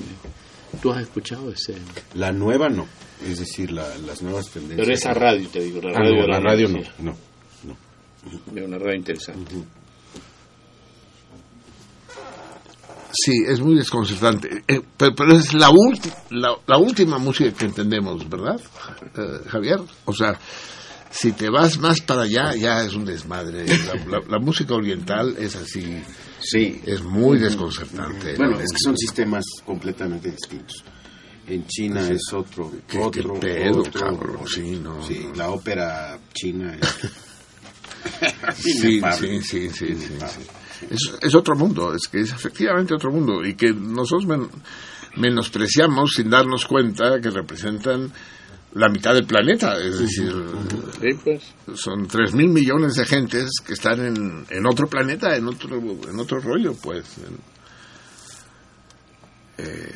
¿Tú 0.81 0.91
has 0.91 1.01
escuchado 1.01 1.51
ese? 1.51 1.75
La 2.15 2.31
nueva 2.31 2.69
no, 2.69 2.87
es 3.25 3.39
decir, 3.39 3.71
la- 3.71 3.97
las 3.99 4.21
nuevas 4.21 4.49
tendencias. 4.49 4.79
Pero 4.85 4.93
esa 4.93 5.13
radio, 5.13 5.47
te 5.49 5.59
digo, 5.61 5.81
la 5.81 5.89
Ah, 5.91 5.99
radio 5.99 6.15
no, 6.21 6.27
la 6.27 6.27
la 6.27 6.39
radio 6.39 6.67
no, 6.67 6.73
universidad. 6.75 7.03
no. 7.03 7.17
Es 8.55 8.65
una 8.65 8.77
radio 8.77 8.95
interesante. 8.95 9.55
Sí, 13.13 13.43
es 13.47 13.59
muy 13.59 13.75
desconcertante. 13.75 14.63
Eh, 14.67 14.81
pero, 14.97 15.13
pero 15.15 15.33
es 15.35 15.53
la, 15.53 15.69
la, 16.29 16.55
la 16.65 16.77
última 16.77 17.17
música 17.17 17.51
que 17.51 17.65
entendemos, 17.65 18.27
¿verdad, 18.29 18.59
eh, 19.17 19.41
Javier? 19.49 19.79
O 20.05 20.13
sea, 20.13 20.39
si 21.09 21.33
te 21.33 21.49
vas 21.49 21.77
más 21.77 21.99
para 22.01 22.21
allá, 22.21 22.55
ya 22.55 22.83
es 22.83 22.93
un 22.93 23.03
desmadre. 23.03 23.65
La, 23.65 23.95
la- 24.19 24.23
la 24.29 24.39
música 24.39 24.75
oriental 24.75 25.35
es 25.37 25.57
así, 25.57 26.01
Sí. 26.41 26.81
es 26.85 27.01
muy 27.03 27.37
desconcertante. 27.39 28.35
Bueno, 28.35 28.59
es 28.59 28.71
que 28.71 28.77
son 28.83 28.97
sistemas 28.97 29.43
completamente 29.65 30.31
distintos. 30.31 30.83
En 31.47 31.65
China 31.67 32.05
Sí. 32.05 32.13
es 32.13 32.33
otro, 32.33 32.71
¿Qué- 32.87 32.99
otro, 32.99 33.33
qué 33.35 33.39
pedo, 33.39 33.79
otro- 33.81 33.99
cabrón? 33.99 34.47
Sí, 34.47 34.79
no, 34.81 35.05
Sí, 35.05 35.25
no. 35.29 35.35
la 35.35 35.49
ópera 35.51 36.19
china 36.33 36.75
es 36.79 37.11
Sí, 38.55 38.71
sí, 38.73 39.01
sí, 39.19 39.41
sí, 39.41 39.69
sí, 39.69 39.85
Inefable. 39.85 40.27
sí. 40.79 40.85
Es, 40.89 41.13
es 41.21 41.35
otro 41.35 41.55
mundo, 41.55 41.93
es 41.93 42.07
que 42.07 42.21
es 42.21 42.31
efectivamente 42.31 42.93
otro 42.95 43.11
mundo 43.11 43.45
y 43.45 43.53
que 43.55 43.71
nosotros 43.71 44.25
men- 44.25 44.49
menospreciamos 45.17 46.13
sin 46.15 46.29
darnos 46.29 46.65
cuenta 46.65 47.19
que 47.21 47.29
representan 47.29 48.11
la 48.73 48.89
mitad 48.89 49.13
del 49.13 49.25
planeta, 49.25 49.73
es 49.81 49.99
decir, 49.99 50.33
pues. 51.23 51.43
son 51.75 52.07
tres 52.07 52.33
mil 52.33 52.49
millones 52.49 52.95
de 52.95 53.05
gentes 53.05 53.49
que 53.65 53.73
están 53.73 53.99
en, 54.05 54.45
en 54.49 54.65
otro 54.65 54.87
planeta, 54.87 55.35
en 55.35 55.47
otro, 55.47 55.77
en 55.77 56.19
otro 56.19 56.39
rollo, 56.39 56.73
pues. 56.81 57.05
Eh, 59.57 59.91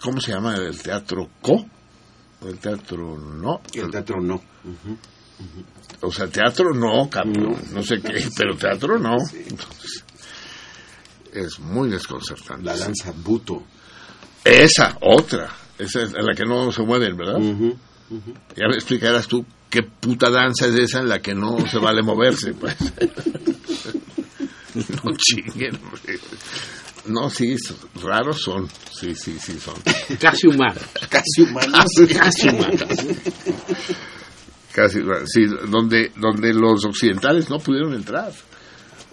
¿Cómo 0.00 0.20
se 0.20 0.32
llama 0.32 0.56
el 0.56 0.80
teatro 0.80 1.28
Co? 1.42 1.66
El 2.42 2.58
teatro 2.58 3.18
no. 3.18 3.60
El 3.74 3.90
teatro 3.90 4.20
no. 4.20 4.40
O 6.02 6.10
sea, 6.10 6.26
teatro 6.28 6.72
no, 6.72 7.08
cabrón, 7.10 7.56
no 7.72 7.82
sé 7.82 8.00
qué, 8.00 8.26
pero 8.36 8.56
teatro 8.56 8.98
no. 8.98 9.16
Entonces, 9.34 10.04
es 11.32 11.58
muy 11.60 11.90
desconcertante. 11.90 12.64
La 12.64 12.76
danza 12.76 13.12
buto. 13.12 13.64
Esa, 14.42 14.96
otra. 15.02 15.50
Esa 15.78 16.02
es 16.02 16.12
la 16.12 16.34
que 16.34 16.44
no 16.44 16.72
se 16.72 16.82
mueven, 16.82 17.16
¿verdad? 17.16 17.38
Ya 18.56 18.66
me 18.68 18.74
explicarás 18.74 19.28
tú 19.28 19.44
qué 19.68 19.82
puta 19.82 20.30
danza 20.30 20.66
es 20.66 20.74
esa 20.74 20.98
en 20.98 21.08
la 21.08 21.20
que 21.20 21.34
no 21.34 21.66
se 21.68 21.78
vale 21.78 22.02
moverse, 22.02 22.54
pues. 22.54 22.76
no 24.74 25.12
chinguen. 25.16 25.78
No, 27.06 27.30
sí, 27.30 27.56
raros 28.02 28.42
son. 28.42 28.68
Sí, 28.92 29.14
sí, 29.14 29.38
sí, 29.38 29.58
son. 29.58 29.76
Casi 30.20 30.48
humanos. 30.48 30.82
Casi 31.08 31.42
humanos. 31.42 31.88
Casi 32.12 32.48
humanos. 32.48 32.88
casi, 34.72 35.00
sí, 35.26 35.46
donde, 35.68 36.12
donde 36.16 36.52
los 36.52 36.84
occidentales 36.84 37.48
no 37.48 37.58
pudieron 37.58 37.94
entrar, 37.94 38.32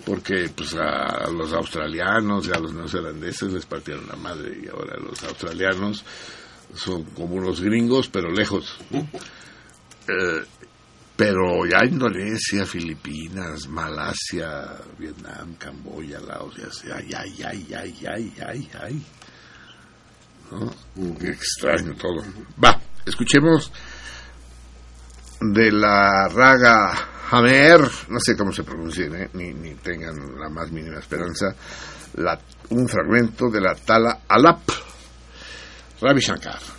porque 0.06 0.50
pues 0.56 0.76
a 0.76 1.30
los 1.32 1.54
australianos 1.54 2.48
y 2.48 2.52
a 2.52 2.60
los 2.60 2.74
neozelandeses 2.74 3.54
les 3.54 3.66
partieron 3.66 4.08
la 4.08 4.16
madre 4.16 4.60
y 4.64 4.68
ahora 4.68 4.98
los 5.00 5.24
australianos 5.24 6.04
son 6.74 7.04
como 7.06 7.40
los 7.40 7.62
gringos, 7.62 8.10
pero 8.10 8.32
lejos. 8.32 8.78
Eh, 8.92 10.44
pero 11.18 11.66
ya 11.66 11.84
Indonesia, 11.84 12.66
Filipinas, 12.66 13.68
Malasia, 13.68 14.78
Vietnam, 15.00 15.56
Camboya, 15.56 16.20
Laos, 16.20 16.56
ya 16.56 16.72
sea, 16.72 16.98
ay, 16.98 17.10
ay, 17.18 17.44
ay, 17.44 17.74
ay, 17.74 18.06
ay, 18.08 18.34
ay, 18.46 18.70
ay. 18.82 19.06
Extraño 21.24 21.96
todo. 21.96 22.24
Va, 22.64 22.80
escuchemos 23.06 23.72
de 25.42 25.72
la 25.72 26.28
raga 26.30 27.10
Hamer, 27.32 27.82
no 28.10 28.20
sé 28.20 28.38
cómo 28.38 28.52
se 28.52 28.64
pronuncien, 28.64 29.16
¿eh? 29.16 29.30
ni, 29.34 29.54
ni 29.54 29.74
tengan 29.76 30.40
la 30.40 30.50
más 30.50 30.72
mínima 30.72 31.00
esperanza, 31.00 31.48
la, 32.16 32.40
un 32.70 32.88
fragmento 32.88 33.50
de 33.50 33.60
la 33.60 33.76
Tala 33.76 34.22
Alap, 34.28 34.62
Ravi 36.00 36.22
Shankar. 36.22 36.77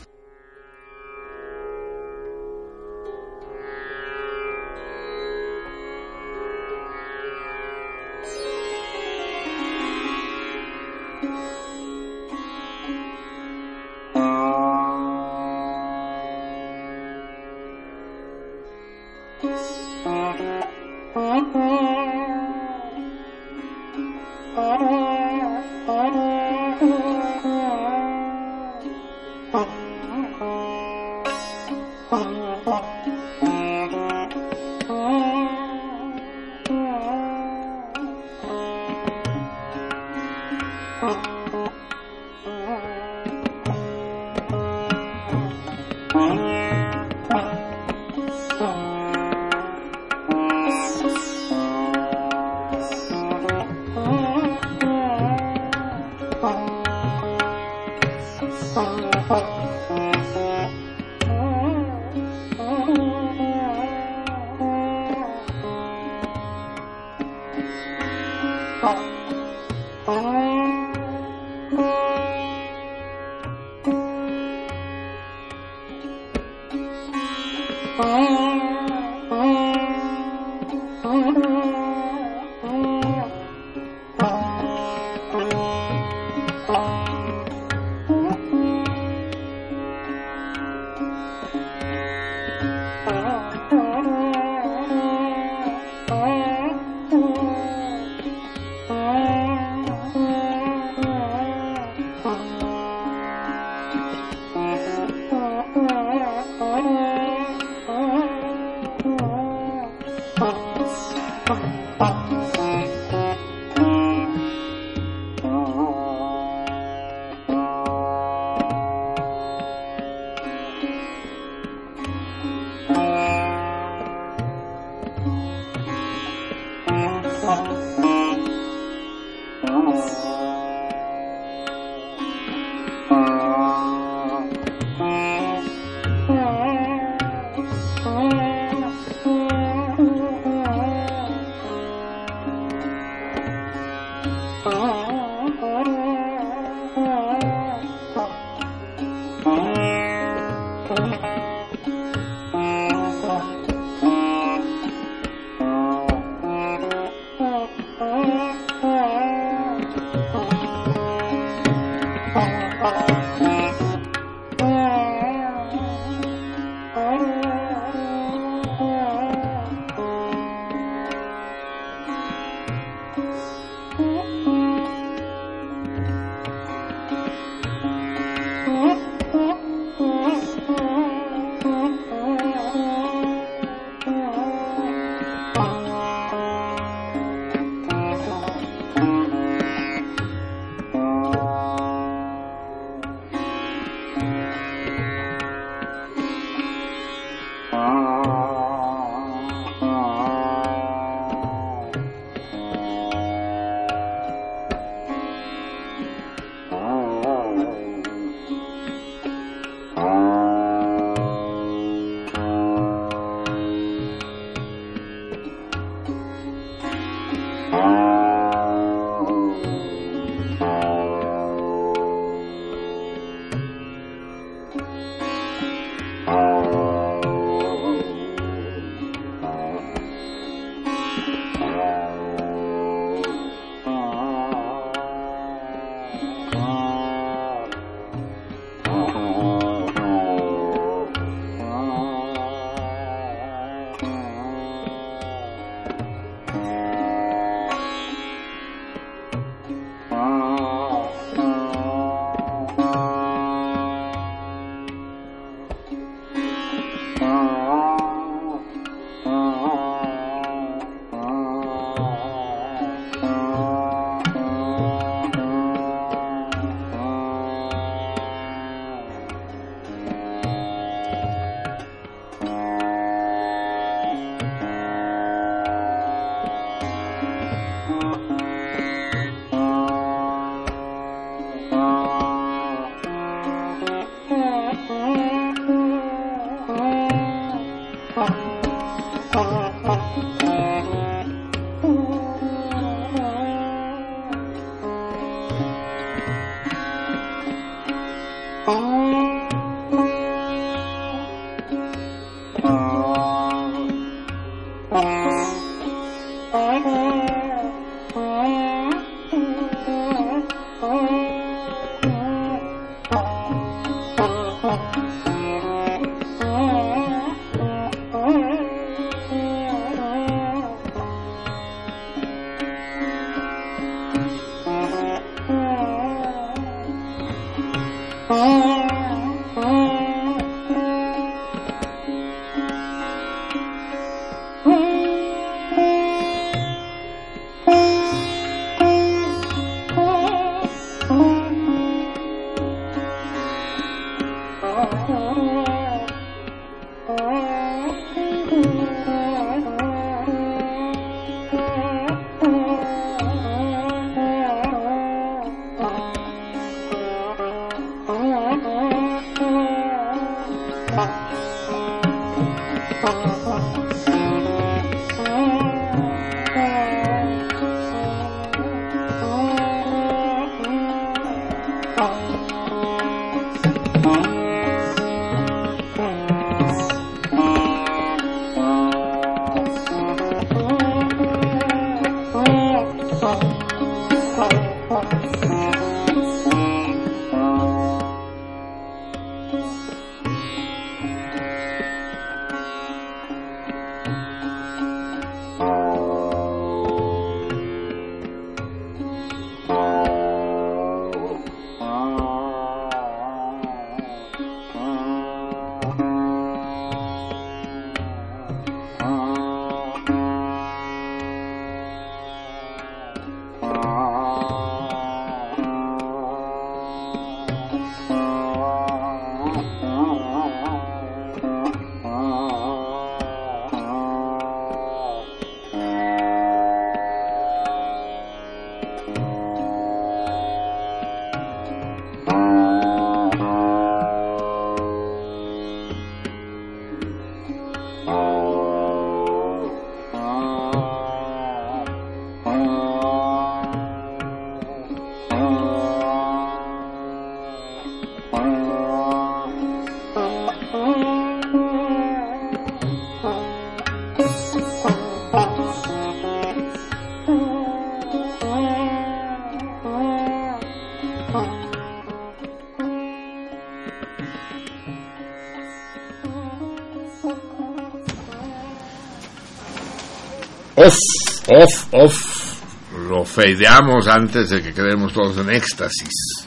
Off, 470.88 471.48
off, 471.48 471.88
off. 471.92 472.62
Lo 473.10 473.22
fadeamos 473.22 474.06
antes 474.08 474.48
de 474.48 474.62
que 474.62 474.72
quedemos 474.72 475.12
todos 475.12 475.36
en 475.36 475.50
éxtasis. 475.50 476.46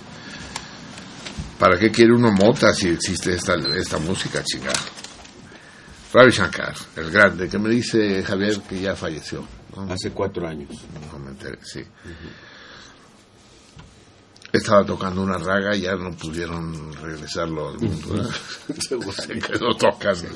¿Para 1.59 1.77
qué 1.77 1.91
quiere 1.91 2.11
uno 2.11 2.31
mota 2.31 2.73
si 2.73 2.87
existe 2.89 3.35
esta, 3.35 3.53
esta 3.75 3.99
música, 3.99 4.43
chingada? 4.43 4.79
Ravi 6.11 6.31
Shankar, 6.31 6.73
el 6.95 7.11
grande, 7.11 7.47
que 7.47 7.59
me 7.59 7.69
dice 7.69 8.23
Javier 8.23 8.59
que 8.61 8.81
ya 8.81 8.95
falleció. 8.95 9.45
¿no? 9.75 9.93
Hace 9.93 10.09
cuatro 10.09 10.47
años. 10.47 10.71
No 11.11 11.19
me 11.19 11.29
enteré, 11.29 11.59
sí. 11.61 11.83
Estaba 14.51 14.83
tocando 14.83 15.21
una 15.21 15.37
raga 15.37 15.75
y 15.75 15.81
ya 15.81 15.95
no 15.95 16.11
pudieron 16.17 16.93
regresarlo 16.95 17.69
al 17.69 17.79
mundo. 17.79 18.27
Se 19.13 19.37
quedó 19.37 19.75
tocando. 19.77 20.27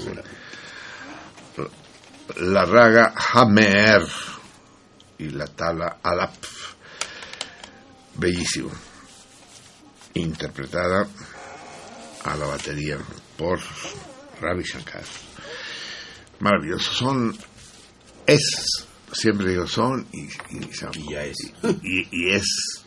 La 2.38 2.66
raga 2.66 3.14
Hamer 3.34 4.02
y 5.18 5.30
la 5.30 5.48
tala 5.48 5.98
Alap. 6.04 6.34
Bellísimo. 8.16 8.72
Interpretada 10.16 11.08
a 12.24 12.36
la 12.36 12.46
batería 12.46 12.98
por 13.38 13.60
Ravi 14.42 14.64
Shankar. 14.64 15.04
Maravilloso. 16.40 16.92
Son, 16.92 17.38
es, 18.26 18.88
siempre 19.12 19.52
digo 19.52 19.68
son 19.68 20.06
y, 20.12 20.24
y, 20.24 20.66
y 20.94 21.12
ya 21.12 21.24
es. 21.24 21.54
Y, 21.84 22.08
y 22.12 22.32
es 22.32 22.84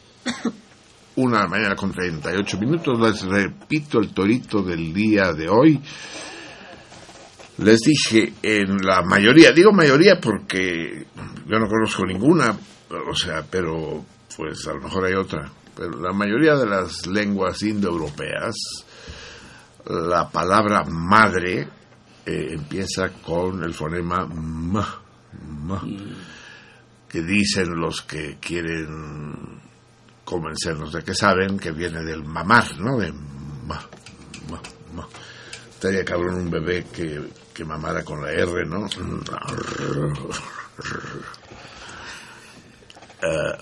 una 1.16 1.38
de 1.38 1.42
la 1.44 1.48
mañana 1.48 1.76
con 1.76 1.92
38 1.92 2.58
minutos. 2.58 3.00
Les 3.00 3.22
repito 3.22 3.98
el 3.98 4.12
torito 4.12 4.62
del 4.62 4.92
día 4.92 5.32
de 5.32 5.48
hoy. 5.48 5.80
Les 7.58 7.80
dije 7.80 8.34
en 8.42 8.78
la 8.86 9.02
mayoría, 9.02 9.50
digo 9.52 9.72
mayoría 9.72 10.20
porque 10.20 11.06
yo 11.46 11.58
no 11.58 11.66
conozco 11.66 12.06
ninguna, 12.06 12.56
o 13.10 13.14
sea, 13.14 13.44
pero 13.50 14.04
pues 14.36 14.66
a 14.68 14.74
lo 14.74 14.82
mejor 14.82 15.06
hay 15.06 15.14
otra. 15.14 15.50
Pero 15.74 16.00
la 16.00 16.12
mayoría 16.12 16.54
de 16.54 16.66
las 16.66 17.06
lenguas 17.06 17.62
indoeuropeas, 17.62 18.54
la 19.86 20.28
palabra 20.28 20.84
madre 20.84 21.68
eh, 22.24 22.48
empieza 22.50 23.10
con 23.22 23.64
el 23.64 23.74
fonema 23.74 24.28
m, 24.30 24.80
m, 25.32 25.80
que 27.08 27.22
dicen 27.22 27.70
los 27.74 28.02
que 28.02 28.36
quieren 28.40 29.60
convencernos 30.24 30.92
de 30.92 31.02
que 31.02 31.14
saben 31.14 31.58
que 31.58 31.72
viene 31.72 32.02
del 32.04 32.22
mamar, 32.22 32.78
¿no? 32.78 32.98
De 32.98 33.10
ma, 33.12 33.80
ma, 34.50 34.60
ma. 34.94 35.08
Estaría 35.70 36.04
cabrón 36.04 36.34
un 36.34 36.50
bebé 36.50 36.84
que, 36.92 37.20
que 37.58 37.64
mamara 37.64 38.04
con 38.04 38.22
la 38.22 38.30
R, 38.30 38.64
¿no? 38.66 38.86
Eh, 43.20 43.58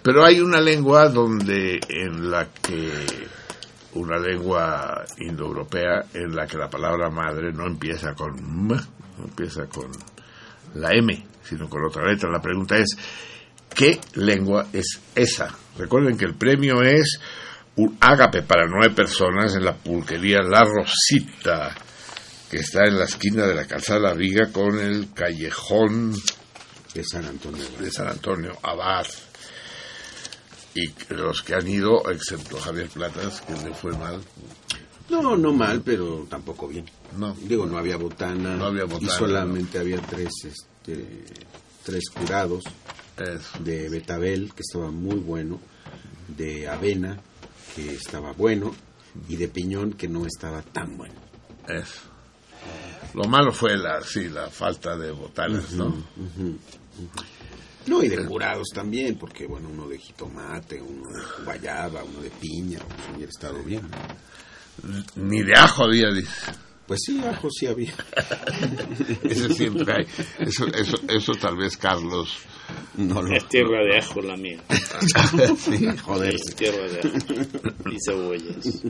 pero 0.00 0.24
hay 0.24 0.38
una 0.38 0.60
lengua 0.60 1.08
donde 1.08 1.80
en 1.88 2.30
la 2.30 2.48
que 2.52 2.88
una 3.94 4.16
lengua 4.16 5.04
indoeuropea 5.18 6.04
en 6.14 6.36
la 6.36 6.46
que 6.46 6.56
la 6.56 6.70
palabra 6.70 7.10
madre 7.10 7.52
no 7.52 7.66
empieza 7.66 8.14
con 8.14 8.38
m, 8.38 8.76
no 9.18 9.24
empieza 9.24 9.66
con 9.66 9.90
la 10.74 10.90
m, 10.92 11.26
sino 11.42 11.68
con 11.68 11.84
otra 11.84 12.06
letra. 12.06 12.30
La 12.30 12.40
pregunta 12.40 12.76
es 12.76 12.96
¿qué 13.74 13.98
lengua 14.14 14.68
es 14.72 15.00
esa? 15.16 15.52
Recuerden 15.76 16.16
que 16.16 16.26
el 16.26 16.36
premio 16.36 16.80
es 16.80 17.18
un 17.74 17.96
ágape 18.00 18.42
para 18.42 18.68
nueve 18.68 18.94
personas 18.94 19.56
en 19.56 19.64
la 19.64 19.74
pulquería 19.74 20.42
La 20.42 20.62
Rosita, 20.62 21.74
que 22.50 22.58
está 22.58 22.86
en 22.86 22.98
la 22.98 23.04
esquina 23.04 23.46
de 23.46 23.54
la 23.54 23.66
calzada 23.66 24.14
Viga 24.14 24.52
con 24.52 24.78
el 24.78 25.12
callejón 25.12 26.14
de 26.94 27.04
San 27.04 27.24
Antonio, 27.24 27.64
de 27.80 27.90
San 27.90 28.08
Antonio 28.08 28.56
Abad. 28.62 29.06
Y 30.74 30.92
los 31.14 31.42
que 31.42 31.54
han 31.54 31.66
ido, 31.66 32.10
excepto 32.10 32.58
Javier 32.58 32.88
Platas, 32.88 33.40
que 33.40 33.54
le 33.54 33.74
fue 33.74 33.96
mal. 33.96 34.20
No, 35.08 35.36
no 35.36 35.52
mal, 35.52 35.82
pero 35.82 36.26
tampoco 36.28 36.68
bien. 36.68 36.84
No. 37.16 37.34
Digo, 37.42 37.64
no 37.66 37.78
había 37.78 37.96
botana. 37.96 38.56
No 38.56 38.66
había 38.66 38.84
botana, 38.84 39.06
Y 39.06 39.16
solamente 39.16 39.78
había 39.78 40.00
tres, 40.00 40.30
este, 40.44 41.24
tres 41.82 42.10
curados 42.10 42.64
de 43.60 43.88
betabel, 43.88 44.52
que 44.54 44.62
estaba 44.62 44.90
muy 44.90 45.16
bueno, 45.16 45.60
de 46.36 46.68
avena, 46.68 47.18
que 47.74 47.94
estaba 47.94 48.32
bueno, 48.32 48.74
y 49.28 49.36
de 49.36 49.48
piñón, 49.48 49.94
que 49.94 50.08
no 50.08 50.26
estaba 50.26 50.62
tan 50.62 50.96
bueno. 50.98 51.14
es. 51.68 52.02
Lo 53.14 53.24
malo 53.24 53.52
fue 53.52 53.76
la, 53.76 54.02
sí, 54.02 54.28
la 54.28 54.48
falta 54.50 54.96
de 54.96 55.10
botanas, 55.10 55.72
¿no? 55.72 55.94
No, 57.86 58.02
y 58.02 58.08
de 58.08 58.24
curados 58.26 58.68
también, 58.74 59.16
porque 59.16 59.46
bueno, 59.46 59.68
uno 59.70 59.88
de 59.88 59.98
jitomate, 59.98 60.82
uno 60.82 61.08
de 61.10 61.44
guayaba, 61.44 62.02
uno 62.02 62.20
de 62.20 62.30
piña, 62.30 62.78
pues 62.80 63.00
hubiera 63.14 63.30
estado 63.30 63.62
bien. 63.62 63.88
Ni 65.14 65.42
de 65.42 65.54
ajo 65.54 65.84
había, 65.84 66.10
dice. 66.10 66.52
Pues 66.86 67.00
sí, 67.04 67.20
ajo 67.24 67.48
sí 67.50 67.66
había. 67.66 67.94
Eso 69.22 69.48
siempre 69.50 69.94
hay. 69.94 70.06
Eso, 70.38 70.66
eso, 70.66 70.98
eso 71.08 71.32
tal 71.34 71.56
vez 71.56 71.76
Carlos 71.76 72.38
no 72.96 73.22
lo... 73.22 73.34
Es 73.34 73.48
tierra 73.48 73.84
de 73.84 73.98
ajo 73.98 74.20
la 74.22 74.36
mía. 74.36 74.62
sí, 75.58 75.86
joder. 76.04 76.34
Es 76.34 76.56
tierra 76.56 76.88
de 76.88 77.00
ajo. 77.00 77.90
Y 77.90 77.96
cebollas. 78.04 78.82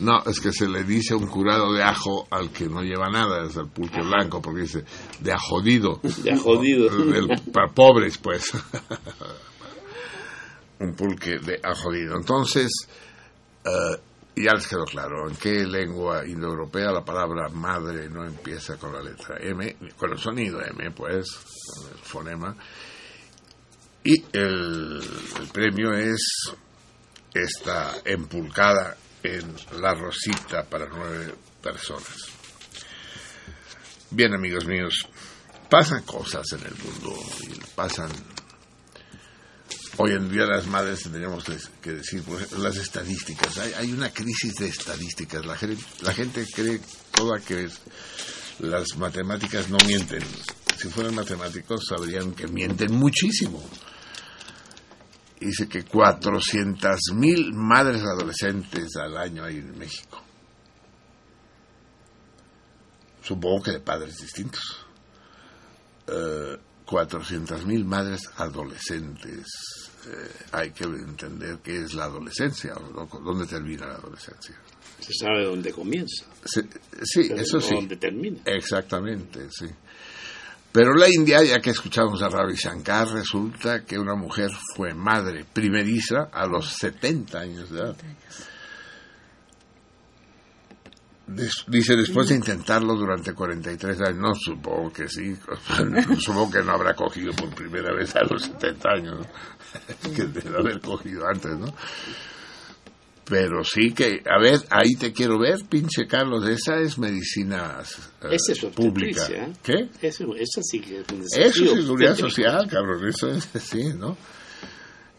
No, 0.00 0.22
es 0.24 0.40
que 0.40 0.52
se 0.52 0.68
le 0.68 0.84
dice 0.84 1.14
un 1.14 1.26
curado 1.26 1.72
de 1.72 1.82
ajo 1.82 2.26
al 2.30 2.50
que 2.50 2.66
no 2.66 2.82
lleva 2.82 3.10
nada, 3.10 3.46
es 3.46 3.56
el 3.56 3.68
pulque 3.68 4.00
blanco, 4.00 4.40
porque 4.40 4.62
dice 4.62 4.84
de 5.20 5.32
ajodido. 5.32 6.00
De 6.02 6.32
ajodido. 6.32 6.88
Para 7.52 7.72
pobres, 7.72 8.18
pues. 8.18 8.50
un 10.80 10.94
pulque 10.94 11.38
de 11.38 11.60
ajodido. 11.62 12.16
Entonces, 12.16 12.70
eh, 13.64 13.96
ya 14.36 14.54
les 14.54 14.66
quedó 14.66 14.84
claro, 14.84 15.28
en 15.28 15.36
qué 15.36 15.66
lengua 15.66 16.26
indoeuropea 16.26 16.92
la 16.92 17.04
palabra 17.04 17.48
madre 17.48 18.08
no 18.08 18.24
empieza 18.24 18.78
con 18.78 18.92
la 18.92 19.02
letra 19.02 19.36
M, 19.40 19.76
con 19.96 20.12
el 20.12 20.18
sonido 20.18 20.60
M, 20.62 20.90
pues, 20.92 21.38
con 21.76 21.92
el 21.92 21.98
fonema. 21.98 22.56
Y 24.02 24.24
el, 24.32 25.02
premio 25.52 25.92
es 25.92 26.52
esta 27.34 27.96
empulcada 28.04 28.96
en 29.22 29.54
la 29.80 29.94
rosita 29.94 30.64
para 30.64 30.86
nueve 30.88 31.34
personas. 31.62 32.30
Bien, 34.10 34.34
amigos 34.34 34.64
míos, 34.64 35.06
pasan 35.68 36.02
cosas 36.04 36.46
en 36.52 36.66
el 36.66 36.74
mundo 36.76 37.14
y 37.42 37.60
pasan. 37.74 38.10
Hoy 39.98 40.12
en 40.12 40.30
día 40.30 40.46
las 40.46 40.66
madres 40.66 41.02
tendríamos 41.02 41.44
que- 41.44 41.92
decir, 41.92 42.20
ejemplo, 42.20 42.58
las 42.58 42.76
estadísticas. 42.76 43.58
Hay, 43.58 43.72
hay 43.74 43.92
una 43.92 44.10
crisis 44.10 44.54
de 44.54 44.68
estadísticas. 44.68 45.44
La 45.44 45.56
gente, 45.56 45.84
la 46.00 46.14
gente 46.14 46.46
cree 46.54 46.80
toda 47.10 47.38
que 47.38 47.68
las 48.60 48.96
matemáticas 48.96 49.68
no 49.68 49.76
mienten. 49.86 50.22
Si 50.78 50.88
fueran 50.88 51.14
matemáticos 51.14 51.84
sabrían 51.86 52.32
que 52.32 52.48
mienten 52.48 52.92
muchísimo 52.94 53.62
dice 55.40 55.68
que 55.68 55.84
400.000 55.84 57.52
madres 57.54 58.02
adolescentes 58.02 58.94
al 58.96 59.16
año 59.16 59.42
hay 59.44 59.56
en 59.58 59.76
México. 59.78 60.22
Supongo 63.22 63.62
que 63.64 63.72
de 63.72 63.80
padres 63.80 64.16
distintos. 64.18 64.86
Eh, 66.06 66.56
400.000 66.86 67.84
madres 67.84 68.22
adolescentes. 68.36 69.46
Eh, 70.08 70.32
hay 70.52 70.70
que 70.72 70.84
entender 70.84 71.58
qué 71.62 71.82
es 71.82 71.94
la 71.94 72.04
adolescencia, 72.04 72.72
dónde 73.22 73.46
termina 73.46 73.86
la 73.86 73.94
adolescencia. 73.96 74.56
Se 74.98 75.12
sabe 75.14 75.44
dónde 75.44 75.72
comienza. 75.72 76.24
Se- 76.44 76.66
sí, 77.02 77.26
Pero 77.28 77.40
eso 77.42 77.60
sí. 77.60 77.74
dónde 77.74 77.96
termina. 77.96 78.40
Exactamente, 78.46 79.48
sí. 79.50 79.66
Pero 80.72 80.94
la 80.94 81.08
India, 81.08 81.42
ya 81.42 81.58
que 81.58 81.70
escuchamos 81.70 82.22
a 82.22 82.28
Ravi 82.28 82.54
Shankar, 82.54 83.08
resulta 83.08 83.84
que 83.84 83.98
una 83.98 84.14
mujer 84.14 84.50
fue 84.76 84.94
madre 84.94 85.44
primeriza 85.52 86.28
a 86.32 86.46
los 86.46 86.72
70 86.74 87.40
años 87.40 87.70
de 87.70 87.78
edad. 87.80 87.96
Dice, 91.66 91.96
después 91.96 92.28
de 92.28 92.36
intentarlo 92.36 92.94
durante 92.94 93.32
43 93.32 94.00
años, 94.00 94.16
no 94.16 94.34
supongo 94.34 94.92
que 94.92 95.08
sí, 95.08 95.36
supongo 96.18 96.50
que 96.50 96.62
no 96.62 96.72
habrá 96.72 96.94
cogido 96.94 97.32
por 97.32 97.54
primera 97.54 97.94
vez 97.94 98.14
a 98.16 98.22
los 98.22 98.42
70 98.42 98.88
años, 98.90 99.26
que 100.14 100.24
debe 100.24 100.58
haber 100.58 100.80
cogido 100.80 101.26
antes, 101.26 101.56
¿no? 101.56 101.72
Pero 103.30 103.62
sí 103.62 103.92
que, 103.92 104.24
a 104.28 104.40
ver, 104.40 104.58
ahí 104.70 104.96
te 104.98 105.12
quiero 105.12 105.38
ver, 105.38 105.58
pinche 105.68 106.04
Carlos, 106.08 106.44
esa 106.48 106.80
es 106.80 106.98
medicina 106.98 107.80
eh, 108.22 108.28
Esa 108.32 108.52
es 108.52 108.64
pública. 108.74 109.24
¿eh? 109.30 109.52
¿Qué? 109.62 109.88
Eso, 110.02 110.34
esa 110.34 110.60
sí 110.62 110.80
que 110.80 110.98
es 110.98 111.06
Eso 111.36 111.64
es 111.64 111.70
seguridad 111.84 112.16
social, 112.16 112.66
cabrón, 112.68 113.08
eso 113.08 113.28
es, 113.28 113.48
sí, 113.62 113.92
¿no? 113.96 114.16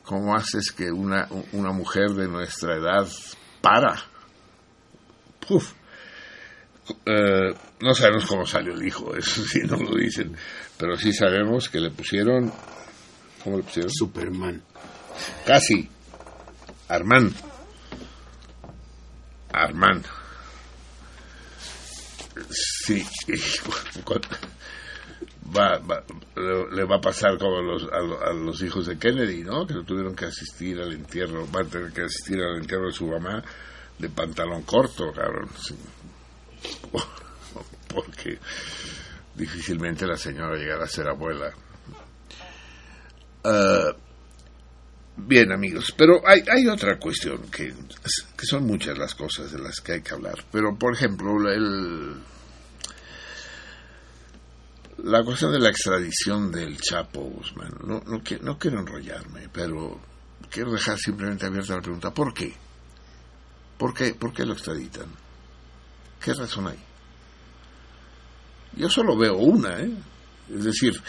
¿Cómo 0.03 0.35
haces 0.35 0.73
que 0.73 0.91
una, 0.91 1.25
una 1.53 1.71
mujer 1.71 2.09
de 2.09 2.27
nuestra 2.27 2.75
edad 2.75 3.07
para? 3.61 3.95
Puf. 5.47 5.71
Eh, 7.05 7.55
no 7.79 7.93
sabemos 7.93 8.25
cómo 8.25 8.45
salió 8.45 8.73
el 8.73 8.85
hijo, 8.85 9.15
eso 9.15 9.41
sí, 9.45 9.61
no 9.61 9.77
lo 9.77 9.95
dicen, 9.95 10.35
pero 10.77 10.97
sí 10.97 11.13
sabemos 11.13 11.69
que 11.69 11.79
le 11.79 11.91
pusieron, 11.91 12.51
¿cómo 13.41 13.55
le 13.55 13.63
pusieron? 13.63 13.89
Superman. 13.89 14.61
Casi. 15.45 15.87
Armand. 16.89 17.50
Armand. 19.53 20.05
Sí. 22.49 23.05
Va, 25.55 25.77
va- 25.79 26.03
le, 26.71 26.83
va 26.85 26.95
a 26.95 27.01
pasar 27.01 27.37
como 27.37 27.57
a 27.59 27.61
los, 27.61 27.83
a, 27.91 28.29
a 28.29 28.33
los 28.33 28.61
hijos 28.63 28.85
de 28.87 28.97
Kennedy, 28.97 29.43
¿no? 29.43 29.67
Que 29.67 29.73
tuvieron 29.85 30.15
que 30.15 30.25
asistir 30.25 30.79
al 30.79 30.93
entierro, 30.93 31.45
van 31.47 31.65
a 31.67 31.69
tener 31.69 31.91
que 31.91 32.03
asistir 32.03 32.39
al 32.41 32.57
entierro 32.57 32.85
de 32.87 32.93
su 32.93 33.05
mamá 33.07 33.43
de 33.99 34.09
pantalón 34.09 34.61
corto, 34.63 35.11
cabrón. 35.11 35.49
Porque 37.87 38.39
difícilmente 39.35 40.07
la 40.07 40.15
señora 40.17 40.55
llegará 40.55 40.85
a 40.85 40.87
ser 40.87 41.07
abuela. 41.09 41.51
Ah, 43.43 43.91
Bien, 45.17 45.51
amigos, 45.51 45.93
pero 45.95 46.21
hay, 46.25 46.43
hay 46.49 46.67
otra 46.67 46.97
cuestión 46.97 47.43
que, 47.51 47.73
que 48.37 48.45
son 48.45 48.65
muchas 48.65 48.97
las 48.97 49.13
cosas 49.13 49.51
de 49.51 49.59
las 49.59 49.79
que 49.81 49.93
hay 49.93 50.01
que 50.01 50.13
hablar. 50.13 50.43
Pero, 50.51 50.75
por 50.77 50.93
ejemplo, 50.93 51.31
el, 51.51 52.15
la 55.03 55.23
cuestión 55.23 55.51
de 55.51 55.59
la 55.59 55.69
extradición 55.69 56.51
del 56.51 56.79
Chapo 56.79 57.21
Guzmán. 57.21 57.73
No, 57.85 58.01
no, 58.05 58.21
no 58.41 58.57
quiero 58.57 58.79
enrollarme, 58.79 59.49
pero 59.51 59.99
quiero 60.49 60.71
dejar 60.71 60.97
simplemente 60.97 61.45
abierta 61.45 61.75
la 61.75 61.81
pregunta. 61.81 62.13
¿Por 62.13 62.33
qué? 62.33 62.53
¿Por 63.77 63.93
qué, 63.93 64.13
por 64.13 64.33
qué 64.33 64.45
lo 64.45 64.53
extraditan? 64.53 65.07
¿Qué 66.23 66.33
razón 66.33 66.67
hay? 66.67 66.79
Yo 68.73 68.89
solo 68.89 69.17
veo 69.17 69.37
una, 69.37 69.79
¿eh? 69.79 69.91
Es 70.53 70.63
decir, 70.65 71.01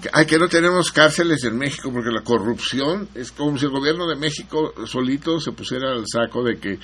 que, 0.00 0.26
que 0.26 0.38
no 0.38 0.48
tenemos 0.48 0.90
cárceles 0.90 1.44
en 1.44 1.58
México 1.58 1.92
porque 1.92 2.10
la 2.10 2.22
corrupción 2.22 3.08
es 3.14 3.30
como 3.32 3.58
si 3.58 3.66
el 3.66 3.70
gobierno 3.70 4.06
de 4.08 4.16
México 4.16 4.72
solito 4.86 5.38
se 5.40 5.52
pusiera 5.52 5.92
al 5.92 6.04
saco 6.06 6.42
de 6.42 6.58
que 6.58 6.78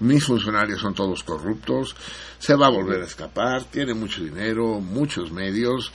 mis 0.00 0.24
funcionarios 0.24 0.80
son 0.80 0.94
todos 0.94 1.22
corruptos, 1.24 1.96
se 2.38 2.54
va 2.54 2.66
a 2.66 2.70
volver 2.70 3.02
a 3.02 3.06
escapar, 3.06 3.64
tiene 3.64 3.94
mucho 3.94 4.22
dinero, 4.22 4.80
muchos 4.80 5.32
medios, 5.32 5.90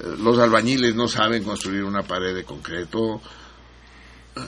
eh, 0.00 0.14
los 0.18 0.38
albañiles 0.38 0.94
no 0.94 1.08
saben 1.08 1.44
construir 1.44 1.84
una 1.84 2.02
pared 2.02 2.34
de 2.34 2.44
concreto. 2.44 3.20
Eh, 4.36 4.40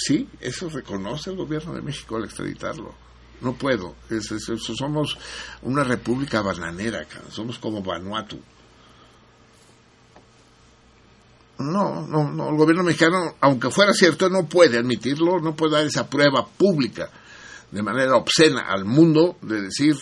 Sí, 0.00 0.28
eso 0.40 0.68
reconoce 0.68 1.30
el 1.30 1.36
gobierno 1.36 1.74
de 1.74 1.82
México 1.82 2.16
al 2.16 2.24
extraditarlo. 2.24 2.94
No 3.40 3.54
puedo. 3.54 3.96
Es- 4.10 4.32
somos 4.76 5.18
una 5.62 5.82
república 5.82 6.40
bananera, 6.40 7.04
somos 7.30 7.58
como 7.58 7.82
Vanuatu. 7.82 8.38
No, 11.58 12.06
no, 12.06 12.30
no. 12.30 12.50
El 12.50 12.56
gobierno 12.56 12.84
mexicano, 12.84 13.34
aunque 13.40 13.70
fuera 13.70 13.92
cierto, 13.92 14.28
no 14.28 14.46
puede 14.46 14.78
admitirlo, 14.78 15.40
no 15.40 15.56
puede 15.56 15.72
dar 15.72 15.84
esa 15.86 16.08
prueba 16.08 16.46
pública 16.46 17.10
de 17.70 17.82
manera 17.82 18.16
obscena 18.16 18.66
al 18.68 18.84
mundo 18.84 19.36
de 19.42 19.62
decir, 19.62 19.96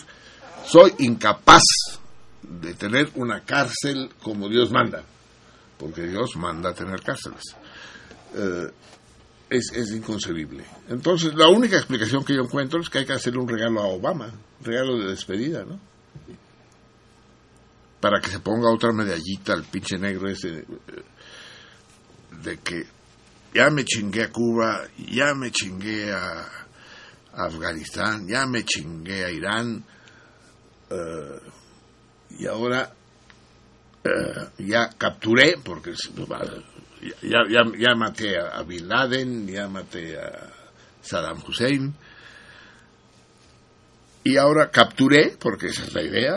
soy 0.65 0.93
incapaz 0.99 1.63
de 2.41 2.73
tener 2.75 3.09
una 3.15 3.41
cárcel 3.43 4.11
como 4.21 4.47
Dios 4.47 4.71
manda, 4.71 5.03
porque 5.77 6.03
Dios 6.03 6.35
manda 6.37 6.73
tener 6.73 7.01
cárceles. 7.01 7.43
Eh, 8.35 8.71
es, 9.49 9.71
es 9.73 9.91
inconcebible. 9.91 10.63
Entonces, 10.89 11.33
la 11.33 11.47
única 11.47 11.77
explicación 11.77 12.23
que 12.23 12.35
yo 12.35 12.41
encuentro 12.41 12.81
es 12.81 12.89
que 12.89 12.99
hay 12.99 13.05
que 13.05 13.13
hacerle 13.13 13.39
un 13.39 13.47
regalo 13.47 13.81
a 13.81 13.87
Obama, 13.87 14.27
un 14.59 14.65
regalo 14.65 14.97
de 14.97 15.07
despedida, 15.07 15.63
¿no? 15.63 15.79
Para 17.99 18.21
que 18.21 18.29
se 18.29 18.39
ponga 18.39 18.71
otra 18.71 18.91
medallita 18.91 19.53
al 19.53 19.63
pinche 19.63 19.97
negro 19.97 20.29
ese 20.29 20.59
eh, 20.59 20.65
de 22.43 22.57
que 22.59 22.85
ya 23.53 23.69
me 23.69 23.83
chingué 23.85 24.23
a 24.23 24.31
Cuba, 24.31 24.83
ya 24.97 25.33
me 25.33 25.51
chingué 25.51 26.11
a, 26.11 26.47
Afganistán, 27.33 28.27
ya 28.27 28.45
me 28.47 28.63
chingué 28.65 29.25
a 29.25 29.29
Irán, 29.31 29.83
eh, 30.89 31.39
y 32.39 32.47
ahora 32.47 32.91
eh, 34.03 34.49
ya 34.59 34.89
capturé, 34.97 35.57
porque 35.63 35.91
es- 35.91 36.11
ya, 37.21 37.43
ya, 37.49 37.61
ya 37.77 37.95
maté 37.95 38.39
a, 38.39 38.57
a 38.57 38.63
Bin 38.63 38.87
Laden, 38.87 39.47
ya 39.47 39.67
maté 39.67 40.17
a 40.19 40.49
Saddam 41.01 41.43
Hussein, 41.47 41.93
y 44.23 44.37
ahora 44.37 44.69
capturé, 44.71 45.37
porque 45.39 45.67
esa 45.67 45.83
es 45.83 45.93
la 45.93 46.01
idea, 46.03 46.35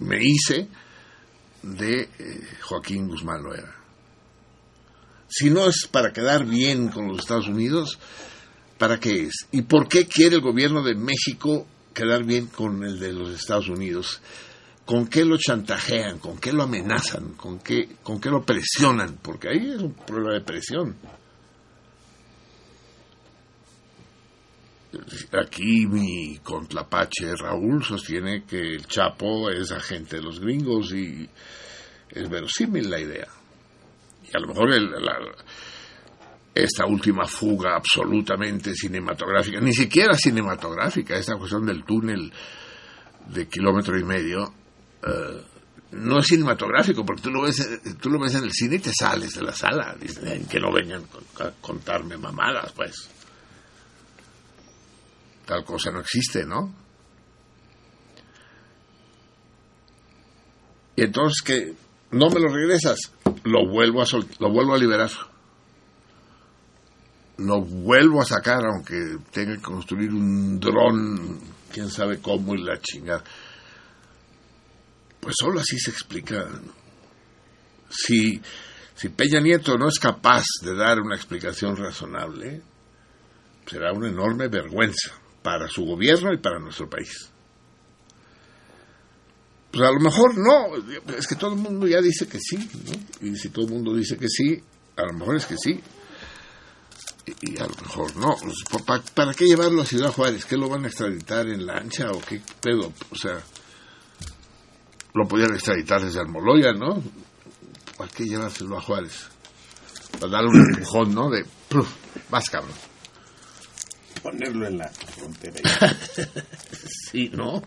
me 0.00 0.18
hice 0.22 0.68
de 1.62 2.02
eh, 2.02 2.08
Joaquín 2.62 3.08
Guzmán 3.08 3.42
Loera. 3.42 3.74
Si 5.28 5.50
no 5.50 5.68
es 5.68 5.86
para 5.90 6.12
quedar 6.12 6.46
bien 6.46 6.88
con 6.88 7.08
los 7.08 7.18
Estados 7.18 7.48
Unidos, 7.48 7.98
¿para 8.78 8.98
qué 8.98 9.24
es? 9.24 9.46
¿Y 9.52 9.62
por 9.62 9.88
qué 9.88 10.06
quiere 10.06 10.36
el 10.36 10.40
gobierno 10.40 10.82
de 10.82 10.94
México 10.94 11.66
quedar 11.92 12.24
bien 12.24 12.46
con 12.46 12.82
el 12.82 12.98
de 12.98 13.12
los 13.12 13.30
Estados 13.30 13.68
Unidos? 13.68 14.20
¿Con 14.86 15.06
qué 15.06 15.26
lo 15.26 15.36
chantajean? 15.36 16.18
¿Con 16.18 16.38
qué 16.38 16.50
lo 16.50 16.62
amenazan? 16.62 17.34
¿Con 17.34 17.58
qué, 17.58 17.96
con 18.02 18.18
qué 18.18 18.30
lo 18.30 18.42
presionan? 18.42 19.18
Porque 19.20 19.50
ahí 19.50 19.70
es 19.74 19.82
un 19.82 19.92
problema 19.92 20.32
de 20.32 20.40
presión. 20.40 20.96
Aquí 25.38 25.86
mi 25.86 26.38
contrapache 26.38 27.36
Raúl 27.36 27.84
sostiene 27.84 28.44
que 28.44 28.58
el 28.58 28.86
Chapo 28.86 29.50
es 29.50 29.70
agente 29.70 30.16
de 30.16 30.22
los 30.22 30.40
gringos 30.40 30.94
y 30.94 31.28
es 32.08 32.30
verosímil 32.30 32.88
la 32.88 32.98
idea. 32.98 33.28
Y 34.32 34.36
a 34.36 34.40
lo 34.40 34.48
mejor 34.48 34.72
el- 34.72 34.90
la- 34.90 35.34
esta 36.54 36.86
última 36.86 37.24
fuga 37.26 37.76
absolutamente 37.76 38.74
cinematográfica, 38.74 39.60
ni 39.60 39.72
siquiera 39.72 40.14
cinematográfica, 40.14 41.16
esta 41.16 41.36
cuestión 41.36 41.64
del 41.66 41.84
túnel 41.84 42.32
de 43.28 43.46
kilómetro 43.48 43.98
y 43.98 44.04
medio, 44.04 44.52
eh, 45.06 45.42
no 45.92 46.18
es 46.18 46.26
cinematográfico, 46.26 47.04
porque 47.06 47.22
tú 47.22 47.30
lo, 47.30 47.42
ves, 47.42 47.80
tú 48.00 48.10
lo 48.10 48.18
ves 48.18 48.34
en 48.34 48.44
el 48.44 48.52
cine 48.52 48.76
y 48.76 48.78
te 48.80 48.92
sales 48.92 49.34
de 49.36 49.42
la 49.42 49.52
sala. 49.52 49.96
Dices, 50.00 50.22
"Ay, 50.24 50.44
que 50.50 50.58
no 50.60 50.72
vengan 50.72 51.04
a 51.40 51.50
contarme 51.60 52.16
mamadas, 52.18 52.72
pues. 52.72 53.08
Tal 55.46 55.64
cosa 55.64 55.90
no 55.90 56.00
existe, 56.00 56.44
¿no? 56.44 56.74
Y 60.96 61.02
entonces 61.04 61.42
que 61.42 61.74
no 62.10 62.28
me 62.30 62.40
lo 62.40 62.48
regresas, 62.48 62.98
lo 63.44 63.66
vuelvo 63.68 64.02
a 64.02 64.06
sol- 64.06 64.26
lo 64.38 64.50
vuelvo 64.50 64.74
a 64.74 64.78
liberar. 64.78 65.10
Lo 67.38 67.60
vuelvo 67.62 68.20
a 68.20 68.24
sacar 68.24 68.64
aunque 68.66 68.96
tenga 69.30 69.54
que 69.56 69.62
construir 69.62 70.10
un 70.12 70.58
dron, 70.58 71.40
quién 71.72 71.88
sabe 71.88 72.18
cómo 72.20 72.54
y 72.54 72.62
la 72.62 72.80
chingada. 72.80 73.22
Pues 75.20 75.34
solo 75.38 75.60
así 75.60 75.78
se 75.78 75.90
explica. 75.90 76.48
Si, 77.90 78.40
si 78.94 79.08
Peña 79.10 79.40
Nieto 79.40 79.78
no 79.78 79.88
es 79.88 79.98
capaz 79.98 80.44
de 80.62 80.74
dar 80.74 81.00
una 81.00 81.14
explicación 81.16 81.76
razonable, 81.76 82.60
será 83.66 83.92
una 83.92 84.08
enorme 84.08 84.48
vergüenza 84.48 85.12
para 85.42 85.68
su 85.68 85.84
gobierno 85.84 86.32
y 86.32 86.38
para 86.38 86.58
nuestro 86.58 86.88
país. 86.90 87.30
Pues 89.70 89.86
a 89.86 89.92
lo 89.92 90.00
mejor 90.00 90.36
no, 90.38 90.76
es 91.16 91.26
que 91.26 91.34
todo 91.36 91.52
el 91.52 91.58
mundo 91.58 91.86
ya 91.86 92.00
dice 92.00 92.26
que 92.26 92.38
sí, 92.40 92.56
¿no? 92.86 93.26
Y 93.28 93.36
si 93.36 93.50
todo 93.50 93.66
el 93.66 93.72
mundo 93.72 93.94
dice 93.94 94.16
que 94.16 94.28
sí, 94.28 94.62
a 94.96 95.02
lo 95.02 95.12
mejor 95.12 95.36
es 95.36 95.46
que 95.46 95.56
sí. 95.58 95.80
Y, 97.26 97.52
y 97.52 97.58
a 97.58 97.66
lo 97.66 97.74
mejor 97.82 98.16
no. 98.16 98.34
¿pa- 98.70 98.78
pa- 98.98 99.02
¿Para 99.14 99.34
qué 99.34 99.44
llevarlo 99.46 99.82
a 99.82 99.86
Ciudad 99.86 100.10
Juárez? 100.12 100.46
¿Qué 100.46 100.56
lo 100.56 100.68
van 100.70 100.84
a 100.84 100.88
extraditar 100.88 101.46
en 101.48 101.66
lancha 101.66 102.10
o 102.12 102.20
qué 102.20 102.40
pedo? 102.62 102.92
O 103.10 103.14
sea, 103.16 103.38
lo 105.14 105.28
podían 105.28 105.52
extraditar 105.54 106.02
desde 106.02 106.20
Almoloya, 106.20 106.72
¿no? 106.72 107.02
¿Para 107.98 108.10
qué 108.10 108.24
llevárselo 108.24 108.78
a 108.78 108.80
Juárez? 108.80 109.26
Para 110.18 110.32
darle 110.32 110.48
un 110.50 110.74
empujón, 110.74 111.14
¿no? 111.14 111.28
De, 111.28 111.44
"Puf, 111.68 111.88
vas 112.30 112.48
cabrón. 112.48 112.72
Ponerlo 114.22 114.66
en 114.66 114.78
la 114.78 114.88
frontera. 114.88 115.60
sí, 117.10 117.28
¿no? 117.34 117.62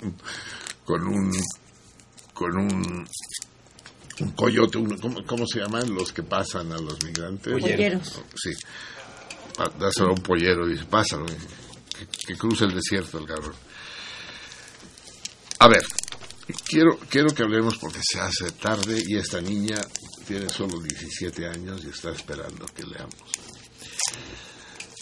Con 0.85 1.07
un 1.07 1.31
con 2.41 2.57
un 2.57 3.07
un 4.19 4.31
coyote, 4.31 4.77
un- 4.77 4.97
¿cómo, 4.99 5.25
cómo 5.25 5.45
se 5.47 5.59
llaman 5.61 5.93
los 5.95 6.11
que 6.13 6.21
pasan 6.23 6.71
a 6.71 6.77
los 6.77 7.01
migrantes? 7.03 7.53
Polleros. 7.53 8.21
Sí. 8.35 8.51
Pa- 9.57 9.71
Dáselo 9.79 10.09
a 10.09 10.13
un 10.13 10.21
pollero 10.21 10.67
y 10.67 10.73
dice, 10.73 10.85
pásalo, 10.85 11.25
eh, 11.27 11.37
que, 11.97 12.27
que 12.27 12.37
cruce 12.37 12.65
el 12.65 12.73
desierto 12.75 13.17
el 13.19 13.25
cabrón. 13.25 13.53
A 15.59 15.67
ver, 15.67 15.81
quiero, 16.67 16.97
quiero 17.09 17.33
que 17.33 17.43
hablemos 17.43 17.77
porque 17.79 17.99
se 18.03 18.19
hace 18.19 18.51
tarde 18.51 19.01
y 19.07 19.17
esta 19.17 19.41
niña 19.41 19.81
tiene 20.27 20.49
solo 20.49 20.79
17 20.79 21.47
años 21.47 21.81
y 21.83 21.89
está 21.89 22.11
esperando 22.11 22.65
que 22.67 22.83
leamos. 22.83 23.15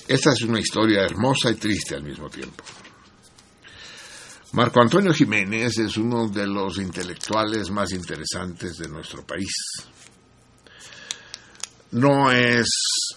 Esta 0.08 0.32
es 0.34 0.42
una 0.42 0.60
historia 0.60 1.04
hermosa 1.04 1.52
y 1.52 1.56
triste 1.56 1.96
al 1.96 2.04
mismo 2.04 2.30
tiempo. 2.30 2.64
Marco 4.52 4.82
Antonio 4.82 5.14
Jiménez 5.14 5.78
es 5.78 5.96
uno 5.98 6.28
de 6.28 6.48
los 6.48 6.80
intelectuales 6.80 7.70
más 7.70 7.92
interesantes 7.92 8.78
de 8.78 8.88
nuestro 8.88 9.24
país. 9.24 9.54
No 11.92 12.32
es 12.32 12.68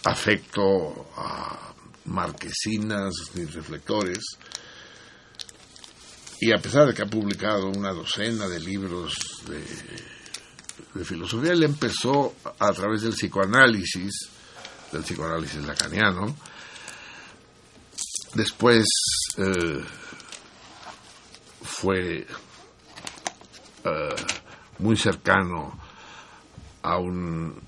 afecto 0.05 1.11
a 1.17 1.75
marquesinas 2.05 3.13
ni 3.35 3.47
reflectores, 3.47 4.19
y 6.39 6.53
a 6.53 6.59
pesar 6.59 6.89
de 6.89 6.95
que 6.95 7.03
ha 7.03 7.07
publicado 7.07 7.69
una 7.69 7.93
docena 7.93 8.47
de 8.47 8.61
libros 8.61 9.15
de, 9.47 11.05
filosofía, 11.05 11.53
él 11.53 11.63
empezó 11.63 12.35
a 12.59 12.73
través 12.73 13.03
del 13.03 13.13
psicoanálisis, 13.15 14.29
del 14.91 15.03
psicoanálisis 15.03 15.65
lacaniano, 15.65 16.37
después 18.35 18.85
eh, 19.39 19.83
fue 21.83 22.25
eh, 23.85 24.15
muy 24.79 24.97
cercano 24.97 25.77
a 26.81 26.97
un 26.99 27.61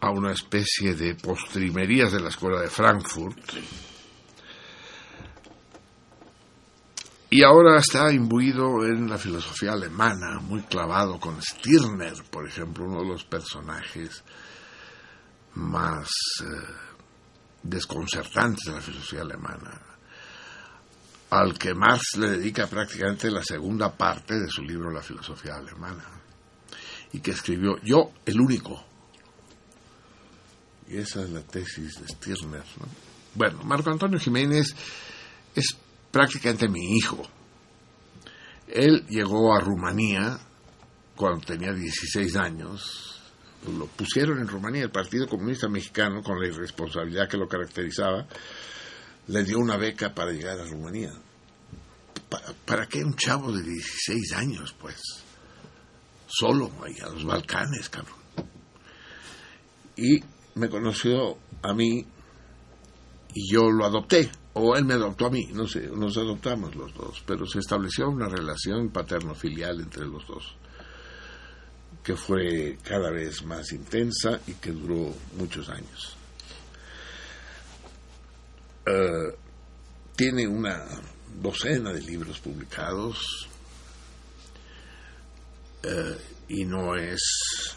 a 0.00 0.10
una 0.10 0.32
especie 0.32 0.96
de 0.96 1.14
postrimerías 1.14 2.10
de 2.10 2.18
la 2.18 2.30
escuela 2.30 2.60
de 2.60 2.68
Frankfurt. 2.68 3.38
Y 7.30 7.44
ahora 7.44 7.78
está 7.78 8.12
imbuido 8.12 8.84
en 8.84 9.08
la 9.08 9.16
filosofía 9.16 9.74
alemana, 9.74 10.40
muy 10.40 10.62
clavado 10.62 11.20
con 11.20 11.40
Stirner, 11.40 12.14
por 12.32 12.48
ejemplo, 12.48 12.84
uno 12.84 13.02
de 13.02 13.08
los 13.10 13.24
personajes 13.24 14.24
más 15.54 16.08
eh, 16.40 16.46
desconcertantes 17.62 18.64
de 18.66 18.72
la 18.72 18.80
filosofía 18.80 19.20
alemana, 19.20 19.91
al 21.32 21.58
que 21.58 21.72
Marx 21.72 22.18
le 22.18 22.32
dedica 22.32 22.66
prácticamente 22.66 23.30
la 23.30 23.42
segunda 23.42 23.96
parte 23.96 24.38
de 24.38 24.48
su 24.50 24.62
libro 24.62 24.90
La 24.90 25.00
filosofía 25.00 25.56
alemana, 25.56 26.04
y 27.10 27.20
que 27.20 27.30
escribió 27.30 27.78
Yo, 27.82 28.12
el 28.26 28.38
único. 28.38 28.84
Y 30.88 30.98
esa 30.98 31.22
es 31.22 31.30
la 31.30 31.40
tesis 31.40 31.98
de 31.98 32.06
Stirner. 32.06 32.64
¿no? 32.78 32.86
Bueno, 33.34 33.62
Marco 33.64 33.90
Antonio 33.90 34.18
Jiménez 34.18 34.76
es 35.54 35.74
prácticamente 36.10 36.68
mi 36.68 36.98
hijo. 36.98 37.22
Él 38.68 39.06
llegó 39.08 39.54
a 39.54 39.60
Rumanía 39.60 40.38
cuando 41.16 41.46
tenía 41.46 41.72
16 41.72 42.36
años. 42.36 43.22
Lo 43.78 43.86
pusieron 43.86 44.38
en 44.38 44.48
Rumanía, 44.48 44.82
el 44.82 44.90
Partido 44.90 45.26
Comunista 45.26 45.66
Mexicano, 45.66 46.22
con 46.22 46.38
la 46.38 46.48
irresponsabilidad 46.48 47.26
que 47.26 47.38
lo 47.38 47.48
caracterizaba, 47.48 48.26
le 49.28 49.44
dio 49.44 49.58
una 49.58 49.76
beca 49.76 50.14
para 50.14 50.32
llegar 50.32 50.58
a 50.58 50.64
Rumanía. 50.64 51.12
¿Para, 52.64 52.86
qué 52.86 53.04
un 53.04 53.14
chavo 53.14 53.52
de 53.52 53.62
16 53.62 54.32
años, 54.32 54.74
pues? 54.80 54.96
Solo, 56.26 56.70
ahí 56.82 56.94
a 57.02 57.10
los 57.10 57.24
Balcanes, 57.24 57.88
cabrón. 57.90 58.16
Y 59.96 60.22
me 60.54 60.70
conoció 60.70 61.36
a 61.62 61.74
mí 61.74 62.06
y 63.34 63.52
yo 63.52 63.70
lo 63.70 63.84
adopté, 63.84 64.30
o 64.54 64.76
él 64.76 64.84
me 64.84 64.94
adoptó 64.94 65.26
a 65.26 65.30
mí, 65.30 65.46
no 65.52 65.66
sé, 65.66 65.88
nos 65.88 66.16
adoptamos 66.16 66.74
los 66.74 66.92
dos, 66.94 67.22
pero 67.26 67.46
se 67.46 67.60
estableció 67.60 68.08
una 68.08 68.28
relación 68.28 68.90
paterno-filial 68.90 69.80
entre 69.80 70.06
los 70.06 70.26
dos, 70.26 70.56
que 72.02 72.16
fue 72.16 72.78
cada 72.82 73.10
vez 73.10 73.44
más 73.44 73.72
intensa 73.72 74.40
y 74.46 74.54
que 74.54 74.72
duró 74.72 75.14
muchos 75.38 75.68
años. 75.68 76.16
Eh, 78.84 79.36
tiene 80.16 80.46
una 80.46 80.84
docena 81.40 81.92
de 81.92 82.00
libros 82.00 82.40
publicados 82.40 83.48
eh, 85.82 86.18
y 86.48 86.64
no 86.64 86.94
es 86.96 87.76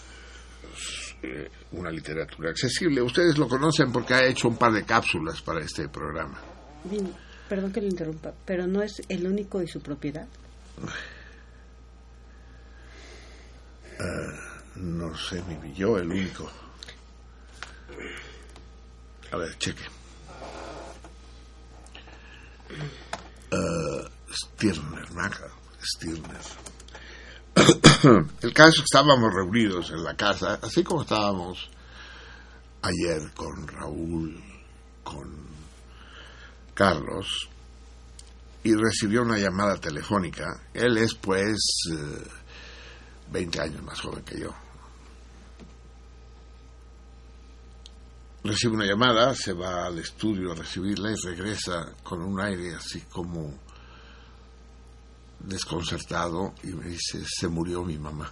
eh, 1.22 1.50
una 1.74 1.92
literatura 1.92 2.50
accesible. 2.50 3.02
Ustedes 3.02 3.38
lo 3.38 3.48
conocen 3.48 3.92
porque 3.92 4.14
ha 4.14 4.26
hecho 4.26 4.48
un 4.48 4.58
par 4.58 4.72
de 4.74 4.84
cápsulas 4.84 5.42
para 5.42 5.62
este 5.64 5.88
programa. 5.90 6.40
Bien, 6.84 7.14
perdón 7.48 7.72
que 7.72 7.82
le 7.82 7.88
interrumpa, 7.88 8.34
pero 8.46 8.68
no 8.68 8.82
es 8.82 9.02
el 9.08 9.26
único 9.28 9.62
y 9.62 9.68
su 9.68 9.82
propiedad. 9.82 10.28
No 14.76 15.16
sé, 15.16 15.42
mi 15.44 15.74
yo 15.74 15.98
el 15.98 16.10
único. 16.10 16.52
A 19.32 19.38
ver, 19.38 19.58
cheque. 19.58 19.84
Eh, 22.70 24.10
Stirner, 24.32 25.12
Maca, 25.14 25.48
Stirner. 25.82 26.42
El 28.42 28.54
caso 28.54 28.84
estábamos 28.84 29.34
reunidos 29.34 29.92
en 29.92 30.04
la 30.04 30.16
casa, 30.16 30.60
así 30.62 30.84
como 30.84 31.04
estábamos 31.04 31.70
ayer 32.82 33.32
con 33.34 33.68
Raúl, 33.68 34.44
con 35.04 35.32
Carlos, 36.74 37.50
y 38.64 38.74
recibió 38.74 39.22
una 39.22 39.38
llamada 39.38 39.78
telefónica. 39.78 40.62
Él 40.74 40.98
es 40.98 41.14
pues 41.16 41.58
eh, 41.92 42.28
20 43.32 43.62
años 43.62 43.84
más 43.84 44.02
joven 44.02 44.24
que 44.24 44.40
yo. 44.40 44.65
Recibe 48.46 48.76
una 48.76 48.86
llamada, 48.86 49.34
se 49.34 49.54
va 49.54 49.88
al 49.88 49.98
estudio 49.98 50.52
a 50.52 50.56
recibirla 50.56 51.12
y 51.12 51.16
regresa 51.16 51.96
con 52.04 52.22
un 52.22 52.40
aire 52.40 52.76
así 52.76 53.02
como 53.02 53.52
desconcertado 55.40 56.54
y 56.62 56.68
me 56.68 56.90
dice, 56.90 57.24
se 57.26 57.48
murió 57.48 57.84
mi 57.84 57.98
mamá. 57.98 58.32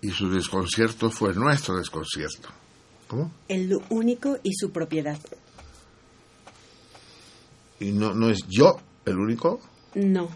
Y 0.00 0.10
su 0.10 0.28
desconcierto 0.28 1.08
fue 1.08 1.32
nuestro 1.34 1.76
desconcierto. 1.76 2.48
¿Cómo? 3.06 3.32
El 3.46 3.78
único 3.90 4.36
y 4.42 4.52
su 4.54 4.72
propiedad. 4.72 5.20
¿Y 7.78 7.92
no, 7.92 8.12
no 8.12 8.28
es 8.28 8.40
yo 8.48 8.76
el 9.04 9.18
único? 9.18 9.60
No. 9.94 10.28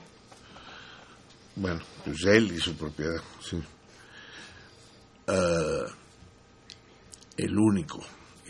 Bueno, 1.56 1.80
pues 2.04 2.24
él 2.24 2.52
y 2.52 2.60
su 2.60 2.76
propiedad, 2.76 3.20
sí. 3.40 3.60
Eh, 5.26 6.01
el 7.42 7.56
único 7.58 8.00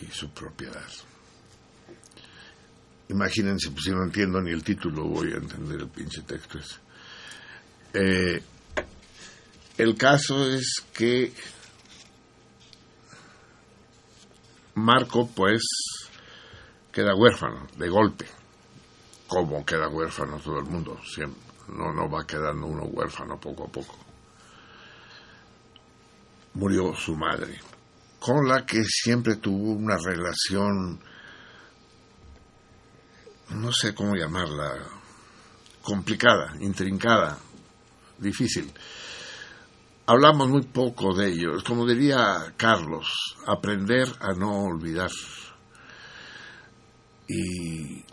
y 0.01 0.07
su 0.07 0.31
propiedad. 0.31 0.87
Imagínense, 3.09 3.71
pues 3.71 3.85
si 3.85 3.91
no 3.91 4.05
entiendo 4.05 4.41
ni 4.41 4.51
el 4.51 4.63
título, 4.63 5.05
voy 5.05 5.33
a 5.33 5.37
entender 5.37 5.81
el 5.81 5.89
pinche 5.89 6.23
texto 6.23 6.59
ese. 6.59 6.77
Eh, 7.95 8.43
el 9.79 9.97
caso 9.97 10.51
es 10.51 10.83
que 10.95 11.33
Marco, 14.75 15.29
pues, 15.29 15.63
queda 16.91 17.15
huérfano 17.15 17.67
de 17.77 17.89
golpe. 17.89 18.27
Como 19.27 19.65
queda 19.65 19.89
huérfano 19.89 20.39
todo 20.39 20.59
el 20.59 20.65
mundo, 20.65 20.99
siempre. 21.05 21.41
No, 21.69 21.93
no 21.93 22.09
va 22.11 22.27
quedando 22.27 22.67
uno 22.67 22.85
huérfano 22.85 23.39
poco 23.39 23.65
a 23.65 23.69
poco. 23.69 23.97
Murió 26.55 26.95
su 26.95 27.15
madre, 27.17 27.59
con 28.23 28.47
la 28.47 28.65
que 28.65 28.85
siempre 28.85 29.37
tuvo 29.37 29.73
una 29.73 29.99
relación, 29.99 31.01
no 33.51 33.73
sé 33.73 33.93
cómo 33.97 34.15
llamarla, 34.15 34.75
complicada, 35.83 36.55
intrincada, 36.61 37.37
difícil. 38.19 38.73
Hablamos 40.07 40.49
muy 40.49 40.63
poco 40.63 41.13
de 41.15 41.33
ello. 41.33 41.51
Como 41.67 41.85
diría 41.85 42.55
Carlos, 42.57 43.37
aprender 43.45 44.07
a 44.21 44.35
no 44.35 44.67
olvidar. 44.67 45.11
Y, 47.27 48.05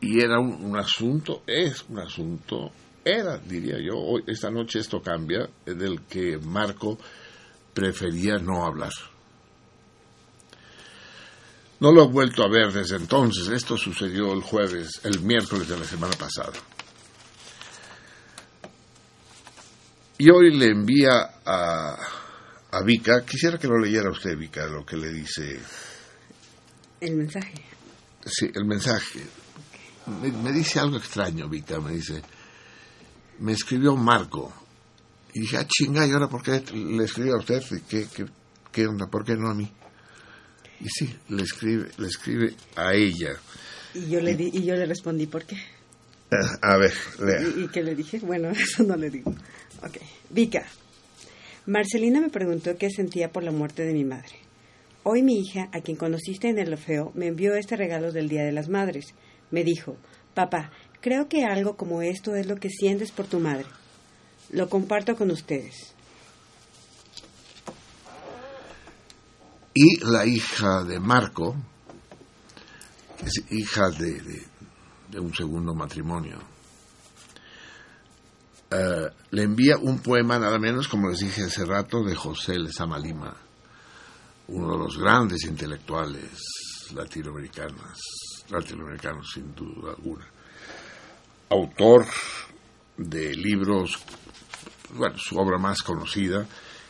y 0.00 0.20
era 0.20 0.38
un 0.38 0.76
asunto, 0.76 1.44
es 1.46 1.82
un 1.88 1.98
asunto, 2.00 2.72
era, 3.06 3.38
diría 3.38 3.78
yo, 3.78 3.96
hoy, 3.96 4.24
esta 4.26 4.50
noche 4.50 4.80
esto 4.80 5.00
cambia, 5.00 5.48
del 5.64 6.02
que 6.02 6.38
Marco 6.38 6.98
prefería 7.72 8.36
no 8.38 8.64
hablar. 8.66 8.90
No 11.78 11.92
lo 11.92 12.04
he 12.04 12.08
vuelto 12.08 12.42
a 12.42 12.48
ver 12.50 12.72
desde 12.72 12.96
entonces. 12.96 13.48
Esto 13.48 13.76
sucedió 13.76 14.32
el 14.32 14.40
jueves, 14.42 15.00
el 15.04 15.20
miércoles 15.20 15.68
de 15.68 15.78
la 15.78 15.84
semana 15.84 16.14
pasada. 16.16 16.54
Y 20.18 20.30
hoy 20.30 20.56
le 20.56 20.66
envía 20.70 21.12
a, 21.44 21.96
a 22.72 22.82
Vika, 22.82 23.24
quisiera 23.24 23.58
que 23.58 23.68
lo 23.68 23.78
leyera 23.78 24.10
usted, 24.10 24.36
Vika, 24.36 24.66
lo 24.66 24.84
que 24.84 24.96
le 24.96 25.12
dice, 25.12 25.60
El 27.00 27.16
mensaje. 27.16 27.62
sí, 28.24 28.50
el 28.54 28.64
mensaje. 28.64 29.20
Me, 30.22 30.32
me 30.32 30.52
dice 30.52 30.80
algo 30.80 30.96
extraño, 30.96 31.48
Vika, 31.48 31.78
me 31.80 31.92
dice, 31.92 32.22
me 33.38 33.52
escribió 33.52 33.96
Marco. 33.96 34.52
Y 35.34 35.40
dije, 35.40 35.56
ah, 35.58 35.66
chinga, 35.66 36.06
¿y 36.06 36.10
ahora 36.12 36.28
por 36.28 36.42
qué 36.42 36.62
le 36.74 37.04
escribe 37.04 37.32
a 37.32 37.36
usted? 37.36 37.62
¿Qué, 37.88 38.06
qué, 38.14 38.24
qué 38.72 38.86
onda? 38.86 39.06
¿Por 39.06 39.24
qué 39.24 39.34
no 39.34 39.48
a 39.50 39.54
mí? 39.54 39.70
Y 40.80 40.88
sí, 40.88 41.14
le 41.28 41.42
escribe, 41.42 41.90
le 41.98 42.06
escribe 42.06 42.54
a 42.74 42.94
ella. 42.94 43.36
Y 43.94 44.08
yo 44.10 44.20
le, 44.20 44.34
di, 44.34 44.50
y 44.52 44.64
yo 44.64 44.74
le 44.74 44.86
respondí, 44.86 45.26
¿por 45.26 45.44
qué? 45.44 45.56
Ah, 46.30 46.72
A 46.74 46.76
ver, 46.78 46.92
lea. 47.20 47.42
¿Y, 47.56 47.64
y 47.64 47.68
qué 47.68 47.82
le 47.82 47.94
dije? 47.94 48.18
Bueno, 48.20 48.48
eso 48.50 48.82
no 48.82 48.96
le 48.96 49.10
digo. 49.10 49.30
Ok. 49.82 49.98
Vika. 50.30 50.64
Marcelina 51.66 52.20
me 52.20 52.30
preguntó 52.30 52.76
qué 52.78 52.90
sentía 52.90 53.30
por 53.32 53.42
la 53.42 53.50
muerte 53.52 53.84
de 53.84 53.92
mi 53.92 54.04
madre. 54.04 54.36
Hoy 55.02 55.22
mi 55.22 55.38
hija, 55.38 55.68
a 55.72 55.80
quien 55.80 55.96
conociste 55.96 56.48
en 56.48 56.58
el 56.58 56.72
Orfeo, 56.72 57.12
me 57.14 57.26
envió 57.26 57.54
este 57.54 57.76
regalo 57.76 58.12
del 58.12 58.28
Día 58.28 58.44
de 58.44 58.52
las 58.52 58.68
Madres. 58.68 59.06
Me 59.50 59.64
dijo, 59.64 59.96
papá, 60.34 60.70
creo 61.06 61.28
que 61.28 61.44
algo 61.44 61.76
como 61.76 62.02
esto 62.02 62.34
es 62.34 62.48
lo 62.48 62.56
que 62.56 62.68
sientes 62.68 63.12
por 63.12 63.26
tu 63.26 63.38
madre. 63.38 63.66
Lo 64.50 64.68
comparto 64.68 65.14
con 65.14 65.30
ustedes. 65.30 65.94
Y 69.72 70.04
la 70.04 70.26
hija 70.26 70.82
de 70.82 70.98
Marco, 70.98 71.54
es 73.24 73.44
hija 73.52 73.88
de 73.90 75.20
un 75.20 75.32
segundo 75.32 75.76
matrimonio, 75.76 76.40
eh, 78.72 79.08
le 79.30 79.42
envía 79.44 79.76
un 79.76 80.00
poema 80.00 80.40
nada 80.40 80.58
menos, 80.58 80.88
como 80.88 81.08
les 81.08 81.20
dije 81.20 81.44
hace 81.44 81.64
rato, 81.64 82.02
de 82.02 82.16
José 82.16 82.58
Lezama 82.58 82.98
Lima, 82.98 83.32
uno 84.48 84.72
de 84.72 84.78
los 84.78 84.98
grandes 84.98 85.44
intelectuales 85.44 86.32
latinoamericanos, 86.96 87.96
latinoamericanos 88.50 89.30
sin 89.32 89.54
duda 89.54 89.92
alguna. 89.92 90.32
Autor 91.48 92.06
de 92.96 93.34
libros, 93.34 93.98
bueno, 94.94 95.16
su 95.18 95.36
obra 95.38 95.58
más 95.58 95.82
conocida 95.82 96.46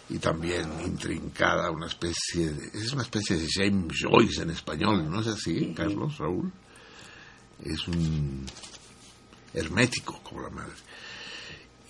y 0.08 0.18
también 0.18 0.70
intrincada, 0.84 1.70
una 1.70 1.86
especie 1.88 2.50
de, 2.50 2.66
es 2.78 2.92
una 2.92 3.02
especie 3.02 3.36
de 3.36 3.46
James 3.52 3.92
Joyce 4.00 4.42
en 4.42 4.50
español, 4.50 5.10
¿no 5.10 5.20
es 5.20 5.26
así, 5.26 5.74
Carlos, 5.76 6.16
Raúl? 6.18 6.52
Es 7.64 7.86
un 7.88 8.46
hermético 9.52 10.20
como 10.22 10.42
la 10.42 10.50
madre. 10.50 10.74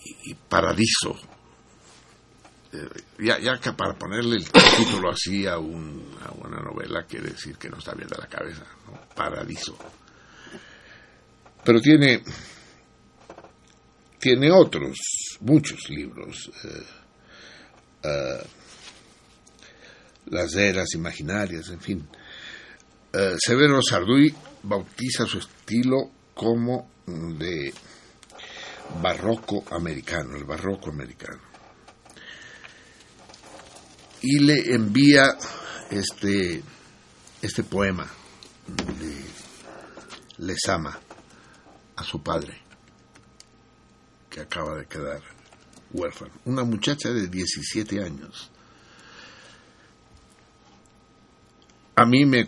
Y, 0.04 0.30
y 0.30 0.34
Paradiso. 0.34 1.14
Eh, 2.72 2.88
ya, 3.20 3.38
ya 3.38 3.58
que 3.60 3.72
para 3.72 3.94
ponerle 3.94 4.36
el 4.36 4.44
título 4.50 5.10
así 5.10 5.46
a, 5.46 5.58
un- 5.58 6.16
a 6.24 6.32
una 6.32 6.60
novela 6.60 7.04
quiere 7.04 7.30
decir 7.30 7.56
que 7.58 7.68
no 7.68 7.78
está 7.78 7.92
bien 7.94 8.08
de 8.08 8.16
la 8.18 8.26
cabeza, 8.28 8.64
¿no? 8.86 8.98
Paradiso. 9.14 9.76
Pero 11.64 11.80
tiene 11.80 12.22
tiene 14.26 14.50
otros, 14.50 14.98
muchos 15.38 15.88
libros. 15.88 16.50
eh, 16.64 16.82
eh, 18.02 18.44
las 20.26 20.52
eras 20.56 20.92
imaginarias, 20.94 21.68
en 21.68 21.80
fin. 21.80 22.08
Eh, 23.12 23.36
Severo 23.38 23.80
Sarduy 23.80 24.34
bautiza 24.64 25.26
su 25.26 25.38
estilo 25.38 26.10
como 26.34 26.90
de 27.06 27.72
barroco 29.00 29.64
americano, 29.70 30.36
el 30.36 30.42
barroco 30.42 30.90
americano. 30.90 31.42
Y 34.22 34.40
le 34.40 34.74
envía 34.74 35.38
este, 35.88 36.60
este 37.40 37.62
poema 37.62 38.10
de 38.66 40.44
Lesama 40.44 40.98
a 41.94 42.02
su 42.02 42.20
padre, 42.20 42.65
que 44.36 44.42
acaba 44.42 44.76
de 44.76 44.84
quedar 44.84 45.23
huérfano. 45.94 46.31
Una 46.44 46.62
muchacha 46.62 47.08
de 47.10 47.26
17 47.26 48.05
años. 48.05 48.50
A 51.94 52.05
mí 52.05 52.26
me, 52.26 52.47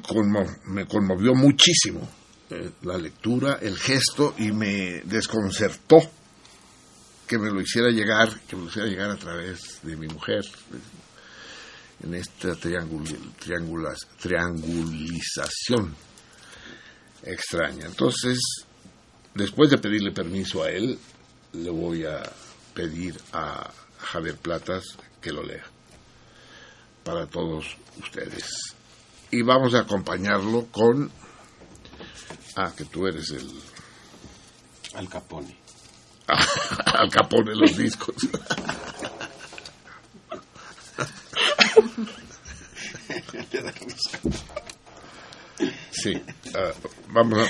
me 0.66 0.86
conmovió 0.86 1.34
muchísimo 1.34 2.06
eh, 2.50 2.72
la 2.82 2.98
lectura, 2.98 3.58
el 3.62 3.78
gesto 3.78 4.34
y 4.36 4.52
me 4.52 5.00
desconcertó 5.06 5.96
que 7.26 7.38
me 7.38 7.50
lo 7.50 7.58
hiciera 7.62 7.88
llegar, 7.88 8.38
que 8.42 8.54
me 8.56 8.64
lo 8.64 8.68
hiciera 8.68 8.86
llegar 8.86 9.10
a 9.10 9.16
través 9.16 9.78
de 9.82 9.96
mi 9.96 10.08
mujer 10.08 10.42
en 12.04 12.12
esta 12.14 12.50
triangul- 12.50 13.32
triangulización 14.20 15.96
extraña. 17.22 17.86
Entonces, 17.86 18.38
después 19.34 19.70
de 19.70 19.78
pedirle 19.78 20.12
permiso 20.12 20.62
a 20.62 20.70
él, 20.70 20.98
le 21.52 21.70
voy 21.70 22.04
a 22.04 22.22
pedir 22.74 23.18
a 23.32 23.70
Javier 23.98 24.36
Platas 24.36 24.84
que 25.20 25.32
lo 25.32 25.42
lea 25.42 25.64
para 27.04 27.26
todos 27.26 27.76
ustedes. 27.98 28.74
Y 29.30 29.42
vamos 29.42 29.74
a 29.74 29.80
acompañarlo 29.80 30.66
con... 30.70 31.10
Ah, 32.56 32.72
que 32.76 32.84
tú 32.84 33.06
eres 33.06 33.30
el... 33.30 33.48
Al 34.94 35.08
Capone. 35.08 35.56
Al 36.28 37.10
Capone 37.10 37.54
los 37.54 37.76
discos. 37.76 38.14
Sí, 45.90 46.12
ah, 46.54 46.72
vamos 47.08 47.40
a 47.40 47.48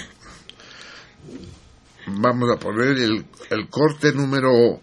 vamos 2.09 2.51
a 2.51 2.59
poner 2.59 2.99
el, 2.99 3.27
el 3.51 3.69
corte 3.69 4.13
número 4.13 4.81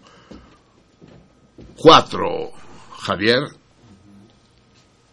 4, 1.76 2.50
Javier, 3.00 3.42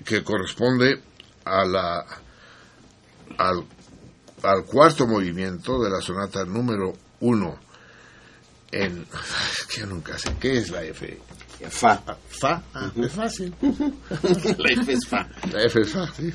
que 0.05 0.23
corresponde 0.23 1.01
a 1.45 1.65
la 1.65 2.05
al, 3.37 3.65
al 4.43 4.65
cuarto 4.65 5.07
movimiento 5.07 5.81
de 5.81 5.89
la 5.89 6.01
sonata 6.01 6.45
número 6.45 6.93
1 7.21 7.59
en 8.73 9.05
es 9.51 9.65
que 9.67 9.81
yo 9.81 9.87
nunca 9.87 10.17
sé 10.17 10.35
qué 10.39 10.57
es 10.57 10.71
la 10.71 10.83
F. 10.83 11.19
Fa. 11.69 12.01
Ah, 12.07 12.17
Fa, 12.27 12.63
ah, 12.73 12.91
es 12.97 13.11
fácil. 13.11 13.53
La 13.61 14.81
F 14.81 14.91
es 14.91 15.07
fa. 15.07 15.29
La 15.51 15.63
F 15.63 15.79
es 15.79 15.91
Fa, 15.91 16.07
sí. 16.07 16.33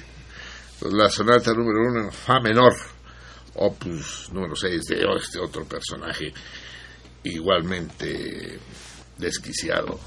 La 0.82 1.10
sonata 1.10 1.52
número 1.52 1.90
uno 1.90 2.04
en 2.04 2.12
Fa 2.12 2.40
menor, 2.40 2.72
opus 3.58 4.30
número 4.32 4.54
6 4.54 4.84
de 4.84 5.04
este 5.20 5.38
otro 5.38 5.64
personaje 5.64 6.32
igualmente 7.24 8.58
desquiciado, 9.18 9.98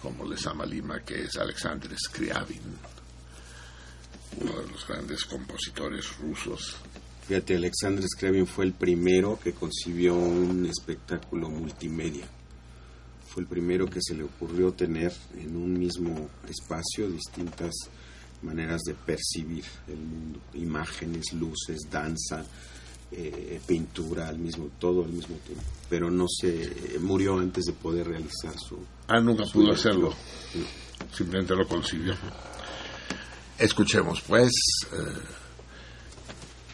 como 0.00 0.24
les 0.24 0.46
ama 0.46 0.64
Lima, 0.64 1.00
que 1.00 1.22
es 1.22 1.36
Alexander 1.36 1.90
Scriabin, 1.98 2.60
uno 4.40 4.62
de 4.62 4.68
los 4.68 4.86
grandes 4.86 5.24
compositores 5.24 6.16
rusos. 6.18 6.76
Fíjate, 7.26 7.56
Alexander 7.56 8.04
Scriabin 8.06 8.46
fue 8.46 8.64
el 8.64 8.72
primero 8.72 9.38
que 9.42 9.52
concibió 9.52 10.14
un 10.14 10.66
espectáculo 10.66 11.48
multimedia. 11.48 12.26
Fue 13.28 13.42
el 13.42 13.48
primero 13.48 13.86
que 13.86 14.00
se 14.02 14.14
le 14.14 14.24
ocurrió 14.24 14.72
tener 14.72 15.12
en 15.38 15.56
un 15.56 15.78
mismo 15.78 16.28
espacio 16.48 17.08
distintas 17.08 17.72
maneras 18.42 18.82
de 18.82 18.94
percibir 18.94 19.64
el 19.88 19.98
mundo, 19.98 20.40
imágenes, 20.54 21.32
luces, 21.32 21.78
danza, 21.90 22.44
eh, 23.12 23.60
pintura 23.66 24.28
al 24.28 24.38
mismo 24.38 24.70
todo 24.78 25.04
al 25.04 25.10
mismo 25.10 25.36
tiempo. 25.36 25.64
Pero 25.88 26.10
no 26.10 26.26
se 26.28 26.98
murió 27.00 27.38
antes 27.38 27.64
de 27.66 27.72
poder 27.72 28.08
realizar 28.08 28.54
su. 28.58 28.78
Ah, 29.08 29.20
nunca 29.20 29.44
su 29.44 29.52
pudo 29.52 29.72
hacerlo. 29.72 30.14
Simplemente 31.12 31.54
lo 31.54 31.66
concibió. 31.68 32.14
Escuchemos, 33.58 34.22
pues, 34.22 34.50
eh, 34.92 35.20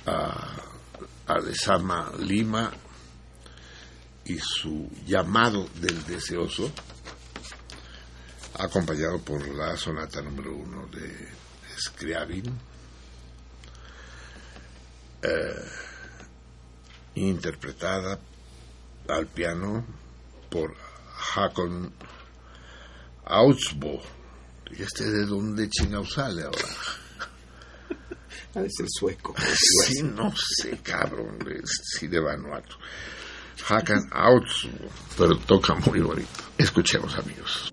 a, 0.07 0.62
a 1.26 1.39
Lezama 1.41 2.12
Lima 2.20 2.73
y 4.25 4.39
su 4.39 4.89
llamado 5.07 5.68
del 5.81 6.05
deseoso, 6.05 6.70
acompañado 8.55 9.18
por 9.20 9.47
la 9.49 9.76
sonata 9.76 10.20
número 10.23 10.55
uno 10.55 10.86
de 10.86 11.28
Scriabin, 11.78 12.44
eh, 15.23 15.88
interpretada 17.20 18.18
al 19.08 19.26
piano 19.26 19.84
por 20.50 20.74
Hakon 21.34 21.92
Augsbo. 23.24 24.00
¿Y 24.70 24.82
este 24.82 25.05
de 25.10 25.24
dónde 25.26 25.68
chingao 25.70 26.05
sale 26.05 26.42
ahora? 26.44 26.58
Ha 28.55 28.60
de 28.60 28.70
ser 28.70 28.86
sueco. 28.88 29.34
Sí, 29.86 30.02
no 30.02 30.32
sé, 30.36 30.78
cabrón, 30.82 31.38
es- 31.50 31.82
sí 31.98 32.06
de 32.08 32.18
Vanuatu. 32.20 32.76
Hakan 33.68 34.08
Augsbo, 34.12 34.88
pero 35.16 35.36
toca 35.38 35.74
muy 35.74 36.00
bonito. 36.00 36.28
Escuchemos, 36.56 37.14
amigos. 37.18 37.70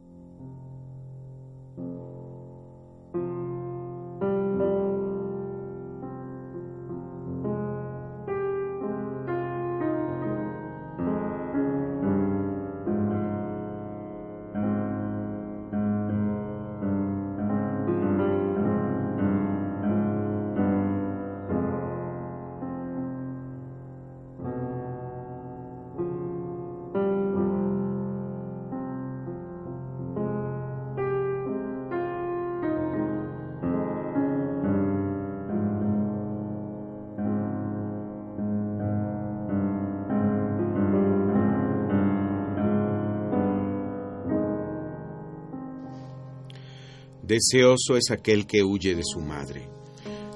Deseoso 47.35 47.97
es 47.97 48.11
aquel 48.11 48.47
que 48.47 48.64
huye 48.64 48.95
de 48.95 49.03
su 49.03 49.19
madre. 49.19 49.67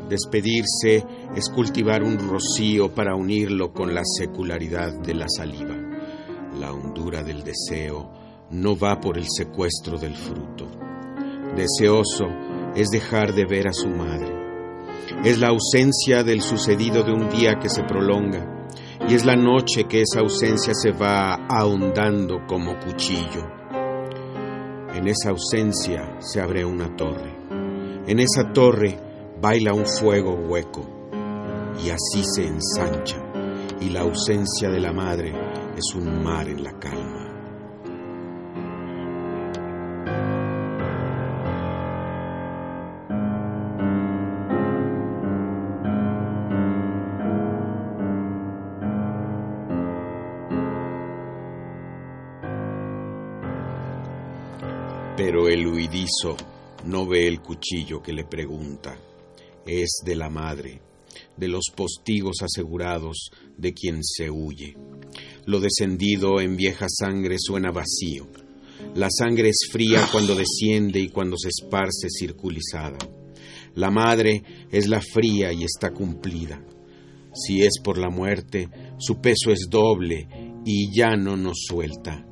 Despedirse 0.10 1.06
es 1.34 1.48
cultivar 1.48 2.04
un 2.04 2.20
rocío 2.20 2.94
para 2.94 3.16
unirlo 3.16 3.72
con 3.72 3.96
la 3.96 4.02
secularidad 4.04 5.00
de 5.00 5.14
la 5.14 5.28
saliva. 5.30 5.78
La 6.60 6.74
hondura 6.74 7.24
del 7.24 7.42
deseo 7.42 8.12
no 8.52 8.78
va 8.78 9.00
por 9.00 9.18
el 9.18 9.28
secuestro 9.30 9.98
del 9.98 10.14
fruto. 10.18 10.68
Deseoso 11.56 12.26
es 12.76 12.90
dejar 12.90 13.34
de 13.34 13.46
ver 13.46 13.70
a 13.70 13.74
su 13.74 13.88
madre. 13.88 14.36
Es 15.24 15.40
la 15.40 15.48
ausencia 15.48 16.26
del 16.26 16.42
sucedido 16.42 17.04
de 17.04 17.14
un 17.14 17.30
día 17.30 17.60
que 17.62 17.70
se 17.70 17.84
prolonga 17.84 18.68
y 19.08 19.14
es 19.14 19.24
la 19.24 19.38
noche 19.38 19.86
que 19.86 20.02
esa 20.02 20.20
ausencia 20.20 20.74
se 20.74 20.92
va 20.92 21.48
ahondando 21.48 22.46
como 22.46 22.78
cuchillo. 22.78 23.59
En 25.00 25.08
esa 25.08 25.30
ausencia 25.30 26.18
se 26.20 26.42
abre 26.42 26.66
una 26.66 26.94
torre. 26.98 27.34
En 28.06 28.20
esa 28.20 28.52
torre 28.52 29.00
baila 29.42 29.74
un 29.74 29.86
fuego 29.86 30.34
hueco. 30.34 30.84
Y 31.82 31.90
así 31.90 32.22
se 32.22 32.46
ensancha. 32.46 33.16
Y 33.80 33.92
la 33.92 34.02
ausencia 34.02 34.70
de 34.70 34.82
la 34.82 34.92
madre 34.92 35.34
es 35.78 35.96
un 35.96 36.22
mar 36.22 36.50
en 36.50 36.66
la 36.66 36.78
calma. 36.78 37.19
Huidizo 56.10 56.38
no 56.86 57.06
ve 57.06 57.28
el 57.28 57.42
cuchillo 57.42 58.02
que 58.02 58.14
le 58.14 58.24
pregunta. 58.24 58.98
Es 59.66 60.02
de 60.06 60.16
la 60.16 60.30
madre, 60.30 60.82
de 61.38 61.48
los 61.48 61.66
postigos 61.76 62.38
asegurados 62.42 63.30
de 63.58 63.74
quien 63.74 64.04
se 64.04 64.30
huye. 64.30 64.76
Lo 65.46 65.60
descendido 65.60 66.40
en 66.40 66.56
vieja 66.56 66.88
sangre 66.90 67.36
suena 67.38 67.72
vacío. 67.72 68.28
La 68.96 69.10
sangre 69.10 69.50
es 69.50 69.68
fría 69.72 70.08
cuando 70.12 70.36
desciende 70.36 71.00
y 71.00 71.10
cuando 71.10 71.38
se 71.38 71.50
esparce 71.50 72.08
circulizada. 72.10 72.98
La 73.76 73.92
madre 73.92 74.44
es 74.72 74.88
la 74.88 75.02
fría 75.02 75.52
y 75.52 75.64
está 75.64 75.92
cumplida. 75.92 76.64
Si 77.34 77.62
es 77.62 77.74
por 77.84 77.98
la 77.98 78.10
muerte, 78.10 78.70
su 78.98 79.20
peso 79.20 79.52
es 79.52 79.68
doble 79.70 80.28
y 80.66 80.96
ya 80.96 81.16
no 81.16 81.38
nos 81.38 81.66
suelta. 81.68 82.29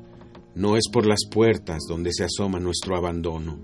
No 0.58 0.76
es 0.76 0.88
por 0.92 1.06
las 1.06 1.20
puertas 1.30 1.84
donde 1.88 2.10
se 2.12 2.24
asoma 2.24 2.58
nuestro 2.58 2.96
abandono, 2.96 3.60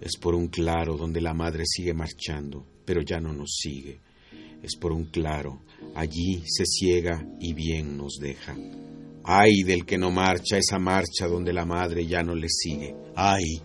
es 0.00 0.16
por 0.20 0.34
un 0.34 0.48
claro 0.48 0.96
donde 0.96 1.20
la 1.20 1.32
madre 1.32 1.62
sigue 1.64 1.94
marchando, 1.94 2.66
pero 2.84 3.02
ya 3.02 3.20
no 3.20 3.32
nos 3.32 3.56
sigue. 3.56 4.00
Es 4.60 4.74
por 4.74 4.90
un 4.90 5.04
claro, 5.04 5.62
allí 5.94 6.42
se 6.44 6.64
ciega 6.66 7.24
y 7.38 7.54
bien 7.54 7.96
nos 7.96 8.14
deja. 8.20 8.56
Ay 9.22 9.62
del 9.62 9.86
que 9.86 9.96
no 9.96 10.10
marcha 10.10 10.58
esa 10.58 10.80
marcha 10.80 11.28
donde 11.28 11.52
la 11.52 11.64
madre 11.64 12.04
ya 12.04 12.24
no 12.24 12.34
le 12.34 12.48
sigue. 12.48 12.96
Ay. 13.14 13.62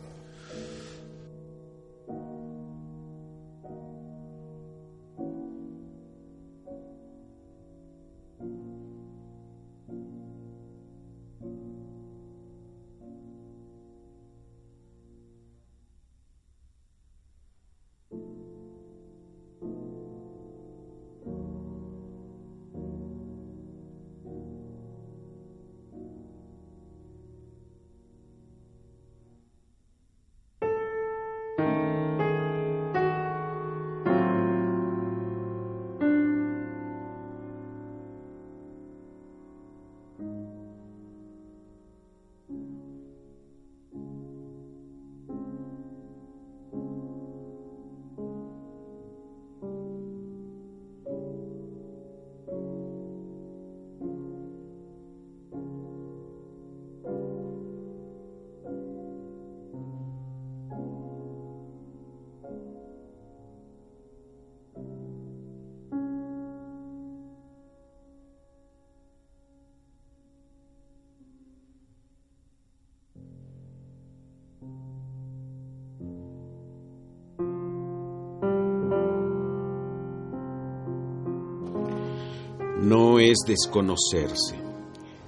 Es 83.34 83.40
desconocerse. 83.46 84.56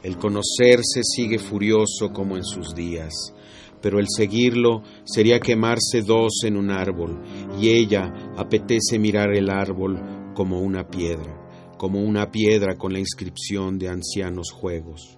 El 0.03 0.17
conocerse 0.17 1.01
sigue 1.03 1.40
furioso 1.40 2.14
como 2.14 2.38
en 2.38 2.43
sus 2.43 2.75
días, 2.75 3.34
pero 3.82 4.00
el 4.00 4.06
seguirlo 4.08 4.84
sería 5.03 5.40
quemarse 5.40 6.01
dos 6.06 6.43
en 6.43 6.56
un 6.58 6.69
árbol, 6.69 7.22
y 7.59 7.69
ella 7.69 8.14
apetece 8.38 9.00
mirar 9.00 9.35
el 9.35 9.50
árbol 9.50 10.32
como 10.35 10.61
una 10.61 10.88
piedra, 10.88 11.74
como 11.77 12.01
una 12.01 12.32
piedra 12.32 12.77
con 12.77 12.93
la 12.93 13.00
inscripción 13.00 13.80
de 13.80 13.90
ancianos 13.90 14.51
juegos. 14.51 15.17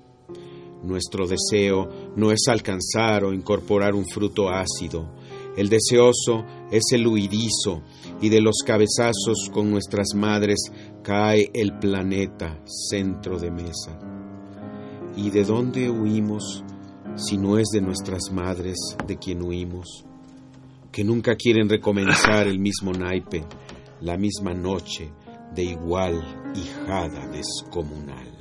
Nuestro 0.84 1.28
deseo 1.28 2.14
no 2.16 2.32
es 2.32 2.48
alcanzar 2.48 3.26
o 3.26 3.34
incorporar 3.34 3.94
un 3.94 4.06
fruto 4.06 4.50
ácido. 4.50 5.12
El 5.58 5.70
deseoso 5.70 6.46
es 6.72 6.84
el 6.92 7.08
huidizo 7.08 7.82
y 8.22 8.30
de 8.30 8.42
los 8.42 8.58
cabezazos 8.64 9.50
con 9.52 9.72
nuestras 9.72 10.10
madres 10.16 10.60
cae 11.02 11.50
el 11.52 11.80
planeta, 11.80 12.62
centro 12.66 13.40
de 13.40 13.50
mesa. 13.50 14.00
¿Y 15.16 15.32
de 15.32 15.44
dónde 15.44 15.90
huimos 15.90 16.64
si 17.16 17.40
no 17.40 17.58
es 17.58 17.70
de 17.74 17.82
nuestras 17.82 18.32
madres 18.32 18.78
de 19.08 19.18
quien 19.18 19.42
huimos? 19.42 20.06
Que 20.92 21.04
nunca 21.04 21.36
quieren 21.36 21.68
recomenzar 21.68 22.48
el 22.48 22.60
mismo 22.60 22.94
naipe, 22.94 23.44
la 24.02 24.16
misma 24.16 24.54
noche 24.54 25.12
de 25.56 25.64
igual 25.64 26.54
hijada 26.56 27.26
descomunal. 27.32 28.37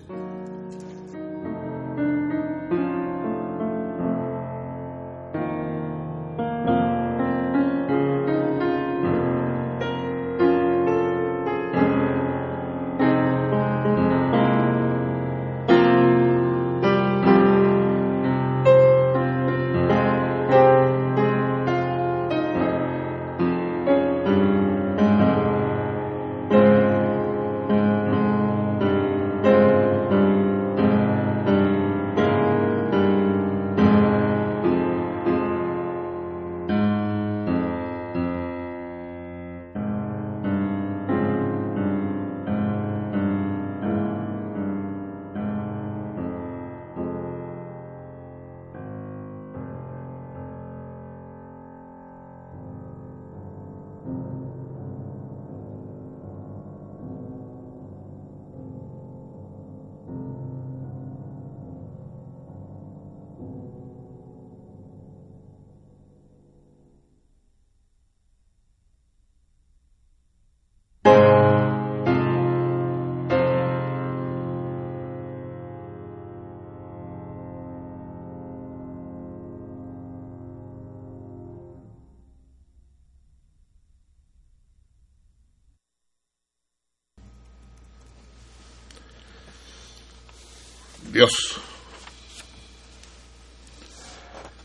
Dios. 91.17 91.57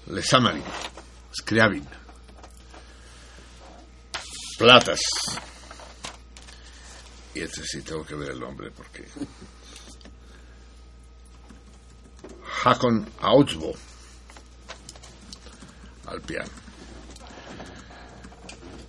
Lesamari. 0.07 0.61
Scriabin. 1.33 1.87
Platas. 4.57 4.99
Y 7.33 7.39
este 7.39 7.63
sí 7.63 7.81
tengo 7.83 8.05
que 8.05 8.15
ver 8.15 8.31
el 8.31 8.39
nombre 8.41 8.69
porque. 8.69 9.05
Hakon 12.65 13.09
Autsbo. 13.21 13.71
Al 16.07 16.19
piano. 16.19 16.51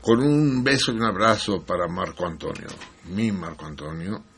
Con 0.01 0.21
un 0.21 0.65
beso 0.65 0.91
y 0.91 0.97
un 0.97 1.05
abrazo 1.05 1.63
para 1.63 1.87
Marco 1.87 2.27
Antonio. 2.27 2.71
Mi 3.05 3.31
Marco 3.31 3.67
Antonio 3.67 4.32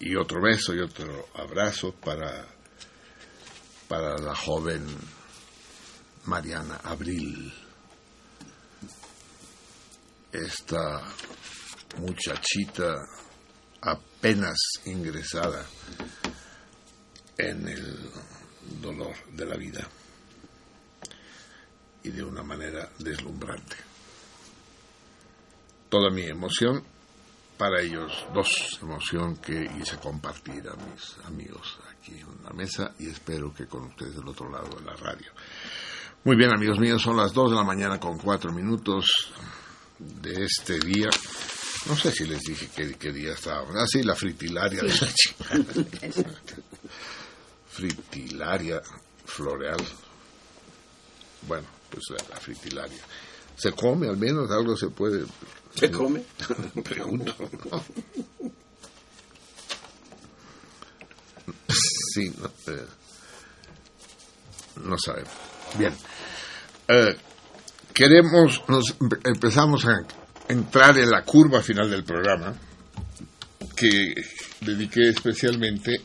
y 0.00 0.16
otro 0.16 0.40
beso 0.40 0.74
y 0.74 0.80
otro 0.80 1.28
abrazo 1.34 1.92
para, 1.92 2.46
para 3.86 4.16
la 4.18 4.34
joven 4.34 4.86
Mariana 6.24 6.80
Abril. 6.82 7.52
Esta 10.32 11.02
muchachita 11.98 12.94
apenas 13.82 14.58
ingresada 14.86 15.66
en 17.36 17.68
el 17.68 18.10
dolor 18.80 19.14
de 19.32 19.44
la 19.46 19.56
vida 19.56 19.86
y 22.02 22.10
de 22.10 22.22
una 22.22 22.42
manera 22.42 22.90
deslumbrante. 22.98 23.76
Toda 25.90 26.10
mi 26.10 26.22
emoción 26.22 26.82
para 27.60 27.82
ellos 27.82 28.10
dos, 28.32 28.78
emoción 28.80 29.36
que 29.36 29.70
hice 29.78 29.98
compartir 29.98 30.66
a 30.66 30.74
mis 30.76 31.26
amigos 31.26 31.78
aquí 31.90 32.12
en 32.12 32.42
la 32.42 32.54
mesa 32.54 32.94
y 32.98 33.10
espero 33.10 33.52
que 33.52 33.66
con 33.66 33.84
ustedes 33.84 34.16
del 34.16 34.26
otro 34.26 34.50
lado 34.50 34.78
de 34.78 34.82
la 34.86 34.96
radio. 34.96 35.30
Muy 36.24 36.36
bien, 36.36 36.54
amigos 36.54 36.78
míos, 36.78 37.02
son 37.02 37.18
las 37.18 37.34
dos 37.34 37.50
de 37.50 37.56
la 37.58 37.62
mañana 37.62 38.00
con 38.00 38.16
cuatro 38.16 38.50
minutos 38.50 39.30
de 39.98 40.42
este 40.42 40.78
día. 40.78 41.10
No 41.84 41.96
sé 41.96 42.10
si 42.12 42.24
les 42.26 42.40
dije 42.40 42.70
qué, 42.74 42.94
qué 42.94 43.12
día 43.12 43.34
estábamos. 43.34 43.76
Ah, 43.76 43.86
sí, 43.86 44.02
la 44.04 44.14
fritilaria 44.14 44.80
de 44.80 44.88
la 44.88 45.12
chingada. 45.12 46.30
fritilaria 47.68 48.80
floreal. 49.26 49.84
Bueno, 51.46 51.66
pues 51.90 52.04
la, 52.08 52.34
la 52.34 52.40
fritilaria. 52.40 53.02
¿Se 53.54 53.72
come 53.72 54.08
al 54.08 54.16
menos? 54.16 54.50
¿Algo 54.50 54.74
se 54.78 54.88
puede 54.88 55.26
¿Se 55.80 55.90
come? 55.90 56.22
Pregunto. 56.84 57.34
Sí, 62.14 62.32
no, 62.38 62.46
eh, 62.72 62.86
no 64.84 64.98
sabemos. 64.98 65.30
Bien. 65.78 65.94
Eh, 66.88 67.16
queremos, 67.94 68.62
nos 68.68 68.96
empezamos 69.24 69.84
a 69.86 70.00
entrar 70.48 70.98
en 70.98 71.10
la 71.10 71.22
curva 71.24 71.62
final 71.62 71.90
del 71.90 72.04
programa 72.04 72.54
que 73.76 74.14
dediqué 74.60 75.08
especialmente 75.10 76.00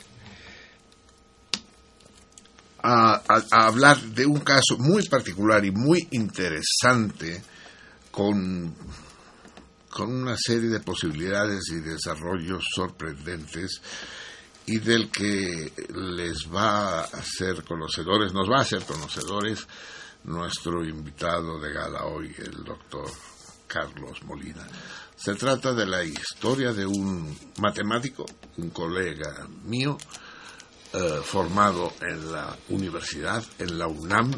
a, 2.84 3.16
a- 3.28 3.44
a 3.52 3.66
hablar 3.68 4.00
de 4.00 4.26
un 4.28 4.40
caso 4.42 4.78
muy 4.78 5.04
particular 5.08 5.66
y 5.66 5.72
muy 5.72 6.08
interesante 6.12 7.42
con 8.12 8.74
con 9.96 10.14
una 10.14 10.36
serie 10.36 10.68
de 10.68 10.82
posibilidades 10.82 11.70
y 11.72 11.80
desarrollos 11.80 12.66
sorprendentes 12.76 13.82
y 14.66 14.80
del 14.80 15.10
que 15.10 15.72
les 15.96 16.54
va 16.54 17.00
a 17.00 17.04
hacer 17.04 17.64
conocedores, 17.64 18.34
nos 18.34 18.50
va 18.50 18.58
a 18.58 18.64
hacer 18.64 18.84
conocedores 18.84 19.66
nuestro 20.26 20.84
invitado 20.84 21.62
de 21.62 21.72
gala 21.72 22.08
hoy, 22.08 22.36
el 22.40 22.66
doctor 22.66 23.10
Carlos 23.68 24.22
Molina. 24.26 24.68
Se 25.16 25.34
trata 25.36 25.74
de 25.74 25.86
la 25.86 26.04
historia 26.04 26.74
de 26.74 26.86
un 26.86 27.34
matemático, 27.62 28.26
un 28.58 28.72
colega 28.72 29.48
mío, 29.64 29.98
eh, 30.92 31.22
formado 31.24 31.94
en 32.02 32.34
la 32.34 32.54
universidad, 32.68 33.42
en 33.60 33.80
la 33.80 33.88
UNAM, 33.88 34.30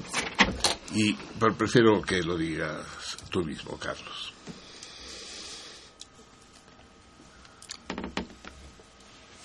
y 0.94 1.14
pero 1.40 1.58
prefiero 1.58 2.00
que 2.03 2.22
lo 2.22 2.38
digas 2.38 2.86
tú 3.32 3.44
mismo, 3.44 3.76
Carlos. 3.80 4.27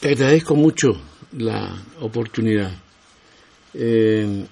Te 0.02 0.08
agradezco 0.08 0.56
mucho 0.56 1.00
la 1.38 1.80
oportunidad. 2.00 2.72
Eh, 3.72 4.44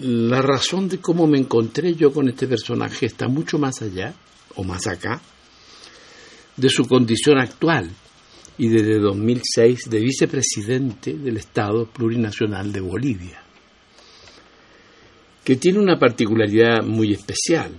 la 0.00 0.40
razón 0.40 0.88
de 0.88 0.96
cómo 0.96 1.26
me 1.26 1.36
encontré 1.36 1.94
yo 1.94 2.10
con 2.10 2.30
este 2.30 2.46
personaje 2.46 3.04
está 3.04 3.28
mucho 3.28 3.58
más 3.58 3.82
allá, 3.82 4.14
o 4.54 4.64
más 4.64 4.86
acá, 4.86 5.20
de 6.56 6.70
su 6.70 6.86
condición 6.86 7.38
actual 7.38 7.90
y 8.56 8.68
desde 8.68 8.98
2006 8.98 9.90
de 9.90 10.00
vicepresidente 10.00 11.12
del 11.12 11.36
Estado 11.36 11.84
Plurinacional 11.84 12.72
de 12.72 12.80
Bolivia, 12.80 13.42
que 15.44 15.56
tiene 15.56 15.80
una 15.80 15.98
particularidad 15.98 16.82
muy 16.82 17.12
especial. 17.12 17.78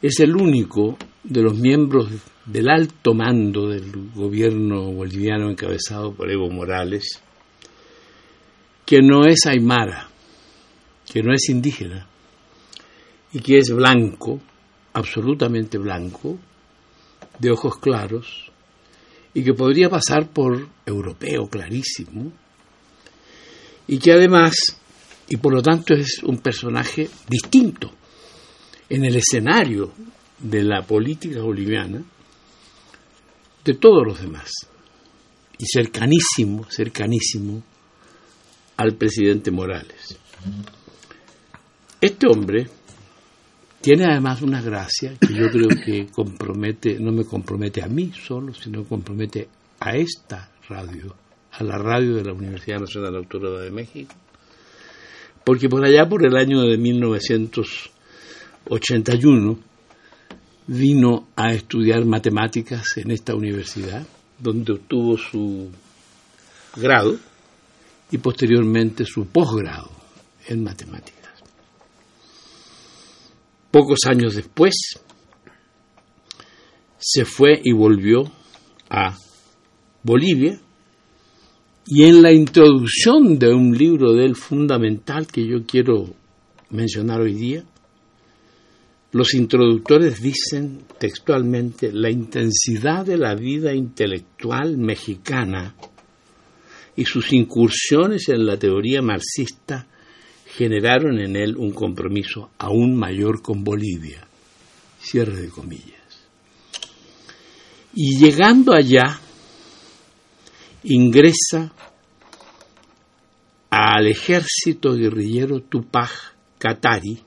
Es 0.00 0.20
el 0.20 0.36
único 0.36 0.96
de 1.24 1.42
los 1.42 1.58
miembros 1.58 2.08
del 2.46 2.68
alto 2.68 3.14
mando 3.14 3.68
del 3.68 4.12
gobierno 4.14 4.92
boliviano 4.92 5.50
encabezado 5.50 6.14
por 6.14 6.30
Evo 6.30 6.48
Morales, 6.50 7.20
que 8.86 9.02
no 9.02 9.26
es 9.26 9.44
aymara, 9.46 10.08
que 11.04 11.20
no 11.20 11.34
es 11.34 11.48
indígena, 11.48 12.06
y 13.32 13.40
que 13.40 13.58
es 13.58 13.72
blanco, 13.74 14.40
absolutamente 14.92 15.78
blanco, 15.78 16.38
de 17.40 17.50
ojos 17.50 17.78
claros, 17.78 18.52
y 19.34 19.42
que 19.42 19.52
podría 19.52 19.90
pasar 19.90 20.28
por 20.28 20.68
europeo 20.86 21.48
clarísimo, 21.48 22.30
y 23.88 23.98
que 23.98 24.12
además, 24.12 24.80
y 25.28 25.38
por 25.38 25.54
lo 25.54 25.60
tanto 25.60 25.92
es 25.92 26.22
un 26.22 26.38
personaje 26.38 27.10
distinto 27.28 27.97
en 28.88 29.04
el 29.04 29.16
escenario 29.16 29.92
de 30.38 30.62
la 30.62 30.82
política 30.82 31.42
boliviana 31.42 32.02
de 33.64 33.74
todos 33.74 34.06
los 34.06 34.20
demás, 34.20 34.50
y 35.58 35.66
cercanísimo, 35.66 36.64
cercanísimo 36.70 37.62
al 38.76 38.94
presidente 38.94 39.50
Morales. 39.50 40.16
Este 42.00 42.26
hombre 42.28 42.68
tiene 43.80 44.04
además 44.04 44.40
una 44.42 44.62
gracia 44.62 45.16
que 45.20 45.34
yo 45.34 45.50
creo 45.50 45.68
que 45.84 46.06
compromete, 46.06 46.98
no 47.00 47.12
me 47.12 47.24
compromete 47.24 47.82
a 47.82 47.88
mí 47.88 48.12
solo, 48.12 48.54
sino 48.54 48.84
compromete 48.84 49.48
a 49.80 49.96
esta 49.96 50.50
radio, 50.68 51.14
a 51.52 51.64
la 51.64 51.76
radio 51.76 52.14
de 52.14 52.24
la 52.24 52.32
Universidad 52.32 52.78
Nacional 52.80 53.16
Autónoma 53.16 53.60
de 53.60 53.70
México, 53.70 54.14
porque 55.44 55.68
por 55.68 55.84
allá 55.84 56.08
por 56.08 56.24
el 56.24 56.36
año 56.36 56.62
de 56.62 56.78
1981 58.68 59.58
vino 60.66 61.28
a 61.34 61.52
estudiar 61.52 62.04
matemáticas 62.04 62.96
en 62.96 63.10
esta 63.10 63.34
universidad, 63.34 64.06
donde 64.38 64.72
obtuvo 64.74 65.16
su 65.16 65.70
grado 66.76 67.18
y 68.10 68.18
posteriormente 68.18 69.04
su 69.04 69.26
posgrado 69.26 69.90
en 70.46 70.62
matemáticas. 70.62 71.18
Pocos 73.70 74.00
años 74.06 74.34
después 74.34 74.74
se 76.98 77.24
fue 77.24 77.60
y 77.62 77.72
volvió 77.72 78.30
a 78.90 79.16
Bolivia 80.02 80.60
y 81.86 82.04
en 82.04 82.22
la 82.22 82.32
introducción 82.32 83.38
de 83.38 83.54
un 83.54 83.76
libro 83.76 84.12
del 84.12 84.36
fundamental 84.36 85.26
que 85.26 85.46
yo 85.46 85.64
quiero 85.66 86.14
mencionar 86.70 87.20
hoy 87.20 87.32
día, 87.34 87.64
los 89.12 89.34
introductores 89.34 90.20
dicen 90.20 90.84
textualmente 90.98 91.92
la 91.92 92.10
intensidad 92.10 93.06
de 93.06 93.16
la 93.16 93.34
vida 93.34 93.72
intelectual 93.74 94.76
mexicana 94.76 95.74
y 96.94 97.04
sus 97.04 97.32
incursiones 97.32 98.28
en 98.28 98.44
la 98.44 98.58
teoría 98.58 99.00
marxista 99.00 99.86
generaron 100.46 101.20
en 101.20 101.36
él 101.36 101.56
un 101.56 101.72
compromiso 101.72 102.50
aún 102.58 102.96
mayor 102.96 103.40
con 103.40 103.64
Bolivia. 103.64 104.26
Cierre 105.00 105.42
de 105.42 105.48
comillas. 105.48 106.28
Y 107.94 108.18
llegando 108.18 108.74
allá, 108.74 109.20
ingresa 110.82 111.72
al 113.70 114.08
ejército 114.08 114.94
guerrillero 114.94 115.60
Tupac 115.60 116.10
Katari, 116.58 117.22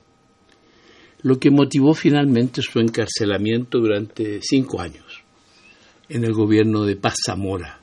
lo 1.22 1.38
que 1.38 1.50
motivó 1.50 1.94
finalmente 1.94 2.62
su 2.62 2.80
encarcelamiento 2.80 3.78
durante 3.78 4.40
cinco 4.42 4.80
años 4.80 5.22
en 6.08 6.24
el 6.24 6.32
gobierno 6.32 6.84
de 6.84 6.96
Paz 6.96 7.14
Zamora, 7.24 7.80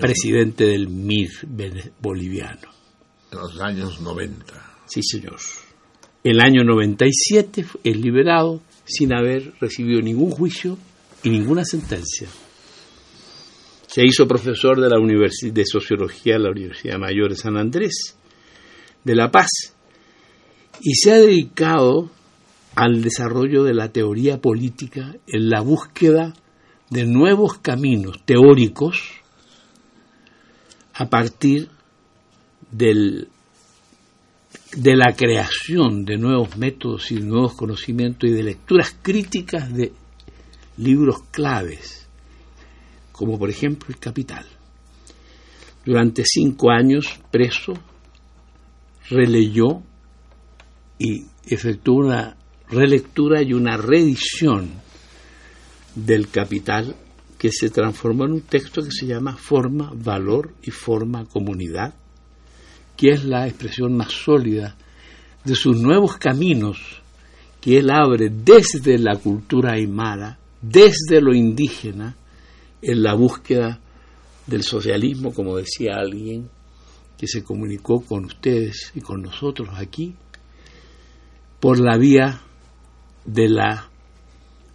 presidente 0.00 0.64
del 0.64 0.88
MIR 0.88 1.30
boliviano. 2.00 2.68
En 3.30 3.38
los 3.38 3.60
años 3.60 4.00
90. 4.00 4.82
Sí, 4.86 5.02
señor. 5.02 5.36
El 6.24 6.40
año 6.40 6.64
97 6.64 7.64
es 7.84 7.96
liberado 7.96 8.60
sin 8.84 9.14
haber 9.14 9.54
recibido 9.60 10.00
ningún 10.00 10.30
juicio 10.30 10.76
y 11.22 11.30
ninguna 11.30 11.64
sentencia. 11.64 12.28
Se 13.86 14.04
hizo 14.04 14.26
profesor 14.26 14.80
de 14.80 14.88
la 14.88 14.98
Universidad 14.98 15.52
de 15.52 15.64
Sociología 15.64 16.34
de 16.34 16.40
la 16.40 16.50
Universidad 16.50 16.98
Mayor 16.98 17.30
de 17.30 17.36
San 17.36 17.56
Andrés 17.56 18.16
de 19.04 19.14
La 19.14 19.30
Paz 19.30 19.48
y 20.80 20.94
se 20.94 21.12
ha 21.12 21.16
dedicado 21.16 22.10
al 22.74 23.02
desarrollo 23.02 23.64
de 23.64 23.74
la 23.74 23.90
teoría 23.90 24.40
política 24.40 25.16
en 25.26 25.50
la 25.50 25.60
búsqueda 25.60 26.34
de 26.90 27.04
nuevos 27.04 27.58
caminos 27.58 28.20
teóricos 28.24 29.02
a 30.94 31.08
partir 31.08 31.68
del, 32.70 33.28
de 34.76 34.96
la 34.96 35.14
creación 35.16 36.04
de 36.04 36.16
nuevos 36.16 36.56
métodos 36.56 37.10
y 37.10 37.16
nuevos 37.16 37.54
conocimientos 37.54 38.30
y 38.30 38.32
de 38.32 38.42
lecturas 38.42 38.96
críticas 39.02 39.72
de 39.72 39.92
libros 40.76 41.22
claves, 41.30 42.06
como 43.12 43.38
por 43.38 43.50
ejemplo 43.50 43.88
El 43.88 43.98
Capital. 43.98 44.46
Durante 45.84 46.22
cinco 46.24 46.70
años 46.70 47.18
preso, 47.30 47.74
releyó 49.08 49.82
y 50.98 51.24
efectuó 51.46 52.06
una 52.06 52.36
relectura 52.70 53.42
y 53.42 53.52
una 53.52 53.76
reedición 53.76 54.70
del 55.94 56.28
Capital 56.28 56.96
que 57.38 57.50
se 57.52 57.70
transformó 57.70 58.24
en 58.24 58.32
un 58.32 58.40
texto 58.42 58.82
que 58.82 58.90
se 58.90 59.06
llama 59.06 59.36
Forma, 59.36 59.92
Valor 59.94 60.54
y 60.62 60.70
Forma 60.70 61.24
Comunidad, 61.26 61.94
que 62.96 63.10
es 63.10 63.24
la 63.24 63.46
expresión 63.46 63.96
más 63.96 64.12
sólida 64.12 64.76
de 65.44 65.54
sus 65.54 65.76
nuevos 65.76 66.16
caminos 66.16 66.78
que 67.60 67.78
él 67.78 67.90
abre 67.90 68.30
desde 68.30 68.98
la 68.98 69.16
cultura 69.16 69.74
aymara, 69.74 70.38
desde 70.60 71.20
lo 71.20 71.34
indígena, 71.34 72.16
en 72.80 73.02
la 73.02 73.14
búsqueda 73.14 73.80
del 74.46 74.62
socialismo, 74.62 75.32
como 75.32 75.56
decía 75.56 75.96
alguien 75.96 76.48
que 77.16 77.26
se 77.26 77.42
comunicó 77.42 78.00
con 78.00 78.26
ustedes 78.26 78.92
y 78.94 79.00
con 79.00 79.22
nosotros 79.22 79.68
aquí, 79.76 80.14
por 81.60 81.80
la 81.80 81.96
vía 81.96 82.40
de 83.24 83.48
la 83.48 83.88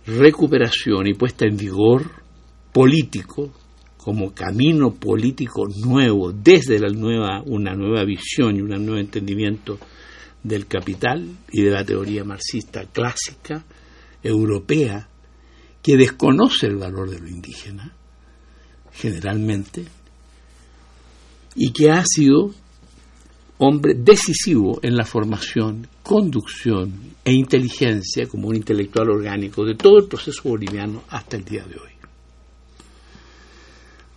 recuperación 0.05 1.07
y 1.07 1.13
puesta 1.13 1.45
en 1.45 1.57
vigor 1.57 2.11
político 2.71 3.51
como 3.97 4.33
camino 4.33 4.93
político 4.93 5.65
nuevo 5.85 6.33
desde 6.33 6.77
la 6.79 6.89
nueva 6.89 7.41
una 7.45 7.73
nueva 7.73 8.03
visión 8.03 8.57
y 8.57 8.61
un 8.61 8.69
nuevo 8.69 8.97
entendimiento 8.97 9.79
del 10.43 10.67
capital 10.67 11.25
y 11.51 11.61
de 11.61 11.71
la 11.71 11.85
teoría 11.85 12.25
marxista 12.25 12.85
clásica 12.85 13.63
europea 14.21 15.07
que 15.81 15.95
desconoce 15.95 16.67
el 16.67 16.75
valor 16.75 17.09
de 17.09 17.19
lo 17.19 17.29
indígena 17.29 17.93
generalmente 18.91 19.85
y 21.55 21.71
que 21.71 21.91
ha 21.91 22.03
sido 22.05 22.53
hombre 23.63 23.93
decisivo 23.95 24.79
en 24.81 24.95
la 24.95 25.05
formación, 25.05 25.87
conducción 26.01 27.15
e 27.23 27.33
inteligencia 27.33 28.27
como 28.27 28.49
un 28.49 28.55
intelectual 28.55 29.09
orgánico 29.09 29.65
de 29.65 29.75
todo 29.75 29.97
el 29.99 30.07
proceso 30.07 30.49
boliviano 30.49 31.03
hasta 31.09 31.37
el 31.37 31.45
día 31.45 31.63
de 31.65 31.75
hoy. 31.75 31.91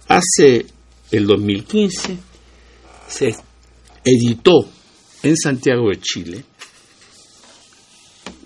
Hace 0.09 0.67
el 1.11 1.27
2015 1.27 2.19
se 3.09 3.35
editó 4.05 4.69
en 5.23 5.37
Santiago 5.37 5.89
de 5.91 6.01
Chile 6.01 6.45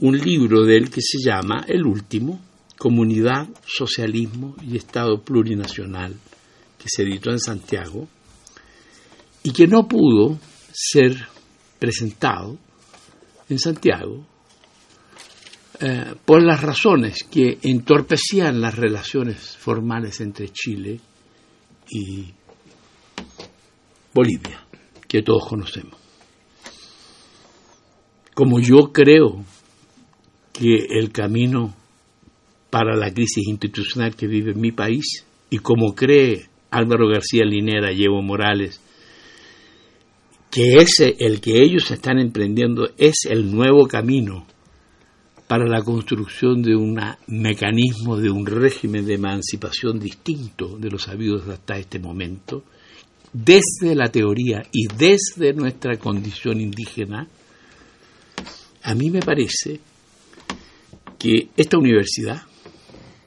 un 0.01 0.17
libro 0.17 0.65
de 0.65 0.77
él 0.77 0.91
que 0.91 1.03
se 1.03 1.19
llama 1.23 1.65
El 1.69 1.85
último, 1.85 2.41
Comunidad, 2.79 3.49
Socialismo 3.67 4.57
y 4.63 4.77
Estado 4.77 5.23
Plurinacional, 5.23 6.15
que 6.79 6.87
se 6.89 7.03
editó 7.03 7.31
en 7.31 7.39
Santiago 7.39 8.09
y 9.43 9.53
que 9.53 9.67
no 9.67 9.87
pudo 9.87 10.39
ser 10.83 11.15
presentado 11.79 12.57
en 13.51 13.59
Santiago 13.59 14.25
eh, 15.79 16.15
por 16.25 16.43
las 16.43 16.63
razones 16.63 17.23
que 17.25 17.59
entorpecían 17.63 18.61
las 18.63 18.77
relaciones 18.77 19.57
formales 19.59 20.21
entre 20.23 20.49
Chile 20.49 20.99
y 21.91 22.33
Bolivia, 24.15 24.67
que 25.07 25.23
todos 25.23 25.47
conocemos. 25.47 25.99
Como 28.35 28.59
yo 28.61 28.91
creo 28.91 29.45
que 30.53 30.87
el 30.99 31.13
camino 31.13 31.75
para 32.71 32.97
la 32.97 33.13
crisis 33.13 33.47
institucional 33.49 34.17
que 34.17 34.27
vive 34.27 34.55
mi 34.55 34.73
país 34.73 35.27
y 35.51 35.59
como 35.59 35.95
cree 35.95 36.49
Álvaro 36.71 37.09
García 37.09 37.45
Linera 37.45 37.91
Evo 37.91 38.23
Morales, 38.23 38.81
que 40.51 40.79
ese, 40.79 41.17
el 41.19 41.41
que 41.41 41.63
ellos 41.63 41.91
están 41.91 42.19
emprendiendo 42.19 42.91
es 42.99 43.25
el 43.29 43.55
nuevo 43.55 43.87
camino 43.87 44.47
para 45.47 45.67
la 45.67 45.83
construcción 45.83 46.63
de 46.63 46.77
un 46.77 46.99
mecanismo, 47.27 48.17
de 48.17 48.31
un 48.31 48.47
régimen 48.47 49.05
de 49.05 49.15
emancipación 49.15 49.99
distinto 49.99 50.79
de 50.79 50.91
los 50.91 51.09
habidos 51.09 51.49
hasta 51.49 51.77
este 51.77 51.99
momento, 51.99 52.65
desde 53.33 53.95
la 53.95 54.09
teoría 54.09 54.63
y 54.73 54.87
desde 54.87 55.53
nuestra 55.53 55.97
condición 55.99 56.61
indígena, 56.61 57.29
a 58.83 58.95
mí 58.95 59.11
me 59.11 59.21
parece 59.21 59.81
que 61.19 61.49
esta 61.57 61.79
universidad 61.79 62.43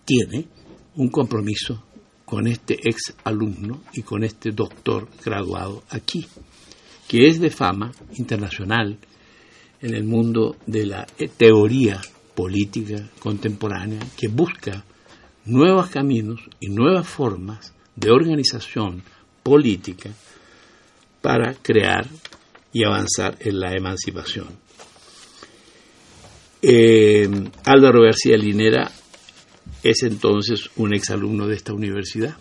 tiene 0.06 0.48
un 0.96 1.10
compromiso 1.10 1.84
con 2.26 2.48
este 2.48 2.76
ex 2.84 3.14
alumno 3.24 3.84
y 3.94 4.02
con 4.02 4.24
este 4.24 4.52
doctor 4.52 5.08
graduado 5.24 5.84
aquí, 5.90 6.26
que 7.14 7.28
es 7.28 7.40
de 7.40 7.52
fama 7.52 7.92
internacional 8.18 8.98
en 9.84 9.94
el 9.94 10.04
mundo 10.04 10.56
de 10.66 10.88
la 10.88 11.06
teoría 11.38 12.02
política 12.34 13.08
contemporánea, 13.20 14.00
que 14.18 14.30
busca 14.30 14.84
nuevos 15.46 15.92
caminos 15.92 16.40
y 16.60 16.70
nuevas 16.70 17.08
formas 17.08 17.72
de 17.96 18.10
organización 18.10 19.04
política 19.44 20.10
para 21.22 21.54
crear 21.54 22.08
y 22.72 22.84
avanzar 22.84 23.38
en 23.42 23.60
la 23.60 23.74
emancipación. 23.74 24.48
Eh, 26.64 27.30
Álvaro 27.66 28.02
García 28.02 28.38
Linera 28.38 28.92
es 29.84 30.02
entonces 30.02 30.68
un 30.78 30.96
exalumno 30.96 31.46
de 31.46 31.58
esta 31.58 31.74
universidad 31.74 32.36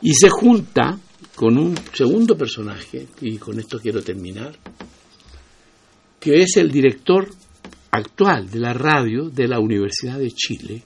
y 0.00 0.14
se 0.14 0.30
junta 0.30 0.98
con 1.34 1.58
un 1.58 1.76
segundo 1.92 2.36
personaje, 2.36 3.08
y 3.20 3.38
con 3.38 3.58
esto 3.58 3.80
quiero 3.80 4.02
terminar, 4.02 4.56
que 6.20 6.42
es 6.42 6.56
el 6.56 6.70
director 6.70 7.28
actual 7.90 8.50
de 8.50 8.60
la 8.60 8.72
radio 8.72 9.28
de 9.30 9.48
la 9.48 9.58
Universidad 9.58 10.18
de 10.18 10.30
Chile, 10.30 10.82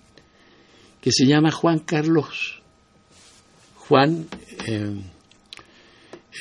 que 1.00 1.12
se 1.12 1.26
llama 1.26 1.50
Juan 1.50 1.80
Carlos, 1.80 2.62
Juan 3.76 4.26
eh, 4.66 4.96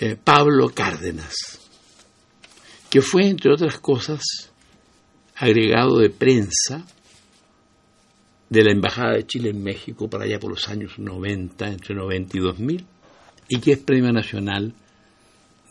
eh, 0.01 0.15
Pablo 0.23 0.69
Cárdenas, 0.73 1.35
que 2.89 3.01
fue, 3.01 3.27
entre 3.27 3.53
otras 3.53 3.79
cosas, 3.79 4.21
agregado 5.35 5.99
de 5.99 6.09
prensa 6.09 6.85
de 8.49 8.63
la 8.63 8.71
Embajada 8.71 9.13
de 9.13 9.27
Chile 9.27 9.49
en 9.49 9.61
México 9.61 10.09
para 10.09 10.23
allá 10.23 10.39
por 10.39 10.51
los 10.51 10.67
años 10.69 10.97
90, 10.97 11.67
entre 11.67 11.93
90 11.93 12.37
y 12.37 12.39
2000, 12.39 12.85
y 13.49 13.59
que 13.59 13.73
es 13.73 13.79
Premio 13.79 14.11
Nacional 14.11 14.73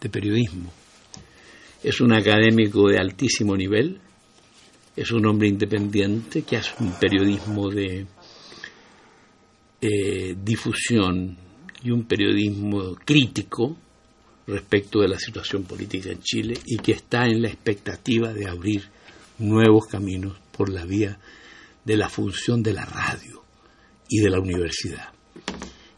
de 0.00 0.08
Periodismo. 0.08 0.72
Es 1.82 2.00
un 2.00 2.12
académico 2.12 2.88
de 2.88 2.98
altísimo 2.98 3.56
nivel, 3.56 4.00
es 4.96 5.10
un 5.10 5.26
hombre 5.26 5.48
independiente 5.48 6.42
que 6.42 6.56
hace 6.56 6.72
un 6.80 6.92
periodismo 6.98 7.68
de 7.70 8.06
eh, 9.80 10.36
difusión 10.42 11.36
y 11.82 11.90
un 11.90 12.04
periodismo 12.04 12.96
crítico 13.04 13.76
respecto 14.46 15.00
de 15.00 15.08
la 15.08 15.18
situación 15.18 15.64
política 15.64 16.10
en 16.10 16.20
Chile 16.20 16.54
y 16.64 16.78
que 16.78 16.92
está 16.92 17.26
en 17.26 17.42
la 17.42 17.48
expectativa 17.48 18.32
de 18.32 18.48
abrir 18.48 18.84
nuevos 19.38 19.86
caminos 19.86 20.38
por 20.56 20.70
la 20.70 20.86
vía 20.86 21.18
de 21.84 21.96
la 21.96 22.08
función 22.08 22.62
de 22.62 22.72
la 22.72 22.86
radio 22.86 23.42
y 24.08 24.20
de 24.20 24.30
la 24.30 24.40
universidad 24.40 25.16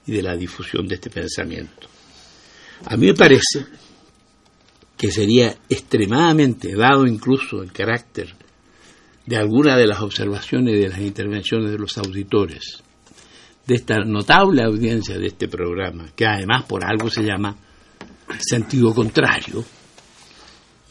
y 0.09 0.13
de 0.13 0.23
la 0.23 0.37
difusión 0.37 0.89
de 0.89 0.95
este 0.95 1.11
pensamiento. 1.11 1.87
A 2.87 2.97
mí 2.97 3.07
me 3.09 3.15
parece 3.15 3.67
que 4.97 5.11
sería 5.11 5.55
extremadamente, 5.69 6.75
dado 6.75 7.07
incluso 7.07 7.63
el 7.63 7.73
carácter 7.73 8.35
de 9.27 9.37
alguna 9.37 9.77
de 9.77 9.87
las 9.87 10.01
observaciones 10.01 10.75
y 10.75 10.81
de 10.81 10.89
las 10.89 11.01
intervenciones 11.01 11.71
de 11.71 11.79
los 11.79 11.99
auditores, 11.99 12.83
de 13.67 13.75
esta 13.75 13.99
notable 13.99 14.63
audiencia 14.63 15.19
de 15.19 15.27
este 15.27 15.47
programa, 15.47 16.11
que 16.17 16.27
además 16.27 16.65
por 16.65 16.83
algo 16.83 17.11
se 17.11 17.23
llama 17.23 17.55
sentido 18.39 18.95
contrario, 18.95 19.63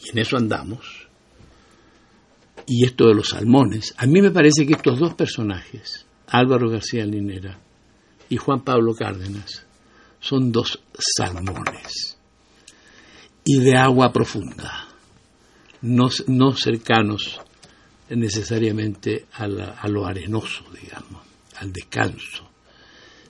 y 0.04 0.10
en 0.10 0.18
eso 0.18 0.36
andamos, 0.36 1.08
y 2.66 2.84
esto 2.84 3.08
de 3.08 3.14
los 3.14 3.30
salmones, 3.30 3.94
a 3.96 4.06
mí 4.06 4.22
me 4.22 4.30
parece 4.30 4.64
que 4.64 4.74
estos 4.74 5.00
dos 5.00 5.14
personajes, 5.14 6.06
Álvaro 6.28 6.70
García 6.70 7.04
Linera 7.04 7.58
y 8.28 8.36
Juan 8.36 8.60
Pablo 8.62 8.94
Cárdenas, 8.94 9.64
son 10.20 10.50
dos 10.52 10.80
salmones 11.16 12.16
y 13.44 13.58
de 13.60 13.76
agua 13.76 14.12
profunda, 14.12 14.88
no, 15.82 16.08
no 16.26 16.54
cercanos 16.56 17.40
necesariamente 18.10 19.26
a, 19.32 19.46
la- 19.46 19.70
a 19.80 19.88
lo 19.88 20.06
arenoso, 20.06 20.64
digamos, 20.80 21.22
al 21.56 21.72
descanso, 21.72 22.48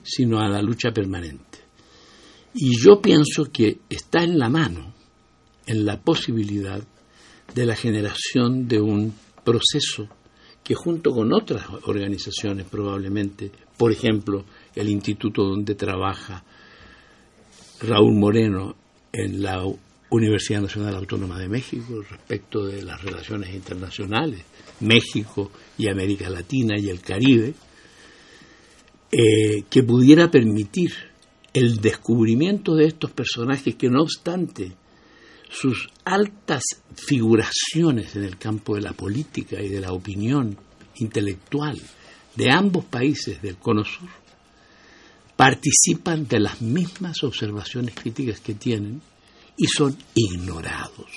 sino 0.03 0.39
a 0.39 0.47
la 0.47 0.61
lucha 0.61 0.91
permanente. 0.91 1.59
Y 2.53 2.77
yo 2.79 3.01
pienso 3.01 3.45
que 3.51 3.79
está 3.89 4.23
en 4.23 4.39
la 4.39 4.49
mano, 4.49 4.93
en 5.67 5.85
la 5.85 6.01
posibilidad 6.01 6.81
de 7.53 7.65
la 7.65 7.75
generación 7.75 8.67
de 8.67 8.81
un 8.81 9.13
proceso 9.43 10.07
que 10.63 10.75
junto 10.75 11.11
con 11.11 11.33
otras 11.33 11.65
organizaciones 11.83 12.65
probablemente, 12.67 13.51
por 13.77 13.91
ejemplo, 13.91 14.45
el 14.79 14.89
instituto 14.89 15.43
donde 15.43 15.75
trabaja 15.75 16.43
Raúl 17.81 18.15
Moreno 18.15 18.75
en 19.11 19.41
la 19.41 19.63
Universidad 20.09 20.61
Nacional 20.61 20.95
Autónoma 20.95 21.37
de 21.37 21.49
México 21.49 22.01
respecto 22.09 22.65
de 22.65 22.81
las 22.81 23.01
relaciones 23.01 23.53
internacionales, 23.53 24.41
México 24.79 25.51
y 25.77 25.87
América 25.87 26.29
Latina 26.29 26.75
y 26.79 26.89
el 26.89 27.01
Caribe, 27.01 27.53
eh, 29.11 29.63
que 29.69 29.83
pudiera 29.83 30.31
permitir 30.31 30.93
el 31.53 31.77
descubrimiento 31.77 32.75
de 32.75 32.85
estos 32.85 33.11
personajes 33.11 33.75
que 33.75 33.89
no 33.89 34.03
obstante 34.03 34.71
sus 35.49 35.89
altas 36.05 36.63
figuraciones 36.95 38.15
en 38.15 38.23
el 38.23 38.37
campo 38.37 38.75
de 38.75 38.81
la 38.81 38.93
política 38.93 39.61
y 39.61 39.67
de 39.67 39.81
la 39.81 39.91
opinión 39.91 40.57
intelectual 40.95 41.79
de 42.35 42.51
ambos 42.51 42.85
países 42.85 43.41
del 43.41 43.57
Cono 43.57 43.83
Sur 43.83 44.09
participan 45.39 46.27
de 46.27 46.37
las 46.37 46.61
mismas 46.61 47.23
observaciones 47.23 47.95
críticas 47.95 48.41
que 48.41 48.55
tienen 48.55 49.01
y 49.55 49.67
son 49.67 49.97
ignorados 50.13 51.09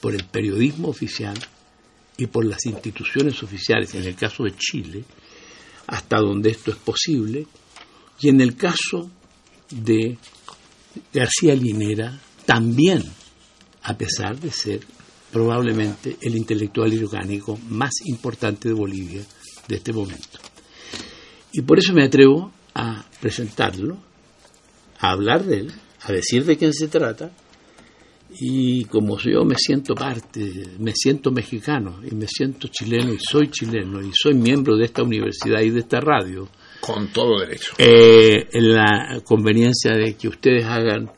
por 0.00 0.14
el 0.14 0.24
periodismo 0.24 0.88
oficial 0.88 1.38
y 2.16 2.28
por 2.28 2.46
las 2.46 2.64
instituciones 2.64 3.42
oficiales, 3.42 3.94
en 3.94 4.04
el 4.04 4.14
caso 4.14 4.44
de 4.44 4.56
Chile, 4.56 5.04
hasta 5.88 6.16
donde 6.16 6.48
esto 6.48 6.70
es 6.70 6.78
posible, 6.78 7.46
y 8.22 8.30
en 8.30 8.40
el 8.40 8.56
caso 8.56 9.10
de 9.68 10.16
García 11.12 11.54
Linera, 11.54 12.18
también, 12.46 13.02
a 13.82 13.98
pesar 13.98 14.40
de 14.40 14.50
ser 14.50 14.80
probablemente 15.30 16.16
el 16.22 16.36
intelectual 16.38 16.90
orgánico 17.04 17.58
más 17.68 17.92
importante 18.06 18.70
de 18.70 18.74
Bolivia 18.74 19.22
de 19.68 19.76
este 19.76 19.92
momento. 19.92 20.38
Y 21.52 21.60
por 21.60 21.78
eso 21.78 21.92
me 21.92 22.04
atrevo 22.04 22.50
a 22.74 23.04
presentarlo, 23.20 23.98
a 24.98 25.10
hablar 25.10 25.44
de 25.44 25.60
él, 25.60 25.72
a 26.02 26.12
decir 26.12 26.44
de 26.44 26.56
quién 26.56 26.72
se 26.72 26.88
trata, 26.88 27.30
y 28.38 28.84
como 28.84 29.18
yo 29.18 29.44
me 29.44 29.56
siento 29.56 29.94
parte, 29.94 30.62
me 30.78 30.92
siento 30.94 31.32
mexicano 31.32 32.00
y 32.08 32.14
me 32.14 32.26
siento 32.28 32.68
chileno 32.68 33.12
y 33.12 33.18
soy 33.18 33.50
chileno 33.50 34.00
y 34.00 34.10
soy 34.14 34.34
miembro 34.34 34.76
de 34.76 34.84
esta 34.84 35.02
universidad 35.02 35.60
y 35.62 35.70
de 35.70 35.80
esta 35.80 36.00
radio, 36.00 36.48
Con 36.80 37.08
todo 37.08 37.40
derecho. 37.40 37.74
eh, 37.78 38.46
en 38.52 38.72
la 38.72 39.20
conveniencia 39.24 39.92
de 39.92 40.14
que 40.14 40.28
ustedes 40.28 40.64
hagan 40.64 41.10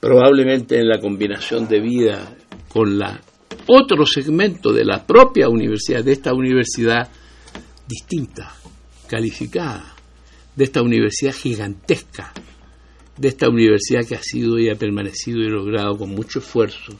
probablemente 0.00 0.78
en 0.78 0.88
la 0.88 0.98
combinación 1.00 1.68
de 1.68 1.80
vida 1.80 2.36
con 2.68 2.98
la 2.98 3.20
otro 3.66 4.04
segmento 4.04 4.72
de 4.72 4.84
la 4.84 5.06
propia 5.06 5.48
universidad, 5.48 6.02
de 6.02 6.12
esta 6.12 6.34
universidad 6.34 7.08
distinta, 7.86 8.52
calificada, 9.06 9.94
de 10.56 10.64
esta 10.64 10.82
universidad 10.82 11.34
gigantesca, 11.34 12.32
de 13.16 13.28
esta 13.28 13.48
universidad 13.48 14.06
que 14.06 14.14
ha 14.14 14.22
sido 14.22 14.58
y 14.58 14.70
ha 14.70 14.76
permanecido 14.76 15.40
y 15.40 15.48
logrado 15.48 15.98
con 15.98 16.10
mucho 16.10 16.38
esfuerzo 16.38 16.98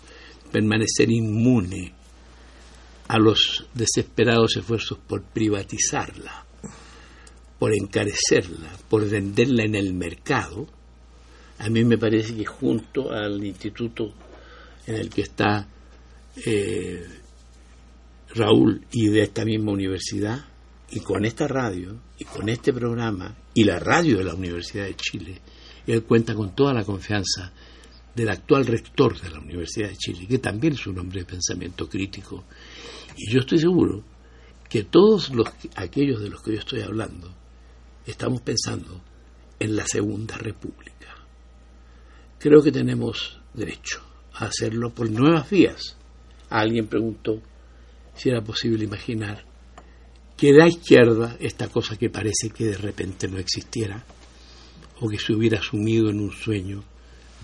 permanecer 0.50 1.10
inmune 1.10 1.94
a 3.08 3.18
los 3.18 3.66
desesperados 3.74 4.56
esfuerzos 4.56 4.98
por 4.98 5.22
privatizarla, 5.22 6.44
por 7.58 7.74
encarecerla, 7.74 8.70
por 8.88 9.08
venderla 9.08 9.64
en 9.64 9.74
el 9.74 9.94
mercado, 9.94 10.68
a 11.58 11.68
mí 11.68 11.84
me 11.84 11.98
parece 11.98 12.34
que 12.34 12.46
junto 12.46 13.12
al 13.12 13.44
instituto 13.44 14.14
en 14.86 14.94
el 14.94 15.10
que 15.10 15.22
está 15.22 15.68
eh, 16.46 17.06
Raúl 18.34 18.86
y 18.92 19.08
de 19.08 19.22
esta 19.22 19.44
misma 19.44 19.72
universidad, 19.72 20.46
Y 20.92 21.00
con 21.00 21.24
esta 21.24 21.46
radio, 21.46 22.00
y 22.20 22.24
con 22.26 22.50
este 22.50 22.70
programa, 22.74 23.34
y 23.54 23.64
la 23.64 23.78
radio 23.78 24.18
de 24.18 24.24
la 24.24 24.34
Universidad 24.34 24.84
de 24.84 24.94
Chile, 24.94 25.40
él 25.86 26.04
cuenta 26.04 26.34
con 26.34 26.54
toda 26.54 26.74
la 26.74 26.84
confianza 26.84 27.50
del 28.14 28.28
actual 28.28 28.66
rector 28.66 29.18
de 29.18 29.30
la 29.30 29.40
Universidad 29.40 29.88
de 29.88 29.96
Chile, 29.96 30.26
que 30.28 30.38
también 30.38 30.74
es 30.74 30.86
un 30.86 30.98
hombre 30.98 31.20
de 31.20 31.26
pensamiento 31.26 31.88
crítico. 31.88 32.44
Y 33.16 33.32
yo 33.32 33.40
estoy 33.40 33.58
seguro 33.58 34.04
que 34.68 34.84
todos 34.84 35.30
los, 35.30 35.48
aquellos 35.76 36.20
de 36.20 36.28
los 36.28 36.42
que 36.42 36.52
yo 36.52 36.58
estoy 36.58 36.82
hablando 36.82 37.34
estamos 38.04 38.42
pensando 38.42 39.00
en 39.58 39.74
la 39.74 39.86
Segunda 39.86 40.36
República. 40.36 41.16
Creo 42.38 42.62
que 42.62 42.70
tenemos 42.70 43.40
derecho 43.54 44.02
a 44.34 44.44
hacerlo 44.44 44.90
por 44.94 45.10
nuevas 45.10 45.48
vías. 45.48 45.96
Alguien 46.50 46.86
preguntó 46.86 47.40
si 48.14 48.28
era 48.28 48.42
posible 48.42 48.84
imaginar 48.84 49.49
que 50.40 50.54
la 50.54 50.66
izquierda, 50.66 51.36
esta 51.38 51.68
cosa 51.68 51.98
que 51.98 52.08
parece 52.08 52.48
que 52.48 52.64
de 52.64 52.78
repente 52.78 53.28
no 53.28 53.36
existiera, 53.36 54.02
o 55.00 55.06
que 55.06 55.18
se 55.18 55.34
hubiera 55.34 55.60
sumido 55.60 56.08
en 56.08 56.18
un 56.18 56.32
sueño 56.32 56.82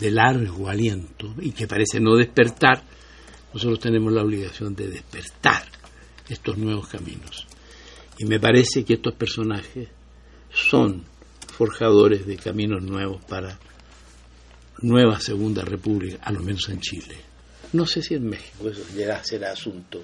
de 0.00 0.10
largo 0.10 0.70
aliento 0.70 1.34
y 1.42 1.50
que 1.50 1.66
parece 1.66 2.00
no 2.00 2.16
despertar, 2.16 2.82
nosotros 3.52 3.80
tenemos 3.80 4.10
la 4.14 4.22
obligación 4.22 4.74
de 4.74 4.88
despertar 4.88 5.66
estos 6.26 6.56
nuevos 6.56 6.88
caminos. 6.88 7.46
Y 8.16 8.24
me 8.24 8.40
parece 8.40 8.82
que 8.82 8.94
estos 8.94 9.12
personajes 9.12 9.88
son 10.50 11.04
forjadores 11.54 12.26
de 12.26 12.38
caminos 12.38 12.82
nuevos 12.82 13.22
para 13.26 13.58
nueva 14.80 15.20
Segunda 15.20 15.62
República, 15.66 16.16
a 16.22 16.32
lo 16.32 16.40
menos 16.40 16.66
en 16.70 16.80
Chile. 16.80 17.16
No 17.74 17.84
sé 17.84 18.00
si 18.00 18.14
en 18.14 18.26
México 18.26 18.70
eso 18.70 18.82
llegará 18.94 19.20
a 19.20 19.24
ser 19.24 19.44
asunto 19.44 20.02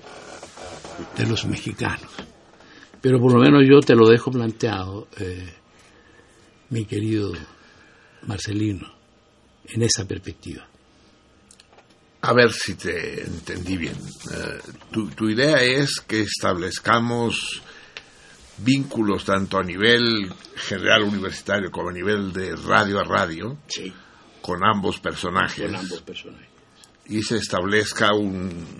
de 1.17 1.27
los 1.27 1.47
mexicanos, 1.47 2.11
pero 3.03 3.21
por 3.21 3.33
lo 3.35 3.41
menos 3.41 3.63
yo 3.69 3.81
te 3.81 3.95
lo 3.95 4.09
dejo 4.09 4.31
planteado, 4.31 5.09
eh, 5.19 5.53
mi 6.71 6.87
querido 6.87 7.33
Marcelino, 8.23 8.91
en 9.67 9.83
esa 9.83 10.07
perspectiva. 10.07 10.67
A 12.23 12.33
ver 12.33 12.53
si 12.53 12.75
te 12.77 13.25
entendí 13.25 13.77
bien. 13.77 13.97
Eh, 14.33 14.59
tu, 14.93 15.09
tu 15.11 15.29
idea 15.29 15.61
es 15.61 16.01
que 16.07 16.21
establezcamos 16.23 17.61
vínculos 18.59 19.25
tanto 19.25 19.59
a 19.59 19.63
nivel 19.65 20.33
general 20.55 21.03
universitario 21.03 21.71
como 21.71 21.89
a 21.91 21.93
nivel 21.93 22.33
de 22.33 22.55
radio 22.55 23.01
a 23.01 23.05
radio 23.05 23.59
Sí, 23.67 23.93
con 24.41 24.61
ambos 24.65 25.01
personajes 25.01 25.67
con 25.67 25.75
ambos 25.75 26.03
personajes. 26.03 26.49
y 27.07 27.23
se 27.23 27.39
establezca 27.39 28.15
un, 28.15 28.29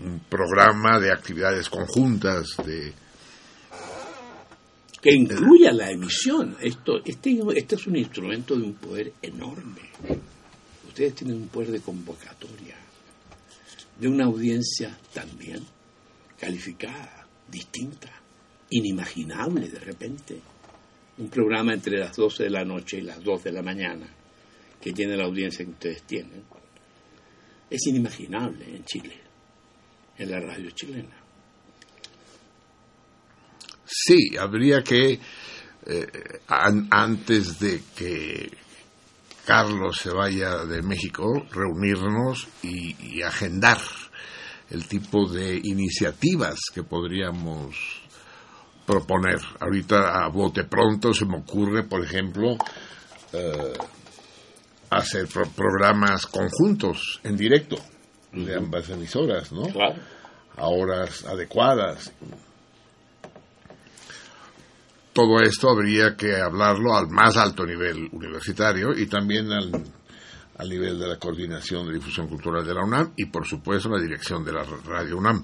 un 0.05 0.23
programa 0.29 1.01
de 1.01 1.11
actividades 1.11 1.69
conjuntas 1.69 2.47
de 2.65 2.93
que 5.03 5.13
incluya 5.13 5.73
la 5.73 5.91
emisión. 5.91 6.57
Esto, 6.61 7.03
este, 7.05 7.37
este 7.57 7.75
es 7.75 7.87
un 7.89 7.97
instrumento 7.97 8.57
de 8.57 8.63
un 8.63 8.75
poder 8.75 9.13
enorme. 9.21 9.83
Ustedes 10.87 11.17
tienen 11.17 11.39
un 11.39 11.49
poder 11.49 11.73
de 11.73 11.81
convocatoria, 11.81 12.77
de 13.99 14.09
una 14.09 14.27
audiencia 14.27 14.97
también 15.13 15.61
calificada, 16.39 17.27
distinta, 17.51 18.11
inimaginable 18.71 19.69
de 19.69 19.81
repente. 19.81 20.41
Un 21.19 21.29
programa 21.29 21.75
entre 21.75 21.99
las 21.99 22.17
12 22.17 22.45
de 22.45 22.51
la 22.51 22.65
noche 22.65 22.99
y 22.99 23.03
las 23.03 23.23
2 23.23 23.45
de 23.45 23.53
la 23.53 23.63
mañana, 23.63 24.07
que 24.81 24.93
tiene 24.93 25.17
la 25.17 25.25
audiencia 25.25 25.65
que 25.65 25.73
ustedes 25.73 26.03
tienen, 26.05 26.43
es 27.69 27.87
inimaginable 27.87 28.77
en 28.77 28.85
Chile, 28.85 29.17
en 30.17 30.31
la 30.31 30.41
radio 30.41 30.71
chilena. 30.71 31.22
Sí, 33.95 34.37
habría 34.39 34.83
que, 34.83 35.19
eh, 35.87 36.07
an- 36.49 36.89
antes 36.91 37.59
de 37.59 37.83
que 37.97 38.51
Carlos 39.45 39.99
se 39.99 40.11
vaya 40.11 40.65
de 40.65 40.83
México, 40.83 41.47
reunirnos 41.51 42.47
y, 42.63 42.97
y 43.19 43.23
agendar 43.23 43.79
el 44.71 44.87
tipo 44.89 45.29
de 45.29 45.61
iniciativas 45.63 46.59
que 46.73 46.83
podríamos 46.85 47.77
proponer. 48.87 49.39
Ahorita 49.61 50.25
a 50.25 50.29
bote 50.29 50.65
pronto 50.65 51.13
se 51.13 51.27
me 51.27 51.39
ocurre, 51.39 51.83
por 51.83 52.03
ejemplo, 52.05 52.57
eh, 53.33 53.73
hacer 54.91 55.27
pro- 55.27 55.49
programas 55.51 56.27
conjuntos 56.27 57.21
en 57.25 57.37
directo 57.37 57.77
de 58.33 58.57
ambas 58.57 58.89
emisoras, 58.89 59.53
¿no? 59.53 59.65
Claro. 59.69 59.97
A 60.57 60.67
horas 60.69 61.25
adecuadas. 61.27 62.13
Todo 65.13 65.41
esto 65.43 65.69
habría 65.71 66.17
que 66.17 66.37
hablarlo 66.37 66.97
al 66.97 67.09
más 67.09 67.37
alto 67.37 67.67
nivel 67.67 68.09
universitario 68.13 68.97
y 68.97 69.07
también 69.07 69.53
al, 69.53 69.71
al 70.59 70.69
nivel 70.69 70.99
de 70.99 71.07
la 71.09 71.19
coordinación 71.19 71.87
de 71.89 71.95
difusión 71.95 72.29
cultural 72.29 72.65
de 72.65 72.73
la 72.75 72.83
UNAM 72.85 73.13
y 73.17 73.27
por 73.27 73.47
supuesto 73.47 73.91
la 73.91 74.01
dirección 74.01 74.43
de 74.45 74.53
la 74.53 74.65
radio 74.87 75.19
UNAM, 75.19 75.43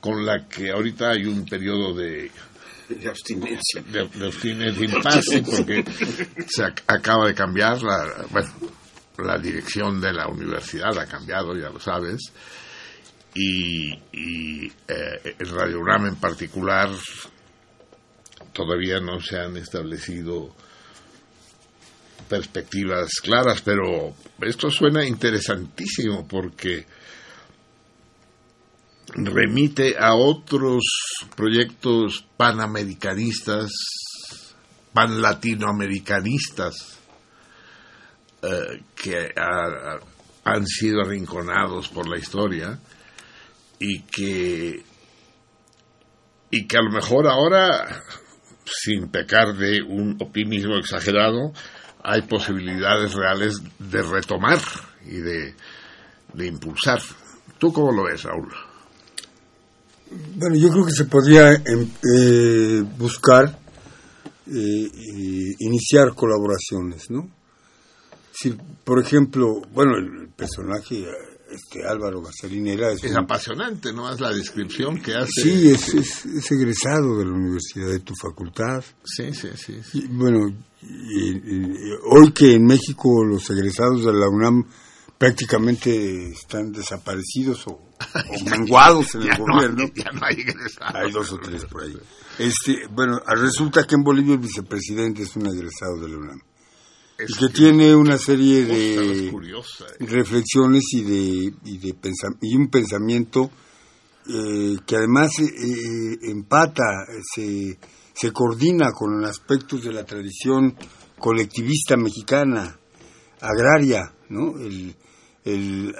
con 0.00 0.24
la 0.24 0.46
que 0.46 0.70
ahorita 0.70 1.10
hay 1.10 1.24
un 1.24 1.44
periodo 1.44 1.94
de 1.94 2.30
De 2.88 3.08
abstinencia. 3.08 3.82
de, 3.82 4.06
de 4.08 4.26
abstinencia 4.26 4.84
impasse 4.84 5.42
porque 5.42 5.84
se 6.48 6.62
ac- 6.64 6.82
acaba 6.86 7.26
de 7.26 7.34
cambiar 7.34 7.82
la, 7.82 8.24
bueno, 8.30 8.48
la 9.18 9.36
dirección 9.36 10.00
de 10.00 10.12
la 10.12 10.28
universidad 10.28 10.96
ha 10.96 11.06
cambiado 11.06 11.56
ya 11.56 11.70
lo 11.70 11.80
sabes 11.80 12.20
y, 13.34 13.90
y 14.12 14.66
eh, 14.86 15.34
el 15.40 15.48
Radio 15.50 15.80
UNAM 15.80 16.06
en 16.06 16.16
particular 16.16 16.88
todavía 18.58 18.98
no 18.98 19.20
se 19.20 19.38
han 19.38 19.56
establecido 19.56 20.52
perspectivas 22.28 23.08
claras 23.22 23.62
pero 23.62 24.14
esto 24.42 24.70
suena 24.70 25.06
interesantísimo 25.06 26.26
porque 26.26 26.84
remite 29.14 29.96
a 29.98 30.14
otros 30.14 30.82
proyectos 31.34 32.26
panamericanistas, 32.36 33.70
panlatinoamericanistas, 34.92 36.98
eh, 38.42 38.82
que 38.94 39.32
han 40.44 40.66
sido 40.66 41.00
arrinconados 41.00 41.88
por 41.88 42.06
la 42.08 42.18
historia 42.18 42.78
y 43.78 44.02
que, 44.02 44.84
y 46.50 46.66
que 46.66 46.76
a 46.76 46.82
lo 46.82 46.90
mejor 46.90 47.26
ahora, 47.26 48.02
sin 48.70 49.08
pecar 49.08 49.54
de 49.56 49.82
un 49.82 50.16
optimismo 50.20 50.76
exagerado, 50.76 51.52
hay 52.02 52.22
posibilidades 52.22 53.14
reales 53.14 53.60
de 53.78 54.02
retomar 54.02 54.58
y 55.04 55.16
de, 55.16 55.54
de 56.34 56.46
impulsar. 56.46 57.00
¿Tú 57.58 57.72
cómo 57.72 57.92
lo 57.92 58.04
ves, 58.04 58.22
Raúl? 58.22 58.52
Bueno, 60.36 60.56
yo 60.56 60.70
creo 60.70 60.86
que 60.86 60.92
se 60.92 61.04
podría 61.04 61.52
em, 61.52 61.88
eh, 62.14 62.82
buscar 62.96 63.58
eh, 64.46 64.88
iniciar 65.58 66.14
colaboraciones, 66.14 67.10
¿no? 67.10 67.28
Si, 68.32 68.56
por 68.84 69.02
ejemplo, 69.02 69.60
bueno, 69.72 69.96
el 69.98 70.28
personaje, 70.30 71.04
este 71.50 71.86
Álvaro 71.86 72.20
Gasolinera 72.22 72.92
es, 72.92 73.02
Es 73.04 73.10
un- 73.12 73.18
apasionante, 73.18 73.92
¿no? 73.92 74.12
Es 74.12 74.20
la 74.20 74.32
descripción 74.32 75.00
que 75.00 75.14
hace. 75.14 75.42
sí, 75.42 75.70
es, 75.70 75.94
es, 75.94 76.26
es 76.26 76.50
egresado 76.52 77.18
de 77.18 77.24
la 77.24 77.32
universidad 77.32 77.88
de 77.88 78.00
tu 78.00 78.14
facultad. 78.14 78.84
Sí, 79.04 79.32
sí, 79.32 79.48
sí. 79.56 79.80
sí. 79.82 79.98
Y, 80.04 80.06
bueno, 80.08 80.48
y- 80.82 81.30
y- 81.36 81.74
hoy 82.10 82.32
que 82.32 82.54
en 82.54 82.64
México 82.66 83.24
los 83.24 83.48
egresados 83.50 84.04
de 84.04 84.12
la 84.12 84.28
UNAM 84.28 84.64
prácticamente 85.16 86.30
están 86.30 86.72
desaparecidos 86.72 87.66
o, 87.66 87.72
o 88.40 88.44
menguados 88.50 89.14
en 89.16 89.22
el 89.22 89.28
Ya 89.28 89.38
no 89.38 89.44
gobierno. 89.54 89.82
hay- 89.84 89.92
ya 89.94 90.10
no 90.12 90.20
hay 90.24 90.34
egresados. 90.40 90.94
Hay 90.94 91.10
dos 91.12 91.32
o 91.32 91.38
tres 91.38 91.64
por 91.64 91.82
ahí. 91.82 91.96
Este, 92.38 92.86
bueno, 92.90 93.20
resulta 93.26 93.84
que 93.84 93.96
en 93.96 94.02
Bolivia 94.04 94.34
el 94.34 94.38
vicepresidente 94.40 95.22
es 95.22 95.34
un 95.36 95.46
egresado 95.46 95.98
de 96.00 96.08
la 96.08 96.16
UNAM. 96.18 96.40
Es 97.18 97.30
y 97.30 97.34
que 97.34 97.48
tiene 97.52 97.94
una 97.96 98.16
serie 98.16 98.64
de 98.64 99.28
curiosa, 99.30 99.84
eh. 99.98 100.06
reflexiones 100.06 100.84
y 100.92 101.02
de 101.02 101.52
y 101.64 101.78
de 101.78 101.94
pensam- 101.94 102.38
y 102.40 102.54
un 102.54 102.68
pensamiento 102.70 103.50
eh, 104.28 104.76
que 104.86 104.96
además 104.96 105.30
eh, 105.40 106.16
empata 106.30 106.84
se 107.34 107.78
se 108.14 108.30
coordina 108.32 108.92
con 108.92 109.24
aspectos 109.24 109.82
de 109.84 109.92
la 109.92 110.04
tradición 110.04 110.76
colectivista 111.18 111.96
mexicana 111.96 112.78
agraria 113.40 114.12
no 114.28 114.56
el 114.58 114.94
el 115.44 115.94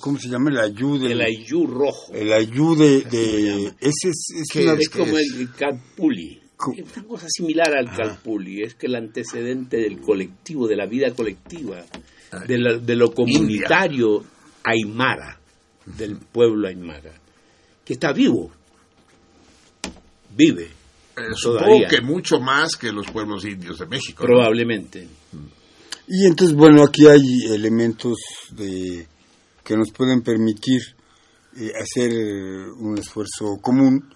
¿cómo 0.00 0.18
se 0.18 0.28
llama? 0.28 0.50
el 0.50 0.58
ayú 0.58 0.98
del- 0.98 1.12
El 1.12 1.20
ayú 1.22 1.66
rojo. 1.66 2.12
el 2.12 2.32
ayú 2.32 2.76
de, 2.76 3.00
de 3.02 3.66
ese 3.80 4.10
es, 4.10 4.26
es 4.36 4.54
una- 4.62 4.74
es 4.74 4.88
como 4.90 5.16
el, 5.16 5.40
el 5.40 5.52
calpuli. 5.52 6.39
Es 6.76 6.96
una 6.96 7.06
cosa 7.06 7.26
similar 7.28 7.74
al 7.74 7.94
calpuli, 7.96 8.62
es 8.62 8.74
que 8.74 8.86
el 8.86 8.94
antecedente 8.96 9.76
del 9.78 10.00
colectivo, 10.00 10.66
de 10.68 10.76
la 10.76 10.86
vida 10.86 11.12
colectiva, 11.14 11.84
de, 12.46 12.58
la- 12.58 12.78
de 12.78 12.96
lo 12.96 13.12
comunitario 13.12 14.24
aymara, 14.62 15.38
del 15.86 16.16
pueblo 16.16 16.68
aymara, 16.68 17.12
que 17.84 17.94
está 17.94 18.12
vivo, 18.12 18.50
vive 20.36 20.68
Eh, 21.16 21.22
supongo 21.34 21.58
Todavía. 21.64 21.88
que 21.88 22.00
mucho 22.00 22.40
más 22.40 22.76
que 22.76 22.92
los 22.92 23.06
pueblos 23.10 23.44
indios 23.44 23.78
de 23.78 23.86
México. 23.86 24.22
¿no? 24.22 24.26
Probablemente. 24.28 25.06
Y 26.06 26.24
entonces, 26.26 26.56
bueno, 26.56 26.82
aquí 26.84 27.06
hay 27.06 27.52
elementos 27.52 28.16
de, 28.52 29.06
que 29.64 29.76
nos 29.76 29.90
pueden 29.92 30.22
permitir 30.22 30.80
eh, 31.56 31.72
hacer 31.80 32.10
un 32.78 32.96
esfuerzo 32.98 33.58
común 33.60 34.08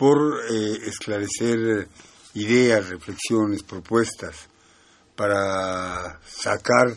por 0.00 0.40
eh, 0.50 0.78
esclarecer 0.86 1.86
ideas, 2.32 2.88
reflexiones, 2.88 3.62
propuestas 3.62 4.48
para 5.14 6.18
sacar 6.26 6.96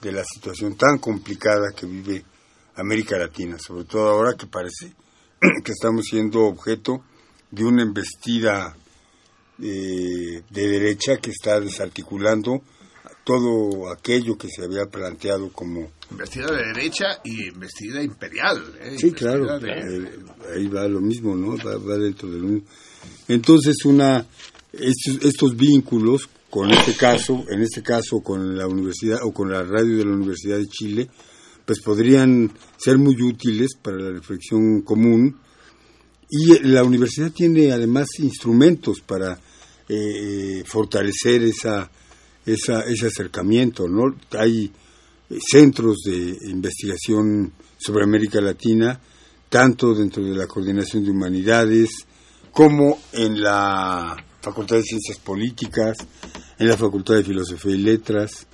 de 0.00 0.10
la 0.10 0.24
situación 0.24 0.74
tan 0.74 0.98
complicada 0.98 1.70
que 1.70 1.86
vive 1.86 2.24
América 2.74 3.16
Latina, 3.16 3.56
sobre 3.56 3.84
todo 3.84 4.08
ahora 4.08 4.34
que 4.36 4.48
parece 4.48 4.92
que 5.64 5.70
estamos 5.70 6.06
siendo 6.06 6.40
objeto 6.40 7.04
de 7.52 7.64
una 7.64 7.84
embestida 7.84 8.76
eh, 9.60 10.42
de 10.50 10.68
derecha 10.68 11.18
que 11.18 11.30
está 11.30 11.60
desarticulando 11.60 12.62
todo 13.30 13.90
aquello 13.92 14.36
que 14.36 14.48
se 14.48 14.64
había 14.64 14.86
planteado 14.86 15.50
como 15.52 15.88
Investida 16.10 16.46
de 16.50 16.66
derecha 16.74 17.20
y 17.24 17.46
investida 17.48 18.02
imperial. 18.02 18.60
¿eh? 18.80 18.96
Sí, 18.98 19.12
claro, 19.12 19.58
de- 19.60 19.68
eh, 19.70 20.10
ahí 20.56 20.66
va 20.66 20.88
lo 20.88 21.00
mismo, 21.00 21.36
¿no? 21.36 21.56
Va, 21.58 21.76
va 21.76 21.96
dentro 21.98 22.28
del 22.28 22.42
mismo. 22.42 22.68
Entonces, 23.28 23.76
una, 23.84 24.26
estos, 24.72 25.22
estos 25.24 25.56
vínculos, 25.56 26.28
con 26.50 26.68
este 26.72 26.94
caso, 26.96 27.44
en 27.48 27.62
este 27.62 27.80
caso 27.82 28.20
con 28.22 28.56
la 28.58 28.66
universidad 28.66 29.20
o 29.22 29.32
con 29.32 29.52
la 29.52 29.62
radio 29.62 29.98
de 29.98 30.04
la 30.04 30.10
Universidad 30.16 30.58
de 30.58 30.66
Chile, 30.66 31.08
pues 31.64 31.80
podrían 31.80 32.50
ser 32.76 32.98
muy 32.98 33.14
útiles 33.22 33.76
para 33.80 33.98
la 33.98 34.10
reflexión 34.10 34.82
común. 34.82 35.36
Y 36.28 36.54
eh, 36.54 36.60
la 36.64 36.82
universidad 36.82 37.30
tiene 37.30 37.70
además 37.70 38.08
instrumentos 38.18 39.00
para 39.00 39.38
eh, 39.88 40.64
fortalecer 40.66 41.44
esa, 41.44 41.88
esa, 42.46 42.80
ese 42.84 43.06
acercamiento, 43.08 43.86
¿no? 43.88 44.14
Hay 44.38 44.70
centros 45.50 45.98
de 46.04 46.36
investigación 46.50 47.52
sobre 47.78 48.04
América 48.04 48.40
Latina, 48.40 48.98
tanto 49.48 49.94
dentro 49.94 50.22
de 50.24 50.34
la 50.36 50.46
Coordinación 50.46 51.04
de 51.04 51.10
Humanidades 51.10 51.90
como 52.52 52.98
en 53.12 53.40
la 53.40 54.16
Facultad 54.40 54.76
de 54.76 54.82
Ciencias 54.82 55.18
Políticas, 55.18 55.96
en 56.58 56.68
la 56.68 56.76
Facultad 56.76 57.14
de 57.14 57.24
Filosofía 57.24 57.74
y 57.74 57.78
Letras. 57.78 58.46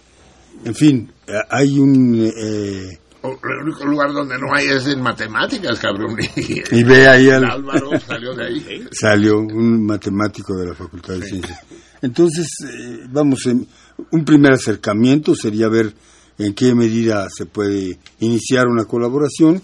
En 0.65 0.75
fin, 0.75 1.13
eh, 1.27 1.33
hay 1.51 1.79
un... 1.79 2.15
eh, 2.27 2.99
el 3.23 3.63
único 3.65 3.85
lugar 3.87 4.13
donde 4.13 4.39
no 4.39 4.55
hay 4.55 4.69
es 4.69 4.87
en 4.87 5.01
matemáticas, 5.03 5.79
cabrón. 5.81 6.17
Y 6.71 6.83
ve 6.85 7.09
ahí 7.09 7.29
al- 7.31 7.45
Álvaro 7.51 7.91
salió 7.99 8.35
de 8.35 8.45
ahí. 8.47 8.85
salió 8.93 9.39
un 9.39 9.85
matemático 9.85 10.57
de 10.57 10.67
la 10.69 10.75
Facultad 10.75 11.15
de 11.15 11.27
Ciencias. 11.27 11.59
Entonces, 12.03 12.49
eh, 12.69 13.07
vamos, 13.11 13.47
en- 13.47 13.67
un 14.11 14.25
primer 14.25 14.53
acercamiento 14.53 15.35
sería 15.35 15.69
ver 15.69 15.95
en 16.39 16.53
qué 16.55 16.75
medida 16.75 17.27
se 17.35 17.47
puede 17.47 17.99
iniciar 18.21 18.67
una 18.67 18.85
colaboración 18.85 19.63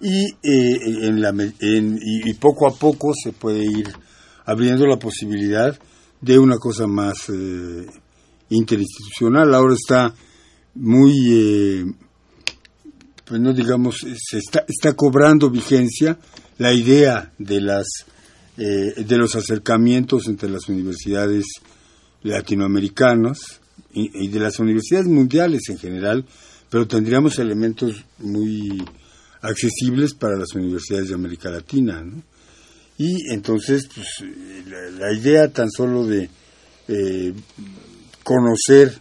y, 0.00 0.24
eh, 0.42 1.06
en 1.08 1.20
la, 1.20 1.34
y, 1.60 2.34
poco 2.34 2.66
a 2.66 2.74
poco 2.74 3.12
se 3.14 3.32
puede 3.32 3.64
ir 3.64 3.88
abriendo 4.46 4.86
la 4.86 4.98
posibilidad 4.98 5.78
de 6.20 6.38
una 6.38 6.56
cosa 6.56 6.86
más 6.86 7.28
eh, 7.28 7.86
interinstitucional. 8.50 9.54
Ahora 9.54 9.74
está 9.74 10.14
muy, 10.74 11.12
eh, 11.32 11.84
pues 13.24 13.40
no 13.40 13.52
digamos, 13.52 14.02
eh, 14.04 14.14
se 14.18 14.38
está, 14.38 14.64
está 14.68 14.94
cobrando 14.94 15.50
vigencia 15.50 16.18
la 16.58 16.72
idea 16.72 17.32
de 17.38 17.60
las 17.60 17.86
eh, 18.58 19.04
de 19.04 19.18
los 19.18 19.36
acercamientos 19.36 20.26
entre 20.28 20.48
las 20.48 20.68
universidades 20.68 21.44
latinoamericanas 22.22 23.60
y, 23.92 24.28
de 24.28 24.40
las 24.40 24.58
universidades 24.58 25.06
mundiales 25.06 25.62
en 25.68 25.78
general, 25.78 26.24
pero 26.70 26.86
tendríamos 26.86 27.38
elementos 27.38 28.04
muy 28.18 28.84
accesibles 29.42 30.14
para 30.14 30.36
las 30.36 30.54
universidades 30.54 31.08
de 31.08 31.14
América 31.14 31.50
Latina. 31.50 32.04
Y 32.98 33.32
entonces, 33.32 33.88
pues, 33.94 34.06
la, 34.66 34.90
la 35.06 35.12
idea 35.12 35.52
tan 35.52 35.70
solo 35.70 36.06
de 36.06 36.28
eh, 36.88 37.34
conocer 38.22 39.00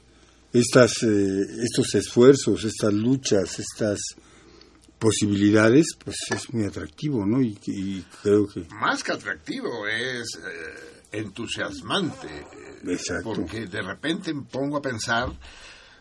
estas, 0.53 1.03
eh, 1.03 1.41
estos 1.63 1.95
esfuerzos, 1.95 2.63
estas 2.63 2.93
luchas, 2.93 3.59
estas 3.59 3.99
posibilidades, 5.05 5.85
pues 6.03 6.15
es 6.31 6.51
muy 6.51 6.65
atractivo, 6.65 7.25
¿no? 7.27 7.39
Y, 7.39 7.55
y 7.67 8.03
creo 8.23 8.47
que 8.47 8.65
Más 8.81 9.03
que 9.03 9.11
atractivo, 9.11 9.85
es 9.87 10.27
eh, 10.37 11.01
entusiasmante. 11.11 12.27
eh, 12.27 12.79
Exacto. 12.87 13.33
Porque 13.35 13.67
de 13.67 13.83
repente 13.83 14.33
me 14.33 14.41
pongo 14.43 14.77
a 14.77 14.81
pensar, 14.81 15.29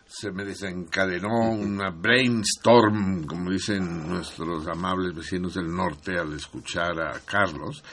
se 0.07 0.31
me 0.31 0.43
desencadenó 0.43 1.51
una 1.51 1.91
brainstorm, 1.91 3.25
como 3.27 3.51
dicen 3.51 4.07
nuestros 4.09 4.65
amables 4.67 5.13
vecinos 5.15 5.53
del 5.53 5.71
norte 5.71 6.17
al 6.17 6.33
escuchar 6.33 6.99
a 6.99 7.19
Carlos, 7.19 7.83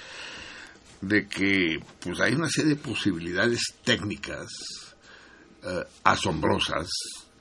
de 1.02 1.26
que 1.28 1.78
pues 2.00 2.20
hay 2.20 2.32
una 2.32 2.48
serie 2.48 2.76
de 2.76 2.80
posibilidades 2.80 3.60
técnicas 3.84 4.48
eh, 5.62 5.84
asombrosas 6.04 6.88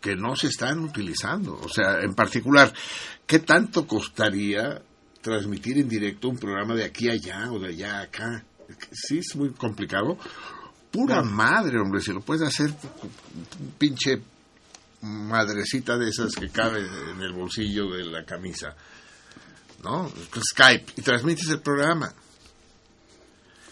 que 0.01 0.15
no 0.15 0.35
se 0.35 0.47
están 0.47 0.79
utilizando. 0.79 1.53
O 1.61 1.69
sea, 1.69 2.01
en 2.01 2.15
particular, 2.15 2.73
¿qué 3.31 3.39
tanto 3.39 3.87
costaría 3.87 4.81
transmitir 5.21 5.77
en 5.77 5.87
directo 5.87 6.27
un 6.27 6.37
programa 6.37 6.75
de 6.75 6.83
aquí 6.83 7.07
a 7.07 7.13
allá 7.13 7.49
o 7.49 7.59
de 7.59 7.69
allá 7.69 7.99
a 7.99 8.01
acá? 8.01 8.43
Sí, 8.91 9.19
es 9.19 9.33
muy 9.37 9.51
complicado. 9.51 10.17
Pura 10.91 11.23
madre, 11.23 11.79
hombre, 11.79 12.01
si 12.01 12.11
lo 12.11 12.19
puedes 12.19 12.41
hacer, 12.45 12.69
un 13.61 13.71
pinche 13.77 14.21
madrecita 15.01 15.97
de 15.97 16.09
esas 16.09 16.35
que 16.35 16.49
cabe 16.49 16.81
en 16.81 17.21
el 17.21 17.31
bolsillo 17.31 17.89
de 17.91 18.03
la 18.03 18.25
camisa, 18.25 18.75
¿no? 19.81 20.11
Skype, 20.53 20.91
y 20.97 21.01
transmites 21.01 21.47
el 21.51 21.61
programa. 21.61 22.13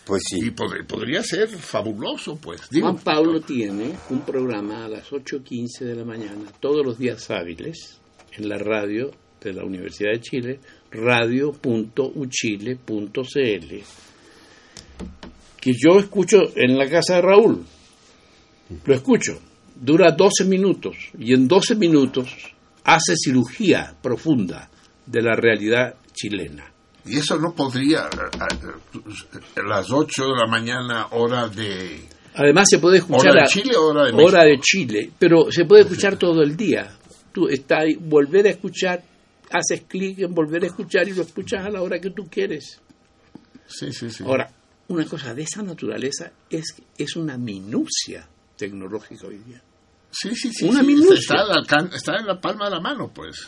Pues 0.06 0.24
sí. 0.30 0.38
Y 0.42 0.52
pod- 0.52 0.88
podría 0.88 1.22
ser 1.22 1.50
fabuloso, 1.50 2.38
pues. 2.38 2.62
Digo, 2.72 2.90
Juan 2.92 3.04
Pablo 3.04 3.42
tiene 3.42 3.98
un 4.10 4.22
programa 4.22 4.86
a 4.86 4.88
las 4.88 5.12
8.15 5.12 5.80
de 5.86 5.96
la 5.96 6.06
mañana, 6.06 6.50
todos 6.62 6.86
los 6.86 6.98
días 6.98 7.30
hábiles, 7.30 8.00
en 8.32 8.48
la 8.48 8.58
radio 8.58 9.12
de 9.42 9.54
la 9.54 9.64
Universidad 9.64 10.12
de 10.12 10.22
Chile, 10.22 10.60
radio.uchile.cl, 10.92 12.78
que 15.60 15.74
yo 15.74 16.00
escucho 16.00 16.52
en 16.56 16.78
la 16.78 16.90
casa 16.90 17.16
de 17.16 17.22
Raúl. 17.22 17.66
Lo 18.86 18.94
escucho. 18.94 19.40
Dura 19.76 20.12
12 20.12 20.46
minutos 20.46 20.96
y 21.18 21.34
en 21.34 21.48
12 21.48 21.76
minutos 21.76 22.36
hace 22.84 23.14
cirugía 23.16 23.96
profunda 24.02 24.70
de 25.06 25.22
la 25.22 25.36
realidad 25.36 25.96
chilena. 26.14 26.70
Y 27.06 27.18
eso 27.18 27.38
no 27.38 27.54
podría, 27.54 28.02
a, 28.04 29.64
las 29.68 29.92
8 29.92 30.24
de 30.24 30.36
la 30.36 30.48
mañana, 30.48 31.08
hora 31.12 31.48
de... 31.48 32.02
Además 32.36 32.68
se 32.70 32.78
puede 32.78 32.98
escuchar 32.98 33.32
¿Hora 33.32 33.42
de 33.44 33.48
Chile 33.48 33.76
o 33.76 33.88
hora 33.88 34.06
de 34.06 34.12
México? 34.12 34.28
hora 34.28 34.44
de 34.44 34.60
Chile, 34.60 35.12
pero 35.18 35.52
se 35.52 35.66
puede 35.66 35.84
escuchar 35.84 36.18
todo 36.18 36.44
el 36.44 36.56
día. 36.56 36.92
Tú 37.34 37.48
estás 37.48 37.80
ahí, 37.84 37.96
volver 37.96 38.48
a 38.48 38.50
escuchar, 38.52 39.02
haces 39.52 39.82
clic 39.88 40.20
en 40.20 40.34
volver 40.34 40.64
a 40.64 40.68
escuchar 40.68 41.08
y 41.08 41.14
lo 41.14 41.24
escuchas 41.24 41.66
a 41.66 41.70
la 41.70 41.82
hora 41.82 42.00
que 42.00 42.12
tú 42.12 42.28
quieres. 42.30 42.80
Sí, 43.68 43.92
sí, 43.92 44.10
sí. 44.10 44.24
Ahora, 44.24 44.52
una 44.88 45.06
cosa 45.06 45.34
de 45.34 45.44
esa 45.44 45.62
naturaleza 45.62 46.32
es 46.50 46.76
es 46.98 47.16
una 47.16 47.38
minucia 47.38 48.28
tecnológica 48.58 49.28
hoy 49.28 49.38
día. 49.40 49.62
Sí, 50.12 50.36
sí, 50.36 50.52
sí. 50.52 50.66
Una 50.66 50.82
sí, 50.82 50.88
minucia. 50.88 51.36
Está, 51.94 52.18
en 52.18 52.26
la 52.26 52.40
palma 52.42 52.66
de 52.66 52.72
la 52.72 52.82
mano, 52.82 53.12
pues. 53.14 53.48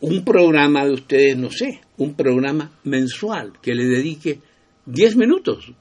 Un 0.00 0.24
programa 0.24 0.84
de 0.84 0.92
ustedes, 0.92 1.36
no 1.36 1.50
sé, 1.50 1.80
un 1.98 2.14
programa 2.14 2.70
mensual 2.84 3.52
que 3.60 3.74
le 3.74 3.84
dedique 3.84 4.40
10 4.86 5.16
minutos 5.16 5.72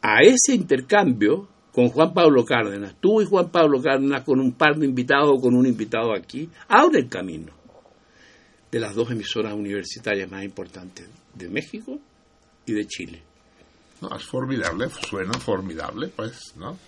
a 0.00 0.22
ese 0.22 0.54
intercambio 0.54 1.48
con 1.74 1.88
Juan 1.88 2.14
Pablo 2.14 2.44
Cárdenas, 2.44 2.94
tú 3.00 3.20
y 3.20 3.26
Juan 3.26 3.50
Pablo 3.50 3.82
Cárdenas 3.82 4.22
con 4.22 4.38
un 4.38 4.52
par 4.52 4.76
de 4.76 4.86
invitados 4.86 5.32
o 5.34 5.40
con 5.40 5.56
un 5.56 5.66
invitado 5.66 6.14
aquí, 6.14 6.48
abre 6.68 7.00
el 7.00 7.08
camino 7.08 7.52
de 8.70 8.78
las 8.78 8.94
dos 8.94 9.10
emisoras 9.10 9.54
universitarias 9.54 10.30
más 10.30 10.44
importantes 10.44 11.08
de 11.34 11.48
México 11.48 11.98
y 12.64 12.74
de 12.74 12.86
Chile. 12.86 13.22
No, 14.00 14.14
es 14.14 14.22
formidable, 14.22 14.88
suena 14.88 15.32
formidable, 15.34 16.12
pues, 16.14 16.54
¿no? 16.56 16.78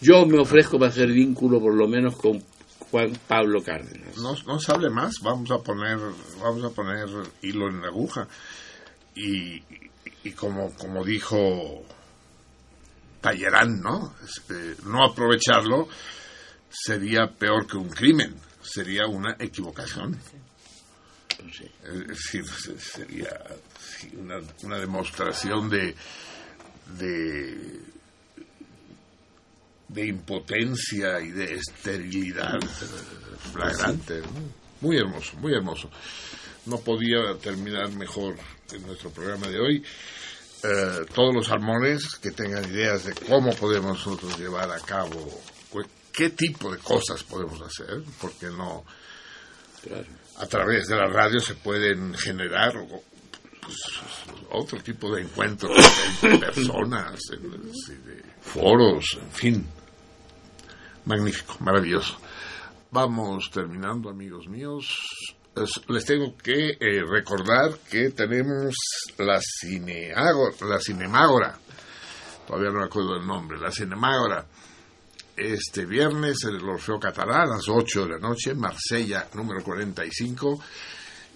Yo 0.00 0.26
me 0.26 0.40
ofrezco 0.40 0.76
para 0.76 0.90
hacer 0.90 1.12
vínculo 1.12 1.60
por 1.60 1.74
lo 1.74 1.86
menos 1.86 2.16
con 2.16 2.42
Juan 2.90 3.12
Pablo 3.28 3.62
Cárdenas. 3.62 4.16
No, 4.16 4.34
no 4.44 4.58
se 4.58 4.72
hable 4.72 4.90
más, 4.90 5.20
vamos 5.22 5.52
a 5.52 5.58
poner, 5.58 5.98
vamos 6.42 6.64
a 6.64 6.70
poner 6.70 7.06
hilo 7.42 7.68
en 7.68 7.80
la 7.80 7.88
aguja. 7.88 8.26
Y, 9.14 9.62
y 10.24 10.32
como, 10.32 10.74
como 10.74 11.04
dijo 11.04 11.84
Tallerán, 13.30 13.80
¿no? 13.80 14.14
Este, 14.24 14.76
no 14.84 15.04
aprovecharlo 15.04 15.88
sería 16.70 17.26
peor 17.26 17.66
que 17.66 17.76
un 17.76 17.88
crimen, 17.88 18.36
sería 18.62 19.06
una 19.06 19.34
equivocación. 19.38 20.16
Es 21.84 22.06
decir, 22.06 22.44
se- 22.46 22.78
sería 22.78 23.30
sí, 23.80 24.10
una, 24.16 24.36
una 24.62 24.78
demostración 24.78 25.68
de, 25.68 25.94
de 26.98 27.80
de 29.88 30.04
impotencia 30.06 31.20
y 31.20 31.30
de 31.30 31.54
esterilidad 31.54 32.58
flagrante. 33.52 34.20
¿no? 34.20 34.26
Muy 34.80 34.96
hermoso, 34.98 35.36
muy 35.38 35.52
hermoso. 35.54 35.88
No 36.66 36.78
podía 36.80 37.36
terminar 37.40 37.90
mejor 37.92 38.36
en 38.72 38.82
nuestro 38.84 39.10
programa 39.10 39.46
de 39.46 39.60
hoy. 39.60 39.84
Eh, 40.68 41.04
todos 41.14 41.34
los 41.34 41.46
salmones 41.46 42.16
que 42.16 42.30
tengan 42.32 42.64
ideas 42.64 43.04
de 43.04 43.14
cómo 43.14 43.54
podemos 43.54 43.92
nosotros 44.06 44.38
llevar 44.38 44.70
a 44.70 44.80
cabo, 44.80 45.40
qué 46.12 46.30
tipo 46.30 46.72
de 46.72 46.78
cosas 46.78 47.22
podemos 47.24 47.60
hacer, 47.60 48.02
porque 48.20 48.46
no 48.46 48.84
a 50.38 50.46
través 50.46 50.86
de 50.88 50.96
la 50.96 51.06
radio 51.06 51.38
se 51.40 51.54
pueden 51.54 52.14
generar 52.14 52.72
pues, 53.60 53.76
otro 54.50 54.82
tipo 54.82 55.14
de 55.14 55.22
encuentros 55.22 55.70
entre 56.22 56.38
personas, 56.52 57.20
en- 57.32 57.72
foros, 58.40 59.04
en 59.22 59.30
fin. 59.30 59.66
Magnífico, 61.04 61.56
maravilloso. 61.60 62.16
Vamos 62.90 63.50
terminando, 63.52 64.08
amigos 64.08 64.48
míos. 64.48 64.98
Es- 65.56 65.80
Les 65.88 66.04
tengo 66.04 66.36
que 66.36 66.76
eh, 66.78 67.02
recordar 67.08 67.78
que 67.90 68.10
tenemos 68.10 68.74
la 69.18 69.40
Cineágora, 69.40 70.54
la 70.66 70.80
Cinemágora, 70.80 71.58
todavía 72.46 72.70
no 72.70 72.80
me 72.80 72.84
acuerdo 72.86 73.14
del 73.14 73.26
nombre, 73.26 73.58
la 73.58 73.70
Cinemágora, 73.70 74.46
este 75.36 75.84
viernes 75.86 76.44
en 76.44 76.56
el 76.56 76.68
Orfeo 76.68 76.98
Catalán 77.00 77.42
a 77.50 77.56
las 77.56 77.68
8 77.68 78.02
de 78.04 78.08
la 78.12 78.18
noche, 78.18 78.54
Marsella 78.54 79.28
número 79.34 79.62
45. 79.62 80.62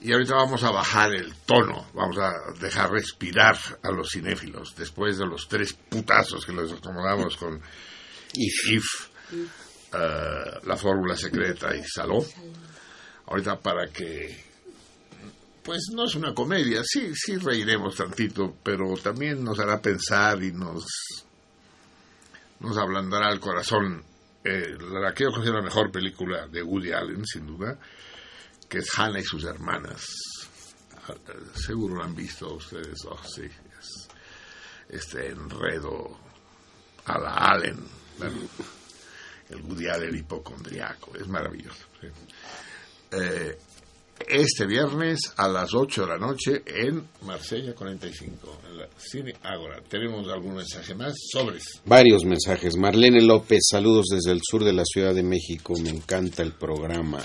Y 0.02 0.12
ahorita 0.12 0.34
vamos 0.34 0.62
a 0.64 0.70
bajar 0.70 1.12
el 1.14 1.34
tono, 1.44 1.90
vamos 1.92 2.16
a 2.18 2.32
dejar 2.58 2.90
respirar 2.90 3.56
a 3.82 3.90
los 3.90 4.08
cinéfilos 4.10 4.74
después 4.74 5.18
de 5.18 5.26
los 5.26 5.46
tres 5.46 5.74
putazos 5.74 6.46
que 6.46 6.52
les 6.52 6.72
acomodamos 6.72 7.36
con 7.36 7.60
IF, 8.34 8.84
eh, 9.92 10.60
la 10.64 10.76
fórmula 10.76 11.16
secreta 11.16 11.74
y 11.76 11.82
Saló. 11.84 12.24
Ahorita 13.30 13.60
para 13.60 13.86
que, 13.86 14.36
pues 15.62 15.82
no 15.94 16.04
es 16.04 16.16
una 16.16 16.34
comedia, 16.34 16.82
sí, 16.84 17.12
sí 17.14 17.36
reiremos 17.36 17.94
tantito, 17.94 18.56
pero 18.60 18.92
también 18.96 19.44
nos 19.44 19.60
hará 19.60 19.80
pensar 19.80 20.42
y 20.42 20.50
nos, 20.50 20.84
nos 22.58 22.76
ablandará 22.76 23.30
el 23.32 23.38
corazón. 23.38 24.04
Eh, 24.42 24.76
la 24.80 25.14
que 25.14 25.24
yo 25.24 25.30
considero 25.30 25.58
la 25.58 25.64
mejor 25.64 25.92
película 25.92 26.48
de 26.48 26.60
Woody 26.60 26.90
Allen, 26.90 27.24
sin 27.24 27.46
duda, 27.46 27.78
que 28.68 28.78
es 28.78 28.98
Hannah 28.98 29.20
y 29.20 29.24
sus 29.24 29.44
hermanas. 29.44 30.04
Ah, 31.06 31.14
Seguro 31.54 31.96
lo 31.96 32.02
han 32.04 32.16
visto 32.16 32.54
ustedes 32.54 32.98
dos, 33.04 33.20
sí. 33.32 33.44
Es 33.78 34.08
este 34.88 35.28
enredo 35.28 36.18
a 37.04 37.16
la 37.16 37.34
Allen, 37.34 37.78
el 39.50 39.62
Woody 39.62 39.86
Allen 39.86 40.16
hipocondriaco, 40.16 41.16
es 41.16 41.28
maravilloso. 41.28 41.86
Eh, 43.12 43.56
este 44.28 44.66
viernes 44.66 45.18
a 45.36 45.48
las 45.48 45.74
8 45.74 46.02
de 46.02 46.06
la 46.06 46.18
noche 46.18 46.62
en 46.66 47.08
Marsella 47.22 47.74
45, 47.74 48.60
en 48.68 48.78
la 48.78 48.88
Cine 48.96 49.34
Ágora. 49.42 49.80
¿Tenemos 49.88 50.28
algún 50.28 50.56
mensaje 50.56 50.94
más? 50.94 51.14
Sobres. 51.32 51.80
Varios 51.84 52.24
mensajes. 52.24 52.76
Marlene 52.76 53.22
López, 53.22 53.60
saludos 53.70 54.06
desde 54.10 54.32
el 54.32 54.40
sur 54.42 54.62
de 54.62 54.72
la 54.72 54.84
Ciudad 54.84 55.14
de 55.14 55.22
México. 55.22 55.74
Me 55.82 55.90
encanta 55.90 56.42
el 56.42 56.52
programa. 56.52 57.24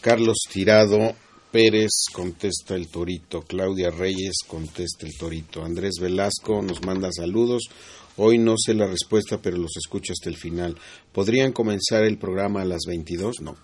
Carlos 0.00 0.36
Tirado 0.52 1.14
Pérez 1.50 1.92
contesta 2.12 2.74
el 2.74 2.88
torito. 2.88 3.42
Claudia 3.42 3.90
Reyes 3.90 4.38
contesta 4.46 5.06
el 5.06 5.16
torito. 5.16 5.64
Andrés 5.64 5.94
Velasco 6.00 6.60
nos 6.60 6.84
manda 6.84 7.10
saludos. 7.12 7.62
Hoy 8.16 8.38
no 8.38 8.54
sé 8.58 8.74
la 8.74 8.86
respuesta, 8.86 9.40
pero 9.40 9.56
los 9.56 9.76
escucho 9.76 10.12
hasta 10.12 10.28
el 10.28 10.36
final. 10.36 10.76
¿Podrían 11.12 11.52
comenzar 11.52 12.04
el 12.04 12.18
programa 12.18 12.62
a 12.62 12.64
las 12.64 12.82
22? 12.86 13.36
No. 13.40 13.56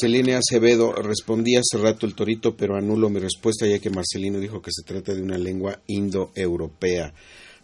Celine 0.00 0.34
Acevedo, 0.34 0.92
respondí 0.92 1.56
hace 1.56 1.78
rato 1.78 2.06
el 2.06 2.14
torito, 2.14 2.56
pero 2.56 2.76
anulo 2.76 3.08
mi 3.08 3.20
respuesta 3.20 3.66
ya 3.66 3.78
que 3.78 3.90
Marcelino 3.90 4.38
dijo 4.38 4.60
que 4.60 4.70
se 4.72 4.82
trata 4.82 5.14
de 5.14 5.22
una 5.22 5.38
lengua 5.38 5.80
indoeuropea. 5.86 7.14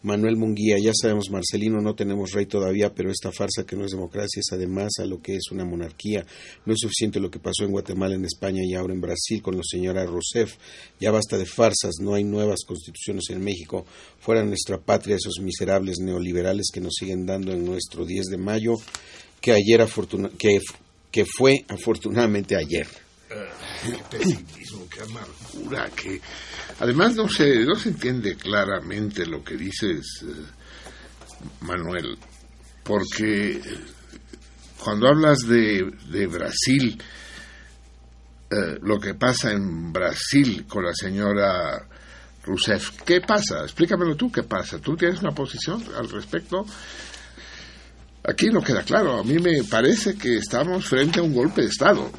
Manuel 0.05 0.37
Munguía, 0.37 0.77
ya 0.79 0.93
sabemos, 0.93 1.31
Marcelino, 1.31 1.81
no 1.81 1.95
tenemos 1.95 2.33
rey 2.33 2.45
todavía, 2.45 2.95
pero 2.95 3.11
esta 3.11 3.33
farsa 3.33 3.65
que 3.65 3.75
no 3.75 3.87
es 3.87 3.93
democracia 3.93 4.39
es 4.39 4.53
además 4.53 4.93
a 4.99 5.07
lo 5.07 5.23
que 5.23 5.35
es 5.35 5.51
una 5.51 5.65
monarquía. 5.65 6.27
No 6.67 6.75
es 6.75 6.81
suficiente 6.81 7.21
lo 7.21 7.31
que 7.31 7.39
pasó 7.39 7.65
en 7.65 7.71
Guatemala, 7.71 8.15
en 8.15 8.27
España 8.27 8.61
y 8.63 8.75
ahora 8.75 8.93
en 8.93 9.01
Brasil 9.01 9.41
con 9.41 9.57
la 9.57 9.63
señora 9.65 10.05
Rousseff. 10.05 10.57
Ya 11.01 11.11
basta 11.11 11.39
de 11.39 11.47
farsas, 11.47 11.95
no 12.03 12.13
hay 12.13 12.23
nuevas 12.23 12.65
constituciones 12.67 13.31
en 13.31 13.43
México. 13.43 13.87
Fuera 14.21 14.45
nuestra 14.45 14.77
patria 14.77 15.17
esos 15.17 15.41
miserables 15.41 15.97
neoliberales 16.01 16.67
que 16.71 16.83
nos 16.83 16.93
siguen 16.99 17.25
dando 17.25 17.53
en 17.53 17.65
nuestro 17.65 18.05
10 18.05 18.27
de 18.27 18.37
mayo, 18.37 18.75
que 19.41 19.53
ayer 19.53 19.81
afortuna 19.81 20.29
que, 20.37 20.59
que 21.15 21.25
fue 21.25 21.65
afortunadamente 21.69 22.57
ayer. 22.57 22.89
Qué 23.29 23.97
pesimismo, 24.11 24.89
qué 24.89 25.03
amargura, 25.03 25.89
que 25.91 26.21
además 26.81 27.15
no 27.15 27.29
se, 27.29 27.65
no 27.65 27.77
se 27.77 27.91
entiende 27.91 28.35
claramente 28.35 29.25
lo 29.25 29.45
que 29.45 29.57
dices, 29.57 30.25
eh, 30.25 30.27
Manuel, 31.61 32.19
porque 32.83 33.53
eh, 33.53 33.63
cuando 34.83 35.07
hablas 35.07 35.39
de, 35.47 35.89
de 36.09 36.27
Brasil, 36.27 37.01
eh, 38.51 38.79
lo 38.83 38.99
que 38.99 39.15
pasa 39.15 39.53
en 39.53 39.93
Brasil 39.93 40.67
con 40.67 40.85
la 40.85 40.95
señora 40.95 41.87
Rousseff, 42.43 42.91
¿qué 43.05 43.21
pasa? 43.21 43.63
Explícamelo 43.63 44.17
tú, 44.17 44.33
¿qué 44.33 44.43
pasa? 44.43 44.81
¿Tú 44.81 44.97
tienes 44.97 45.21
una 45.21 45.31
posición 45.31 45.81
al 45.97 46.11
respecto? 46.11 46.67
Aquí 48.27 48.47
no 48.49 48.63
queda 48.63 48.83
claro. 48.83 49.19
A 49.19 49.23
mí 49.25 49.39
me 49.39 49.63
parece 49.65 50.17
que 50.17 50.37
estamos 50.39 50.87
frente 50.87 51.21
a 51.21 51.23
un 51.23 51.35
golpe 51.35 51.61
de 51.63 51.69
Estado. 51.69 52.11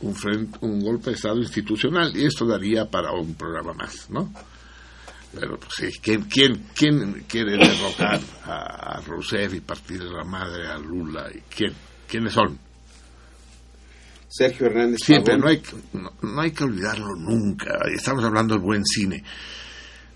Un, 0.00 0.14
fren- 0.14 0.56
un 0.60 0.80
golpe 0.80 1.10
de 1.10 1.16
Estado 1.16 1.38
institucional. 1.38 2.16
Y 2.16 2.24
esto 2.26 2.46
daría 2.46 2.88
para 2.88 3.12
un 3.12 3.34
programa 3.34 3.72
más, 3.72 4.08
¿no? 4.10 4.32
Pero, 5.34 5.58
pues, 5.58 5.72
sí, 5.76 5.98
¿quién, 6.00 6.22
quién, 6.24 6.66
quién 6.76 7.24
quiere 7.26 7.56
derrocar 7.56 8.20
a, 8.44 8.98
a 8.98 9.00
Rousseff 9.00 9.52
y 9.54 9.60
partirle 9.60 10.08
la 10.10 10.22
madre 10.24 10.68
a 10.68 10.78
Lula? 10.78 11.28
¿Y 11.34 11.40
quién? 11.52 11.72
¿Quiénes 12.06 12.32
son? 12.32 12.56
Sergio 14.28 14.66
Hernández 14.66 14.98
Siempre, 15.04 15.36
no 15.38 15.48
hay, 15.48 15.60
no, 15.92 16.12
no 16.22 16.40
hay 16.40 16.52
que 16.52 16.62
olvidarlo 16.64 17.08
nunca. 17.16 17.72
Estamos 17.96 18.22
hablando 18.24 18.54
del 18.54 18.62
buen 18.62 18.84
cine. 18.84 19.24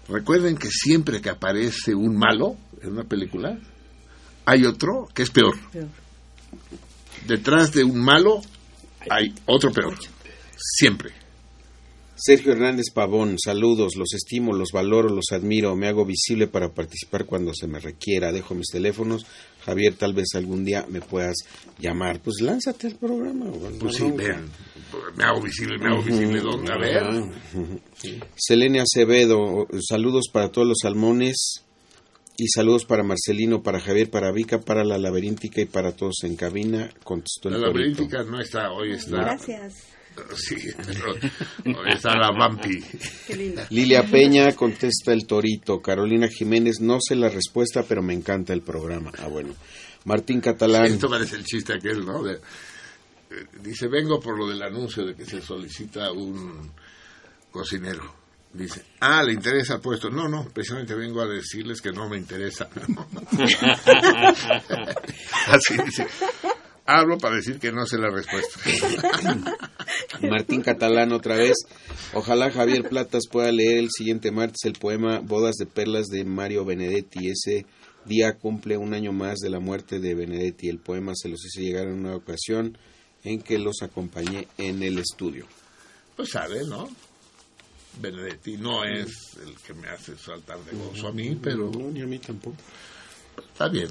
Recuerden 0.09 0.57
que 0.57 0.69
siempre 0.71 1.21
que 1.21 1.31
aparece 1.31 1.95
un 1.95 2.17
malo 2.17 2.57
en 2.83 2.93
una 2.93 3.05
película, 3.05 3.59
hay 4.45 4.65
otro 4.65 5.09
que 5.15 5.23
es 5.23 5.31
peor. 5.31 5.57
Detrás 7.27 7.73
de 7.73 7.85
un 7.85 8.01
malo 8.01 8.41
hay 9.11 9.35
otro 9.47 9.73
peor. 9.73 9.95
Siempre. 10.57 11.13
Sergio 12.21 12.51
Hernández 12.51 12.87
Pavón, 12.93 13.37
saludos, 13.39 13.95
los 13.97 14.13
estimo, 14.13 14.53
los 14.53 14.73
valoro, 14.73 15.09
los 15.09 15.27
admiro, 15.31 15.77
me 15.77 15.87
hago 15.87 16.05
visible 16.05 16.49
para 16.49 16.71
participar 16.71 17.27
cuando 17.27 17.55
se 17.55 17.69
me 17.69 17.79
requiera, 17.79 18.33
dejo 18.33 18.57
mis 18.57 18.67
teléfonos, 18.73 19.25
Javier, 19.65 19.95
tal 19.95 20.15
vez 20.15 20.35
algún 20.35 20.65
día 20.65 20.85
me 20.89 21.01
puedas 21.01 21.37
llamar, 21.79 22.21
pues 22.21 22.41
lánzate 22.41 22.89
al 22.89 22.97
programa. 22.97 23.47
Pues 23.79 23.95
sí, 23.95 24.11
vean, 24.17 24.49
me 25.15 25.25
hago 25.25 25.41
visible, 25.41 25.79
me 25.79 25.87
hago 25.87 26.03
visible. 26.03 26.41
¿Dónde? 26.41 26.73
A 26.73 26.77
ver. 26.77 27.05
Selene 28.35 28.81
Acevedo, 28.81 29.69
saludos 29.81 30.25
para 30.33 30.51
todos 30.51 30.67
los 30.67 30.79
salmones 30.83 31.68
y 32.39 32.47
saludos 32.49 32.85
para 32.85 33.03
Marcelino, 33.03 33.63
para 33.63 33.81
Javier, 33.81 34.11
para 34.11 34.31
Vica, 34.33 34.61
para 34.61 34.85
la 34.85 34.97
laberíntica 34.97 35.61
y 35.61 35.67
para 35.67 35.93
todos 35.93 36.19
en 36.23 36.37
cabina, 36.37 36.89
contestó 37.03 37.49
el 37.49 37.61
La 37.61 37.67
laberíntica 37.67 38.23
no 38.23 38.41
está, 38.41 38.71
hoy 38.71 38.93
está. 38.93 39.17
Gracias. 39.17 39.89
Sí, 40.37 40.57
pero 40.85 41.13
hoy 41.79 41.93
está 41.93 42.17
la 42.17 42.31
Vampi. 42.33 42.81
Lilia 43.71 44.03
Peña 44.05 44.53
contesta 44.53 45.13
el 45.13 45.27
torito. 45.27 45.81
Carolina 45.81 46.29
Jiménez, 46.29 46.81
no 46.81 46.99
sé 47.01 47.15
la 47.15 47.29
respuesta, 47.29 47.85
pero 47.85 48.03
me 48.03 48.15
encanta 48.15 48.53
el 48.53 48.63
programa. 48.63 49.13
Ah, 49.19 49.29
bueno. 49.29 49.55
Martín 50.05 50.41
Catalán. 50.41 50.87
Esto 50.87 51.09
parece 51.09 51.37
el 51.37 51.45
chiste 51.45 51.73
aquel, 51.75 52.05
¿no? 52.05 52.23
De- 52.25 52.35
eh, 52.35 53.45
dice, 53.63 53.87
vengo 53.89 54.19
por 54.19 54.37
lo 54.39 54.49
del 54.49 54.63
anuncio 54.63 55.05
de 55.05 55.15
que 55.15 55.25
se 55.25 55.41
solicita 55.41 56.11
un 56.13 56.71
cocinero. 57.53 58.15
Dice, 58.59 58.83
ah, 58.99 59.23
¿le 59.23 59.35
interesa 59.35 59.75
el 59.75 59.81
puesto? 59.81 60.11
No, 60.11 60.29
no, 60.29 60.49
precisamente 60.53 60.93
vengo 60.97 61.21
a 61.21 61.29
decirles 61.29 61.81
que 61.81 61.93
no 61.93 62.09
me 62.09 62.17
interesa. 62.17 62.69
Así 65.47 65.77
dice. 65.85 66.09
Hablo 66.85 67.19
para 67.19 67.37
decir 67.37 67.61
que 67.61 67.71
no 67.71 67.87
sé 67.87 67.99
la 67.99 68.11
respuesta. 68.11 68.59
Martín 70.29 70.63
Catalán 70.63 71.13
otra 71.13 71.37
vez. 71.37 71.55
Ojalá 72.15 72.51
Javier 72.51 72.89
Platas 72.89 73.29
pueda 73.31 73.53
leer 73.53 73.79
el 73.79 73.91
siguiente 73.91 74.33
martes 74.33 74.65
el 74.65 74.73
poema 74.73 75.21
Bodas 75.21 75.55
de 75.57 75.67
Perlas 75.67 76.07
de 76.07 76.25
Mario 76.25 76.65
Benedetti. 76.65 77.29
Ese 77.29 77.65
día 78.07 78.39
cumple 78.39 78.77
un 78.77 78.93
año 78.93 79.13
más 79.13 79.39
de 79.39 79.51
la 79.51 79.61
muerte 79.61 80.01
de 80.01 80.17
Benedetti. 80.17 80.69
El 80.69 80.79
poema 80.79 81.13
se 81.15 81.29
los 81.29 81.45
hice 81.45 81.61
llegar 81.61 81.87
en 81.87 81.95
una 81.95 82.17
ocasión 82.17 82.77
en 83.23 83.41
que 83.41 83.59
los 83.59 83.83
acompañé 83.83 84.49
en 84.57 84.83
el 84.83 84.99
estudio. 84.99 85.47
Pues 86.17 86.31
sabe, 86.31 86.65
¿no? 86.67 86.89
Benedetti 88.01 88.57
no 88.57 88.85
es 88.85 89.37
el 89.45 89.55
que 89.57 89.75
me 89.75 89.89
hace 89.89 90.17
saltar 90.17 90.59
de 90.65 90.77
gozo 90.77 91.09
a 91.09 91.13
mí, 91.13 91.39
pero 91.43 91.71
No, 91.71 91.91
ni 91.91 92.03
a 92.03 92.07
mí 92.07 92.19
tampoco. 92.19 92.57
está 93.39 93.69
bien. 93.69 93.89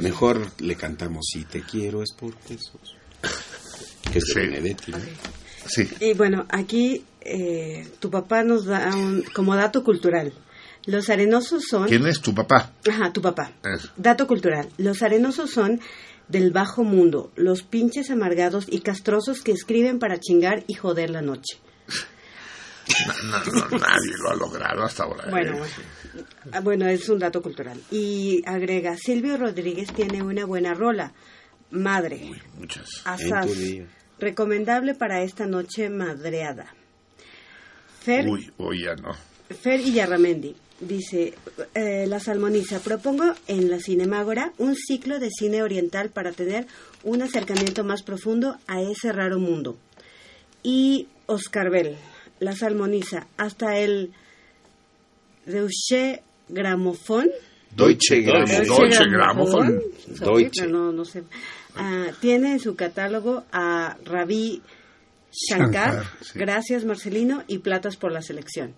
Mejor 0.00 0.46
le 0.60 0.74
cantamos 0.76 1.24
Si 1.32 1.44
te 1.44 1.62
quiero 1.62 2.02
es 2.02 2.12
por 2.12 2.34
pesos. 2.36 2.96
Que 4.12 4.18
es 4.18 4.24
de 4.24 4.32
Sí. 4.32 4.38
Benedetti. 4.40 4.92
¿no? 4.92 4.98
Sí. 5.66 5.88
Y 6.00 6.14
bueno, 6.14 6.46
aquí 6.48 7.04
eh, 7.20 7.86
tu 8.00 8.10
papá 8.10 8.42
nos 8.42 8.64
da 8.64 8.94
un, 8.94 9.22
como 9.34 9.54
dato 9.54 9.84
cultural. 9.84 10.32
Los 10.86 11.10
arenosos 11.10 11.64
son... 11.68 11.86
¿Quién 11.86 12.06
es 12.06 12.20
tu 12.20 12.34
papá? 12.34 12.72
Ajá, 12.88 13.12
tu 13.12 13.20
papá. 13.20 13.52
Es- 13.62 13.90
Dato 13.96 14.26
cultural. 14.26 14.68
Los 14.78 15.02
arenosos 15.02 15.50
son 15.50 15.80
del 16.28 16.50
bajo 16.52 16.82
mundo, 16.84 17.30
los 17.36 17.62
pinches 17.62 18.10
amargados 18.10 18.64
y 18.68 18.80
castrosos 18.80 19.42
que 19.42 19.52
escriben 19.52 19.98
para 19.98 20.18
chingar 20.18 20.64
y 20.68 20.74
joder 20.74 21.10
la 21.10 21.22
noche. 21.22 21.58
No, 23.24 23.38
no, 23.52 23.78
nadie 23.78 24.12
lo 24.22 24.30
ha 24.30 24.34
logrado 24.36 24.82
hasta 24.82 25.04
ahora. 25.04 25.26
Bueno, 25.30 25.52
¿eh? 25.52 25.58
bueno. 25.58 26.26
Ah, 26.52 26.60
bueno, 26.60 26.86
es 26.88 27.08
un 27.08 27.18
dato 27.18 27.40
cultural. 27.42 27.80
Y 27.90 28.42
agrega, 28.46 28.96
Silvio 28.96 29.36
Rodríguez 29.36 29.92
tiene 29.92 30.22
una 30.22 30.44
buena 30.44 30.74
rola, 30.74 31.12
Madre, 31.70 32.30
Muchas. 32.58 32.88
Asaz, 33.04 33.46
En 33.46 33.48
tu 33.48 33.54
día. 33.54 33.86
recomendable 34.18 34.94
para 34.94 35.22
esta 35.22 35.46
noche 35.46 35.88
madreada. 35.88 36.74
Fer, 38.00 38.26
Uy, 38.28 38.50
hoy 38.58 38.84
ya 38.84 38.94
no. 38.96 39.14
Fer 39.62 39.80
Illarramendi 39.80 40.56
dice, 40.80 41.34
eh, 41.74 42.06
La 42.08 42.18
Salmoniza, 42.18 42.80
propongo 42.80 43.34
en 43.46 43.70
la 43.70 43.78
Cinemágora 43.78 44.52
un 44.58 44.74
ciclo 44.74 45.18
de 45.18 45.30
cine 45.30 45.62
oriental 45.62 46.08
para 46.10 46.32
tener 46.32 46.66
un 47.04 47.22
acercamiento 47.22 47.84
más 47.84 48.02
profundo 48.02 48.56
a 48.66 48.80
ese 48.80 49.12
raro 49.12 49.38
mundo. 49.38 49.76
Y 50.62 51.08
Oscar 51.26 51.70
Bell, 51.70 51.96
La 52.40 52.54
Salmoniza, 52.56 53.26
hasta 53.36 53.78
el 53.78 54.12
Deutsche 55.46 56.22
Grammophon. 56.48 57.28
Deutsche 57.76 58.20
Grammophon. 58.22 59.80
Deutsche. 60.20 60.66
No, 60.66 60.92
no 60.92 61.04
sé. 61.04 61.22
Ah, 61.76 62.06
tiene 62.20 62.52
en 62.52 62.60
su 62.60 62.74
catálogo 62.74 63.44
a 63.52 63.96
Ravi 64.04 64.60
Shankar, 65.30 65.92
Shankar, 65.94 66.04
sí. 66.20 66.38
gracias 66.38 66.84
Marcelino, 66.84 67.44
y 67.46 67.58
Platas 67.58 67.96
por 67.96 68.12
la 68.12 68.22
selección. 68.22 68.74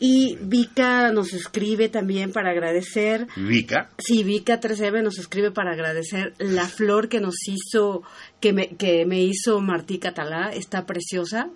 Y 0.00 0.36
Vika 0.40 1.10
nos 1.12 1.32
escribe 1.32 1.88
también 1.88 2.32
para 2.32 2.50
agradecer, 2.50 3.26
Vika. 3.36 3.90
sí, 3.98 4.22
Vika 4.22 4.60
3M 4.60 5.02
nos 5.02 5.18
escribe 5.18 5.50
para 5.50 5.72
agradecer 5.72 6.34
la 6.38 6.68
flor 6.68 7.08
que 7.08 7.20
nos 7.20 7.34
hizo, 7.48 8.02
que 8.40 8.52
me, 8.52 8.68
que 8.76 9.06
me 9.06 9.22
hizo 9.22 9.60
Martí 9.60 9.98
Catalá, 9.98 10.52
está 10.52 10.86
preciosa, 10.86 11.50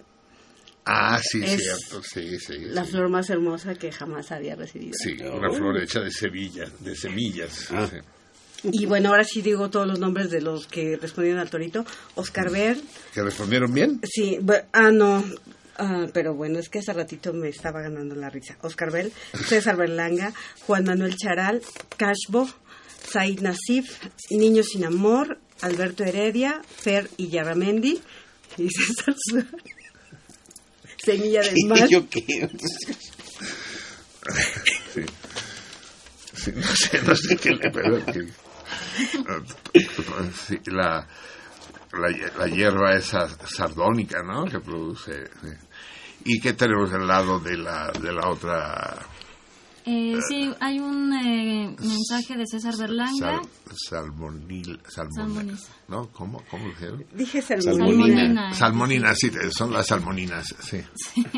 Ah, 0.85 1.21
sí, 1.23 1.43
Es 1.45 1.63
cierto. 1.63 2.03
Sí, 2.03 2.39
sí. 2.39 2.59
la 2.59 2.85
sí. 2.85 2.91
flor 2.91 3.09
más 3.09 3.31
hermosa 3.31 3.75
que 3.75 3.93
jamás 3.93 4.33
había 4.33 4.57
recibido. 4.57 4.93
Sí, 4.95 5.13
una 5.23 5.51
flor 5.53 5.81
hecha 5.81 6.01
de 6.01 6.11
semillas, 6.11 6.71
de 6.83 6.97
semillas. 6.97 7.69
Ah. 7.71 7.89
sí. 7.89 7.99
Y 8.65 8.87
bueno, 8.87 9.09
ahora 9.11 9.25
sí 9.25 9.43
digo 9.43 9.71
todos 9.71 9.87
los 9.89 9.99
nombres 9.99 10.31
de 10.31 10.41
los 10.41 10.67
que 10.69 10.97
respondieron 10.97 11.41
al 11.41 11.51
torito. 11.51 11.85
Oscar 12.15 12.51
Ver, 12.51 12.79
¿Que 13.13 13.23
respondieron 13.23 13.73
bien? 13.75 14.01
Sí, 14.05 14.39
ah, 14.73 14.91
no. 14.93 15.25
Ah, 15.77 16.07
pero 16.13 16.35
bueno, 16.35 16.59
es 16.59 16.69
que 16.69 16.79
hace 16.79 16.93
ratito 16.93 17.33
me 17.33 17.49
estaba 17.49 17.81
ganando 17.81 18.15
la 18.15 18.31
risa. 18.31 18.57
Oscar 18.63 18.93
Bell, 18.93 19.13
César 19.47 19.77
Berlanga, 19.77 20.33
Juan 20.67 20.85
Manuel 20.85 21.17
Charal, 21.17 21.61
Cashbo, 21.97 22.49
Said 23.09 23.41
Nasif, 23.41 23.99
Niño 24.31 24.63
Sin 24.63 24.85
Amor, 24.85 25.39
Alberto 25.63 26.05
Heredia, 26.05 26.63
Fer 26.65 27.09
Illarramendi 27.17 28.01
y 28.59 28.69
César 28.71 29.15
Suárez. 29.17 29.82
Semilla 31.05 31.43
del 31.43 31.55
Mal. 31.69 31.89
¿Yo 31.89 32.09
qué? 32.09 32.49
Sí. 34.95 35.03
Sí, 36.35 36.53
no 36.55 36.63
sé, 36.63 37.03
no 37.03 37.15
sé 37.15 37.37
qué 37.37 37.51
le 37.51 37.71
pero 37.71 38.05
que- 38.07 38.29
sí, 40.47 40.59
la, 40.67 41.07
la, 41.93 42.31
la 42.39 42.47
hierba 42.49 42.95
esa 42.95 43.29
sardónica, 43.47 44.23
¿no? 44.23 44.45
Que 44.47 44.59
produce. 44.61 45.27
sí. 45.43 45.49
¿Y 46.25 46.41
qué 46.41 46.53
tenemos 46.53 46.93
al 46.93 47.07
lado 47.07 47.39
de 47.41 47.57
la, 47.57 47.91
de 48.01 48.13
la 48.13 48.29
otra 48.29 49.07
Eh, 49.85 50.17
sí, 50.29 50.53
hay 50.61 50.79
un 50.79 51.13
eh, 51.13 51.75
mensaje 51.81 52.37
de 52.37 52.47
César 52.47 52.77
Berlanga. 52.77 53.43
sal, 53.89 54.05
salmonil. 54.15 54.79
¿no? 55.89 56.09
¿Cómo, 56.13 56.43
cómo 56.51 56.67
dijeron? 56.69 57.05
Dije 57.15 57.43
Salmonina. 57.43 57.75
Salmonina. 58.07 58.55
Salmoninas, 58.55 59.19
sí, 59.19 59.31
son 59.51 59.73
las 59.73 59.87
salmoninas, 59.89 60.55
sí. 60.61 60.79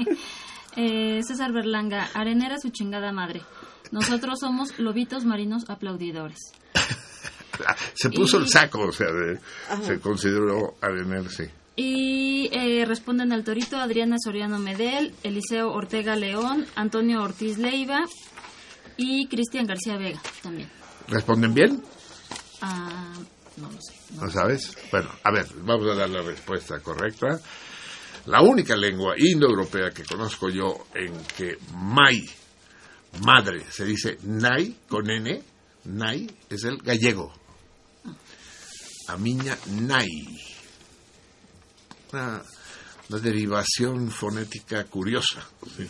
Eh, 0.76 1.20
César 1.22 1.52
Berlanga, 1.52 2.08
arenera 2.14 2.56
su 2.58 2.70
chingada 2.70 3.12
madre. 3.12 3.42
Nosotros 3.92 4.40
somos 4.40 4.76
lobitos 4.80 5.24
marinos 5.24 5.70
aplaudidores. 5.70 6.38
Se 7.94 8.10
puso 8.10 8.40
Y- 8.40 8.42
el 8.42 8.48
saco, 8.48 8.80
o 8.80 8.90
sea, 8.92 9.06
de- 9.12 9.38
se 9.84 10.00
consideró 10.00 10.74
arenel, 10.80 11.30
sí. 11.30 11.44
Y 11.76 12.48
eh, 12.52 12.84
responden 12.86 13.32
al 13.32 13.44
torito 13.44 13.76
Adriana 13.76 14.16
Soriano 14.18 14.58
Medel, 14.58 15.14
Eliseo 15.22 15.72
Ortega 15.72 16.16
León, 16.16 16.66
Antonio 16.74 17.22
Ortiz 17.22 17.56
Leiva 17.58 18.00
y 18.96 19.26
Cristian 19.26 19.66
García 19.66 19.96
Vega 19.96 20.20
también. 20.42 20.68
¿Responden 21.08 21.54
bien? 21.54 21.82
Ah, 22.60 23.14
no 23.56 23.70
lo 23.70 23.78
sé. 23.80 23.94
¿No 24.14 24.30
sabes? 24.30 24.76
Bueno, 24.90 25.10
a 25.22 25.30
ver, 25.32 25.46
vamos 25.62 25.90
a 25.90 25.94
dar 25.94 26.08
la 26.08 26.22
respuesta 26.22 26.80
correcta. 26.80 27.40
La 28.26 28.40
única 28.40 28.74
lengua 28.76 29.14
indoeuropea 29.18 29.90
que 29.90 30.04
conozco 30.04 30.48
yo 30.48 30.86
en 30.94 31.12
que 31.36 31.58
mai, 31.74 32.24
madre, 33.22 33.64
se 33.70 33.84
dice 33.84 34.18
nai 34.22 34.76
con 34.88 35.10
n, 35.10 35.42
nai, 35.84 36.26
es 36.48 36.64
el 36.64 36.78
gallego. 36.78 37.32
A 39.08 39.18
miña 39.18 39.58
nai. 39.66 40.08
Una, 42.12 42.42
una 43.10 43.18
derivación 43.18 44.10
fonética 44.10 44.84
curiosa. 44.84 45.46
sí. 45.76 45.86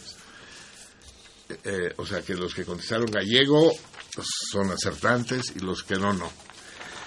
Eh, 1.48 1.92
o 1.98 2.06
sea 2.06 2.22
que 2.22 2.34
los 2.34 2.54
que 2.54 2.64
contestaron 2.64 3.10
gallego 3.10 3.72
son 4.50 4.70
acertantes 4.70 5.52
y 5.56 5.60
los 5.60 5.82
que 5.84 5.96
no, 5.96 6.12
no. 6.12 6.30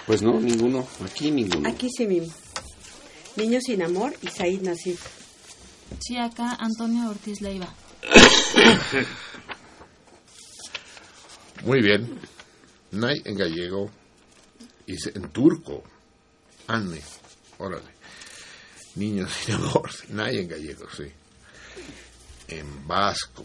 Pues 0.05 0.21
no, 0.21 0.39
ninguno. 0.39 0.87
Aquí 1.03 1.31
ninguno. 1.31 1.67
Aquí 1.69 1.89
sí 1.89 2.05
mismo. 2.07 2.33
Niño 3.35 3.59
Sin 3.61 3.81
Amor 3.83 4.13
y 4.21 4.27
Said 4.27 4.61
Nasif. 4.61 5.01
Sí, 5.99 6.17
acá 6.17 6.55
Antonio 6.59 7.09
Ortiz 7.09 7.41
Leiva. 7.41 7.73
Muy 11.63 11.81
bien. 11.81 12.19
Nay 12.91 13.21
en 13.25 13.35
gallego 13.35 13.89
y 14.85 14.97
se- 14.97 15.09
en 15.17 15.29
turco. 15.29 15.83
Anne. 16.67 17.01
Órale. 17.57 17.91
Niños 18.95 19.31
sin 19.33 19.55
amor. 19.55 19.89
Nay 20.09 20.37
en 20.37 20.47
gallego, 20.47 20.85
sí. 20.95 21.05
En 22.47 22.87
vasco. 22.87 23.43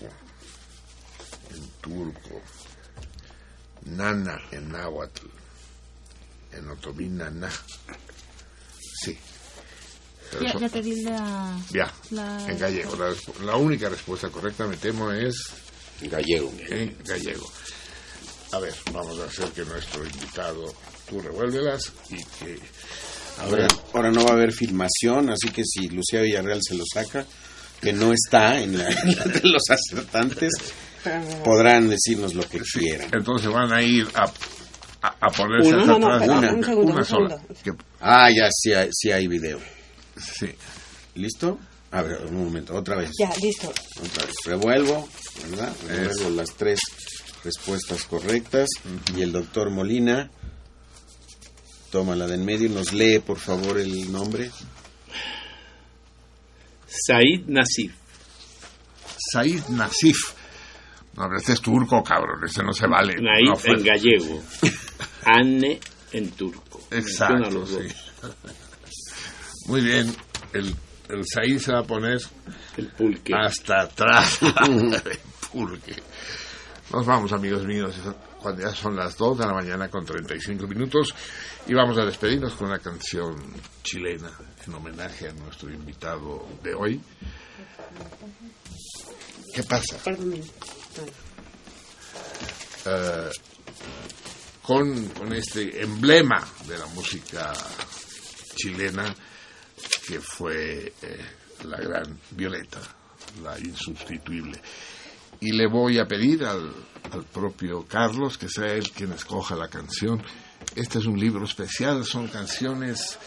En 1.54 1.68
turco. 1.80 2.40
Nana 3.86 4.40
en 4.52 4.70
náhuatl. 4.70 5.26
En 6.52 6.68
otomí 6.68 7.08
naná. 7.08 7.50
Sí. 9.02 9.16
Pero 10.30 10.58
Ya, 10.60 10.68
te 10.68 10.80
di 10.82 11.02
la... 11.02 11.58
ya, 11.70 11.92
la- 12.10 12.46
en 12.48 12.58
gallego. 12.58 12.96
La 13.44 13.56
única 13.56 13.88
respuesta 13.88 14.28
correcta, 14.30 14.66
me 14.66 14.76
temo, 14.76 15.10
es 15.12 15.34
Gallego. 16.00 16.52
en 16.68 16.96
gallego. 17.04 17.50
A 18.52 18.58
ver, 18.58 18.74
vamos 18.92 19.18
a 19.20 19.24
hacer 19.24 19.48
que 19.50 19.64
nuestro 19.64 20.04
invitado, 20.04 20.72
tú 21.08 21.20
revuélvelas 21.20 21.92
y 22.10 22.16
que... 22.24 22.58
Ahora, 23.38 23.66
ahora 23.94 24.10
no 24.10 24.24
va 24.24 24.30
a 24.30 24.34
haber 24.34 24.52
filmación, 24.52 25.30
así 25.30 25.48
que 25.50 25.64
si 25.64 25.88
Lucía 25.88 26.20
Villarreal 26.20 26.60
se 26.62 26.74
lo 26.74 26.84
saca, 26.92 27.24
que 27.80 27.92
no 27.92 28.12
está 28.12 28.60
en 28.60 28.76
la, 28.78 28.88
en 29.02 29.16
la 29.16 29.24
de 29.24 29.40
los 29.44 29.62
acertantes, 29.70 30.52
podrán 31.44 31.88
decirnos 31.88 32.34
lo 32.34 32.48
que 32.48 32.60
quieran. 32.60 33.08
Entonces 33.12 33.50
van 33.50 33.72
a 33.72 33.82
ir 33.82 34.08
a, 34.14 34.24
a, 35.02 35.16
a 35.20 35.30
ponerse 35.30 35.74
Una. 35.74 35.80
hasta 35.82 35.98
No, 35.98 36.12
atrás. 36.12 36.28
Una, 36.28 36.52
un 36.52 36.64
segundo, 36.64 36.92
una 36.92 37.00
un 37.00 37.06
sola. 37.06 37.42
Que- 37.62 37.72
Ah, 38.00 38.28
ya, 38.30 38.48
sí 38.52 38.72
hay, 38.72 38.88
sí 38.92 39.10
hay 39.12 39.26
video. 39.28 39.60
Sí. 40.18 40.48
¿Listo? 41.14 41.58
A 41.90 42.02
ver, 42.02 42.22
un 42.26 42.44
momento, 42.44 42.74
otra 42.74 42.96
vez. 42.96 43.10
Ya, 43.18 43.30
listo. 43.40 43.68
Otra 43.68 44.24
vez. 44.26 44.34
Revuelvo, 44.44 45.08
¿verdad? 45.50 45.72
Revuelvo 45.86 46.30
las 46.30 46.50
tres 46.56 46.80
respuestas 47.44 48.04
correctas. 48.04 48.68
Y 49.16 49.20
el 49.22 49.30
doctor 49.32 49.68
Molina 49.70 50.30
toma 51.90 52.16
la 52.16 52.26
de 52.26 52.34
en 52.36 52.44
medio 52.46 52.66
y 52.66 52.70
nos 52.70 52.92
lee, 52.94 53.18
por 53.18 53.38
favor, 53.38 53.78
el 53.78 54.10
nombre. 54.10 54.50
Said 56.86 57.46
Nasif. 57.46 57.92
Said 59.32 59.62
Nasif. 59.68 60.16
No, 61.16 61.24
pero 61.24 61.36
este 61.36 61.52
es 61.52 61.60
turco, 61.60 62.02
cabrón. 62.02 62.42
Este 62.44 62.62
no 62.62 62.72
se 62.72 62.86
vale. 62.86 63.14
Naid 63.20 63.48
No 63.48 63.74
en 63.74 63.84
gallego. 63.84 64.42
Anne 65.24 65.78
en 66.12 66.30
turco. 66.32 66.80
Exacto, 66.90 67.66
sí. 67.66 67.88
Muy 69.66 69.80
bien, 69.82 70.14
el, 70.52 70.74
el 71.08 71.24
Said 71.26 71.58
se 71.58 71.72
va 71.72 71.80
a 71.80 71.84
poner 71.84 72.18
el 72.76 72.88
pulque. 72.88 73.32
hasta 73.34 73.82
atrás. 73.82 74.40
el 74.68 75.18
pulque. 75.52 75.96
Nos 76.92 77.06
vamos, 77.06 77.32
amigos 77.32 77.64
míos, 77.64 77.94
cuando 78.38 78.62
ya 78.62 78.74
son 78.74 78.96
las 78.96 79.16
2 79.16 79.38
de 79.38 79.46
la 79.46 79.54
mañana 79.54 79.88
con 79.88 80.04
35 80.04 80.66
minutos 80.66 81.14
y 81.66 81.72
vamos 81.74 81.96
a 81.96 82.04
despedirnos 82.04 82.52
con 82.54 82.68
una 82.68 82.80
canción 82.80 83.36
chilena 83.82 84.30
en 84.66 84.74
homenaje 84.74 85.28
a 85.28 85.32
nuestro 85.32 85.72
invitado 85.72 86.46
de 86.62 86.74
hoy. 86.74 87.00
¿Qué 89.54 89.62
pasa? 89.62 89.96
Eh, 92.84 93.30
con, 94.62 95.32
este 95.34 95.82
emblema 95.82 96.46
de 96.66 96.78
la 96.78 96.86
música 96.86 97.52
chilena 98.54 99.14
que 100.06 100.20
fue 100.20 100.92
eh, 101.02 101.20
la 101.64 101.78
gran 101.78 102.18
Violeta, 102.30 102.80
la 103.42 103.58
insustituible. 103.58 104.60
Y 105.40 105.52
le 105.52 105.66
voy 105.68 105.98
a 105.98 106.06
pedir 106.06 106.44
al, 106.44 106.72
al 107.10 107.24
propio 107.24 107.86
Carlos 107.86 108.38
que 108.38 108.48
sea 108.48 108.72
él 108.72 108.90
quien 108.90 109.12
escoja 109.12 109.56
la 109.56 109.68
canción. 109.68 110.22
Este 110.76 110.98
es 110.98 111.06
un 111.06 111.18
libro 111.18 111.44
especial, 111.44 112.04
son 112.04 112.28
canciones 112.28 113.18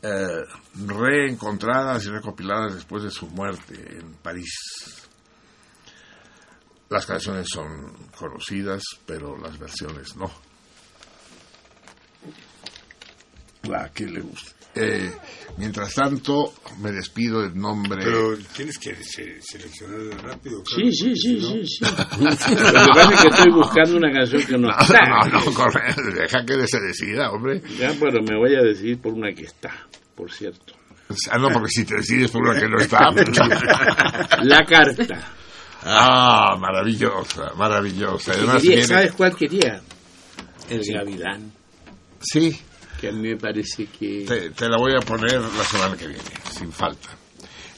eh, 0.00 0.44
reencontradas 0.86 2.04
y 2.04 2.10
recopiladas 2.10 2.74
después 2.74 3.02
de 3.02 3.10
su 3.10 3.26
muerte 3.26 3.98
en 3.98 4.14
París. 4.14 4.97
Las 6.90 7.04
canciones 7.06 7.46
son 7.52 7.92
conocidas, 8.16 8.82
pero 9.06 9.36
las 9.38 9.58
versiones 9.58 10.16
no. 10.16 10.30
La 13.68 13.90
que 13.92 14.06
le 14.06 14.20
guste. 14.20 14.52
Eh, 14.74 15.10
mientras 15.56 15.92
tanto, 15.94 16.54
me 16.80 16.92
despido 16.92 17.44
en 17.44 17.58
nombre. 17.60 17.98
Pero 18.04 18.36
tienes 18.54 18.78
que 18.78 18.94
se- 19.02 19.40
seleccionar 19.42 20.22
rápido. 20.22 20.62
Sí, 20.66 20.92
sí, 20.92 21.12
sí, 21.16 21.38
¿no? 21.40 21.48
sí, 21.48 21.66
sí. 21.66 21.84
Lo 21.84 21.90
que 21.90 22.90
pasa 22.94 23.14
es 23.14 23.20
que 23.20 23.28
estoy 23.28 23.52
buscando 23.52 23.96
una 23.96 24.12
canción 24.12 24.42
que 24.46 24.52
no 24.52 24.68
No, 24.68 24.78
está. 24.78 25.00
no, 25.08 25.24
no, 25.40 25.52
corre, 25.54 25.94
deja 26.14 26.44
que 26.46 26.66
se 26.68 26.80
decida, 26.80 27.30
hombre. 27.32 27.60
Ya, 27.76 27.92
pero 27.98 28.22
me 28.22 28.36
voy 28.38 28.54
a 28.54 28.62
decidir 28.62 29.00
por 29.00 29.12
una 29.14 29.32
que 29.34 29.42
está, 29.44 29.72
por 30.14 30.30
cierto. 30.32 30.74
Ah, 31.30 31.38
no, 31.38 31.48
porque 31.50 31.70
si 31.70 31.84
te 31.84 31.96
decides 31.96 32.30
por 32.30 32.42
una 32.42 32.58
que 32.60 32.68
no 32.68 32.78
está. 32.78 33.10
pues, 33.12 33.28
La 34.44 34.64
carta. 34.64 35.32
Ah, 35.84 36.56
maravillosa, 36.58 37.52
maravillosa. 37.56 38.32
Además, 38.32 38.56
Quería- 38.62 38.70
viene- 38.76 38.86
¿Sabes 38.86 39.12
cuál 39.12 39.36
quería? 39.36 39.80
El 40.68 40.82
Gavilán. 40.92 41.52
Sí. 42.20 42.60
Que 43.00 43.08
a 43.08 43.12
mí 43.12 43.28
me 43.28 43.36
parece 43.36 43.86
que... 43.86 44.24
Te, 44.26 44.50
te 44.50 44.68
la 44.68 44.76
voy 44.76 44.92
a 44.96 45.00
poner 45.06 45.40
la 45.40 45.64
semana 45.64 45.96
que 45.96 46.08
viene, 46.08 46.22
sin 46.50 46.72
falta. 46.72 47.08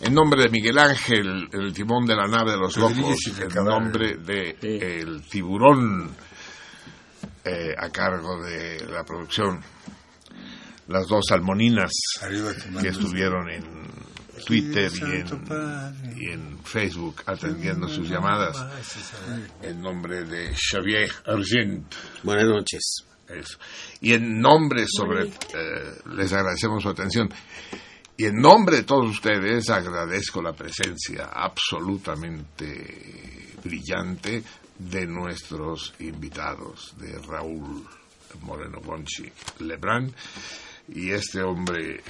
En 0.00 0.14
nombre 0.14 0.42
de 0.44 0.48
Miguel 0.48 0.78
Ángel, 0.78 1.46
el 1.52 1.72
timón 1.74 2.06
de 2.06 2.16
la 2.16 2.26
nave 2.26 2.52
de 2.52 2.56
los 2.56 2.74
locos, 2.78 3.16
en 3.38 3.64
nombre 3.64 4.16
de 4.16 4.56
el 5.02 5.20
tiburón 5.28 6.16
eh, 7.44 7.74
a 7.76 7.90
cargo 7.90 8.42
de 8.42 8.82
la 8.90 9.04
producción, 9.04 9.60
las 10.88 11.06
dos 11.06 11.26
salmoninas 11.28 11.90
que 12.80 12.88
estuvieron 12.88 13.50
en 13.50 13.64
Twitter 14.44 14.92
y 14.94 15.02
en, 15.02 15.26
y 16.16 16.30
en 16.30 16.58
Facebook 16.64 17.22
atendiendo 17.26 17.88
sus 17.88 18.08
llamadas, 18.08 18.64
en 19.62 19.80
nombre 19.80 20.24
de 20.24 20.54
Xavier 20.54 21.10
Argent. 21.26 21.92
Buenas 22.22 22.46
noches. 22.46 23.04
Eso. 23.28 23.58
Y 24.00 24.12
en 24.12 24.40
nombre 24.40 24.84
sobre, 24.88 25.26
eh, 25.26 25.32
les 26.14 26.32
agradecemos 26.32 26.82
su 26.82 26.88
atención. 26.88 27.28
Y 28.16 28.24
en 28.26 28.36
nombre 28.36 28.76
de 28.76 28.82
todos 28.82 29.08
ustedes 29.08 29.70
agradezco 29.70 30.42
la 30.42 30.52
presencia 30.52 31.30
absolutamente 31.32 33.54
brillante 33.62 34.42
de 34.78 35.06
nuestros 35.06 35.94
invitados, 36.00 36.94
de 36.98 37.16
Raúl 37.18 37.86
Moreno 38.42 38.80
Bonchi 38.80 39.30
Lebrán 39.60 40.12
y 40.88 41.10
este 41.10 41.42
hombre 41.42 42.02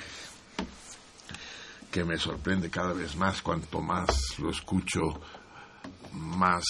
que 1.91 2.05
me 2.05 2.17
sorprende 2.17 2.71
cada 2.71 2.93
vez 2.93 3.17
más 3.17 3.43
cuanto 3.43 3.81
más 3.81 4.39
lo 4.39 4.51
escucho 4.51 5.21
más 6.13 6.65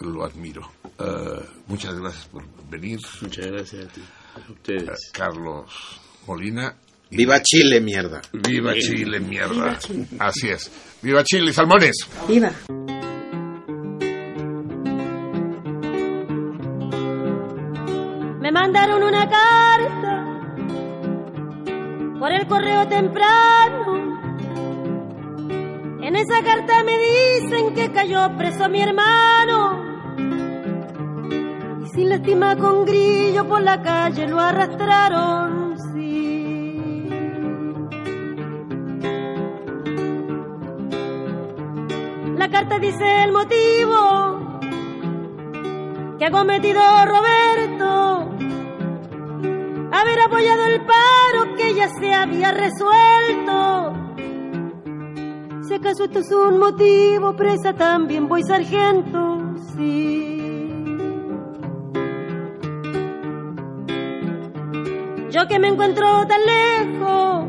lo 0.00 0.24
admiro. 0.24 0.70
Eh, 0.98 1.44
muchas 1.66 1.98
gracias 1.98 2.26
por 2.26 2.44
venir. 2.68 3.00
Muchas 3.20 3.46
gracias 3.46 3.86
a 3.86 3.88
ti. 3.88 4.02
A 4.34 4.52
ustedes. 4.52 5.10
Carlos 5.12 6.00
Molina. 6.26 6.76
Viva 7.10 7.40
Chile, 7.40 7.80
mierda. 7.80 8.20
Viva 8.32 8.74
Chile, 8.74 9.20
mierda. 9.20 9.54
Viva 9.54 9.78
Chile. 9.78 10.06
Así 10.18 10.48
es. 10.48 10.70
Viva 11.02 11.22
Chile, 11.22 11.52
Salmones. 11.52 12.08
Viva. 12.26 12.50
Me 18.40 18.52
mandaron 18.52 19.02
una 19.02 19.28
carta 19.28 20.36
por 22.18 22.32
el 22.32 22.46
correo 22.46 22.88
temprano. 22.88 24.05
En 26.06 26.14
esa 26.14 26.40
carta 26.40 26.84
me 26.84 26.96
dicen 26.96 27.74
que 27.74 27.90
cayó 27.90 28.30
preso 28.38 28.68
mi 28.68 28.80
hermano. 28.80 29.82
Y 31.82 31.88
sin 31.88 32.10
lástima 32.10 32.56
con 32.56 32.84
grillo 32.84 33.48
por 33.48 33.60
la 33.60 33.82
calle 33.82 34.28
lo 34.28 34.38
arrastraron. 34.38 35.76
Sí. 35.92 37.08
La 42.36 42.48
carta 42.50 42.78
dice 42.78 43.24
el 43.24 43.32
motivo 43.32 44.60
que 46.20 46.26
ha 46.26 46.30
cometido 46.30 46.82
Roberto. 47.04 48.30
Haber 49.90 50.20
apoyado 50.20 50.66
el 50.66 50.80
paro 50.82 51.56
que 51.56 51.74
ya 51.74 51.88
se 51.98 52.14
había 52.14 52.52
resuelto. 52.52 54.05
Si 55.66 55.74
acaso 55.74 56.04
esto 56.04 56.20
es 56.20 56.30
un 56.30 56.60
motivo, 56.60 57.34
presa 57.34 57.72
también 57.74 58.28
voy 58.28 58.40
sargento, 58.44 59.40
sí. 59.74 60.40
Yo 65.28 65.48
que 65.48 65.58
me 65.58 65.66
encuentro 65.66 66.24
tan 66.28 66.40
lejos, 66.46 67.46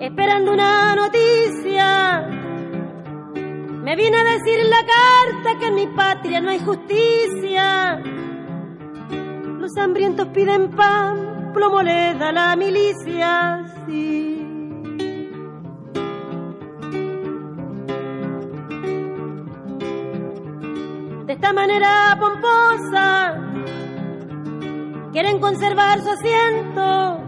esperando 0.00 0.52
una 0.52 0.96
noticia. 0.96 2.28
Me 3.84 3.94
vine 3.94 4.16
a 4.16 4.24
decir 4.24 4.58
la 4.68 4.84
carta 4.84 5.58
que 5.60 5.66
en 5.68 5.74
mi 5.76 5.86
patria 5.86 6.40
no 6.40 6.50
hay 6.50 6.58
justicia. 6.58 8.02
Los 9.60 9.76
hambrientos 9.76 10.26
piden 10.34 10.72
pan, 10.72 11.52
plomo 11.54 11.80
le 11.80 12.14
da 12.14 12.32
la 12.32 12.56
milicia, 12.56 13.64
sí. 13.86 14.39
Esta 21.40 21.54
manera 21.54 22.18
pomposa, 22.20 23.34
quieren 25.10 25.40
conservar 25.40 26.02
su 26.02 26.10
asiento. 26.10 27.18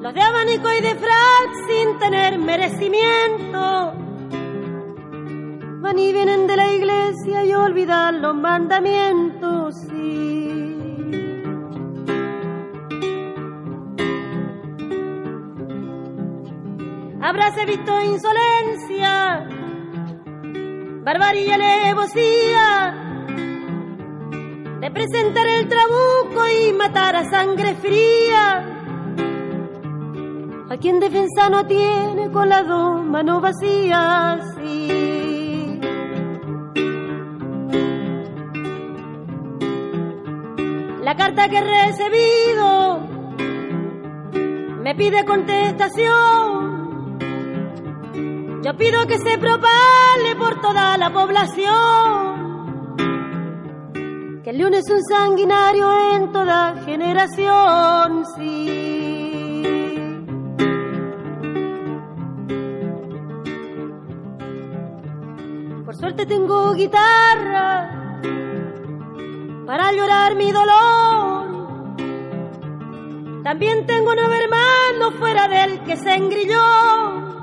Los 0.00 0.12
de 0.12 0.20
abanico 0.20 0.72
y 0.72 0.80
de 0.80 0.96
frac 0.96 1.50
sin 1.68 1.98
tener 2.00 2.40
merecimiento 2.40 3.92
van 5.80 5.96
y 5.96 6.12
vienen 6.12 6.48
de 6.48 6.56
la 6.56 6.72
iglesia 6.72 7.44
y 7.44 7.54
olvidan 7.54 8.20
los 8.20 8.34
mandamientos. 8.34 9.76
Sí. 9.88 10.76
Habráse 17.22 17.64
visto 17.64 18.02
insolencia, 18.02 19.46
barbarie 21.02 21.52
alevosía 21.52 22.94
de 24.80 24.90
presentar 24.90 25.46
el 25.46 25.68
trabuco 25.68 26.48
y 26.48 26.72
matar 26.72 27.16
a 27.16 27.28
sangre 27.30 27.74
fría. 27.74 28.76
A 30.70 30.76
quien 30.76 31.00
defensa 31.00 31.50
no 31.50 31.66
tiene 31.66 32.30
con 32.30 32.48
las 32.48 32.66
dos 32.66 33.04
manos 33.04 33.42
vacías. 33.42 34.54
sí. 34.56 35.80
La 41.02 41.16
carta 41.16 41.48
que 41.48 41.58
he 41.58 41.86
recibido 41.86 43.00
me 44.82 44.94
pide 44.94 45.24
contestación. 45.24 46.59
Yo 48.62 48.76
pido 48.76 49.06
que 49.06 49.16
se 49.18 49.38
propale 49.38 50.36
por 50.36 50.60
toda 50.60 50.98
la 50.98 51.10
población. 51.10 52.50
Que 54.44 54.50
el 54.50 54.58
león 54.58 54.74
es 54.74 54.84
un 54.90 55.02
sanguinario 55.02 56.14
en 56.14 56.30
toda 56.30 56.74
generación, 56.84 58.26
sí. 58.36 59.00
Por 65.86 65.96
suerte 65.96 66.26
tengo 66.26 66.74
guitarra 66.74 67.90
para 69.66 69.90
llorar 69.92 70.36
mi 70.36 70.52
dolor. 70.52 71.48
También 73.42 73.86
tengo 73.86 74.14
nueve 74.14 74.36
hermano 74.44 75.12
fuera 75.18 75.48
del 75.48 75.82
que 75.84 75.96
se 75.96 76.14
engrilló. 76.14 77.39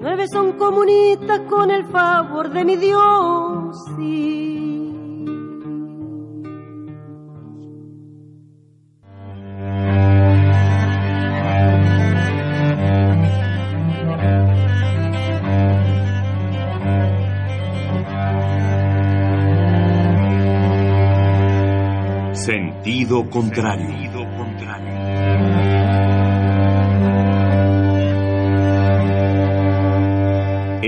Nueve 0.00 0.26
son 0.32 0.52
comunistas 0.52 1.40
con 1.40 1.70
el 1.70 1.84
favor 1.84 2.50
de 2.50 2.64
mi 2.64 2.76
Dios. 2.76 3.76
sí. 3.98 4.46
Sentido 22.32 23.28
contrario. 23.28 24.99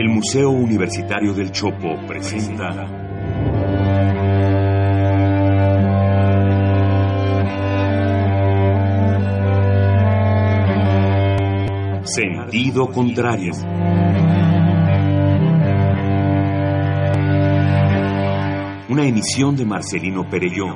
El 0.03 0.09
Museo 0.09 0.51
Universitario 0.51 1.33
del 1.33 1.53
Chopo 1.53 1.97
presenta 2.09 2.89
Sentido 12.03 12.89
contrario. 12.89 13.53
Una 18.89 19.07
emisión 19.07 19.55
de 19.55 19.65
Marcelino 19.65 20.29
Perelló. 20.29 20.67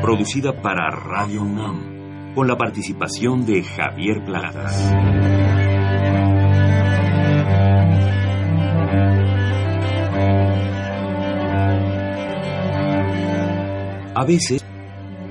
Producida 0.00 0.54
para 0.62 0.88
Radio 0.88 1.42
UNAM, 1.42 1.87
con 2.34 2.46
la 2.46 2.56
participación 2.56 3.44
de 3.44 3.62
Javier 3.62 4.24
Platas. 4.24 4.92
A 14.14 14.24
veces 14.24 14.64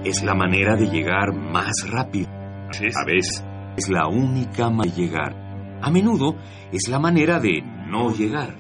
es 0.06 0.24
la 0.24 0.34
manera 0.34 0.78
de 0.78 0.88
llegar 0.88 1.34
más 1.34 1.74
rápido. 1.90 2.30
A 2.30 3.06
veces 3.06 3.44
es 3.76 3.90
la 3.90 4.08
única 4.08 4.70
manera 4.70 4.96
de 4.96 5.02
llegar. 5.02 5.48
A 5.82 5.92
menudo 5.92 6.36
es 6.72 6.88
la 6.88 7.00
manera 7.00 7.40
de 7.40 7.62
no 7.62 8.14
llegar. 8.14 8.56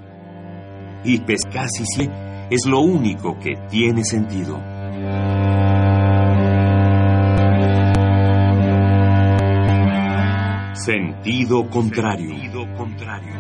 Y 1.03 1.19
pues 1.22 1.41
casi 1.51 1.85
siempre 1.85 2.48
es 2.49 2.66
lo 2.66 2.82
único 2.82 3.38
que 3.40 3.56
tiene 3.69 4.03
sentido. 4.03 4.76
Sentido 10.88 11.67
contrario. 11.69 12.30
Sentido 12.30 12.66
contrario. 12.77 13.33